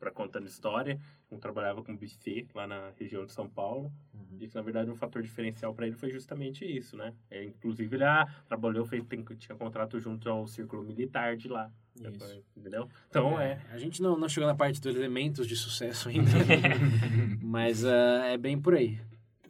para 0.00 0.10
contando 0.10 0.46
história, 0.46 0.98
um 1.30 1.38
trabalhava 1.38 1.82
com 1.82 1.94
buffet 1.94 2.46
lá 2.54 2.66
na 2.66 2.90
região 2.98 3.26
de 3.26 3.32
São 3.32 3.46
Paulo. 3.46 3.92
E 4.40 4.48
que 4.48 4.54
na 4.54 4.62
verdade 4.62 4.90
um 4.90 4.96
fator 4.96 5.22
diferencial 5.22 5.74
para 5.74 5.86
ele 5.86 5.94
foi 5.94 6.10
justamente 6.10 6.64
isso, 6.64 6.96
né? 6.96 7.12
É, 7.30 7.44
inclusive 7.44 7.94
ele 7.96 8.04
ah, 8.04 8.26
trabalhou, 8.48 8.86
fez, 8.86 9.04
tem, 9.04 9.22
tinha 9.22 9.56
contrato 9.56 10.00
junto 10.00 10.26
ao 10.30 10.46
círculo 10.46 10.82
militar 10.82 11.36
de 11.36 11.48
lá. 11.48 11.70
Isso. 12.00 12.42
Entendeu? 12.56 12.88
Então 13.08 13.38
é. 13.38 13.60
A 13.70 13.78
gente 13.78 14.00
não, 14.00 14.18
não 14.18 14.28
chegou 14.30 14.48
na 14.48 14.54
parte 14.54 14.80
dos 14.80 14.96
elementos 14.96 15.46
de 15.46 15.56
sucesso 15.56 16.08
ainda, 16.08 16.30
mas 17.42 17.84
ah, 17.84 18.26
é 18.26 18.38
bem 18.38 18.58
por 18.58 18.74
aí. 18.74 18.98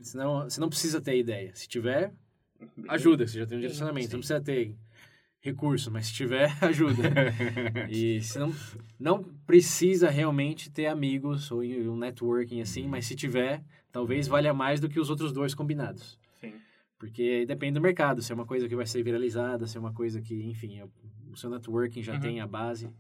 Senão, 0.01 0.45
você 0.45 0.61
não 0.61 0.69
precisa 0.69 1.01
ter 1.01 1.19
ideia. 1.19 1.55
Se 1.55 1.67
tiver, 1.69 2.13
ajuda, 2.89 3.27
você 3.27 3.39
já 3.39 3.47
tem 3.47 3.59
um 3.59 3.61
direcionamento. 3.61 4.07
Você 4.09 4.13
não 4.15 4.21
precisa 4.21 4.41
ter 4.41 4.75
recurso, 5.41 5.91
mas 5.91 6.07
se 6.07 6.15
tiver, 6.15 6.51
ajuda. 6.63 7.03
e 7.89 8.21
se 8.21 8.39
não, 8.39 8.53
não 8.99 9.23
precisa 9.47 10.11
realmente 10.11 10.71
ter 10.71 10.87
amigos 10.87 11.51
ou 11.53 11.61
um 11.63 11.97
networking 11.97 12.61
assim, 12.61 12.87
mas 12.89 13.07
se 13.07 13.15
tiver, 13.15 13.63
talvez 13.93 14.27
valha 14.27 14.53
mais 14.53 14.81
do 14.81 14.89
que 14.89 14.99
os 14.99 15.09
outros 15.11 15.33
dois 15.33 15.55
combinados. 15.55 16.19
Sim. 16.41 16.55
Porque 16.99 17.45
depende 17.47 17.75
do 17.75 17.81
mercado, 17.81 18.23
se 18.23 18.33
é 18.33 18.35
uma 18.35 18.47
coisa 18.47 18.69
que 18.69 18.75
vai 18.75 18.87
ser 18.87 19.03
viralizada, 19.03 19.67
se 19.67 19.77
é 19.77 19.81
uma 19.81 19.93
coisa 19.93 20.21
que, 20.21 20.35
enfim, 20.49 20.83
o 21.31 21.37
seu 21.37 21.51
networking 21.51 22.03
já 22.03 22.15
Uhum. 22.15 22.21
tem 22.21 22.41
a 22.41 22.47
base. 22.47 22.91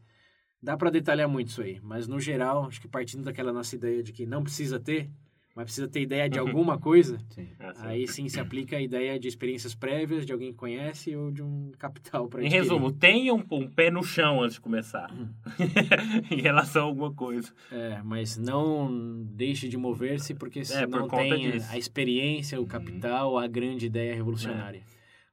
Dá 0.63 0.77
para 0.77 0.91
detalhar 0.91 1.29
muito 1.29 1.49
isso 1.49 1.63
aí, 1.63 1.81
mas 1.83 2.07
no 2.07 2.19
geral, 2.21 2.67
acho 2.67 2.81
que 2.81 2.89
partindo 2.89 3.23
daquela 3.25 3.53
nossa 3.53 3.75
ideia 3.75 4.03
de 4.03 4.13
que 4.13 4.25
não 4.27 4.43
precisa 4.43 4.79
ter, 4.81 5.11
mas 5.57 5.65
precisa 5.65 5.89
ter 5.89 6.03
ideia 6.03 6.29
de 6.29 6.39
Uhum. 6.39 6.47
alguma 6.47 6.79
coisa, 6.79 7.19
Sim. 7.31 7.49
É 7.59 7.67
assim. 7.69 7.87
aí 7.87 8.07
sim 8.07 8.29
se 8.29 8.39
aplica 8.39 8.77
a 8.77 8.81
ideia 8.83 9.19
de 9.19 9.27
experiências 9.27 9.75
prévias, 9.75 10.27
de 10.27 10.33
alguém 10.33 10.53
que 10.53 10.59
conhece 10.59 11.17
ou 11.17 11.31
de 11.33 11.43
um 11.43 11.73
capital 11.79 12.29
para 12.29 12.45
Em 12.45 12.49
resumo, 12.49 12.93
tenha 12.93 13.33
um, 13.35 13.43
um 13.53 13.67
pé 13.69 13.91
no 13.91 14.03
chão 14.05 14.43
antes 14.43 14.55
de 14.57 14.61
começar. 14.61 15.11
Hum. 15.13 15.29
em 16.31 16.41
relação 16.41 16.83
a 16.83 16.85
alguma 16.87 17.13
coisa. 17.13 17.53
É, 17.73 18.01
mas 18.05 18.37
não 18.37 19.25
deixe 19.31 19.69
de 19.69 19.77
mover-se 19.79 20.35
porque 20.35 20.65
se 20.65 20.75
É, 20.75 20.87
por 20.87 21.01
não 21.01 21.09
conta 21.09 21.23
tem 21.37 21.51
disso. 21.51 21.67
a 21.71 21.79
experiência, 21.79 22.61
o 22.61 22.67
capital, 22.67 23.39
a 23.39 23.47
grande 23.47 23.87
ideia 23.87 24.15
revolucionária. 24.15 24.83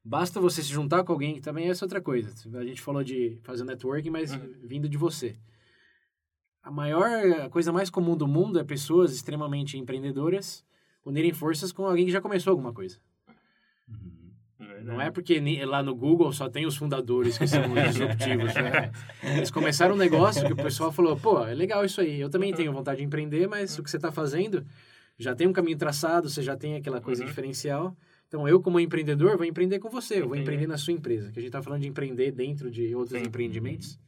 Basta 0.06 0.40
você 0.40 0.62
se 0.62 0.70
juntar 0.70 1.04
com 1.04 1.14
alguém, 1.14 1.36
que 1.36 1.42
também 1.42 1.70
essa 1.70 1.84
é 1.84 1.86
outra 1.86 2.02
coisa. 2.02 2.34
A 2.58 2.66
gente 2.66 2.82
falou 2.82 3.04
de 3.04 3.38
fazer 3.44 3.64
networking, 3.64 4.10
mas 4.10 4.34
Uhum. 4.34 4.54
vindo 4.64 4.90
de 4.90 4.98
você. 4.98 5.36
A 6.64 6.72
maior, 6.72 7.10
a 7.42 7.50
coisa 7.50 7.72
mais 7.74 7.90
comum 7.90 8.16
do 8.16 8.28
mundo 8.28 8.58
é 8.58 8.64
pessoas 8.64 9.14
extremamente 9.14 9.78
empreendedoras 9.78 10.64
unirem 11.06 11.34
forças 11.34 11.72
com 11.74 11.86
alguém 11.86 12.06
que 12.06 12.12
já 12.12 12.22
começou 12.22 12.52
alguma 12.52 12.72
coisa. 12.74 12.98
Não 14.86 15.00
é 15.02 15.12
porque 15.12 15.40
lá 15.66 15.84
no 15.84 15.94
Google 15.96 16.32
só 16.32 16.50
tem 16.50 16.66
os 16.66 16.76
fundadores 16.76 17.38
que 17.38 17.46
são 17.48 17.62
disruptivos, 17.88 18.54
né? 18.56 18.92
Eles 19.36 19.52
começaram 19.52 19.96
um 19.96 19.98
negócio 19.98 20.46
que 20.46 20.54
o 20.54 20.56
pessoal 20.56 20.92
falou, 20.92 21.18
pô, 21.18 21.46
é 21.46 21.54
legal 21.54 21.84
isso 21.84 22.00
aí, 22.02 22.20
eu 22.20 22.30
também 22.30 22.54
tenho 22.54 22.72
vontade 22.72 23.00
de 23.00 23.04
empreender, 23.06 23.48
mas 23.48 23.78
o 23.78 23.84
que 23.84 23.90
você 23.90 23.98
está 23.98 24.12
fazendo 24.12 24.66
já 25.18 25.36
tem 25.36 25.48
um 25.48 25.54
caminho 25.54 25.78
traçado, 25.78 26.30
você 26.30 26.42
já 26.42 26.56
tem 26.56 26.76
aquela 26.76 27.00
coisa 27.02 27.22
Uhum. 27.24 27.28
diferencial. 27.30 27.96
Então, 28.28 28.48
eu 28.48 28.62
como 28.62 28.80
empreendedor 28.80 29.38
vou 29.38 29.46
empreender 29.46 29.80
com 29.80 29.90
você, 29.90 30.16
eu 30.16 30.20
vou 30.22 30.28
Entendi. 30.30 30.42
empreender 30.42 30.68
na 30.68 30.78
sua 30.78 30.94
empresa, 30.94 31.32
que 31.32 31.40
a 31.40 31.42
gente 31.42 31.50
está 31.50 31.62
falando 31.62 31.82
de 31.82 31.88
empreender 31.88 32.32
dentro 32.32 32.72
de 32.72 32.96
outros 32.96 33.20
Sim. 33.20 33.28
empreendimentos. 33.28 34.00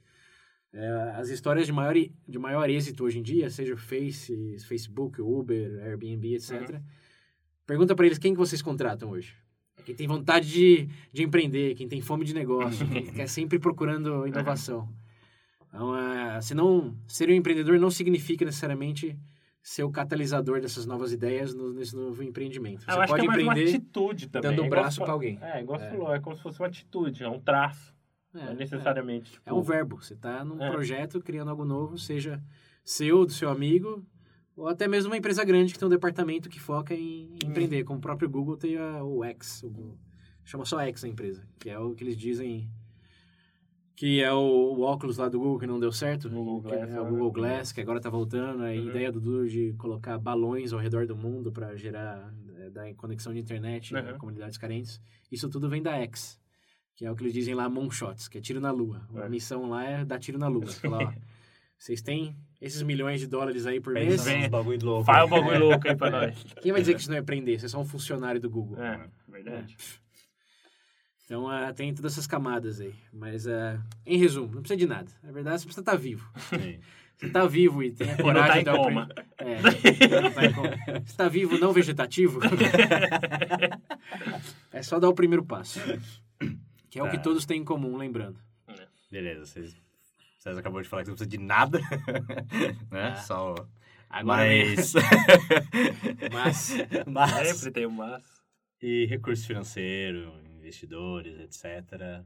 É, 0.77 0.89
as 1.15 1.29
histórias 1.29 1.65
de 1.65 1.71
maior, 1.71 1.95
de 2.27 2.37
maior 2.37 2.69
êxito 2.69 3.05
hoje 3.05 3.17
em 3.19 3.23
dia, 3.23 3.49
seja 3.49 3.73
o 3.73 3.77
Face, 3.77 4.57
Facebook, 4.67 5.21
Uber, 5.21 5.81
Airbnb, 5.85 6.35
etc. 6.35 6.81
Pergunta 7.65 7.95
para 7.95 8.05
eles 8.05 8.17
quem 8.17 8.33
que 8.33 8.37
vocês 8.37 8.61
contratam 8.61 9.11
hoje. 9.11 9.33
Quem 9.85 9.95
tem 9.95 10.05
vontade 10.07 10.51
de, 10.51 10.89
de 11.13 11.23
empreender, 11.23 11.75
quem 11.75 11.87
tem 11.87 12.01
fome 12.01 12.25
de 12.25 12.33
negócio, 12.33 12.85
quem 12.89 13.05
quer 13.05 13.27
sempre 13.29 13.57
procurando 13.57 14.27
inovação. 14.27 14.89
Então, 15.69 15.97
é, 15.97 16.41
senão, 16.41 16.93
ser 17.07 17.29
um 17.29 17.33
empreendedor 17.33 17.79
não 17.79 17.89
significa 17.89 18.43
necessariamente 18.43 19.17
ser 19.61 19.83
o 19.83 19.91
catalisador 19.91 20.59
dessas 20.61 20.85
novas 20.85 21.11
ideias 21.13 21.53
no, 21.53 21.73
nesse 21.73 21.95
novo 21.95 22.21
empreendimento. 22.21 22.83
Você 22.83 22.91
Eu 22.91 23.01
acho 23.01 23.13
que 23.13 23.19
pode 23.19 23.23
é 23.23 23.27
mais 23.27 23.43
uma 23.43 23.51
empreender 23.53 23.75
atitude 23.77 24.27
também. 24.29 24.51
dando 24.51 24.59
é 24.59 24.63
o 24.63 24.65
igual 24.67 24.81
braço 24.81 24.97
você 24.97 25.03
para 25.03 25.13
alguém. 25.13 25.39
É, 25.41 25.61
igual 25.61 25.79
você 25.79 25.85
É. 25.85 25.89
falou, 25.89 26.13
é 26.15 26.19
como 26.19 26.35
se 26.35 26.41
fosse 26.41 26.59
uma 26.59 26.67
atitude, 26.67 27.23
é 27.23 27.29
um 27.29 27.39
traço. 27.39 27.94
É, 28.35 28.39
Não 28.43 28.47
é 28.49 28.51
é. 28.51 28.55
necessariamente. 28.55 29.31
Tipo, 29.31 29.49
É 29.49 29.53
um 29.53 29.61
verbo. 29.61 29.97
Você 30.03 30.13
está 30.13 30.43
num 30.43 30.61
É. 30.61 30.69
projeto 30.69 31.19
criando 31.21 31.49
algo 31.49 31.63
novo, 31.65 31.97
seja 31.97 32.43
seu, 32.83 33.25
do 33.25 33.31
seu 33.31 33.49
amigo, 33.49 34.05
ou 34.55 34.67
até 34.67 34.87
mesmo 34.87 35.09
uma 35.11 35.17
empresa 35.17 35.43
grande 35.43 35.73
que 35.73 35.79
tem 35.79 35.85
um 35.87 35.91
departamento 35.91 36.49
que 36.49 36.59
foca 36.59 36.93
em 36.93 37.31
Hum. 37.33 37.37
empreender. 37.49 37.83
Como 37.83 37.99
o 37.99 38.01
próprio 38.01 38.29
Google 38.29 38.57
tem 38.57 38.77
a- 38.77 39.03
o 39.03 39.23
X. 39.23 39.63
o 39.63 39.69
Google- 39.69 39.97
chama 40.43 40.65
só 40.65 40.79
X 40.81 41.03
a 41.03 41.07
empresa, 41.07 41.47
que 41.59 41.69
é 41.69 41.79
o 41.79 41.95
que 41.95 42.03
eles 42.03 42.15
dizem 42.17 42.69
que 43.95 44.21
é 44.21 44.31
o, 44.33 44.37
o 44.37 44.81
óculos 44.81 45.17
lá 45.17 45.29
do 45.29 45.39
Google 45.39 45.57
que 45.57 45.65
não 45.65 45.79
deu 45.79 45.91
certo. 45.91 46.29
Google 46.29 46.61
que 46.61 46.67
Glass, 46.75 46.91
é 46.91 46.99
o 46.99 47.03
né? 47.05 47.09
Google 47.09 47.31
Glass, 47.31 47.71
que 47.71 47.79
agora 47.79 47.97
está 47.99 48.09
voltando. 48.09 48.61
A 48.63 48.67
Uhum. 48.67 48.89
ideia 48.89 49.09
do 49.11 49.21
Dudu 49.21 49.47
de 49.47 49.73
colocar 49.77 50.17
balões 50.19 50.73
ao 50.73 50.79
redor 50.79 51.07
do 51.07 51.15
mundo 51.15 51.49
para 51.51 51.75
gerar 51.77 52.33
é, 52.57 52.69
dar 52.69 52.93
conexão 52.95 53.33
de 53.33 53.39
internet 53.39 53.93
Uhum. 53.95 54.09
em 54.11 54.17
comunidades 54.17 54.57
carentes. 54.57 54.99
Isso 55.31 55.49
tudo 55.49 55.69
vem 55.69 55.81
da 55.81 55.93
X. 55.97 56.37
Que 56.95 57.05
é 57.05 57.11
o 57.11 57.15
que 57.15 57.23
eles 57.23 57.33
dizem 57.33 57.53
lá, 57.53 57.67
moonshots, 57.69 58.27
que 58.27 58.37
é 58.37 58.41
tiro 58.41 58.59
na 58.61 58.71
lua. 58.71 59.01
A 59.15 59.25
É. 59.25 59.29
missão 59.29 59.69
lá 59.69 59.83
é 59.83 60.05
dar 60.05 60.17
tiro 60.19 60.37
na 60.37 60.47
lua. 60.47 60.65
Falar, 60.81 61.03
ó, 61.09 61.13
vocês 61.77 62.01
têm 62.01 62.35
esses 62.61 62.81
milhões 62.81 63.19
de 63.19 63.27
dólares 63.27 63.65
aí 63.65 63.81
por 63.81 63.93
mês. 63.93 64.07
Pensa 64.07 64.23
Vem. 64.23 64.49
bagulho 64.49 64.79
louco. 64.85 65.03
Faz 65.05 65.25
um 65.25 65.29
bagulho 65.29 65.59
louco 65.59 65.87
aí 65.87 65.95
pra 65.95 66.09
nós. 66.11 66.35
Quem 66.61 66.71
vai 66.71 66.79
dizer 66.81 66.93
que 66.95 67.01
isso 67.01 67.09
não 67.09 67.17
é 67.17 67.19
aprender? 67.19 67.59
Você 67.59 67.65
é 67.65 67.69
só 67.69 67.79
um 67.81 67.85
funcionário 67.85 68.39
do 68.39 68.49
Google. 68.49 68.81
É, 68.81 69.07
verdade. 69.27 69.75
Então 71.25 71.49
ah, 71.49 71.73
tem 71.73 71.93
todas 71.93 72.13
essas 72.13 72.27
camadas 72.27 72.79
aí. 72.79 72.93
Mas, 73.11 73.45
ah, 73.47 73.81
em 74.05 74.17
resumo, 74.17 74.53
não 74.53 74.61
precisa 74.61 74.77
de 74.77 74.85
nada. 74.85 75.11
Na 75.23 75.31
verdade, 75.31 75.59
você 75.59 75.65
precisa 75.65 75.81
estar 75.81 75.95
vivo. 75.97 76.29
Sim. 76.37 76.79
Você 77.17 77.27
está 77.27 77.45
vivo 77.47 77.81
e 77.81 77.91
tem 77.93 78.09
a 78.11 78.17
não 78.17 78.25
coragem 78.25 78.61
tá 78.65 78.71
em 78.71 78.75
de 78.75 78.77
coma. 78.83 79.09
É, 79.37 79.61
não 80.21 80.31
tá 80.33 80.45
em 80.45 80.51
coma. 80.53 80.69
Você 80.85 80.91
está 81.05 81.29
vivo, 81.29 81.57
não 81.57 81.71
vegetativo? 81.71 82.41
é 84.73 84.83
só 84.83 84.99
dar 84.99 85.07
o 85.07 85.13
primeiro 85.13 85.45
passo. 85.45 85.79
Que 86.95 86.99
é 86.99 87.03
o 87.03 87.11
que 87.11 87.17
todos 87.21 87.45
têm 87.45 87.59
em 87.59 87.65
comum, 87.65 87.97
lembrando. 87.97 88.39
Beleza, 89.11 89.45
vocês... 89.45 89.75
César 90.37 90.61
acabou 90.61 90.81
de 90.81 90.87
falar 90.87 91.03
que 91.03 91.09
não 91.09 91.15
precisa 91.17 91.29
de 91.29 91.37
nada, 91.37 91.77
né? 92.89 93.09
Ah. 93.09 93.15
Só... 93.17 93.53
Agora 94.09 94.43
Mas... 94.43 94.93
Mas, 96.31 96.73
Mas... 97.05 97.47
Sempre 97.49 97.71
tem 97.71 97.85
um 97.85 97.91
mas. 97.91 98.23
E 98.81 99.07
recurso 99.07 99.45
financeiro, 99.45 100.31
investidores, 100.55 101.37
etc. 101.41 102.23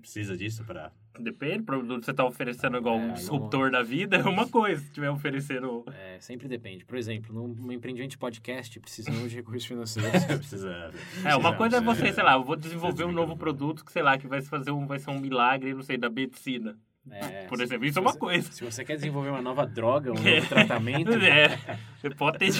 Precisa 0.00 0.36
disso 0.36 0.64
para... 0.64 0.92
Depende, 1.18 1.60
o 1.60 1.64
produto 1.64 2.04
você 2.04 2.12
tá 2.12 2.26
oferecendo 2.26 2.76
igual 2.76 2.96
É, 2.96 2.98
um 2.98 3.06
não- 3.08 3.14
disruptor 3.14 3.70
da 3.70 3.82
vida 3.82 4.16
é 4.16 4.22
uma 4.28 4.46
coisa. 4.48 4.82
Se 4.82 4.90
tiver 4.92 5.10
oferecendo. 5.10 5.84
é, 5.92 6.18
sempre 6.20 6.46
depende. 6.46 6.84
Por 6.84 6.96
exemplo, 6.98 7.34
num, 7.34 7.72
empreendimento 7.72 8.10
de 8.10 8.18
podcast, 8.18 8.78
precisamos 8.78 9.30
de 9.30 9.36
recursos 9.36 9.64
financeiros. 9.66 10.24
Precisa... 10.24 10.90
É, 11.24 11.34
uma 11.34 11.50
Não, 11.52 11.56
coisa 11.56 11.78
é 11.78 11.80
você, 11.80 12.12
sei 12.12 12.22
lá, 12.22 12.34
eu 12.34 12.44
vou 12.44 12.54
desenvolver 12.56 12.96
precisa 12.96 13.08
um 13.08 13.12
novo 13.12 13.36
produto 13.36 13.84
que, 13.84 13.92
sei 13.92 14.02
lá, 14.02 14.18
que 14.18 14.26
vai 14.26 14.42
fazer 14.42 14.70
um, 14.72 14.86
vai 14.86 14.98
ser 14.98 15.10
um 15.10 15.18
milagre, 15.18 15.72
não 15.72 15.82
sei, 15.82 15.96
da 15.96 16.10
medicina. 16.10 16.76
É, 17.10 17.46
Por 17.46 17.60
exemplo, 17.60 17.86
isso 17.86 17.98
é 17.98 18.02
uma 18.02 18.12
você- 18.12 18.18
coisa. 18.18 18.52
Se 18.52 18.64
você 18.64 18.84
quer 18.84 18.96
desenvolver 18.96 19.30
uma 19.30 19.40
nova 19.40 19.64
droga, 19.66 20.10
um 20.10 20.14
novo 20.20 20.48
tratamento, 20.48 21.12
É, 21.12 21.56
você 22.00 22.10
pode 22.10 22.38
ter. 22.38 22.50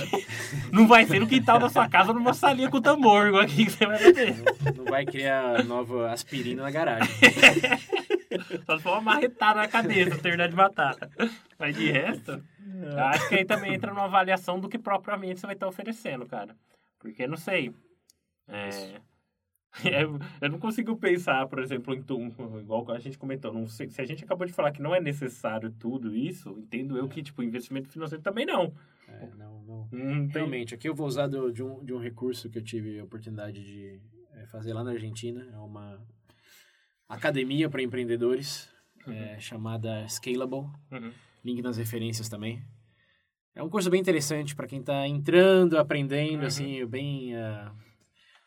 Não 0.73 0.87
vai 0.87 1.05
ser 1.05 1.19
no 1.21 1.27
quintal 1.27 1.59
da 1.59 1.69
sua 1.69 1.89
casa 1.89 2.13
numa 2.13 2.33
salinha 2.33 2.71
com 2.71 2.81
tambor, 2.81 3.27
igual 3.27 3.43
aqui 3.43 3.65
que 3.65 3.71
você 3.73 3.87
vai 3.87 3.99
fazer. 3.99 4.37
não 4.77 4.85
vai 4.85 5.05
criar 5.05 5.65
nova 5.65 6.11
aspirina 6.13 6.63
na 6.63 6.71
garagem. 6.71 7.13
Só 8.65 8.77
se 8.77 8.83
for 8.83 8.93
uma 8.93 9.01
marretada 9.01 9.61
na 9.61 9.69
cabeça, 9.69 10.17
terminar 10.19 10.49
de 10.49 10.55
matar. 10.55 10.95
Mas 11.59 11.75
de 11.77 11.91
resto, 11.91 12.43
eu 12.83 13.05
acho 13.05 13.29
que 13.29 13.35
aí 13.37 13.45
também 13.45 13.75
entra 13.75 13.93
numa 13.93 14.05
avaliação 14.05 14.61
do 14.61 14.69
que 14.69 14.79
propriamente 14.79 15.41
você 15.41 15.47
vai 15.47 15.55
estar 15.57 15.67
oferecendo, 15.67 16.27
cara. 16.27 16.55
Porque, 16.99 17.27
não 17.27 17.37
sei. 17.37 17.73
É, 18.49 18.69
é, 19.85 20.03
eu 20.05 20.51
não 20.51 20.59
consigo 20.59 20.97
pensar, 20.97 21.47
por 21.49 21.59
exemplo, 21.59 21.95
em 21.95 22.03
tu, 22.03 22.19
igual 22.61 22.91
a 22.91 22.99
gente 22.99 23.19
comentou, 23.19 23.53
não 23.53 23.67
sei, 23.67 23.89
se 23.91 24.01
a 24.01 24.05
gente 24.07 24.25
acabou 24.25 24.47
de 24.47 24.53
falar 24.53 24.73
que 24.73 24.81
não 24.83 24.95
é 24.95 25.01
necessário 25.01 25.71
tudo 25.71 26.15
isso, 26.15 26.51
entendo 26.59 26.97
eu 26.97 27.09
que, 27.09 27.23
tipo, 27.23 27.43
investimento 27.43 27.89
financeiro 27.89 28.23
também 28.23 28.47
não. 28.47 28.73
É, 29.09 29.27
não, 29.37 29.63
não. 29.63 29.89
Não 29.93 30.15
tem- 30.29 30.29
Realmente, 30.33 30.75
aqui 30.75 30.89
eu 30.89 30.95
vou 30.95 31.07
usar 31.07 31.27
do- 31.27 31.53
de, 31.53 31.63
um, 31.63 31.85
de 31.85 31.93
um 31.93 31.99
recurso 31.99 32.49
que 32.51 32.59
eu 32.59 32.63
tive 32.63 32.99
a 32.99 33.05
oportunidade 33.05 33.63
de 33.65 34.01
é, 34.33 34.47
fazer 34.47 34.73
lá 34.73 34.83
na 34.83 34.91
Argentina. 34.93 35.47
É 35.53 35.59
uma 35.59 36.01
academia 37.09 37.69
para 37.69 37.83
empreendedores 37.83 38.69
é, 39.07 39.39
chamada 39.39 40.07
Scalable. 40.09 40.67
Uhum. 40.91 41.13
Link 41.45 41.63
nas 41.63 41.77
referências 41.77 42.29
também. 42.29 42.63
É 43.55 43.63
um 43.63 43.71
curso 43.71 43.89
bem 43.89 44.01
interessante 44.01 44.55
para 44.55 44.67
quem 44.67 44.81
está 44.81 45.07
entrando, 45.07 45.79
aprendendo, 45.79 46.41
Uhum. 46.41 46.47
assim, 46.47 46.85
bem... 46.87 47.35
ah, 47.37 47.73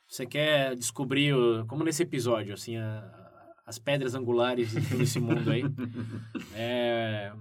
você 0.09 0.25
quer 0.25 0.75
descobrir, 0.75 1.33
como 1.67 1.83
nesse 1.83 2.01
episódio, 2.03 2.53
assim, 2.53 2.75
a- 2.77 3.53
as 3.65 3.77
pedras 3.77 4.15
angulares 4.15 4.71
de 4.71 4.89
todo 4.89 5.03
esse 5.03 5.19
mundo 5.19 5.49
aí. 5.51 5.61
É, 6.55 7.31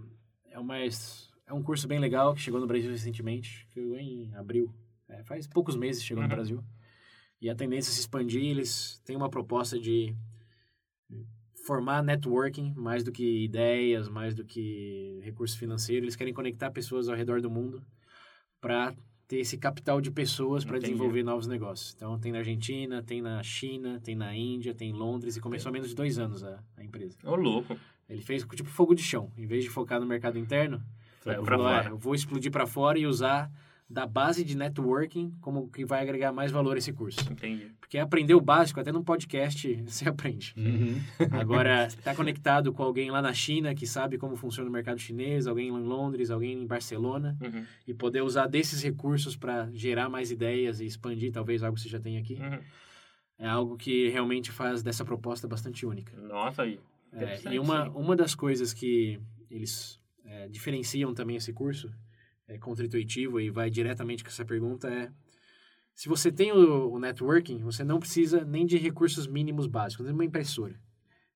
é, 0.50 0.58
uma, 0.58 0.76
é 0.78 1.52
um 1.52 1.62
curso 1.62 1.88
bem 1.88 1.98
legal 1.98 2.34
que 2.34 2.40
chegou 2.42 2.60
no 2.60 2.66
Brasil 2.66 2.90
recentemente, 2.90 3.66
em 3.76 4.34
abril. 4.34 4.72
É, 5.08 5.24
faz 5.24 5.46
poucos 5.46 5.74
meses 5.74 6.04
chegou 6.04 6.22
no 6.22 6.28
Uhum. 6.28 6.34
Brasil. 6.34 6.64
E 7.40 7.48
a 7.48 7.54
tendência 7.54 7.90
é 7.90 7.94
se 7.94 8.00
expandir, 8.00 8.44
eles 8.44 9.00
têm 9.04 9.16
uma 9.16 9.30
proposta 9.30 9.78
de 9.78 10.14
formar 11.66 12.02
networking 12.02 12.72
mais 12.76 13.02
do 13.02 13.10
que 13.12 13.44
ideias, 13.44 14.08
mais 14.08 14.34
do 14.34 14.44
que 14.44 15.20
recurso 15.22 15.58
financeiro. 15.58 16.04
Eles 16.04 16.16
querem 16.16 16.34
conectar 16.34 16.70
pessoas 16.70 17.08
ao 17.08 17.16
redor 17.16 17.40
do 17.40 17.50
mundo 17.50 17.82
para 18.60 18.94
ter 19.28 19.36
esse 19.40 19.58
capital 19.58 20.00
de 20.00 20.10
pessoas 20.10 20.64
para 20.64 20.78
desenvolver 20.78 21.22
novos 21.22 21.46
negócios. 21.46 21.92
Então, 21.94 22.18
tem 22.18 22.32
na 22.32 22.38
Argentina, 22.38 23.02
tem 23.02 23.20
na 23.20 23.42
China, 23.42 24.00
tem 24.02 24.16
na 24.16 24.34
Índia, 24.34 24.74
tem 24.74 24.88
em 24.88 24.94
Londres 24.94 25.36
e 25.36 25.40
começou 25.40 25.68
há 25.68 25.72
menos 25.72 25.90
de 25.90 25.94
dois 25.94 26.18
anos 26.18 26.42
a, 26.42 26.58
a 26.78 26.82
empresa. 26.82 27.14
Ô, 27.22 27.36
louco. 27.36 27.76
Ele 28.08 28.22
fez 28.22 28.42
tipo 28.42 28.70
fogo 28.70 28.94
de 28.94 29.02
chão. 29.02 29.30
Em 29.36 29.46
vez 29.46 29.62
de 29.62 29.68
focar 29.70 30.00
no 30.00 30.06
mercado 30.06 30.38
interno, 30.38 30.82
"É, 31.26 31.34
fora. 31.34 31.90
eu 31.90 31.98
vou 31.98 32.14
explodir 32.14 32.50
para 32.50 32.66
fora 32.66 32.98
e 32.98 33.06
usar 33.06 33.50
da 33.90 34.06
base 34.06 34.44
de 34.44 34.54
networking 34.54 35.32
como 35.40 35.68
que 35.70 35.82
vai 35.84 36.02
agregar 36.02 36.30
mais 36.30 36.50
valor 36.52 36.74
a 36.74 36.78
esse 36.78 36.92
curso. 36.92 37.20
Entendi. 37.32 37.70
Porque 37.80 37.96
aprender 37.96 38.34
o 38.34 38.40
básico, 38.40 38.78
até 38.78 38.92
num 38.92 39.02
podcast, 39.02 39.74
você 39.86 40.06
aprende. 40.06 40.52
Uhum. 40.58 41.00
Agora, 41.32 41.86
estar 41.86 42.14
conectado 42.14 42.70
com 42.72 42.82
alguém 42.82 43.10
lá 43.10 43.22
na 43.22 43.32
China 43.32 43.74
que 43.74 43.86
sabe 43.86 44.18
como 44.18 44.36
funciona 44.36 44.68
o 44.68 44.72
mercado 44.72 44.98
chinês, 45.00 45.46
alguém 45.46 45.70
lá 45.70 45.78
em 45.78 45.84
Londres, 45.84 46.30
alguém 46.30 46.52
em 46.62 46.66
Barcelona, 46.66 47.36
Uhum. 47.40 47.64
e 47.86 47.94
poder 47.94 48.20
usar 48.22 48.46
desses 48.46 48.82
recursos 48.82 49.36
para 49.36 49.70
gerar 49.72 50.10
mais 50.10 50.30
ideias 50.30 50.80
e 50.80 50.84
expandir 50.84 51.32
talvez 51.32 51.62
algo 51.62 51.76
que 51.76 51.82
você 51.82 51.88
já 51.88 51.98
tem 51.98 52.18
aqui, 52.18 52.34
Uhum. 52.34 52.58
é 53.38 53.48
algo 53.48 53.76
que 53.78 54.08
realmente 54.10 54.52
faz 54.52 54.82
dessa 54.82 55.02
proposta 55.04 55.48
bastante 55.48 55.86
única. 55.86 56.14
Nossa, 56.20 56.62
aí. 56.64 56.78
É, 57.10 57.54
e 57.54 57.58
uma, 57.58 57.88
uma 57.88 58.14
das 58.14 58.34
coisas 58.34 58.74
que 58.74 59.18
eles 59.50 59.98
é, 60.26 60.46
diferenciam 60.48 61.14
também 61.14 61.36
esse 61.36 61.54
curso, 61.54 61.90
é 62.48 62.58
contra-intuitivo 62.58 63.38
e 63.40 63.50
vai 63.50 63.70
diretamente 63.70 64.24
com 64.24 64.30
essa 64.30 64.44
pergunta, 64.44 64.88
é 64.88 65.12
se 65.94 66.08
você 66.08 66.30
tem 66.30 66.52
o, 66.52 66.92
o 66.92 66.98
networking, 66.98 67.58
você 67.58 67.82
não 67.82 67.98
precisa 67.98 68.44
nem 68.44 68.64
de 68.64 68.78
recursos 68.78 69.26
mínimos 69.26 69.66
básicos, 69.66 70.06
nem 70.06 70.14
de 70.14 70.18
uma 70.18 70.24
impressora, 70.24 70.80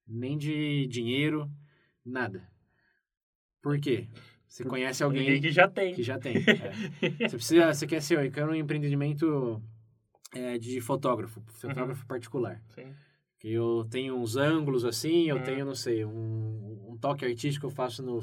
nem 0.07 0.39
de 0.39 0.87
dinheiro, 0.87 1.51
nada. 2.05 2.49
Por 3.61 3.79
quê? 3.81 4.09
Você 4.47 4.65
conhece 4.65 5.03
alguém 5.03 5.41
que 5.41 5.51
já 5.51 5.67
tem. 5.67 5.95
que 5.95 6.03
já 6.03 6.19
tem. 6.19 6.37
é. 6.37 7.29
Você 7.29 7.37
precisa, 7.37 7.75
você 7.75 7.87
quer 7.87 8.03
ser, 8.03 8.25
eu 8.25 8.31
quero 8.31 8.53
um 8.53 8.55
empreendimento 8.55 9.63
é, 10.33 10.59
de 10.59 10.81
fotógrafo, 10.81 11.43
fotógrafo 11.49 12.07
particular. 12.07 12.63
Sim. 12.75 12.95
Que 13.43 13.53
eu 13.55 13.85
tenho 13.91 14.17
uns 14.17 14.37
ângulos 14.37 14.85
assim, 14.85 15.25
eu 15.29 15.35
Uhum. 15.39 15.43
tenho, 15.43 15.65
não 15.67 15.75
sei, 15.75 16.05
um, 16.05 16.91
um 16.91 16.97
toque 16.97 17.25
artístico 17.25 17.67
eu 17.67 17.71
faço 17.71 18.01
no 18.01 18.23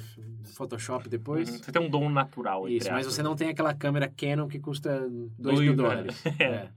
Photoshop 0.55 1.09
depois. 1.09 1.49
Uhum. 1.49 1.57
Você 1.57 1.71
tem 1.73 1.81
um 1.81 1.89
dom 1.89 2.09
natural. 2.09 2.69
Isso, 2.69 2.89
mas 2.89 3.05
você 3.05 3.21
não 3.21 3.35
tem 3.35 3.49
aquela 3.49 3.73
câmera 3.73 4.07
Canon 4.07 4.47
que 4.47 4.61
custa 4.61 5.01
2 5.09 5.31
Dois, 5.37 5.59
mil 5.59 5.71
né? 5.71 5.75
dólares. 5.75 6.23
É. 6.39 6.69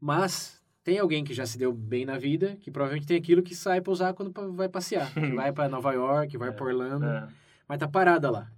Mas 0.00 0.60
tem 0.82 0.98
alguém 0.98 1.22
que 1.22 1.32
já 1.32 1.46
se 1.46 1.56
deu 1.56 1.72
bem 1.72 2.04
na 2.04 2.18
vida, 2.18 2.56
que 2.60 2.72
provavelmente 2.72 3.06
tem 3.06 3.16
aquilo 3.16 3.40
que 3.40 3.54
sai 3.54 3.80
pra 3.80 3.92
usar 3.92 4.14
quando 4.14 4.32
vai 4.52 4.68
passear. 4.68 5.12
Que 5.14 5.20
vai 5.32 5.52
pra 5.52 5.68
Nova 5.68 5.92
York, 5.92 6.36
vai 6.36 6.50
pra 6.50 6.66
Orlando, 6.66 7.06
É. 7.06 7.28
mas 7.68 7.78
tá 7.78 7.86
parada 7.86 8.30
lá. 8.32 8.50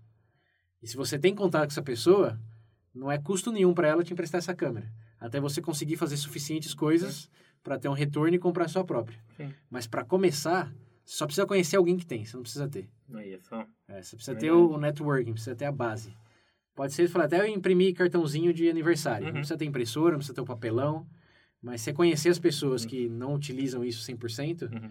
E 0.82 0.88
se 0.88 0.96
você 0.96 1.18
tem 1.18 1.34
contato 1.34 1.64
com 1.64 1.72
essa 1.72 1.82
pessoa, 1.82 2.40
não 2.94 3.12
é 3.12 3.18
custo 3.18 3.52
nenhum 3.52 3.74
para 3.74 3.88
ela 3.88 4.02
te 4.02 4.14
emprestar 4.14 4.38
essa 4.38 4.54
câmera. 4.54 4.90
Até 5.20 5.38
você 5.38 5.60
conseguir 5.60 5.96
fazer 5.96 6.16
suficientes 6.16 6.72
coisas 6.72 7.28
para 7.62 7.78
ter 7.78 7.88
um 7.88 7.92
retorno 7.92 8.34
e 8.34 8.38
comprar 8.38 8.64
a 8.64 8.68
sua 8.68 8.84
própria. 8.84 9.18
Sim. 9.36 9.52
Mas 9.70 9.86
para 9.86 10.04
começar, 10.04 10.72
você 11.04 11.16
só 11.16 11.26
precisa 11.26 11.46
conhecer 11.46 11.76
alguém 11.76 11.96
que 11.96 12.06
tem, 12.06 12.24
você 12.24 12.36
não 12.36 12.42
precisa 12.42 12.68
ter. 12.68 12.88
Aí 13.14 13.34
é 13.34 13.38
só. 13.40 13.66
É, 13.88 14.02
você 14.02 14.16
precisa 14.16 14.36
ter 14.36 14.50
o, 14.50 14.72
o 14.72 14.78
networking, 14.78 15.32
precisa 15.32 15.54
ter 15.54 15.66
a 15.66 15.72
base. 15.72 16.16
Pode 16.74 16.92
ser, 16.94 17.08
falar, 17.08 17.26
até 17.26 17.40
eu 17.40 17.46
imprimir 17.46 17.94
cartãozinho 17.94 18.52
de 18.52 18.68
aniversário. 18.68 19.26
Uhum. 19.26 19.32
Não 19.32 19.40
precisa 19.40 19.58
ter 19.58 19.66
impressora, 19.66 20.12
não 20.12 20.18
precisa 20.18 20.34
ter 20.34 20.40
o 20.40 20.46
papelão. 20.46 21.06
Mas 21.60 21.82
você 21.82 21.92
conhecer 21.92 22.28
as 22.28 22.38
pessoas 22.38 22.84
que 22.84 23.08
não 23.08 23.34
utilizam 23.34 23.84
isso 23.84 24.04
100% 24.10 24.72
Uhum. 24.72 24.90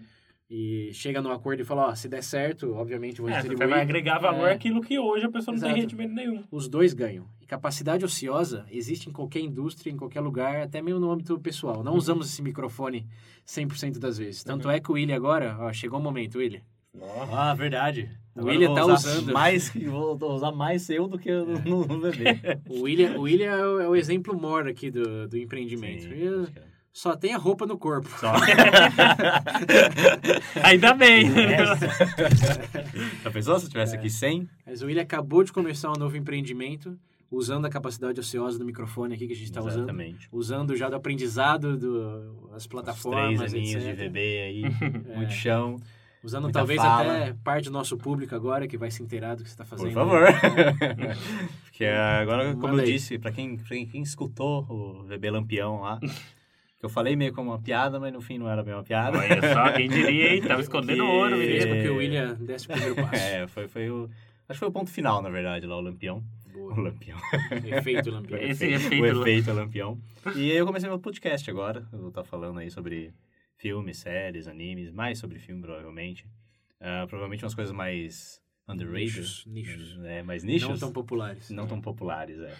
E 0.54 0.90
chega 0.92 1.22
num 1.22 1.30
acordo 1.30 1.62
e 1.62 1.64
fala, 1.64 1.86
ó, 1.88 1.94
se 1.94 2.06
der 2.10 2.22
certo, 2.22 2.74
obviamente 2.74 3.18
eu 3.20 3.24
vou 3.24 3.30
É, 3.30 3.36
você 3.40 3.48
distribuir. 3.48 3.70
vai 3.70 3.80
agregar 3.80 4.18
valor 4.18 4.48
É. 4.48 4.52
àquilo 4.52 4.82
que 4.82 4.98
hoje 4.98 5.24
a 5.24 5.30
pessoa 5.30 5.56
não 5.56 5.62
tem 5.62 5.74
rendimento 5.74 6.12
nenhum. 6.12 6.42
os 6.50 6.68
dois 6.68 6.92
ganham. 6.92 7.24
E 7.40 7.46
capacidade 7.46 8.04
ociosa 8.04 8.66
existe 8.70 9.08
em 9.08 9.12
qualquer 9.12 9.40
indústria, 9.40 9.90
em 9.90 9.96
qualquer 9.96 10.20
lugar, 10.20 10.60
até 10.60 10.82
mesmo 10.82 11.00
no 11.00 11.10
âmbito 11.10 11.38
pessoal. 11.40 11.82
Não 11.82 11.94
usamos 11.94 12.26
esse 12.30 12.42
microfone 12.42 13.06
100% 13.46 13.98
das 13.98 14.18
vezes. 14.18 14.44
Tanto 14.44 14.68
é 14.68 14.78
que 14.78 14.90
o 14.90 14.94
William 14.94 15.16
agora, 15.16 15.56
ó, 15.58 15.72
chegou 15.72 15.98
o 15.98 16.02
momento, 16.02 16.36
William. 16.36 16.60
Nossa. 16.94 17.32
Ah, 17.34 17.54
verdade. 17.54 18.10
O 18.36 18.44
William 18.44 18.68
eu 18.68 18.74
tá 18.74 18.84
usando. 18.84 19.32
Mais, 19.32 19.70
vou 19.70 20.18
usar 20.34 20.52
mais 20.52 20.88
eu 20.90 21.08
do 21.08 21.18
que 21.18 21.30
no, 21.32 21.46
no, 21.60 21.86
no 21.86 21.98
bebê. 22.00 22.38
O 22.68 22.82
William, 22.82 23.16
o 23.18 23.22
William 23.22 23.50
é, 23.50 23.66
o, 23.88 23.94
é 23.94 23.98
exemplo 23.98 24.38
maior 24.38 24.68
aqui 24.68 24.90
do, 24.90 25.26
do 25.28 25.38
empreendimento. 25.38 26.02
Sim, 26.02 26.48
é. 26.54 26.71
Só 26.92 27.16
tem 27.16 27.34
a 27.34 27.38
roupa 27.38 27.66
no 27.66 27.78
corpo. 27.78 28.08
Só. 28.18 28.32
Ainda 30.62 30.94
bem. 30.94 31.26
Já 33.22 33.30
pensou 33.30 33.58
se 33.58 33.68
tivesse 33.68 33.96
aqui 33.96 34.10
sem? 34.10 34.48
Mas 34.66 34.82
o 34.82 34.86
William 34.86 35.02
acabou 35.02 35.42
de 35.44 35.52
começar 35.52 35.90
um 35.90 35.94
novo 35.98 36.16
empreendimento, 36.16 36.98
usando 37.30 37.66
a 37.66 37.70
capacidade 37.70 38.18
ociosa 38.20 38.58
do 38.58 38.64
microfone 38.64 39.14
aqui 39.14 39.26
que 39.26 39.32
a 39.32 39.36
gente 39.36 39.46
está 39.46 39.60
usando. 39.60 39.78
Exatamente. 39.84 40.28
Usando 40.30 40.76
já 40.76 40.88
do 40.88 40.96
aprendizado 40.96 41.76
do, 41.76 42.48
das 42.50 42.62
Os 42.62 42.66
plataformas, 42.66 43.38
três 43.50 43.54
aninhos 43.54 43.82
de 43.82 43.88
etc. 43.90 43.98
bebê 43.98 44.42
aí, 44.42 44.64
É. 45.10 45.16
muito 45.16 45.32
chão. 45.32 45.76
Usando 46.24 46.44
Muita 46.44 46.60
talvez 46.60 46.80
fala. 46.80 47.16
até 47.16 47.32
parte 47.42 47.64
do 47.64 47.72
nosso 47.72 47.96
público 47.96 48.32
agora 48.32 48.68
que 48.68 48.78
vai 48.78 48.92
se 48.92 49.02
inteirar 49.02 49.34
do 49.34 49.42
que 49.42 49.48
você 49.48 49.54
está 49.54 49.64
fazendo. 49.64 49.88
Por 49.88 49.94
favor. 49.94 50.22
Porque 51.66 51.84
agora, 51.84 52.52
como 52.54 52.68
Manda 52.68 52.82
eu 52.82 52.86
aí. 52.86 52.92
disse, 52.92 53.18
pra 53.18 53.32
quem, 53.32 53.56
pra 53.56 53.66
quem, 53.66 53.84
quem 53.86 54.02
escutou 54.02 54.60
o 54.70 55.02
bebê 55.02 55.32
lampião 55.32 55.80
lá, 55.80 55.98
que 56.82 56.86
eu 56.86 56.90
falei 56.90 57.14
meio 57.14 57.32
como 57.32 57.50
uma 57.52 57.60
piada, 57.60 58.00
mas 58.00 58.12
no 58.12 58.20
fim 58.20 58.38
não 58.38 58.50
era 58.50 58.60
bem 58.60 58.74
uma 58.74 58.82
piada. 58.82 59.16
Olha 59.16 59.40
só, 59.54 59.72
quem 59.72 59.88
diria, 59.88 60.34
hein? 60.34 60.42
Tava 60.42 60.60
escondendo 60.60 60.96
Que- 61.06 61.10
ouro, 61.10 61.36
com 61.36 61.82
que 61.82 61.88
o 61.88 61.96
William 61.98 62.34
desse 62.34 62.64
o 62.66 62.70
primeiro 62.72 62.96
passo. 62.96 63.14
É, 63.14 63.46
foi, 63.46 63.68
foi 63.68 63.88
o. 63.88 64.10
Acho 64.48 64.56
que 64.56 64.58
foi 64.58 64.68
o 64.68 64.72
ponto 64.72 64.90
final, 64.90 65.22
na 65.22 65.30
verdade, 65.30 65.64
lá, 65.64 65.76
o 65.76 65.80
lampião. 65.80 66.24
O 66.48 66.52
Boa. 66.52 66.80
lampião. 66.80 67.16
Efeito 67.64 68.10
Lampião. 68.10 68.36
Esse 68.42 68.66
o 68.66 68.70
efeito 68.74 69.14
lá. 69.16 69.20
efeito 69.22 69.52
lampião. 69.52 69.96
E 70.34 70.50
aí 70.50 70.56
eu 70.56 70.66
comecei 70.66 70.88
meu 70.88 70.98
podcast 70.98 71.48
agora. 71.48 71.86
Eu 71.92 72.00
vou 72.00 72.08
estar 72.08 72.24
falando 72.24 72.58
aí 72.58 72.68
sobre 72.68 73.14
filmes, 73.56 73.98
séries, 73.98 74.48
animes, 74.48 74.90
mais 74.90 75.18
sobre 75.20 75.38
filme, 75.38 75.62
provavelmente. 75.62 76.26
Ah, 76.80 77.06
provavelmente 77.08 77.44
umas 77.44 77.54
coisas 77.54 77.72
mais 77.72 78.40
underrated. 78.68 79.04
Nichos, 79.20 79.46
nichos. 79.46 79.98
É, 80.04 80.24
mais 80.24 80.42
nichos. 80.42 80.68
Não 80.68 80.76
tão 80.76 80.92
populares. 80.92 81.48
não 81.50 81.66
tão 81.68 81.80
populares, 81.80 82.40
é. 82.40 82.52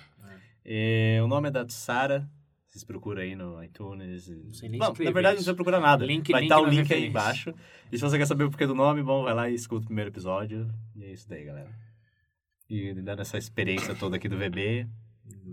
E 0.64 1.20
o 1.20 1.26
nome 1.26 1.48
é 1.48 1.50
da 1.50 1.64
Tsara. 1.64 2.24
Vocês 2.72 2.84
procuram 2.84 3.20
aí 3.20 3.36
no 3.36 3.62
iTunes. 3.62 4.28
Não 4.28 4.54
sei 4.54 4.70
nem 4.70 4.78
Bom, 4.80 4.86
escrever 4.86 5.04
na 5.10 5.12
verdade, 5.14 5.34
não 5.34 5.36
precisa 5.40 5.54
procurar 5.54 5.78
nada. 5.78 6.06
Link- 6.06 6.32
vai 6.32 6.42
estar 6.44 6.58
o 6.58 6.64
nas 6.64 6.74
link 6.74 6.90
aí 6.94 7.06
embaixo. 7.06 7.54
E 7.92 7.98
se 7.98 8.02
você 8.02 8.16
quer 8.16 8.24
saber 8.26 8.44
o 8.44 8.50
porquê 8.50 8.66
do 8.66 8.74
nome, 8.74 9.02
bom, 9.02 9.22
vai 9.22 9.34
lá 9.34 9.50
e 9.50 9.54
escuta 9.54 9.82
o 9.84 9.86
primeiro 9.86 10.08
episódio. 10.08 10.66
E 10.96 11.04
é 11.04 11.12
isso 11.12 11.28
daí, 11.28 11.44
galera. 11.44 11.70
E 12.70 12.94
dando 12.94 13.20
essa 13.20 13.36
experiência 13.36 13.94
toda 13.94 14.16
aqui 14.16 14.26
do 14.26 14.38
VB, 14.38 14.86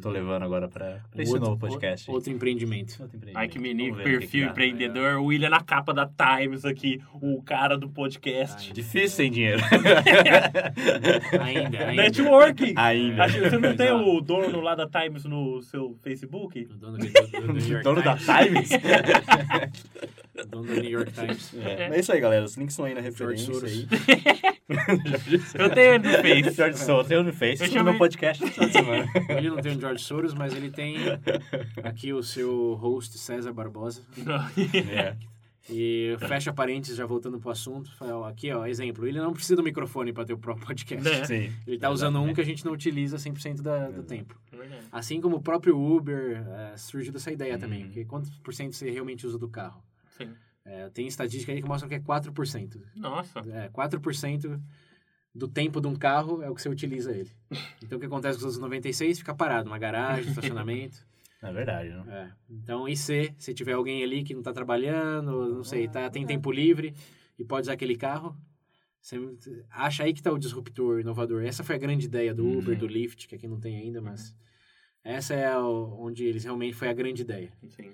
tô 0.01 0.09
levando 0.09 0.43
agora 0.43 0.67
pra, 0.67 0.99
pra 1.11 1.21
esse 1.23 1.31
Outro- 1.33 1.49
novo 1.49 1.59
podcast. 1.59 2.09
Outro 2.09 2.31
empreendimento. 2.31 2.91
Outro 3.01 3.17
empreendimento. 3.17 3.37
Ai, 3.37 3.47
que 3.47 3.59
menino, 3.59 3.97
perfil 3.97 4.29
que 4.29 4.45
dá. 4.45 4.51
empreendedor. 4.51 5.17
O 5.19 5.25
William 5.25 5.49
na 5.49 5.61
capa 5.61 5.93
da 5.93 6.07
Times 6.07 6.63
aqui, 6.65 7.01
o 7.21 7.41
cara 7.43 7.77
do 7.77 7.89
podcast. 7.89 8.71
Difícil 8.73 9.09
sem 9.09 9.31
dinheiro. 9.31 9.59
Ainda, 11.41 11.79
ainda. 11.87 11.93
Networking! 12.03 12.73
Ainda. 12.75 13.27
Você 13.27 13.57
não 13.57 13.75
tem 13.75 13.91
o 13.91 14.21
dono 14.21 14.61
lá 14.61 14.75
da 14.75 14.87
Times 14.87 15.25
no 15.25 15.61
seu 15.61 15.97
Facebook? 16.01 16.67
O 16.71 16.73
dono, 16.77 16.97
do, 16.97 17.05
do- 17.07 17.41
do 17.47 17.53
New 17.53 17.67
York 17.67 17.83
Dono 17.83 18.01
da 18.01 18.15
Times. 18.17 18.69
Dono 20.45 20.67
do 20.67 20.81
New 20.81 20.89
York 20.89 21.11
Times. 21.11 21.53
É, 21.59 21.95
é 21.95 21.99
isso 21.99 22.11
aí, 22.11 22.19
galera. 22.19 22.45
Os 22.45 22.55
links 22.55 22.73
estão 22.73 22.85
aí 22.85 22.93
na 22.93 23.01
George 23.01 23.45
referência. 23.45 23.53
Soros. 23.53 23.87
Eu 25.55 25.69
tenho 25.71 25.95
ele 25.95 26.07
no 26.07 26.13
Face. 26.21 26.55
George 26.55 26.79
Soros, 26.79 27.07
tem 27.07 27.23
no 27.23 27.33
Face. 27.33 27.59
Deixa 27.59 27.79
eu 27.79 27.83
meu 27.83 27.97
podcast 27.97 28.43
essa 28.43 28.67
semana. 28.69 29.05
Ele 29.29 29.49
não 29.49 29.57
tem 29.57 29.75
o 29.75 29.79
George 29.79 30.03
Soros, 30.03 30.33
mas 30.33 30.53
ele 30.53 30.69
tem 30.69 30.95
aqui 31.83 32.13
o 32.13 32.21
seu 32.21 32.75
host, 32.75 33.17
César 33.17 33.51
Barbosa. 33.51 34.03
É. 34.93 35.15
E 35.71 36.15
fecha 36.27 36.51
parênteses, 36.51 36.97
já 36.97 37.05
voltando 37.05 37.39
pro 37.39 37.51
assunto. 37.51 37.91
Aqui, 38.27 38.51
ó, 38.51 38.65
exemplo. 38.65 39.07
Ele 39.07 39.19
não 39.19 39.33
precisa 39.33 39.55
do 39.55 39.63
microfone 39.63 40.11
para 40.11 40.25
ter 40.25 40.33
o 40.33 40.37
próprio 40.37 40.65
podcast. 40.65 41.07
Né? 41.07 41.25
Sim. 41.25 41.51
Ele 41.67 41.77
tá 41.77 41.89
usando 41.89 42.19
um 42.19 42.33
que 42.33 42.41
a 42.41 42.43
gente 42.45 42.65
não 42.65 42.73
utiliza 42.73 43.17
100% 43.17 43.61
da, 43.61 43.85
do 43.85 43.93
Exato. 43.93 44.03
tempo. 44.07 44.35
Verdade. 44.51 44.81
Assim 44.91 45.21
como 45.21 45.37
o 45.37 45.41
próprio 45.41 45.79
Uber 45.79 46.43
eh, 46.47 46.73
surgiu 46.75 47.13
dessa 47.13 47.31
ideia 47.31 47.57
também. 47.57 47.81
Uhum. 47.81 47.85
Porque 47.85 48.05
quantos 48.05 48.31
por 48.39 48.53
cento 48.53 48.75
você 48.75 48.89
realmente 48.89 49.27
usa 49.27 49.37
do 49.37 49.47
carro? 49.47 49.81
Eh, 50.65 50.89
tem 50.93 51.07
estatística 51.07 51.51
aí 51.51 51.61
que 51.61 51.67
mostra 51.67 51.87
que 51.89 51.95
é 51.95 51.99
4%. 51.99 52.81
Nossa. 52.95 53.39
É, 53.39 53.69
4% 53.69 54.61
do 55.33 55.47
tempo 55.47 55.79
de 55.79 55.87
um 55.87 55.95
carro 55.95 56.41
é 56.43 56.49
o 56.49 56.55
que 56.55 56.61
você 56.61 56.69
utiliza 56.69 57.11
ele. 57.11 57.31
Então 57.83 57.97
o 57.97 57.99
que 57.99 58.05
acontece 58.07 58.39
com 58.39 58.45
os 58.47 58.57
outros 58.57 58.81
96%? 58.81 59.15
Fica 59.17 59.33
parado, 59.33 59.69
uma 59.69 59.79
garagem, 59.79 60.29
estacionamento. 60.29 61.07
É 61.41 61.53
verdade, 61.53 61.89
não? 61.89 62.03
É. 62.11 62.31
Então, 62.49 62.87
e 62.87 62.97
se, 62.97 63.33
se 63.37 63.53
tiver 63.53 63.71
alguém 63.73 64.03
ali 64.03 64.23
que 64.23 64.33
não 64.33 64.41
está 64.41 64.51
trabalhando, 64.51 65.55
não 65.55 65.63
sei, 65.63 65.87
tá, 65.87 66.09
tem 66.09 66.25
tempo 66.25 66.51
livre 66.51 66.93
e 67.37 67.45
pode 67.45 67.61
usar 67.65 67.73
aquele 67.73 67.95
carro, 67.95 68.35
você 69.01 69.17
acha 69.71 70.03
aí 70.03 70.11
que 70.11 70.19
está 70.19 70.31
o 70.33 70.37
disruptor, 70.37 70.99
inovador. 70.99 71.45
Essa 71.45 71.63
foi 71.63 71.75
a 71.75 71.79
grande 71.79 72.05
ideia 72.05 72.33
do 72.35 72.45
Uber, 72.45 72.73
Uhum. 72.73 72.79
do 72.79 72.87
Lyft, 72.87 73.27
que 73.29 73.35
aqui 73.35 73.47
não 73.47 73.57
tem 73.57 73.77
ainda, 73.77 74.01
mas 74.01 74.35
essa 75.01 75.33
é 75.33 75.57
onde 75.57 76.25
eles 76.25 76.43
realmente 76.43 76.75
foi 76.75 76.89
a 76.89 76.93
grande 76.93 77.21
ideia. 77.21 77.53
Sim. 77.69 77.93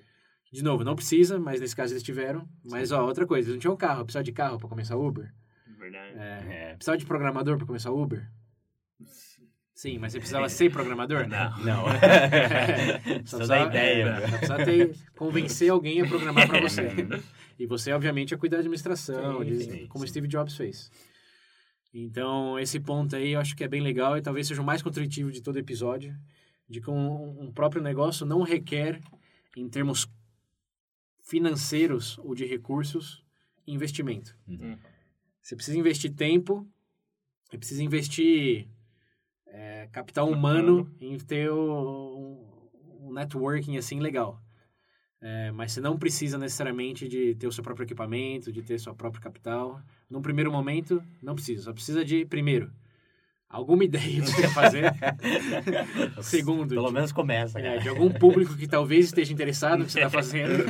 De 0.56 0.64
novo, 0.64 0.84
não 0.86 0.96
precisa, 0.96 1.38
mas 1.38 1.60
nesse 1.60 1.76
caso 1.76 1.92
eles 1.94 2.02
tiveram. 2.04 2.48
Mas, 2.64 2.92
ó, 2.92 3.06
outra 3.06 3.26
coisa, 3.28 3.50
eles 3.50 3.56
não 3.56 3.60
tinham 3.60 3.76
carro, 3.76 4.06
precisava 4.06 4.24
de 4.24 4.32
carro 4.32 4.58
para 4.58 4.70
começar 4.70 4.96
Uber. 4.96 5.30
Verdade. 5.78 6.18
É, 6.18 6.70
É. 6.72 6.74
precisava 6.76 6.98
de 6.98 7.06
programador 7.06 7.58
para 7.58 7.66
começar 7.68 7.92
Uber? 7.92 8.26
Sim, 9.74 9.98
mas 10.00 10.14
você 10.14 10.20
precisava 10.20 10.48
ser 10.48 10.72
programador? 10.72 11.28
Não. 11.28 11.58
Não. 11.60 11.84
Só 13.26 13.38
Só 13.40 13.46
da 13.48 13.66
precisava- 13.66 13.66
ideia. 13.70 14.04
é, 14.06 14.22
só 14.22 14.38
precisava 14.38 14.66
ter, 14.66 14.96
convencer 15.18 15.70
alguém 15.70 16.02
a 16.02 16.08
programar 16.08 16.48
para 16.48 16.62
você. 16.62 16.88
e 17.60 17.66
você, 17.68 17.92
obviamente, 17.92 18.32
ia 18.32 18.38
cuidar 18.38 18.56
da 18.58 18.62
administração, 18.62 19.40
Sim, 19.40 19.46
de- 19.46 19.64
sim, 19.64 19.88
como 19.88 20.06
sim. 20.06 20.12
Steve 20.12 20.28
Jobs 20.30 20.56
fez. 20.56 20.90
Então, 21.94 22.58
esse 22.60 22.80
ponto 22.80 23.16
aí 23.16 23.32
eu 23.32 23.40
acho 23.40 23.56
que 23.56 23.64
é 23.64 23.68
bem 23.68 23.82
legal 23.82 24.18
e 24.18 24.22
talvez 24.22 24.48
seja 24.48 24.62
o 24.62 24.66
mais 24.66 24.82
contritivo 24.82 25.32
de 25.32 25.42
todo 25.42 25.58
episódio. 25.60 26.16
de 26.68 26.82
que 26.82 26.90
um, 26.90 27.44
um 27.44 27.52
próprio 27.52 27.80
negócio 27.82 28.26
não 28.26 28.42
requer, 28.42 29.00
em 29.56 29.70
termos 29.70 30.08
financeiros 31.26 32.18
ou 32.20 32.34
de 32.36 32.46
recursos, 32.46 33.24
investimento. 33.68 34.38
Uhum. 34.48 34.78
Você 35.42 35.56
precisa 35.56 35.78
investir 35.78 36.14
tempo, 36.14 36.66
você 37.44 37.58
precisa 37.58 37.84
investir 37.84 38.68
é, 39.48 39.88
capital 39.92 40.30
humano 40.30 40.92
em 41.00 41.18
ter 41.18 41.50
o- 41.50 42.40
um, 43.02 43.08
um 43.08 43.14
networking 43.14 43.78
assim 43.78 44.00
legal. 44.00 44.42
É, 45.22 45.52
mas 45.52 45.72
você 45.72 45.82
não 45.82 45.98
precisa 45.98 46.38
necessariamente 46.38 47.08
de 47.08 47.34
ter 47.36 47.48
o 47.48 47.52
seu 47.52 47.64
próprio 47.64 47.86
equipamento, 47.86 48.52
de 48.52 48.62
ter 48.62 48.78
sua 48.80 48.94
própria 48.94 49.22
capital. 49.22 49.82
Num 50.10 50.22
primeiro 50.22 50.52
momento, 50.52 51.04
não 51.22 51.34
precisa. 51.34 51.64
Só 51.64 51.74
precisa 51.74 52.06
de, 52.06 52.26
primeiro, 52.26 52.72
alguma 53.50 53.84
ideia 53.84 54.22
que 54.22 54.28
você 54.28 54.42
quer 54.42 54.50
fazer. 54.54 54.84
Segundo, 56.22 56.74
Pelo 56.76 56.88
de- 56.88 56.94
menos 56.94 57.12
começa, 57.12 57.60
é, 57.60 57.78
de 57.78 57.90
algum 57.90 58.10
público 58.12 58.56
que 58.56 58.68
talvez 58.68 59.06
esteja 59.06 59.32
interessado 59.34 59.80
no 59.80 59.86
que 59.86 59.92
você 59.92 60.00
está 60.00 60.10
fazendo. 60.10 60.66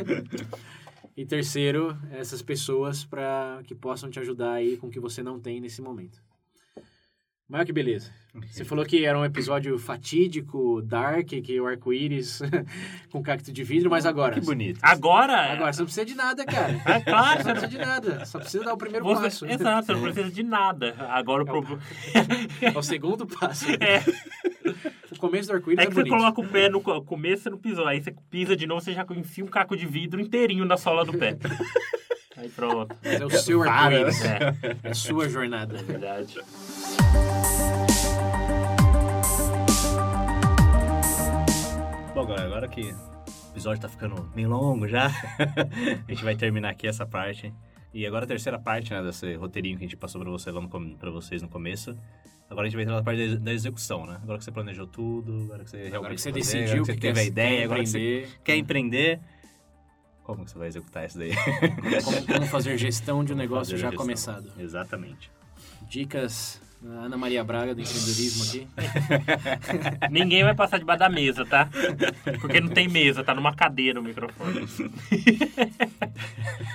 e 1.16 1.26
terceiro, 1.26 1.98
essas 2.12 2.42
pessoas 2.42 3.04
para 3.04 3.62
que 3.66 3.74
possam 3.74 4.10
te 4.10 4.20
ajudar 4.20 4.54
aí 4.54 4.78
com 4.78 4.88
o 4.88 4.92
que 4.92 5.00
você 5.00 5.24
não 5.24 5.40
tem 5.40 5.60
nesse 5.60 5.82
momento. 5.82 6.22
Mas 7.48 7.60
olha 7.60 7.66
que 7.68 7.74
beleza. 7.74 8.12
Você 8.52 8.66
falou 8.66 8.84
que 8.84 9.06
era 9.06 9.18
um 9.18 9.24
episódio 9.24 9.78
fatídico, 9.78 10.82
dark, 10.82 11.28
que 11.28 11.62
o 11.62 11.68
arco-íris 11.68 12.42
com 13.12 13.22
cacto 13.24 13.52
de 13.52 13.64
vidro, 13.64 13.90
mas 13.90 14.06
agora... 14.06 14.34
Que 14.34 14.42
bonito. 14.42 14.80
Agora... 14.82 15.54
Agora, 15.54 15.72
você 15.72 15.80
não 15.80 15.86
precisa 15.86 16.06
de 16.06 16.16
nada, 16.16 16.44
cara. 16.44 16.74
É 16.86 17.00
claro, 17.02 17.44
Você 17.44 17.48
não 17.48 17.52
precisa 17.62 17.68
de 17.72 17.78
nada. 17.78 18.26
Só 18.26 18.40
precisa 18.40 18.64
dar 18.66 18.74
o 18.74 18.78
primeiro 18.78 19.06
Você, 19.06 19.22
passo. 19.24 19.46
exato, 19.46 19.86
você 19.86 19.94
não 19.94 20.02
precisa 20.02 20.30
de 20.32 20.44
nada. 20.44 20.96
Agora 21.10 21.44
o 21.44 21.46
problema... 21.46 21.80
É 22.62 22.78
o 22.78 22.82
segundo 22.84 23.26
passo. 23.28 23.68
É, 23.80 24.04
O 25.12 25.18
começo 25.18 25.48
do 25.48 25.54
arco-íris 25.56 25.80
é 25.80 25.84
é, 25.84 25.88
que 25.88 25.94
você 25.94 26.02
bonito. 26.02 26.18
coloca 26.18 26.42
o 26.42 26.48
pé 26.48 26.68
no 26.68 26.82
co- 26.82 27.02
começo, 27.04 27.44
você 27.44 27.50
não 27.52 27.58
pisou. 27.60 27.86
Aí 27.88 28.02
você 28.02 28.14
pisa 28.30 28.56
de 28.56 28.66
novo, 28.68 28.82
você 28.82 28.92
já 28.92 29.06
enfia 29.12 29.46
um 29.46 29.48
caco 29.48 29.78
de 29.78 29.86
vidro 29.86 30.20
inteirinho 30.20 30.66
na 30.66 30.76
sola 30.78 31.06
do 31.06 31.14
pé. 31.18 31.38
Aí 32.36 32.50
pronto. 32.50 32.94
Mas 33.02 33.22
é 33.22 33.26
o 33.26 33.30
seu 33.30 33.60
Para. 33.60 33.72
arco-íris. 33.72 34.26
É, 34.26 34.40
É 34.84 34.90
a 34.90 34.94
sua 34.94 35.30
jornada. 35.30 35.78
é 35.78 35.84
verdade. 35.84 36.38
Galera, 42.28 42.46
agora 42.46 42.68
que 42.68 42.82
o 42.82 43.52
episódio 43.52 43.82
tá 43.82 43.90
ficando 43.90 44.30
meio 44.36 44.50
longo 44.50 44.88
já, 44.88 45.08
a 46.08 46.12
gente 46.12 46.24
vai 46.24 46.36
terminar 46.36 46.70
aqui 46.72 46.88
essa 46.88 47.06
parte. 47.06 47.54
E 47.94 48.06
agora 48.06 48.26
a 48.26 48.28
terceira 48.28 48.60
parte, 48.60 48.92
né, 48.94 49.02
desse 49.02 49.36
roteirinho 49.36 49.78
que 49.78 49.86
a 49.86 49.88
gente 49.88 49.96
passou 49.96 50.20
pra, 50.20 50.30
você 50.30 50.52
lá 50.52 50.60
no, 50.60 50.98
pra 50.98 51.10
vocês 51.12 51.42
no 51.42 51.48
começo. 51.48 51.96
Agora 52.50 52.68
a 52.68 52.70
gente 52.70 52.76
vai 52.76 52.84
entrar 52.84 52.96
na 52.98 53.04
parte 53.04 53.38
da- 53.38 53.54
execução, 53.54 54.06
né? 54.06 54.20
Agora 54.22 54.38
que 54.38 54.44
você 54.44 54.52
planejou 54.52 54.86
tudo, 54.86 55.44
agora 55.46 55.64
que 55.64 55.70
você 55.70 55.78
realmente 55.78 55.96
Agora 55.96 56.16
que 56.16 56.22
você 56.22 56.30
fazer, 56.32 56.42
decidiu 56.42 56.84
agora 56.84 56.84
que 56.84 56.94
você 56.94 57.00
teve 57.00 57.20
a 57.20 57.24
ideia, 57.24 57.66
agora 57.66 57.80
que 57.82 57.88
você 57.90 58.28
quer 58.44 58.56
empreender. 58.58 59.20
Como 60.24 60.44
que 60.44 60.52
você 60.52 60.58
vai 60.58 60.68
executar 60.68 61.06
isso 61.06 61.18
daí? 61.18 61.32
como, 62.04 62.26
como 62.28 62.46
fazer 62.48 62.78
gestão 62.78 63.24
de 63.24 63.34
um 63.34 63.36
negócio 63.36 63.78
já 63.78 63.88
gestão. 63.90 63.98
começado. 64.06 64.52
Exatamente. 64.60 65.32
Dicas 65.90 66.62
da 66.86 67.06
Ana 67.06 67.18
Maria 67.18 67.44
Braga 67.44 67.74
do 67.74 67.82
empreendedorismo 67.82 68.44
aqui. 68.44 68.68
Ninguém 70.12 70.44
vai 70.44 70.54
passar 70.54 70.78
debaixo 70.78 71.00
da 71.00 71.10
mesa, 71.10 71.44
tá? 71.46 71.68
Porque 72.40 72.62
não 72.62 72.70
tem 72.70 72.88
mesa, 72.88 73.24
tá 73.24 73.34
numa 73.34 73.56
cadeira 73.56 74.00
o 74.00 74.04
microfone. 74.04 74.66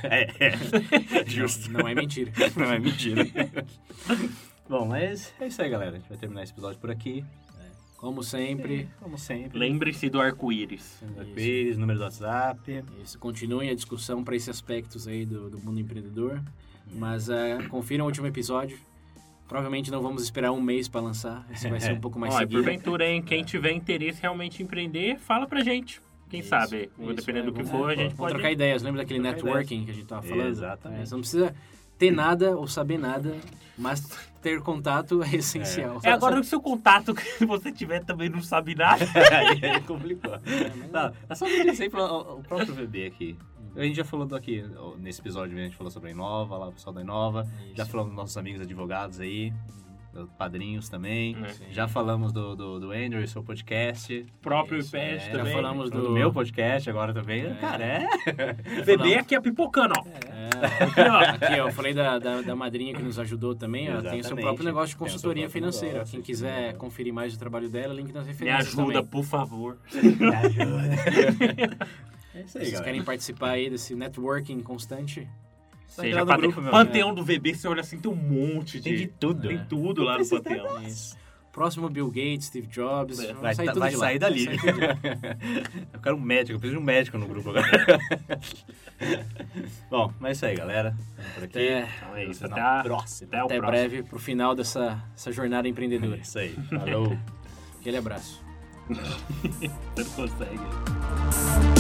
É, 0.03 0.29
é. 0.41 1.27
Justo. 1.27 1.71
Não 1.71 1.87
é 1.87 1.95
mentira. 1.95 2.33
Não 2.57 2.73
é 2.73 2.79
mentira. 2.79 3.27
Bom, 4.69 4.87
mas 4.87 5.33
é 5.39 5.47
isso 5.47 5.61
aí, 5.61 5.69
galera. 5.69 5.93
A 5.93 5.99
gente 5.99 6.09
vai 6.09 6.17
terminar 6.19 6.43
esse 6.43 6.53
episódio 6.53 6.79
por 6.81 6.91
aqui. 6.91 7.25
Como 7.97 8.23
sempre, 8.23 8.89
Como 8.99 9.19
sempre. 9.19 9.59
Lembre-se 9.59 10.09
do 10.09 10.21
arco-íris. 10.21 11.03
Pires, 11.35 11.77
número 11.77 11.99
do 11.99 12.05
WhatsApp. 12.05 12.83
isso, 13.05 13.19
continuem 13.19 13.69
a 13.69 13.75
discussão 13.75 14.25
para 14.25 14.35
esses 14.35 14.49
aspectos 14.49 15.07
aí 15.07 15.27
do, 15.27 15.51
do 15.51 15.59
mundo 15.61 15.79
empreendedor. 15.79 16.41
Mas 16.93 17.29
eh, 17.29 17.59
confiram 17.69 18.05
o 18.07 18.09
último 18.09 18.27
episódio. 18.27 18.79
Provavelmente 19.51 19.91
não 19.91 20.01
vamos 20.01 20.23
esperar 20.23 20.53
um 20.53 20.61
mês 20.61 20.87
para 20.87 21.01
lançar. 21.01 21.45
Esse 21.51 21.69
vai 21.69 21.81
ser 21.81 21.93
um 21.93 22.01
pouco 22.01 22.21
mais 22.21 22.33
e 22.33 22.39
seguido. 22.39 22.63
porventura, 22.63 23.05
hein? 23.05 23.21
Quem 23.21 23.43
tiver 23.43 23.73
interesse 23.73 24.23
realmente 24.23 24.63
em 24.63 24.65
empreender, 24.65 25.19
fala 25.19 25.45
pra 25.45 25.61
gente. 25.61 26.01
Quem 26.31 26.39
Isso, 26.39 26.51
sabe? 26.51 26.89
isso, 26.97 27.13
Dependendo 27.15 27.49
é, 27.49 27.51
do 27.51 27.53
que 27.53 27.65
vamos- 27.65 27.71
for, 27.73 27.91
a 27.91 27.95
gente 27.97 28.03
Vamos 28.15 28.17
pode... 28.17 28.35
trocar 28.35 28.53
ideias. 28.53 28.81
Lembra 28.81 29.03
daquele 29.03 29.19
Trocar 29.19 29.35
networking 29.35 29.85
que 29.85 29.91
a 29.91 29.95
gente 29.95 30.07
tava 30.07 30.23
falando? 30.23 30.47
Exatamente. 30.47 31.03
É, 31.03 31.05
você 31.07 31.15
não 31.15 31.21
precisa 31.21 31.55
ter 31.99 32.13
nada 32.13 32.57
ou 32.57 32.69
saber 32.69 32.97
nada, 32.97 33.35
mas 33.77 34.01
ter 34.41 34.61
contato 34.61 35.21
é 35.25 35.35
essencial. 35.35 35.99
É 36.05 36.13
agora 36.13 36.39
o 36.39 36.45
seu 36.45 36.61
contato 36.61 37.13
que 37.37 37.45
você 37.45 37.73
tiver 37.73 38.05
também 38.05 38.29
não 38.29 38.41
sabe 38.41 38.77
nada. 38.77 39.05
aí, 39.37 39.81
complicou. 39.81 40.39
Não, 40.93 41.13
é 41.29 41.35
só 41.35 41.45
me 41.47 41.65
dizer 41.65 41.91
para 41.91 42.05
o 42.05 42.41
próprio 42.45 42.73
VB 42.73 43.07
aqui. 43.07 43.37
A 43.77 43.83
gente 43.83 43.97
já 43.97 44.05
falou 44.05 44.27
aqui, 44.35 44.65
nesse 44.99 45.21
episódio 45.21 45.57
a 45.57 45.61
gente 45.61 45.77
falou 45.77 45.91
sobre 45.91 46.09
a 46.11 46.13
Inova, 46.13 46.57
lá 46.59 46.69
o 46.69 46.73
pessoal 46.73 46.93
da 46.95 47.01
Inova. 47.03 47.47
Já 47.75 47.83
Isso. 47.85 47.93
falamos 47.93 48.11
dos 48.13 48.17
nossos 48.17 48.37
amigos 48.37 48.61
advogados 48.61 49.21
aí, 49.21 49.53
padrinhos 50.37 50.89
também. 50.89 51.37
É. 51.45 51.73
Já 51.73 51.87
falamos 51.87 52.33
do, 52.33 52.57
do, 52.57 52.81
do 52.81 52.91
Andrew 52.91 53.23
e 53.23 53.29
seu 53.29 53.45
podcast. 53.45 54.27
O 54.39 54.43
próprio 54.43 54.79
Isso, 54.81 54.89
IPES 54.97 55.23
é, 55.23 55.31
também. 55.31 55.47
já 55.47 55.53
falamos 55.53 55.89
Do, 55.91 56.03
do- 56.03 56.11
meu 56.11 56.33
podcast 56.33 56.91
agora 56.91 57.15
também. 57.15 57.47
É. 57.47 57.55
Cara, 57.55 57.85
é. 57.85 58.07
Bebê 58.85 59.15
aqui 59.15 59.37
é 59.37 59.41
pipocando, 59.41 59.95
ó. 59.97 60.05
É, 60.09 60.51
Aqui, 60.85 61.01
ó. 61.01 61.19
aqui, 61.21 61.61
ó, 61.61 61.69
eu 61.69 61.73
falei 61.73 61.95
da, 61.95 62.19
da, 62.19 62.43
da 62.43 62.57
madrinha 62.57 62.93
que 62.93 63.03
nos 63.03 63.19
ajudou 63.21 63.55
também, 63.55 63.89
ó, 63.91 64.03
tem 64.03 64.21
o 64.21 64.25
seu 64.25 64.37
próprio 64.37 64.65
negócio 64.65 64.89
de 64.89 64.97
o 64.97 64.99
consultoria 64.99 65.49
financeira. 65.49 65.95
negócio, 65.95 66.13
Quem 66.13 66.23
quiser 66.23 66.77
conferir 66.77 67.15
mais 67.15 67.35
o 67.35 67.39
trabalho 67.39 67.69
dela, 67.71 67.95
link 67.95 68.13
nas 68.13 68.27
Me 68.27 68.33
referências 68.33 68.67
ajuda, 68.79 68.95
também. 68.95 69.07
por 69.07 69.25
favor. 69.25 69.79
Me 69.95 70.35
ajuda. 70.35 71.87
é 72.35 72.41
isso 72.43 72.59
aí, 72.59 72.65
Vocês 72.65 72.71
galera. 72.73 72.85
querem 72.85 73.03
participar 73.05 73.51
aí 73.51 73.71
desse 73.71 73.95
networking 73.95 74.61
constante? 74.61 75.27
Seja 75.89 76.21
no 76.21 76.27
padrinho. 76.27 76.53
grupo, 76.53 76.63
meu. 76.63 76.71
Panteão 76.71 77.13
do 77.15 77.25
VB, 77.25 77.55
você 77.55 77.67
olha 77.67 77.81
assim, 77.81 77.99
tem 77.99 78.11
um 78.11 78.15
monte 78.15 78.79
de... 78.79 78.83
Tem 78.85 78.97
de 78.97 79.07
tudo. 79.09 79.49
Tem 79.49 79.57
né? 79.57 79.67
tudo 79.69 80.05
lá 80.05 80.19
no 80.19 80.29
Panteão. 80.29 80.83
Isso. 80.83 81.19
Próximo 81.53 81.89
Bill 81.91 82.07
Gates, 82.07 82.47
Steve 82.47 82.69
Jobs, 82.69 83.19
É, 83.19 83.33
vai, 83.33 83.43
Vai, 83.43 83.55
sair 83.57 83.67
tá- 83.67 83.73
vai 83.75 83.91
sair 83.93 84.19
dali. 84.21 84.47
Vai 84.47 84.57
sair 84.57 84.79
eu 85.93 86.01
quero 86.01 86.17
um 86.17 86.21
médico, 86.21 86.53
eu 86.53 86.61
preciso 86.61 86.79
de 86.79 86.83
um 86.83 86.87
médico 86.87 87.19
no 87.19 87.27
grupo 87.27 87.51
agora. 87.51 87.67
Bom, 89.91 90.13
mas 90.21 90.29
é 90.29 90.33
isso 90.33 90.47
aí, 90.47 90.55
galera. 90.57 90.91
Vamos 91.17 91.33
Por 91.35 91.45
aqui. 91.45 91.59
Até, 91.59 91.89
Então 91.97 92.17
é 92.17 92.25
isso. 92.27 92.47
Até 92.47 92.61
Até, 92.61 92.63
a 92.63 92.83
próxima. 92.85 93.29
até 93.29 93.43
o 93.43 93.47
até 93.47 93.57
próximo. 93.59 93.89
breve 93.89 94.03
pro 94.05 94.19
final 94.21 94.55
dessa, 94.55 95.03
dessa 95.13 95.33
jornada 95.33 95.67
empreendedora. 95.67 96.19
Isso 96.19 96.39
aí. 96.39 96.55
Falou. 96.69 97.19
Aquele 97.81 97.97
abraço. 97.97 98.41
Você 98.89 100.05
não 100.05 100.29
consegue. 100.29 101.80